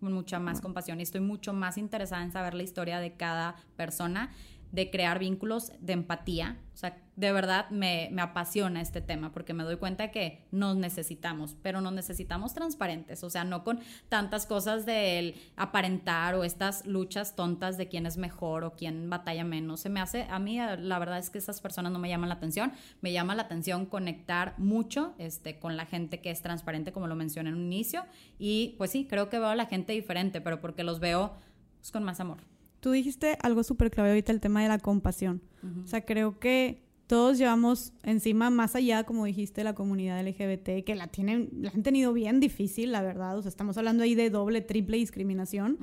con 0.00 0.12
mucha 0.12 0.38
más 0.38 0.60
compasión 0.60 0.98
y 1.00 1.04
estoy 1.04 1.22
mucho 1.22 1.54
más 1.54 1.78
interesada 1.78 2.22
en 2.24 2.32
saber 2.32 2.52
la 2.52 2.62
historia 2.62 2.98
de 2.98 3.12
cada 3.14 3.54
persona, 3.76 4.32
de 4.72 4.90
crear 4.90 5.18
vínculos 5.18 5.72
de 5.80 5.94
empatía. 5.94 6.58
O 6.74 6.76
sea, 6.76 6.96
de 7.16 7.32
verdad 7.32 7.68
me, 7.68 8.08
me 8.12 8.22
apasiona 8.22 8.80
este 8.80 9.02
tema 9.02 9.32
porque 9.32 9.52
me 9.52 9.64
doy 9.64 9.76
cuenta 9.76 10.10
que 10.10 10.46
nos 10.50 10.76
necesitamos, 10.76 11.54
pero 11.60 11.82
nos 11.82 11.92
necesitamos 11.92 12.54
transparentes, 12.54 13.22
o 13.22 13.28
sea, 13.28 13.44
no 13.44 13.62
con 13.64 13.80
tantas 14.08 14.46
cosas 14.46 14.86
del 14.86 15.34
aparentar 15.56 16.34
o 16.36 16.44
estas 16.44 16.86
luchas 16.86 17.36
tontas 17.36 17.76
de 17.76 17.88
quién 17.88 18.06
es 18.06 18.16
mejor 18.16 18.64
o 18.64 18.72
quién 18.72 19.10
batalla 19.10 19.44
menos. 19.44 19.80
Se 19.80 19.90
me 19.90 20.00
hace, 20.00 20.26
a 20.30 20.38
mí 20.38 20.58
la 20.58 20.98
verdad 20.98 21.18
es 21.18 21.28
que 21.28 21.38
esas 21.38 21.60
personas 21.60 21.92
no 21.92 21.98
me 21.98 22.08
llaman 22.08 22.30
la 22.30 22.36
atención, 22.36 22.72
me 23.02 23.12
llama 23.12 23.34
la 23.34 23.42
atención 23.42 23.84
conectar 23.84 24.54
mucho 24.56 25.14
este, 25.18 25.58
con 25.58 25.76
la 25.76 25.84
gente 25.84 26.20
que 26.20 26.30
es 26.30 26.40
transparente, 26.40 26.92
como 26.92 27.06
lo 27.06 27.16
mencioné 27.16 27.50
en 27.50 27.56
un 27.56 27.66
inicio, 27.66 28.06
y 28.38 28.74
pues 28.78 28.90
sí, 28.92 29.06
creo 29.06 29.28
que 29.28 29.38
veo 29.38 29.48
a 29.48 29.56
la 29.56 29.66
gente 29.66 29.92
diferente, 29.92 30.40
pero 30.40 30.62
porque 30.62 30.84
los 30.84 31.00
veo 31.00 31.34
pues, 31.80 31.90
con 31.90 32.04
más 32.04 32.20
amor. 32.20 32.38
Tú 32.80 32.90
dijiste 32.92 33.36
algo 33.42 33.62
súper 33.62 33.90
clave 33.90 34.08
ahorita, 34.10 34.32
el 34.32 34.40
tema 34.40 34.62
de 34.62 34.68
la 34.68 34.78
compasión. 34.78 35.42
O 35.84 35.86
sea, 35.86 36.04
creo 36.04 36.38
que 36.38 36.82
todos 37.06 37.38
llevamos 37.38 37.92
encima, 38.04 38.50
más 38.50 38.76
allá, 38.76 39.02
como 39.04 39.24
dijiste, 39.24 39.64
la 39.64 39.74
comunidad 39.74 40.20
LGBT, 40.24 40.84
que 40.84 40.94
la 40.94 41.08
tienen, 41.08 41.48
la 41.60 41.70
han 41.70 41.82
tenido 41.82 42.12
bien 42.12 42.38
difícil, 42.40 42.92
la 42.92 43.02
verdad. 43.02 43.36
O 43.36 43.42
sea, 43.42 43.48
estamos 43.48 43.76
hablando 43.76 44.04
ahí 44.04 44.14
de 44.14 44.30
doble, 44.30 44.60
triple 44.60 44.96
discriminación. 44.96 45.76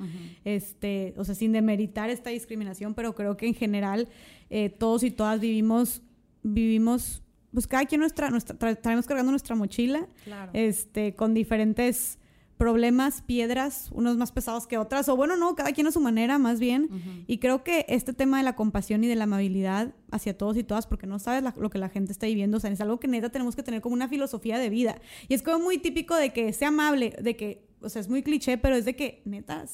Este, 0.44 1.12
o 1.18 1.24
sea, 1.24 1.34
sin 1.34 1.52
demeritar 1.52 2.08
esta 2.10 2.30
discriminación, 2.30 2.94
pero 2.94 3.14
creo 3.14 3.36
que 3.36 3.46
en 3.46 3.54
general 3.54 4.08
eh, 4.50 4.70
todos 4.70 5.02
y 5.02 5.10
todas 5.10 5.38
vivimos, 5.38 6.02
vivimos, 6.42 7.22
pues 7.52 7.66
cada 7.66 7.84
quien 7.84 8.00
nuestra, 8.00 8.30
nuestra, 8.30 8.58
tra- 8.58 8.80
traemos 8.80 9.06
cargando 9.06 9.30
nuestra 9.32 9.54
mochila, 9.54 10.08
Claro. 10.24 10.50
este, 10.54 11.14
con 11.14 11.34
diferentes 11.34 12.18
problemas, 12.58 13.22
piedras, 13.22 13.88
unos 13.92 14.16
más 14.16 14.32
pesados 14.32 14.66
que 14.66 14.76
otras, 14.78 15.08
o 15.08 15.16
bueno, 15.16 15.36
no, 15.36 15.54
cada 15.54 15.72
quien 15.72 15.86
a 15.86 15.92
su 15.92 16.00
manera, 16.00 16.38
más 16.38 16.58
bien. 16.60 16.88
Y 17.26 17.38
creo 17.38 17.62
que 17.64 17.86
este 17.88 18.12
tema 18.12 18.38
de 18.38 18.42
la 18.42 18.56
compasión 18.56 19.02
y 19.04 19.06
de 19.06 19.14
la 19.14 19.24
amabilidad 19.24 19.94
hacia 20.10 20.36
todos 20.36 20.56
y 20.56 20.64
todas, 20.64 20.86
porque 20.86 21.06
no 21.06 21.18
sabes 21.18 21.42
la- 21.42 21.54
lo 21.58 21.70
que 21.70 21.78
la 21.78 21.88
gente 21.88 22.12
está 22.12 22.26
viviendo, 22.26 22.56
o 22.56 22.60
sea, 22.60 22.70
es 22.70 22.80
algo 22.80 22.98
que 23.00 23.08
neta 23.08 23.30
tenemos 23.30 23.54
que 23.56 23.62
tener 23.62 23.80
como 23.80 23.94
una 23.94 24.08
filosofía 24.08 24.58
de 24.58 24.68
vida. 24.70 25.00
Y 25.28 25.34
es 25.34 25.42
como 25.42 25.60
muy 25.60 25.78
típico 25.78 26.14
de 26.16 26.32
que 26.32 26.52
sea 26.52 26.68
amable, 26.68 27.14
de 27.22 27.36
que, 27.36 27.64
o 27.80 27.88
sea, 27.88 28.00
es 28.00 28.08
muy 28.08 28.22
cliché, 28.22 28.58
pero 28.58 28.74
es 28.74 28.84
de 28.84 28.96
que 28.96 29.22
neta, 29.24 29.64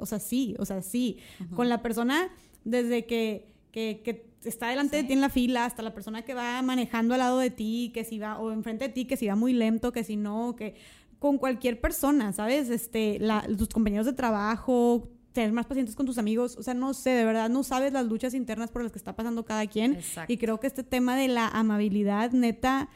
o 0.00 0.06
sea, 0.06 0.18
sí, 0.18 0.56
o 0.58 0.64
sea, 0.64 0.82
sí, 0.82 1.18
con 1.54 1.68
la 1.68 1.80
persona 1.80 2.28
desde 2.64 3.06
que, 3.06 3.46
que, 3.70 4.02
que 4.04 4.32
está 4.44 4.68
delante 4.68 4.96
de 4.96 5.04
ti 5.04 5.12
en 5.12 5.20
la 5.20 5.28
fila 5.28 5.64
hasta 5.64 5.82
la 5.82 5.94
persona 5.94 6.22
que 6.22 6.34
va 6.34 6.60
manejando 6.62 7.14
al 7.14 7.20
lado 7.20 7.38
de 7.38 7.50
ti, 7.50 7.92
que 7.94 8.02
si 8.02 8.18
va, 8.18 8.38
o 8.40 8.50
enfrente 8.50 8.88
de 8.88 8.92
ti, 8.92 9.04
que 9.04 9.16
si 9.16 9.28
va 9.28 9.36
muy 9.36 9.52
lento, 9.52 9.92
que 9.92 10.02
si 10.02 10.16
no, 10.16 10.56
que 10.56 10.74
con 11.22 11.38
cualquier 11.38 11.80
persona, 11.80 12.32
¿sabes? 12.32 12.68
Este, 12.68 13.20
la- 13.20 13.46
tus 13.56 13.68
compañeros 13.68 14.06
de 14.06 14.12
trabajo, 14.12 15.08
tener 15.32 15.52
más 15.52 15.66
pacientes 15.66 15.94
con 15.94 16.04
tus 16.04 16.18
amigos, 16.18 16.56
o 16.58 16.64
sea, 16.64 16.74
no 16.74 16.92
sé, 16.94 17.10
de 17.10 17.24
verdad 17.24 17.48
no 17.48 17.62
sabes 17.62 17.92
las 17.92 18.04
luchas 18.06 18.34
internas 18.34 18.72
por 18.72 18.82
las 18.82 18.90
que 18.90 18.98
está 18.98 19.14
pasando 19.14 19.44
cada 19.44 19.64
quien. 19.68 19.92
Exacto. 19.94 20.32
Y 20.32 20.36
creo 20.36 20.58
que 20.58 20.66
este 20.66 20.82
tema 20.82 21.16
de 21.16 21.28
la 21.28 21.46
amabilidad, 21.46 22.32
neta, 22.32 22.88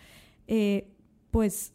eh, 0.49 0.93
pues 1.31 1.72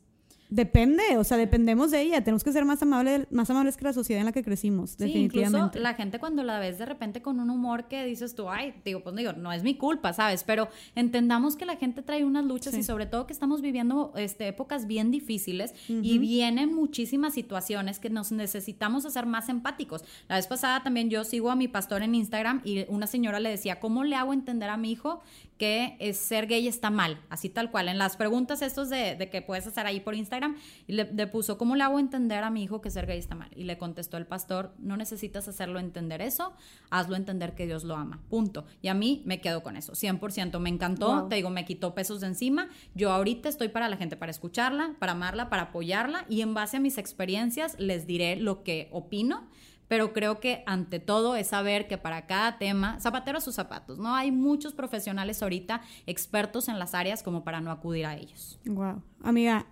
depende, 0.51 1.01
o 1.17 1.23
sea, 1.23 1.37
dependemos 1.37 1.89
de 1.91 2.01
ella. 2.01 2.23
Tenemos 2.23 2.43
que 2.43 2.51
ser 2.51 2.65
más 2.65 2.81
amables, 2.83 3.25
más 3.31 3.49
amables 3.49 3.77
que 3.77 3.85
la 3.85 3.93
sociedad 3.93 4.19
en 4.19 4.25
la 4.27 4.31
que 4.33 4.43
crecimos, 4.43 4.91
Sí, 4.91 4.97
definitivamente. 5.05 5.57
incluso 5.57 5.79
la 5.79 5.93
gente 5.95 6.19
cuando 6.19 6.43
la 6.43 6.59
ves 6.59 6.77
de 6.77 6.85
repente 6.85 7.21
con 7.21 7.39
un 7.39 7.49
humor 7.49 7.87
que 7.87 8.05
dices 8.05 8.35
tú, 8.35 8.49
ay, 8.49 8.73
digo, 8.85 8.99
pues 9.01 9.15
digo, 9.15 9.31
no 9.33 9.51
es 9.53 9.63
mi 9.63 9.75
culpa, 9.75 10.13
¿sabes? 10.13 10.43
Pero 10.43 10.67
entendamos 10.95 11.55
que 11.55 11.65
la 11.65 11.77
gente 11.77 12.01
trae 12.03 12.25
unas 12.25 12.45
luchas 12.45 12.73
Sí. 12.73 12.81
y 12.81 12.83
sobre 12.83 13.05
todo 13.05 13.25
que 13.27 13.33
estamos 13.33 13.61
viviendo 13.61 14.11
este, 14.15 14.47
épocas 14.49 14.85
bien 14.87 15.09
difíciles 15.09 15.73
y 15.87 16.17
vienen 16.19 16.73
muchísimas 16.75 17.33
situaciones 17.33 17.97
que 17.99 18.09
nos 18.09 18.31
necesitamos 18.31 19.05
hacer 19.05 19.25
más 19.25 19.47
empáticos. 19.49 20.03
La 20.27 20.35
vez 20.35 20.47
pasada 20.47 20.83
también 20.83 21.09
yo 21.09 21.23
sigo 21.23 21.49
a 21.49 21.55
mi 21.55 21.69
pastor 21.69 22.03
en 22.03 22.13
Instagram 22.13 22.61
y 22.65 22.85
una 22.89 23.07
señora 23.07 23.39
le 23.39 23.49
decía, 23.49 23.79
¿cómo 23.79 24.03
le 24.03 24.15
hago 24.17 24.33
entender 24.33 24.69
a 24.69 24.75
mi 24.77 24.91
hijo 24.91 25.21
que 25.57 25.95
es 25.99 26.17
ser 26.17 26.47
gay 26.47 26.67
está 26.67 26.89
mal? 26.89 27.19
Así 27.29 27.47
tal 27.47 27.71
cual. 27.71 27.87
En 27.87 27.97
las 27.97 28.17
preguntas 28.17 28.61
estos 28.61 28.89
de, 28.89 29.15
de 29.15 29.29
que 29.29 29.41
puedes 29.41 29.65
hacer 29.67 29.85
ahí 29.85 29.99
por 30.01 30.15
Instagram, 30.15 30.40
y 30.87 30.93
le, 30.93 31.11
le 31.11 31.27
puso, 31.27 31.57
¿cómo 31.57 31.75
le 31.75 31.83
hago 31.83 31.99
entender 31.99 32.43
a 32.43 32.49
mi 32.49 32.63
hijo 32.63 32.81
que 32.81 32.89
ser 32.89 33.05
gay 33.05 33.17
está 33.19 33.35
mal? 33.35 33.49
Y 33.55 33.63
le 33.63 33.77
contestó 33.77 34.17
el 34.17 34.25
pastor, 34.25 34.73
no 34.79 34.97
necesitas 34.97 35.47
hacerlo 35.47 35.79
entender 35.79 36.21
eso, 36.21 36.53
hazlo 36.89 37.15
entender 37.15 37.55
que 37.55 37.65
Dios 37.65 37.83
lo 37.83 37.95
ama. 37.95 38.21
Punto. 38.29 38.65
Y 38.81 38.87
a 38.89 38.93
mí 38.93 39.21
me 39.25 39.41
quedo 39.41 39.63
con 39.63 39.77
eso, 39.77 39.93
100%. 39.93 40.59
Me 40.59 40.69
encantó, 40.69 41.07
Wow. 41.21 41.29
te 41.29 41.35
digo, 41.35 41.49
me 41.49 41.65
quitó 41.65 41.93
pesos 41.95 42.21
de 42.21 42.27
encima. 42.27 42.69
Yo 42.95 43.11
ahorita 43.11 43.49
estoy 43.49 43.69
para 43.69 43.89
la 43.89 43.97
gente, 43.97 44.17
para 44.17 44.31
escucharla, 44.31 44.95
para 44.99 45.13
amarla, 45.13 45.49
para 45.49 45.63
apoyarla 45.63 46.25
y 46.29 46.41
en 46.41 46.53
base 46.53 46.77
a 46.77 46.79
mis 46.79 46.97
experiencias 46.97 47.79
les 47.79 48.07
diré 48.07 48.35
lo 48.35 48.63
que 48.63 48.87
opino. 48.91 49.47
Pero 49.87 50.13
creo 50.13 50.39
que 50.39 50.63
ante 50.67 50.99
todo 50.99 51.35
es 51.35 51.47
saber 51.47 51.89
que 51.89 51.97
para 51.97 52.25
cada 52.25 52.57
tema, 52.57 52.97
zapatero 53.01 53.39
a 53.39 53.41
sus 53.41 53.55
zapatos, 53.55 53.97
¿no? 53.97 54.15
Hay 54.15 54.31
muchos 54.31 54.73
profesionales 54.73 55.43
ahorita 55.43 55.81
expertos 56.05 56.69
en 56.69 56.79
las 56.79 56.93
áreas 56.93 57.23
como 57.23 57.43
para 57.43 57.59
no 57.59 57.71
acudir 57.71 58.05
a 58.05 58.15
ellos. 58.15 58.57
Wow. 58.65 59.01
Amiga, 59.21 59.65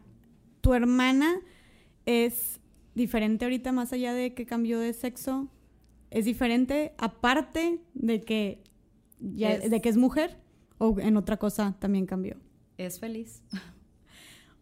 tu 0.62 0.74
hermana 0.74 1.40
es 2.06 2.60
diferente 2.96 3.46
ahorita 3.46 3.72
más 3.72 3.94
allá 3.94 4.14
de 4.14 4.34
que 4.34 4.46
cambió 4.46 4.80
de 4.80 4.94
sexo. 4.94 5.48
Es 6.12 6.26
diferente 6.26 6.94
aparte 6.98 7.82
de 7.94 8.22
que 8.24 8.64
ya- 9.20 9.54
Es- 9.54 9.70
de 9.70 9.82
que 9.82 9.90
es 9.90 9.98
mujer 9.98 10.38
o 10.78 11.00
en 11.00 11.18
otra 11.18 11.38
cosa 11.38 11.76
también 11.80 12.06
cambió. 12.06 12.38
es 12.78 13.00
feliz. 13.00 13.44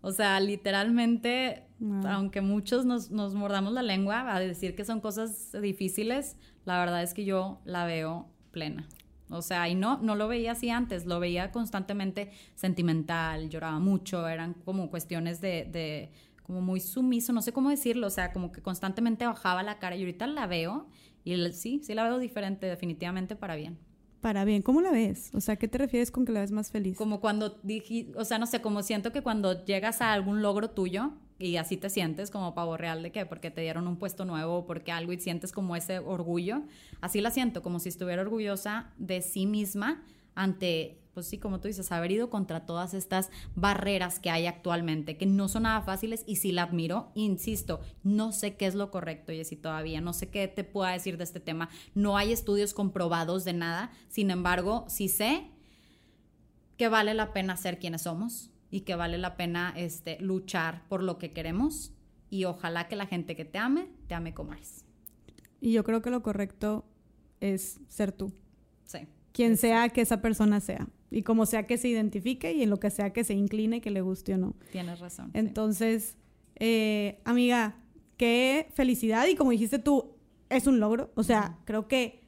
O 0.02 0.12
sea, 0.12 0.40
literalmente, 0.40 1.64
Wow. 1.80 2.08
aunque 2.08 2.40
muchos 2.42 2.86
nos, 2.86 3.10
nos 3.12 3.34
mordamos 3.34 3.74
la 3.74 3.82
lengua 3.82 4.34
a 4.34 4.40
decir 4.40 4.76
que 4.76 4.86
son 4.86 5.02
cosas 5.02 5.52
difíciles, 5.62 6.38
la 6.66 6.80
verdad 6.80 7.02
es 7.04 7.14
que 7.16 7.26
yo 7.26 7.60
la 7.66 7.86
veo 7.86 8.28
plena. 8.52 8.88
O 9.30 9.42
sea, 9.42 9.68
y 9.68 9.76
no, 9.76 9.98
no 10.02 10.16
lo 10.16 10.28
veía 10.28 10.54
así 10.54 10.70
antes, 10.70 11.06
lo 11.06 11.20
veía 11.20 11.52
constantemente 11.52 12.32
sentimental, 12.56 13.50
lloraba 13.50 13.80
mucho, 13.80 14.28
eran 14.28 14.54
como 14.66 14.90
cuestiones 14.90 15.42
de, 15.42 15.68
de 15.72 16.12
como 16.44 16.62
muy 16.62 16.80
sumiso, 16.80 17.34
no 17.34 17.42
sé 17.42 17.52
cómo 17.52 17.70
decirlo, 17.70 18.08
o 18.08 18.10
sea, 18.10 18.32
como 18.32 18.52
que 18.52 18.62
constantemente 18.62 19.26
bajaba 19.26 19.64
la 19.64 19.80
cara 19.80 19.98
y 19.98 20.00
ahorita 20.00 20.28
la 20.28 20.48
veo 20.48 20.88
y 21.26 21.36
sí, 21.52 21.82
sí 21.84 21.94
la 21.94 22.04
veo 22.04 22.20
diferente, 22.20 22.68
definitivamente 22.68 23.36
para 23.36 23.58
bien. 23.58 23.78
Para 24.22 24.46
bien, 24.46 24.62
¿cómo 24.62 24.82
la 24.82 24.92
ves? 24.92 25.30
O 25.34 25.42
sea, 25.42 25.58
¿qué 25.58 25.68
te 25.68 25.78
refieres 25.78 26.10
con 26.10 26.26
que 26.26 26.32
la 26.32 26.40
ves 26.40 26.52
más 26.52 26.72
feliz? 26.72 26.98
Como 26.98 27.20
cuando 27.20 27.60
dije, 27.64 28.12
o 28.16 28.24
sea, 28.24 28.40
no 28.40 28.48
sé, 28.48 28.62
como 28.62 28.82
siento 28.82 29.12
que 29.12 29.22
cuando 29.22 29.66
llegas 29.66 30.02
a 30.02 30.14
algún 30.14 30.42
logro 30.42 30.72
tuyo 30.72 31.12
y 31.40 31.58
así 31.58 31.78
te 31.78 31.90
sientes 31.90 32.32
como 32.32 32.54
pavo 32.54 32.78
real 32.78 33.04
de 33.04 33.12
que 33.12 33.26
porque 33.26 33.52
te 33.52 33.62
dieron 33.62 33.88
un 33.88 33.98
puesto 33.98 34.26
nuevo 34.26 34.66
porque 34.66 34.92
algo 34.92 35.14
y 35.14 35.20
sientes 35.20 35.52
como 35.52 35.76
ese 35.76 36.00
orgullo, 36.00 36.64
así 37.02 37.22
la 37.22 37.32
siento, 37.32 37.62
como 37.62 37.80
si 37.80 37.90
estuviera 37.90 38.22
orgullosa 38.22 38.92
de 38.98 39.22
sí 39.22 39.46
misma 39.46 40.04
ante, 40.36 41.02
pues 41.14 41.28
sí, 41.28 41.40
como 41.40 41.60
tú 41.60 41.68
dices, 41.68 41.92
haber 41.92 42.12
ido 42.12 42.30
contra 42.30 42.66
todas 42.66 42.94
estas 42.94 43.32
barreras 43.56 44.20
que 44.20 44.30
hay 44.30 44.46
actualmente, 44.46 45.18
que 45.18 45.26
no 45.26 45.48
son 45.48 45.64
nada 45.64 45.82
fáciles 45.82 46.24
y 46.28 46.38
sí 46.38 46.52
la 46.52 46.64
admiro, 46.64 47.12
insisto, 47.16 47.82
no 48.04 48.32
sé 48.32 48.56
qué 48.56 48.68
es 48.68 48.76
lo 48.76 48.92
correcto, 48.92 49.32
Jessy, 49.32 49.56
todavía, 49.56 50.00
no 50.00 50.14
sé 50.14 50.30
qué 50.30 50.48
te 50.48 50.64
pueda 50.64 50.92
decir 50.92 51.18
de 51.18 51.24
este 51.24 51.40
tema, 51.40 51.70
no 51.96 52.18
hay 52.18 52.32
estudios 52.32 52.74
comprobados 52.74 53.46
de 53.46 53.54
nada, 53.54 53.92
sin 54.10 54.30
embargo, 54.30 54.86
sí 54.88 55.10
sé 55.10 55.50
que 56.78 56.88
vale 56.88 57.16
la 57.16 57.34
pena 57.34 57.58
ser 57.58 57.80
quienes 57.80 58.04
somos 58.04 58.52
y 58.70 58.82
que 58.82 58.96
vale 58.96 59.18
la 59.18 59.38
pena 59.38 59.74
este, 59.76 60.18
luchar 60.20 60.84
por 60.90 61.04
lo 61.04 61.18
que 61.18 61.32
queremos 61.32 61.94
y 62.30 62.46
ojalá 62.46 62.88
que 62.88 62.96
la 62.96 63.06
gente 63.06 63.36
que 63.36 63.46
te 63.46 63.58
ame, 63.58 63.88
te 64.08 64.16
ame 64.16 64.34
como 64.34 64.54
eres. 64.54 64.86
Y 65.62 65.74
yo 65.74 65.84
creo 65.84 66.02
que 66.02 66.10
lo 66.10 66.22
correcto 66.22 66.86
es 67.40 67.80
ser 67.88 68.12
tú. 68.12 68.34
Sí. 68.86 69.00
Quien 69.32 69.58
sea 69.58 69.90
que 69.90 70.02
esa 70.02 70.22
persona 70.22 70.60
sea. 70.60 70.88
Y 71.10 71.24
como 71.24 71.46
sea 71.46 71.66
que 71.66 71.78
se 71.78 71.88
identifique 71.88 72.52
y 72.52 72.64
en 72.64 72.70
lo 72.70 72.80
que 72.80 72.90
sea 72.90 73.14
que 73.14 73.24
se 73.24 73.34
incline, 73.34 73.80
que 73.80 73.92
le 73.92 74.02
guste 74.02 74.34
o 74.34 74.38
no. 74.38 74.56
Tienes 74.72 75.00
razón. 75.00 75.28
sí. 75.28 75.40
Entonces, 75.40 76.18
eh, 76.56 77.22
amiga, 77.24 77.78
qué 78.18 78.68
felicidad. 78.74 79.26
Y 79.28 79.36
como 79.36 79.52
dijiste 79.52 79.80
tú, 79.80 80.16
es 80.50 80.68
un 80.68 80.80
logro. 80.80 81.12
O 81.16 81.24
sea, 81.24 81.60
creo 81.66 81.88
que 81.88 82.24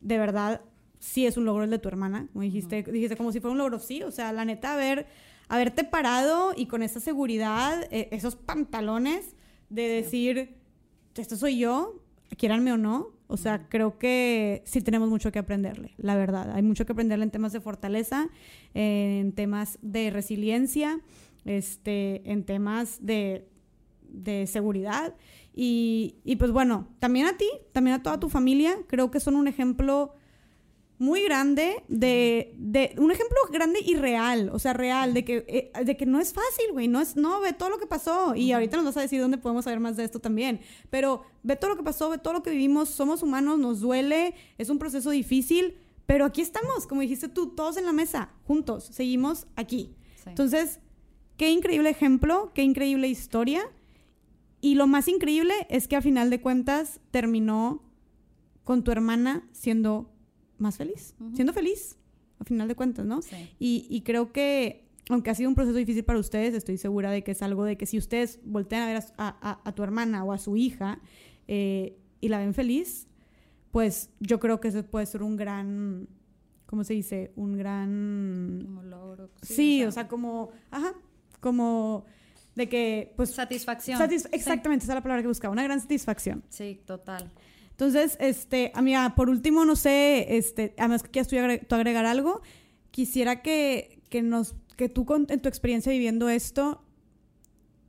de 0.00 0.18
verdad 0.18 0.62
sí 1.04 1.26
es 1.26 1.36
un 1.36 1.44
logro 1.44 1.64
el 1.64 1.70
de 1.70 1.78
tu 1.78 1.88
hermana. 1.88 2.28
Como 2.32 2.42
dijiste, 2.42 2.82
dijiste 2.82 3.16
como 3.16 3.30
si 3.30 3.40
fuera 3.40 3.52
un 3.52 3.58
logro, 3.58 3.78
sí. 3.78 4.02
O 4.02 4.10
sea, 4.10 4.32
la 4.32 4.44
neta, 4.46 4.72
haber, 4.72 5.06
haberte 5.48 5.84
parado 5.84 6.54
y 6.56 6.66
con 6.66 6.82
esa 6.82 6.98
seguridad, 6.98 7.86
eh, 7.90 8.08
esos 8.10 8.36
pantalones 8.36 9.36
de 9.68 9.82
decir, 9.82 10.56
esto 11.14 11.36
soy 11.36 11.58
yo, 11.58 12.02
quieranme 12.38 12.72
o 12.72 12.78
no. 12.78 13.12
O 13.26 13.36
sea, 13.36 13.68
creo 13.68 13.98
que 13.98 14.62
sí 14.64 14.80
tenemos 14.80 15.10
mucho 15.10 15.30
que 15.30 15.38
aprenderle, 15.38 15.92
la 15.98 16.16
verdad. 16.16 16.52
Hay 16.52 16.62
mucho 16.62 16.86
que 16.86 16.92
aprenderle 16.92 17.24
en 17.24 17.30
temas 17.30 17.52
de 17.52 17.60
fortaleza, 17.60 18.28
en 18.72 19.32
temas 19.32 19.78
de 19.82 20.10
resiliencia, 20.10 21.00
este, 21.44 22.30
en 22.30 22.44
temas 22.44 23.04
de, 23.04 23.46
de 24.08 24.46
seguridad. 24.46 25.14
Y, 25.54 26.16
y 26.24 26.36
pues 26.36 26.50
bueno, 26.50 26.88
también 26.98 27.26
a 27.26 27.36
ti, 27.36 27.48
también 27.72 27.96
a 27.96 28.02
toda 28.02 28.18
tu 28.18 28.30
familia, 28.30 28.74
creo 28.86 29.10
que 29.10 29.20
son 29.20 29.36
un 29.36 29.48
ejemplo 29.48 30.14
muy 30.98 31.22
grande 31.22 31.82
de, 31.88 32.54
de, 32.56 32.94
un 32.98 33.10
ejemplo 33.10 33.36
grande 33.50 33.80
y 33.84 33.94
real, 33.96 34.50
o 34.52 34.58
sea, 34.58 34.72
real, 34.72 35.12
de 35.12 35.24
que, 35.24 35.44
eh, 35.48 35.84
de 35.84 35.96
que 35.96 36.06
no 36.06 36.20
es 36.20 36.32
fácil, 36.32 36.72
güey, 36.72 36.88
no 36.88 37.00
es, 37.00 37.16
no, 37.16 37.40
ve 37.40 37.52
todo 37.52 37.68
lo 37.68 37.78
que 37.78 37.86
pasó 37.86 38.34
y 38.36 38.52
ahorita 38.52 38.76
nos 38.76 38.86
vas 38.86 38.96
a 38.98 39.00
decir 39.00 39.20
dónde 39.20 39.38
podemos 39.38 39.64
saber 39.64 39.80
más 39.80 39.96
de 39.96 40.04
esto 40.04 40.20
también, 40.20 40.60
pero 40.90 41.22
ve 41.42 41.56
todo 41.56 41.70
lo 41.70 41.76
que 41.76 41.82
pasó, 41.82 42.10
ve 42.10 42.18
todo 42.18 42.32
lo 42.32 42.42
que 42.42 42.50
vivimos, 42.50 42.88
somos 42.88 43.22
humanos, 43.22 43.58
nos 43.58 43.80
duele, 43.80 44.34
es 44.56 44.70
un 44.70 44.78
proceso 44.78 45.10
difícil, 45.10 45.76
pero 46.06 46.24
aquí 46.24 46.42
estamos, 46.42 46.86
como 46.86 47.00
dijiste 47.00 47.28
tú, 47.28 47.48
todos 47.48 47.76
en 47.76 47.86
la 47.86 47.92
mesa, 47.92 48.30
juntos, 48.46 48.84
seguimos 48.92 49.46
aquí. 49.56 49.96
Entonces, 50.26 50.80
qué 51.36 51.50
increíble 51.50 51.90
ejemplo, 51.90 52.52
qué 52.54 52.62
increíble 52.62 53.08
historia 53.08 53.68
y 54.64 54.76
lo 54.76 54.86
más 54.86 55.08
increíble 55.08 55.52
es 55.68 55.88
que 55.88 55.96
a 55.96 56.00
final 56.00 56.30
de 56.30 56.40
cuentas 56.40 56.98
terminó 57.10 57.82
con 58.64 58.82
tu 58.82 58.92
hermana 58.92 59.46
siendo 59.52 60.13
más 60.58 60.76
feliz, 60.76 61.14
siendo 61.34 61.52
feliz, 61.52 61.96
a 62.38 62.44
final 62.44 62.68
de 62.68 62.74
cuentas, 62.74 63.06
¿no? 63.06 63.20
Y, 63.58 64.02
creo 64.04 64.32
que, 64.32 64.84
aunque 65.08 65.30
ha 65.30 65.34
sido 65.34 65.48
un 65.48 65.54
proceso 65.54 65.76
difícil 65.76 66.04
para 66.04 66.18
ustedes, 66.18 66.54
estoy 66.54 66.78
segura 66.78 67.10
de 67.10 67.22
que 67.22 67.32
es 67.32 67.42
algo 67.42 67.64
de 67.64 67.76
que 67.76 67.86
si 67.86 67.98
ustedes 67.98 68.40
voltean 68.44 68.82
a 68.82 68.86
ver 68.86 69.02
a, 69.18 69.72
tu 69.74 69.82
hermana 69.82 70.24
o 70.24 70.32
a 70.32 70.38
su 70.38 70.56
hija 70.56 71.00
eh, 71.48 71.96
y 72.20 72.28
la 72.28 72.38
ven 72.38 72.54
feliz, 72.54 73.08
pues 73.70 74.10
yo 74.20 74.38
creo 74.38 74.60
que 74.60 74.68
eso 74.68 74.84
puede 74.84 75.06
ser 75.06 75.22
un 75.22 75.36
gran, 75.36 76.08
¿cómo 76.66 76.84
se 76.84 76.94
dice? 76.94 77.32
Un 77.36 77.56
gran... 77.56 78.62
Como 78.64 78.82
logro. 78.82 79.30
Sí, 79.42 79.84
o, 79.84 79.90
sea, 79.90 80.08
como, 80.08 80.50
ajá, 80.70 80.94
como 81.40 82.04
de 82.54 82.68
que, 82.68 83.12
pues... 83.16 83.30
Satisfacción. 83.30 84.00
exactamente, 84.32 84.84
esa 84.84 84.92
es 84.92 84.96
la 84.96 85.02
palabra 85.02 85.22
que 85.22 85.28
buscaba, 85.28 85.52
una 85.52 85.64
gran 85.64 85.80
satisfacción. 85.80 86.44
Sí, 86.48 86.80
total. 86.86 87.30
Entonces, 87.74 88.16
este, 88.20 88.70
amiga, 88.74 89.14
por 89.16 89.28
último, 89.28 89.64
no 89.64 89.74
sé, 89.74 90.36
este, 90.36 90.74
además 90.78 91.02
que 91.02 91.10
quieras 91.10 91.28
tú 91.66 91.74
agregar, 91.74 92.06
algo, 92.06 92.40
quisiera 92.92 93.42
que, 93.42 94.00
que, 94.10 94.22
nos, 94.22 94.54
que 94.76 94.88
tú 94.88 95.04
en 95.28 95.42
tu 95.42 95.48
experiencia 95.48 95.90
viviendo 95.90 96.28
esto, 96.28 96.84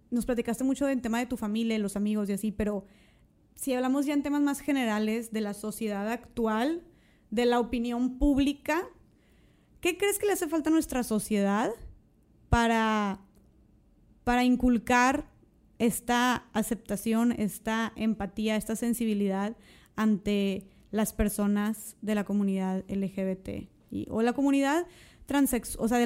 nos 0.09 0.25
platicaste 0.25 0.63
mucho 0.63 0.87
del 0.87 1.01
tema 1.01 1.19
de 1.19 1.27
tu 1.27 1.37
familia, 1.37 1.77
los 1.77 1.95
amigos 1.95 2.29
y 2.29 2.33
así, 2.33 2.51
pero 2.51 2.85
si 3.53 3.75
hablamos 3.75 4.07
ya 4.07 4.13
en 4.13 4.23
temas 4.23 4.41
más 4.41 4.59
generales 4.59 5.31
de 5.31 5.41
la 5.41 5.53
sociedad 5.53 6.09
actual, 6.11 6.83
de 7.29 7.45
la 7.45 7.59
opinión 7.59 8.17
pública, 8.17 8.87
¿qué 9.81 9.97
crees 9.97 10.17
que 10.17 10.25
le 10.25 10.33
hace 10.33 10.47
falta 10.47 10.71
a 10.71 10.73
nuestra 10.73 11.03
sociedad 11.03 11.69
para, 12.49 13.19
para 14.23 14.43
inculcar 14.43 15.29
esta 15.79 16.45
aceptación, 16.53 17.31
esta 17.31 17.91
empatía, 17.95 18.55
esta 18.55 18.75
sensibilidad 18.75 19.55
ante 19.95 20.67
las 20.91 21.13
personas 21.13 21.97
de 22.01 22.15
la 22.15 22.23
comunidad 22.23 22.83
LGBT 22.87 23.69
o 24.09 24.21
la 24.21 24.33
comunidad 24.33 24.87
transexual, 25.25 25.85
o 25.85 25.87
sea, 25.87 25.97
de, 25.97 26.05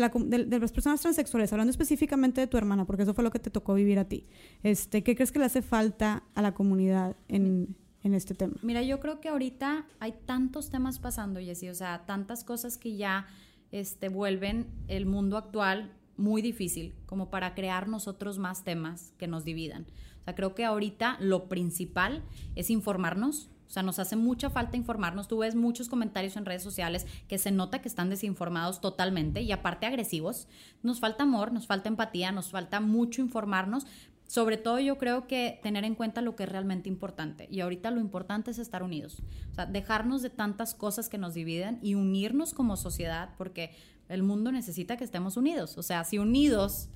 las 0.59 0.71
personas 0.71 1.01
transexuales, 1.01 1.51
hablando 1.51 1.71
específicamente 1.71 2.41
de 2.41 2.47
tu 2.47 2.57
hermana, 2.57 2.85
porque 2.85 3.03
eso 3.03 3.13
fue 3.13 3.23
lo 3.23 3.31
que 3.31 3.39
te 3.39 3.49
tocó 3.49 3.73
vivir 3.73 3.99
a 3.99 4.05
ti. 4.05 4.25
Este, 4.63 5.03
¿Qué 5.03 5.15
crees 5.15 5.31
que 5.31 5.39
le 5.39 5.45
hace 5.45 5.61
falta 5.61 6.23
a 6.35 6.41
la 6.41 6.53
comunidad 6.53 7.17
en, 7.27 7.75
en 8.03 8.13
este 8.13 8.33
tema? 8.33 8.55
Mira, 8.61 8.81
yo 8.81 8.99
creo 8.99 9.19
que 9.19 9.29
ahorita 9.29 9.85
hay 9.99 10.13
tantos 10.25 10.69
temas 10.69 10.99
pasando, 10.99 11.39
Jessy, 11.39 11.69
o 11.69 11.75
sea, 11.75 12.05
tantas 12.05 12.43
cosas 12.43 12.77
que 12.77 12.95
ya 12.95 13.27
este, 13.71 14.09
vuelven 14.09 14.67
el 14.87 15.05
mundo 15.05 15.37
actual 15.37 15.91
muy 16.19 16.41
difícil 16.41 16.93
como 17.05 17.29
para 17.29 17.55
crear 17.55 17.87
nosotros 17.87 18.37
más 18.37 18.63
temas 18.63 19.13
que 19.17 19.27
nos 19.27 19.45
dividan. 19.45 19.87
O 20.21 20.23
sea, 20.25 20.35
creo 20.35 20.53
que 20.53 20.65
ahorita 20.65 21.17
lo 21.19 21.49
principal 21.49 22.23
es 22.55 22.69
informarnos. 22.69 23.49
O 23.67 23.71
sea, 23.71 23.83
nos 23.83 23.99
hace 23.99 24.15
mucha 24.15 24.49
falta 24.49 24.77
informarnos. 24.77 25.27
Tú 25.27 25.39
ves 25.39 25.55
muchos 25.55 25.89
comentarios 25.89 26.35
en 26.35 26.45
redes 26.45 26.63
sociales 26.63 27.05
que 27.27 27.37
se 27.37 27.51
nota 27.51 27.81
que 27.81 27.87
están 27.87 28.09
desinformados 28.09 28.81
totalmente 28.81 29.41
y 29.41 29.51
aparte 29.51 29.85
agresivos. 29.85 30.47
Nos 30.81 30.99
falta 30.99 31.23
amor, 31.23 31.51
nos 31.51 31.67
falta 31.67 31.87
empatía, 31.87 32.31
nos 32.31 32.49
falta 32.49 32.79
mucho 32.79 33.21
informarnos. 33.21 33.85
Sobre 34.25 34.57
todo 34.57 34.79
yo 34.79 34.97
creo 34.97 35.27
que 35.27 35.59
tener 35.63 35.85
en 35.85 35.95
cuenta 35.95 36.21
lo 36.21 36.35
que 36.35 36.43
es 36.43 36.49
realmente 36.49 36.89
importante. 36.89 37.47
Y 37.49 37.61
ahorita 37.61 37.91
lo 37.91 37.99
importante 37.99 38.51
es 38.51 38.59
estar 38.59 38.83
unidos. 38.83 39.21
O 39.51 39.55
sea, 39.55 39.67
dejarnos 39.67 40.21
de 40.21 40.29
tantas 40.31 40.73
cosas 40.73 41.07
que 41.07 41.17
nos 41.17 41.33
dividen 41.33 41.79
y 41.81 41.95
unirnos 41.95 42.53
como 42.53 42.75
sociedad 42.75 43.29
porque 43.37 43.71
el 44.09 44.23
mundo 44.23 44.51
necesita 44.51 44.97
que 44.97 45.03
estemos 45.03 45.37
unidos. 45.37 45.77
O 45.77 45.83
sea, 45.83 46.03
si 46.03 46.17
unidos 46.17 46.89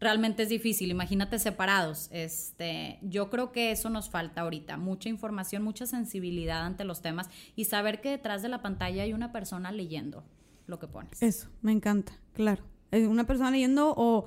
realmente 0.00 0.42
es 0.42 0.48
difícil, 0.48 0.90
imagínate 0.90 1.38
separados. 1.38 2.08
Este, 2.10 2.98
yo 3.02 3.30
creo 3.30 3.52
que 3.52 3.70
eso 3.70 3.90
nos 3.90 4.10
falta 4.10 4.42
ahorita, 4.42 4.76
mucha 4.76 5.08
información, 5.08 5.62
mucha 5.62 5.86
sensibilidad 5.86 6.64
ante 6.64 6.84
los 6.84 7.02
temas 7.02 7.28
y 7.54 7.66
saber 7.66 8.00
que 8.00 8.10
detrás 8.10 8.42
de 8.42 8.48
la 8.48 8.62
pantalla 8.62 9.02
hay 9.02 9.12
una 9.12 9.32
persona 9.32 9.72
leyendo 9.72 10.24
lo 10.66 10.78
que 10.78 10.88
pones. 10.88 11.22
Eso, 11.22 11.48
me 11.62 11.72
encanta, 11.72 12.18
claro. 12.32 12.64
Una 12.92 13.26
persona 13.26 13.50
leyendo 13.50 13.94
o 13.96 14.26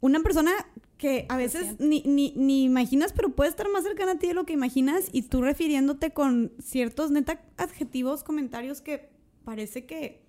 una 0.00 0.20
persona 0.20 0.52
que 0.98 1.26
a 1.28 1.36
veces 1.36 1.78
ni, 1.78 2.02
ni, 2.06 2.32
ni, 2.36 2.64
imaginas, 2.64 3.12
pero 3.12 3.34
puede 3.34 3.50
estar 3.50 3.68
más 3.68 3.82
cercana 3.84 4.12
a 4.12 4.18
ti 4.18 4.28
de 4.28 4.34
lo 4.34 4.46
que 4.46 4.52
imaginas 4.52 5.08
y 5.12 5.22
tú 5.22 5.42
refiriéndote 5.42 6.12
con 6.12 6.52
ciertos 6.58 7.10
neta 7.10 7.42
adjetivos, 7.56 8.22
comentarios 8.22 8.80
que 8.80 9.10
parece 9.44 9.84
que 9.86 10.25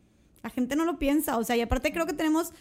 la 0.47 0.53
gente 0.53 0.77
no 0.77 0.85
lo 0.85 0.97
piensa. 0.97 1.37
O 1.37 1.43
sea, 1.43 1.57
y 1.57 1.61
aparte 1.61 1.91
creo 1.91 2.05
que 2.05 2.13
tenemos, 2.13 2.53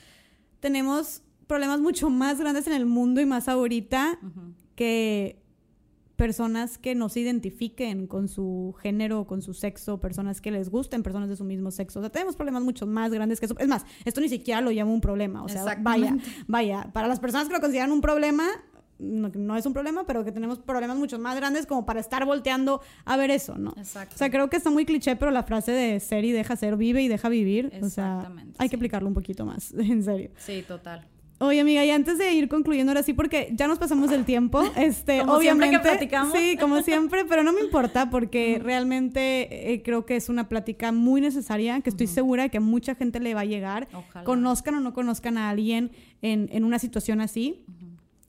tenemos 0.61 1.23
problemas 1.47 1.81
mucho 1.81 2.11
más 2.11 2.41
grandes 2.41 2.67
en 2.67 2.73
el 2.73 2.85
mundo 2.85 3.21
y 3.21 3.27
más 3.27 3.49
ahorita 3.49 4.19
que 4.75 5.41
personas 6.17 6.79
que 6.79 6.95
no 6.95 7.09
se 7.09 7.21
identifiquen 7.21 8.09
con 8.09 8.27
su 8.27 8.75
género, 8.81 9.27
con 9.27 9.41
su 9.41 9.55
sexo, 9.55 10.01
personas 10.01 10.41
que 10.41 10.51
les 10.51 10.69
gusten 10.69 11.05
personas 11.05 11.29
de 11.29 11.37
su 11.37 11.45
mismo 11.45 11.71
sexo. 11.71 12.01
O 12.01 12.03
sea, 12.03 12.11
tenemos 12.11 12.35
problemas 12.35 12.65
mucho 12.65 12.87
más 12.87 13.13
grandes 13.13 13.39
que 13.39 13.47
eso. 13.47 13.55
Es 13.59 13.69
más, 13.69 13.85
esto 14.05 14.21
ni 14.21 14.29
siquiera 14.29 14.61
lo 14.61 14.71
llamo 14.71 14.93
un 14.93 15.01
problema. 15.01 15.45
O 15.45 15.49
sea, 15.49 15.77
vaya, 15.81 16.17
vaya, 16.49 16.91
para 16.93 17.07
las 17.07 17.21
personas 17.21 17.47
que 17.47 17.55
lo 17.55 17.61
consideran 17.61 17.93
un 17.93 18.01
problema, 18.01 18.49
no, 18.99 19.57
es 19.57 19.67
un 19.67 19.73
problema, 19.73 20.05
pero 20.07 20.25
que 20.25 20.33
tenemos 20.33 20.59
problemas 20.59 20.97
mucho 20.97 21.19
más 21.19 21.37
grandes 21.37 21.67
como 21.67 21.85
para 21.85 22.01
estar 22.01 22.25
volteando 22.25 22.81
a 23.05 23.17
ver 23.17 23.31
eso, 23.31 23.57
¿no? 23.57 23.75
Exacto. 23.77 24.15
O 24.15 24.19
sea, 24.19 24.31
creo 24.31 24.49
que 24.49 24.57
está 24.57 24.71
muy 24.71 24.85
cliché, 24.85 25.17
pero 25.17 25.31
la 25.31 25.43
frase 25.43 25.73
de 25.73 26.01
ser 26.01 26.25
y 26.25 26.33
deja 26.33 26.57
ser, 26.57 26.77
vive 26.77 27.03
y 27.03 27.09
deja 27.09 27.29
vivir, 27.29 27.73
o 27.83 27.89
sea, 27.89 28.31
hay 28.59 28.69
que 28.69 28.77
aplicarlo 28.77 29.09
un 29.09 29.15
poquito 29.15 29.45
más, 29.45 29.73
en 29.79 30.03
serio. 30.03 30.31
Sí, 30.39 30.65
total. 30.67 31.07
Oye, 31.39 31.61
amiga, 31.61 31.85
y 31.85 31.91
antes 31.91 32.17
de 32.17 32.33
ir 32.33 32.49
concluyendo 32.49 32.93
ahora 32.93 33.03
sí, 33.03 33.13
porque 33.13 33.51
ya 33.53 33.69
nos 33.69 33.79
pasamos 33.79 34.11
el 34.11 34.25
tiempo, 34.25 34.63
este, 34.77 35.21
obviamente, 35.21 35.79
platicamos. 35.81 36.33
sí, 36.33 36.57
como 36.59 36.81
siempre, 36.83 37.27
pero 37.27 37.43
no 37.43 37.53
me 37.53 37.61
importa 37.61 38.09
porque 38.09 38.59
realmente 38.63 39.73
eh, 39.73 39.83
creo 39.83 40.07
que 40.07 40.17
es 40.17 40.31
una 40.31 40.49
plática 40.49 40.93
muy 40.93 41.21
necesaria, 41.21 41.81
que 41.83 41.91
estoy 41.91 42.07
segura 42.07 42.45
de 42.45 42.51
que 42.51 42.61
mucha 42.61 42.95
gente 42.95 43.21
le 43.21 43.35
va 43.35 43.43
a 43.43 43.45
llegar, 43.45 43.87
conozcan 44.25 44.77
o 44.77 44.81
no 44.81 44.95
conozcan 44.95 45.37
a 45.37 45.51
alguien 45.51 45.91
en, 46.23 46.49
en 46.53 46.65
una 46.65 46.79
situación 46.79 47.21
así. 47.21 47.67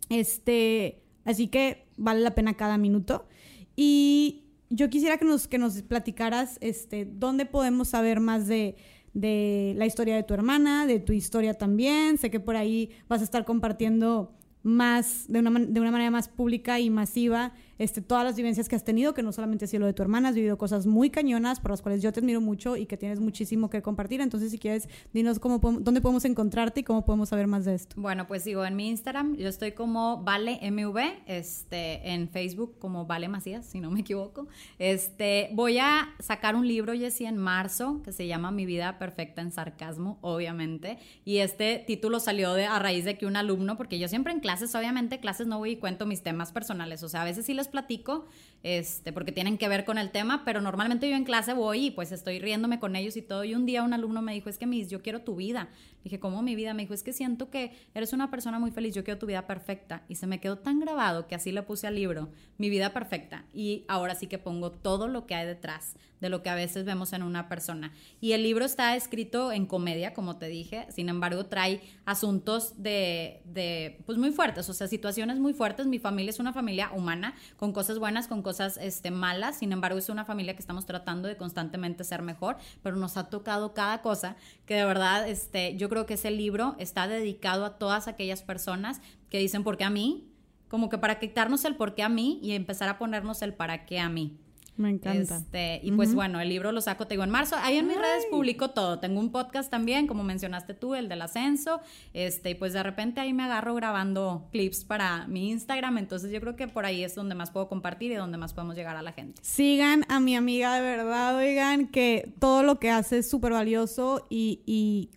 Este, 0.10 1.03
así 1.26 1.47
que 1.47 1.88
vale 1.97 2.22
la 2.22 2.36
pena 2.36 2.55
cada 2.55 2.78
minuto. 2.78 3.28
Y 3.76 4.45
yo 4.70 4.89
quisiera 4.89 5.18
que 5.18 5.26
nos, 5.26 5.47
que 5.47 5.58
nos 5.58 5.82
platicaras 5.84 6.58
este, 6.62 7.05
dónde 7.05 7.45
podemos 7.45 7.89
saber 7.89 8.20
más 8.20 8.47
de, 8.47 8.76
de 9.14 9.74
la 9.78 9.86
historia 9.86 10.16
de 10.16 10.24
tu 10.24 10.34
hermana, 10.34 10.86
de 10.86 10.99
tu 10.99 11.14
historia 11.14 11.53
también. 11.53 12.18
Sé 12.18 12.30
que 12.30 12.39
por 12.39 12.55
ahí 12.55 12.91
vas 13.08 13.22
a 13.22 13.24
estar 13.24 13.45
compartiendo 13.45 14.34
más, 14.64 15.26
de 15.28 15.39
una, 15.39 15.51
de 15.60 15.80
una 15.80 15.91
manera 15.91 16.12
más 16.12 16.28
pública 16.28 16.80
y 16.80 16.89
masiva, 16.89 17.53
este, 17.78 18.01
todas 18.01 18.23
las 18.23 18.36
vivencias 18.36 18.69
que 18.69 18.75
has 18.75 18.84
tenido, 18.84 19.13
que 19.13 19.23
no 19.23 19.32
solamente 19.32 19.65
ha 19.65 19.67
sido 19.67 19.82
lo 19.82 19.86
de 19.88 19.93
tu 19.93 20.01
hermana, 20.01 20.30
has 20.30 20.36
vivido 20.36 20.57
cosas 20.57 20.86
muy 20.86 21.09
cañonas 21.09 21.59
por 21.59 21.71
las 21.71 21.82
cuales 21.82 22.01
yo 22.01 22.11
te 22.11 22.19
admiro 22.19 22.41
mucho 22.41 22.75
y 22.75 22.86
que 22.86 22.97
tienes 22.97 23.19
muchísimo 23.19 23.69
que 23.69 23.82
compartir. 23.82 24.21
Entonces, 24.21 24.51
si 24.51 24.57
quieres, 24.57 24.89
dinos 25.13 25.39
cómo 25.39 25.59
dónde 25.59 26.01
podemos 26.01 26.25
encontrarte 26.25 26.82
y 26.82 26.84
cómo 26.84 27.05
podemos 27.05 27.30
saber 27.30 27.47
más 27.47 27.65
de 27.65 27.75
esto. 27.75 27.95
Bueno, 27.99 28.28
pues 28.28 28.43
digo, 28.43 28.65
en 28.65 28.75
mi 28.75 28.89
Instagram 28.89 29.36
yo 29.36 29.47
estoy 29.47 29.73
como 29.73 30.23
Vale 30.23 30.59
MV, 30.71 30.97
este, 31.28 32.13
en 32.13 32.30
Facebook 32.30 32.78
como 32.80 33.05
Vale 33.05 33.28
Macías, 33.28 33.65
si 33.65 33.80
no 33.80 33.91
me 33.91 34.01
equivoco. 34.01 34.47
Este, 34.80 35.49
voy 35.53 35.78
a 35.80 36.13
sacar 36.19 36.55
un 36.55 36.67
libro, 36.67 36.93
Jessie, 36.93 37.28
en 37.28 37.38
marzo, 37.38 38.01
que 38.03 38.11
se 38.11 38.28
llama 38.28 38.51
Mi 38.51 38.65
vida 38.65 38.97
perfecta 38.99 39.41
en 39.41 39.51
sarcasmo, 39.51 40.17
obviamente. 40.21 40.97
Y 41.25 41.38
este 41.38 41.84
título 41.86 42.19
salió 42.19 42.53
de, 42.53 42.65
a 42.65 42.80
raíz 42.80 43.05
de 43.05 43.17
que 43.17 43.25
un 43.25 43.36
alumno, 43.36 43.78
porque 43.78 43.99
yo 43.99 44.07
siempre 44.07 44.34
en 44.34 44.39
clases, 44.39 44.73
obviamente, 44.75 45.19
clases 45.19 45.47
no 45.47 45.59
voy 45.59 45.71
y 45.71 45.75
cuento 45.78 46.05
mis 46.05 46.23
temas 46.23 46.51
personales. 46.51 47.03
O 47.03 47.09
sea, 47.09 47.21
a 47.21 47.25
veces 47.25 47.45
sí 47.45 47.53
les 47.53 47.66
platico, 47.68 48.26
este, 48.63 49.13
porque 49.13 49.32
tienen 49.32 49.57
que 49.57 49.68
ver 49.70 49.86
con 49.86 49.97
el 49.97 50.11
tema, 50.11 50.43
pero 50.43 50.61
normalmente 50.61 51.09
yo 51.09 51.15
en 51.15 51.24
clase 51.24 51.53
voy 51.53 51.88
y 51.88 51.91
pues 51.91 52.11
estoy 52.11 52.39
riéndome 52.39 52.80
con 52.80 52.95
ellos 52.95 53.15
y 53.15 53.22
todo. 53.22 53.43
Y 53.43 53.55
un 53.55 53.65
día 53.65 53.84
un 53.84 53.93
alumno 53.93 54.22
me 54.22 54.34
dijo, 54.34 54.49
es 54.49 54.57
que 54.57 54.65
mis, 54.65 54.89
yo 54.89 55.01
quiero 55.01 55.22
tu 55.22 55.36
vida. 55.36 55.70
dije, 56.03 56.20
¿cómo 56.20 56.41
mi 56.41 56.55
vida? 56.55 56.74
Me 56.74 56.84
dijo, 56.84 56.93
es 56.93 57.03
que 57.03 57.13
siento 57.13 57.49
que 57.49 57.74
eres 57.93 58.13
una 58.13 58.30
persona 58.32 58.59
muy 58.59 58.72
feliz, 58.72 58.95
yo 58.95 59.03
quiero 59.03 59.20
tu 59.20 59.26
vida 59.26 59.47
perfecta. 59.47 60.03
Y 60.09 60.15
se 60.15 60.28
me 60.28 60.39
quedó 60.39 60.57
tan 60.57 60.80
grabado 60.80 61.28
que 61.28 61.36
así 61.36 61.51
le 61.51 61.63
puse 61.63 61.88
al 61.88 61.95
libro, 61.95 62.30
mi 62.57 62.70
vida 62.70 62.93
perfecta. 62.93 63.45
Y 63.53 63.86
ahora 63.88 64.15
sí 64.15 64.28
que 64.28 64.38
pongo 64.38 64.72
todo 64.72 65.07
lo 65.07 65.26
que 65.26 65.36
hay 65.36 65.45
detrás 65.45 65.95
de 66.20 66.30
lo 66.30 66.41
que 66.41 66.49
a 66.49 66.55
veces 66.55 66.86
vemos 66.86 67.13
en 67.13 67.24
una 67.24 67.47
persona. 67.47 67.93
Y 68.20 68.32
el 68.32 68.43
libro 68.43 68.65
está 68.65 68.95
escrito 68.95 69.51
en 69.51 69.65
comedia, 69.65 70.13
como 70.13 70.38
te 70.38 70.47
dije, 70.47 70.88
sin 70.89 71.09
embargo 71.09 71.45
trae 71.45 71.82
asuntos 72.05 72.74
de, 72.82 73.41
de, 73.45 73.99
pues 74.05 74.18
muy 74.18 74.32
fuertes, 74.32 74.70
o 74.70 74.74
sea, 74.74 74.88
situaciones 74.88 75.39
muy 75.39 75.53
fuertes. 75.53 75.88
Mi 75.88 75.99
familia 75.99 76.30
es 76.30 76.39
una 76.39 76.53
familia 76.53 76.91
humana, 76.93 77.36
con 77.57 77.74
cosas 77.74 77.99
buenas, 77.99 78.28
con 78.28 78.41
cosas 78.41 78.78
este, 78.78 79.11
malas, 79.11 79.59
sin 79.59 79.72
embargo 79.72 79.99
es 79.99 80.09
una 80.09 80.26
familia 80.26 80.53
que 80.53 80.61
estamos 80.61 80.86
tratando 80.86 81.28
de 81.28 81.38
constantemente 81.38 82.03
ser 82.03 82.22
mejor, 82.22 82.57
pero 82.82 82.95
nos 82.95 83.18
ha 83.18 83.30
tocado 83.30 83.74
cada 83.74 84.01
cosa 84.01 84.36
que 84.65 84.76
de 84.76 84.86
verdad, 84.86 85.28
este, 85.28 85.76
yo 85.78 85.89
creo 85.89 86.05
que 86.05 86.15
ese 86.15 86.32
libro 86.32 86.76
está 86.80 87.07
dedicado 87.07 87.65
a 87.65 87.78
todas 87.78 88.07
aquellas 88.07 88.41
personas 88.41 89.01
que 89.30 89.39
dicen, 89.39 89.63
¿por 89.63 89.78
qué 89.78 89.84
a 89.84 89.89
mí? 89.89 90.32
Como 90.68 90.89
que 90.89 90.97
para 90.97 91.20
quitarnos 91.20 91.63
el 91.65 91.76
por 91.76 91.95
qué 91.95 92.03
a 92.03 92.09
mí 92.09 92.39
y 92.41 92.51
empezar 92.51 92.89
a 92.89 92.97
ponernos 92.97 93.41
el 93.41 93.53
para 93.53 93.86
qué 93.86 93.99
a 93.99 94.09
mí. 94.09 94.38
Me 94.78 94.91
encanta. 94.91 95.38
Este, 95.38 95.80
y 95.84 95.91
pues 95.91 96.13
bueno, 96.13 96.39
el 96.39 96.49
libro 96.49 96.71
lo 96.71 96.82
saco, 96.82 97.07
te 97.07 97.15
digo, 97.15 97.23
en 97.23 97.32
marzo. 97.32 97.55
Ahí 97.59 97.78
en 97.78 97.88
mis 97.88 97.97
redes 97.97 98.25
publico 98.30 98.69
todo. 98.69 98.99
Tengo 98.99 99.19
un 99.19 99.32
podcast 99.32 99.71
también, 99.71 100.07
como 100.07 100.23
mencionaste 100.23 100.73
tú, 100.73 100.95
el 100.95 101.09
del 101.09 101.21
ascenso. 101.23 101.82
Este, 102.13 102.51
y 102.51 102.55
pues 102.55 102.73
de 102.73 102.84
repente 102.84 103.19
ahí 103.19 103.34
me 103.34 103.43
agarro 103.43 103.73
grabando 103.75 104.47
clips 104.51 104.86
para 104.86 105.28
mi 105.28 105.49
Instagram. 105.49 105.97
Entonces 105.97 106.32
yo 106.32 106.39
creo 106.39 106.55
que 106.55 106.67
por 106.67 106.86
ahí 106.86 107.03
es 107.03 107.15
donde 107.15 107.36
más 107.36 107.51
puedo 107.51 107.67
compartir 107.67 108.11
y 108.11 108.15
donde 108.15 108.38
más 108.38 108.53
podemos 108.53 108.75
llegar 108.75 108.95
a 108.95 109.01
la 109.01 109.11
gente. 109.11 109.41
Sigan 109.43 110.05
a 110.09 110.19
mi 110.19 110.36
amiga 110.36 110.75
de 110.75 110.82
verdad, 110.82 111.36
oigan, 111.36 111.88
que 111.88 112.32
todo 112.39 112.63
lo 112.63 112.80
que 112.80 112.91
hace 112.91 113.19
es 113.19 113.30
súper 113.30 113.53
valioso 113.53 114.28
y, 114.30 114.61
y 114.65 115.09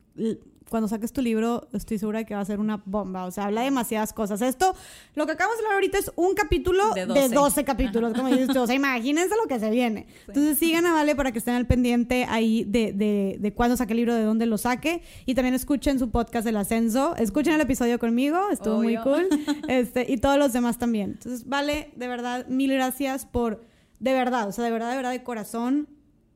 cuando 0.71 0.89
saques 0.89 1.13
tu 1.13 1.21
libro, 1.21 1.69
estoy 1.73 1.99
segura 1.99 2.21
de 2.21 2.25
que 2.25 2.35
va 2.35 2.41
a 2.41 2.45
ser 2.45 2.61
una 2.61 2.81
bomba. 2.87 3.27
O 3.27 3.31
sea, 3.33 3.47
habla 3.47 3.63
demasiadas 3.63 4.13
cosas. 4.13 4.41
Esto, 4.41 4.75
lo 5.17 5.27
que 5.27 5.33
acabamos 5.33 5.59
de 5.59 5.65
hablar 5.65 5.75
ahorita 5.75 5.99
es 5.99 6.13
un 6.15 6.35
capítulo 6.35 6.95
de 6.95 7.29
12, 7.29 7.65
capítulos, 7.65 8.15
como 8.15 8.29
dices 8.29 8.49
tú. 8.49 8.61
O 8.61 8.67
sea, 8.67 8.77
imagínense 8.77 9.35
lo 9.37 9.49
que 9.49 9.59
se 9.59 9.69
viene. 9.69 10.07
Entonces, 10.29 10.59
sigan 10.59 10.87
a 10.87 10.93
Vale 10.93 11.17
para 11.17 11.33
que 11.33 11.39
estén 11.39 11.55
al 11.55 11.67
pendiente 11.67 12.25
ahí 12.29 12.65
de, 12.65 12.93
de, 12.93 13.37
de 13.41 13.53
cuándo 13.53 13.77
saque 13.77 13.93
el 13.95 13.97
libro, 13.99 14.15
de 14.15 14.23
dónde 14.23 14.47
lo 14.47 14.59
saque. 14.59 15.03
Y 15.27 15.35
también 15.35 15.55
escuchen 15.55 15.99
su 15.99 16.11
podcast 16.11 16.47
El 16.47 16.57
Ascenso. 16.57 17.17
Escuchen 17.17 17.55
el 17.55 17.61
episodio 17.61 17.99
conmigo, 17.99 18.49
estuvo 18.51 18.77
muy 18.77 18.97
cool. 18.99 19.29
Este, 19.69 20.07
y 20.09 20.19
todos 20.19 20.39
los 20.39 20.53
demás 20.53 20.79
también. 20.79 21.13
Entonces, 21.13 21.49
Vale, 21.49 21.91
de 21.97 22.09
verdad, 22.09 22.47
mil 22.47 22.73
gracias 22.73 23.27
por, 23.27 23.65
de 23.99 24.13
verdad, 24.13 24.49
o 24.49 24.53
sea, 24.53 24.65
de 24.65 24.71
verdad, 24.71 24.91
de 24.91 24.97
verdad, 24.97 25.11
de 25.11 25.23
corazón 25.23 25.89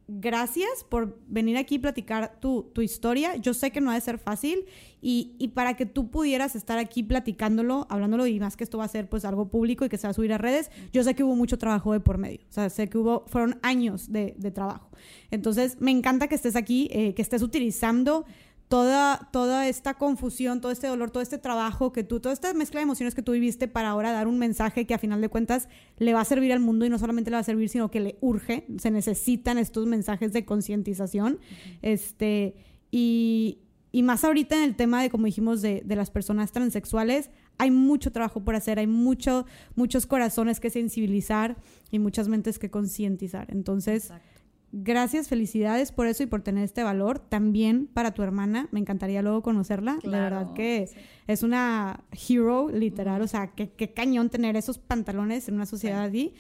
gracias 0.06 0.84
por 0.88 1.18
venir 1.28 1.56
aquí 1.56 1.76
y 1.76 1.78
platicar 1.78 2.38
tu, 2.40 2.70
historia. 2.80 3.36
Yo 3.36 3.54
sé 3.54 3.70
que 3.70 3.80
no 3.80 3.90
ha 3.90 3.94
de 3.94 4.00
ser 4.00 4.18
fácil 4.18 4.66
y, 5.00 5.34
y, 5.38 5.48
para 5.48 5.74
que 5.74 5.86
tú 5.86 6.10
pudieras 6.10 6.56
estar 6.56 6.78
aquí 6.78 7.02
platicándolo, 7.02 7.86
hablándolo 7.88 8.26
y 8.26 8.38
más 8.40 8.56
que 8.56 8.64
esto 8.64 8.78
va 8.78 8.84
a 8.84 8.88
ser 8.88 9.08
pues 9.08 9.24
algo 9.24 9.48
público 9.48 9.84
y 9.84 9.88
que 9.88 9.96
se 9.96 10.06
va 10.06 10.10
a 10.10 10.14
subir 10.14 10.32
a 10.32 10.38
redes, 10.38 10.70
yo 10.92 11.02
sé 11.02 11.14
que 11.14 11.24
hubo 11.24 11.36
mucho 11.36 11.58
trabajo 11.58 11.92
de 11.92 12.00
por 12.00 12.18
medio. 12.18 12.40
O 12.48 12.52
sea, 12.52 12.68
sé 12.70 12.88
que 12.88 12.98
hubo, 12.98 13.24
fueron 13.26 13.58
años 13.62 14.12
de, 14.12 14.34
de 14.38 14.50
trabajo. 14.50 14.90
Entonces, 15.30 15.80
me 15.80 15.90
encanta 15.90 16.28
que 16.28 16.34
estés 16.34 16.56
aquí, 16.56 16.88
eh, 16.92 17.14
que 17.14 17.22
estés 17.22 17.42
utilizando 17.42 18.24
toda, 18.74 19.28
toda 19.30 19.68
esta 19.68 19.94
confusión, 19.94 20.60
todo 20.60 20.72
este 20.72 20.88
dolor, 20.88 21.12
todo 21.12 21.22
este 21.22 21.38
trabajo 21.38 21.92
que 21.92 22.02
tú, 22.02 22.18
toda 22.18 22.32
esta 22.32 22.52
mezcla 22.54 22.80
de 22.80 22.82
emociones 22.82 23.14
que 23.14 23.22
tú 23.22 23.30
viviste 23.30 23.68
para 23.68 23.90
ahora 23.90 24.10
dar 24.10 24.26
un 24.26 24.36
mensaje 24.36 24.84
que 24.84 24.94
a 24.94 24.98
final 24.98 25.20
de 25.20 25.28
cuentas 25.28 25.68
le 25.98 26.12
va 26.12 26.22
a 26.22 26.24
servir 26.24 26.52
al 26.52 26.58
mundo 26.58 26.84
y 26.84 26.90
no 26.90 26.98
solamente 26.98 27.30
le 27.30 27.36
va 27.36 27.42
a 27.42 27.44
servir, 27.44 27.68
sino 27.68 27.88
que 27.92 28.00
le 28.00 28.18
urge, 28.20 28.66
se 28.78 28.90
necesitan 28.90 29.58
estos 29.58 29.86
mensajes 29.86 30.32
de 30.32 30.44
concientización. 30.44 31.38
Este, 31.82 32.56
y, 32.90 33.60
y, 33.92 34.02
más 34.02 34.24
ahorita 34.24 34.56
en 34.56 34.64
el 34.64 34.74
tema 34.74 35.02
de, 35.02 35.08
como 35.08 35.26
dijimos, 35.26 35.62
de, 35.62 35.82
de, 35.84 35.94
las 35.94 36.10
personas 36.10 36.50
transexuales, 36.50 37.30
hay 37.58 37.70
mucho 37.70 38.10
trabajo 38.10 38.42
por 38.42 38.56
hacer, 38.56 38.80
hay 38.80 38.88
mucho, 38.88 39.46
muchos 39.76 40.04
corazones 40.04 40.58
que 40.58 40.70
sensibilizar 40.70 41.58
y 41.92 42.00
muchas 42.00 42.26
mentes 42.26 42.58
que 42.58 42.72
concientizar. 42.72 43.52
Entonces... 43.52 44.10
Gracias, 44.76 45.28
felicidades 45.28 45.92
por 45.92 46.08
eso 46.08 46.24
y 46.24 46.26
por 46.26 46.42
tener 46.42 46.64
este 46.64 46.82
valor. 46.82 47.20
También 47.20 47.86
para 47.86 48.12
tu 48.12 48.24
hermana, 48.24 48.68
me 48.72 48.80
encantaría 48.80 49.22
luego 49.22 49.40
conocerla. 49.40 50.00
la 50.02 50.18
verdad 50.18 50.52
que 50.52 50.90
es 51.28 51.42
una 51.44 52.00
hero, 52.28 52.68
literal. 52.70 53.22
O 53.22 53.28
sea, 53.28 53.52
qué, 53.52 53.92
cañón 53.94 54.30
tener 54.30 54.56
esos 54.56 54.78
pantalones 54.78 55.48
en 55.48 55.54
una 55.54 55.66
sociedad 55.66 56.02
así. 56.02 56.34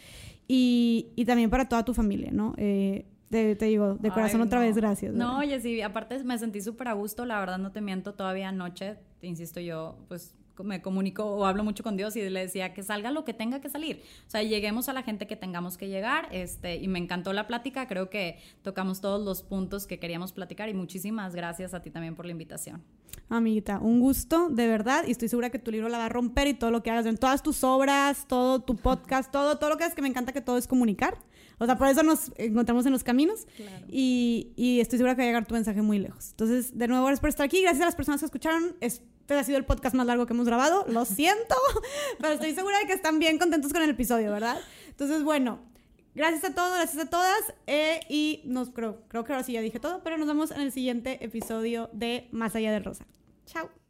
Y, 0.48 1.12
y, 1.14 1.26
también 1.26 1.48
para 1.48 1.68
toda 1.68 1.84
tu 1.84 1.94
familia, 1.94 2.30
¿no? 2.32 2.54
Eh, 2.56 3.06
te, 3.30 3.54
digo, 3.54 3.94
de 3.94 4.10
corazón 4.10 4.40
otra 4.40 4.58
vez, 4.58 4.76
gracias. 4.76 5.14
No, 5.14 5.38
oye, 5.38 5.60
sí, 5.60 5.80
aparte 5.80 6.22
me 6.24 6.36
sentí 6.36 6.60
súper 6.60 6.88
a 6.88 6.92
gusto, 6.92 7.24
la 7.24 7.38
verdad 7.38 7.58
no 7.58 7.70
te 7.70 7.80
miento, 7.80 8.14
todavía 8.14 8.48
anoche, 8.48 8.96
te 9.20 9.28
insisto 9.28 9.60
yo, 9.60 9.96
pues 10.08 10.34
me 10.62 10.80
comunico 10.82 11.24
o 11.24 11.46
hablo 11.46 11.64
mucho 11.64 11.82
con 11.82 11.96
Dios 11.96 12.14
y 12.16 12.28
le 12.28 12.40
decía 12.40 12.74
que 12.74 12.82
salga 12.82 13.10
lo 13.10 13.24
que 13.24 13.34
tenga 13.34 13.60
que 13.60 13.68
salir. 13.68 14.02
O 14.26 14.30
sea, 14.30 14.42
lleguemos 14.42 14.88
a 14.88 14.92
la 14.92 15.02
gente 15.02 15.26
que 15.26 15.36
tengamos 15.36 15.76
que 15.76 15.88
llegar. 15.88 16.28
Este, 16.30 16.76
y 16.76 16.88
me 16.88 16.98
encantó 16.98 17.32
la 17.32 17.46
plática. 17.46 17.88
Creo 17.88 18.10
que 18.10 18.38
tocamos 18.62 19.00
todos 19.00 19.24
los 19.24 19.42
puntos 19.42 19.86
que 19.86 19.98
queríamos 19.98 20.32
platicar. 20.32 20.68
Y 20.68 20.74
muchísimas 20.74 21.34
gracias 21.34 21.74
a 21.74 21.82
ti 21.82 21.90
también 21.90 22.14
por 22.14 22.26
la 22.26 22.32
invitación. 22.32 22.82
Amiguita, 23.28 23.78
un 23.78 24.00
gusto, 24.00 24.48
de 24.50 24.68
verdad. 24.68 25.04
Y 25.06 25.10
estoy 25.10 25.28
segura 25.28 25.50
que 25.50 25.58
tu 25.58 25.70
libro 25.70 25.88
la 25.88 25.98
va 25.98 26.06
a 26.06 26.08
romper 26.08 26.46
y 26.46 26.54
todo 26.54 26.70
lo 26.70 26.82
que 26.82 26.90
hagas 26.90 27.06
en 27.06 27.16
todas 27.16 27.42
tus 27.42 27.64
obras, 27.64 28.26
todo 28.28 28.60
tu 28.60 28.76
podcast, 28.76 29.32
todo, 29.32 29.58
todo 29.58 29.70
lo 29.70 29.76
que 29.76 29.84
es 29.84 29.94
que 29.94 30.02
me 30.02 30.08
encanta 30.08 30.32
que 30.32 30.40
todo 30.40 30.58
es 30.58 30.66
comunicar. 30.66 31.18
O 31.58 31.66
sea, 31.66 31.78
por 31.78 31.88
eso 31.88 32.02
nos 32.02 32.32
encontramos 32.36 32.84
en 32.86 32.92
los 32.92 33.04
caminos. 33.04 33.46
Y, 33.88 34.52
y, 34.56 34.80
estoy 34.80 34.98
segura 34.98 35.14
que 35.14 35.22
va 35.22 35.24
a 35.24 35.26
llegar 35.28 35.46
tu 35.46 35.54
mensaje 35.54 35.82
muy 35.82 35.98
lejos. 35.98 36.30
Entonces, 36.30 36.76
de 36.76 36.88
nuevo, 36.88 37.06
gracias 37.06 37.20
por 37.20 37.28
estar 37.28 37.46
aquí. 37.46 37.62
Gracias 37.62 37.82
a 37.82 37.86
las 37.86 37.94
personas 37.94 38.20
que 38.20 38.26
escucharon. 38.26 38.76
Este 39.24 39.32
ha 39.32 39.42
sido 39.42 39.56
el 39.56 39.64
podcast 39.64 39.94
más 39.94 40.06
largo 40.06 40.26
que 40.26 40.34
hemos 40.34 40.46
grabado. 40.46 40.84
Lo 40.86 41.04
siento, 41.06 41.54
pero 42.20 42.34
estoy 42.34 42.54
segura 42.54 42.78
de 42.78 42.86
que 42.86 42.92
están 42.92 43.18
bien 43.18 43.38
contentos 43.38 43.72
con 43.72 43.80
el 43.80 43.88
episodio, 43.88 44.30
¿verdad? 44.30 44.60
Entonces, 44.88 45.24
bueno, 45.24 45.60
gracias 46.14 46.44
a 46.44 46.54
todos, 46.54 46.74
gracias 46.74 47.06
a 47.06 47.08
todas. 47.08 47.54
Eh, 47.66 48.00
y 48.10 48.42
nos 48.44 48.68
creo, 48.68 49.00
creo 49.08 49.24
que 49.24 49.32
ahora 49.32 49.42
sí 49.42 49.52
ya 49.54 49.62
dije 49.62 49.80
todo, 49.80 50.02
pero 50.04 50.18
nos 50.18 50.28
vemos 50.28 50.50
en 50.50 50.60
el 50.60 50.72
siguiente 50.72 51.24
episodio 51.24 51.88
de 51.94 52.28
Más 52.32 52.54
allá 52.54 52.70
de 52.70 52.80
Rosa. 52.80 53.06
Chao. 53.46 53.83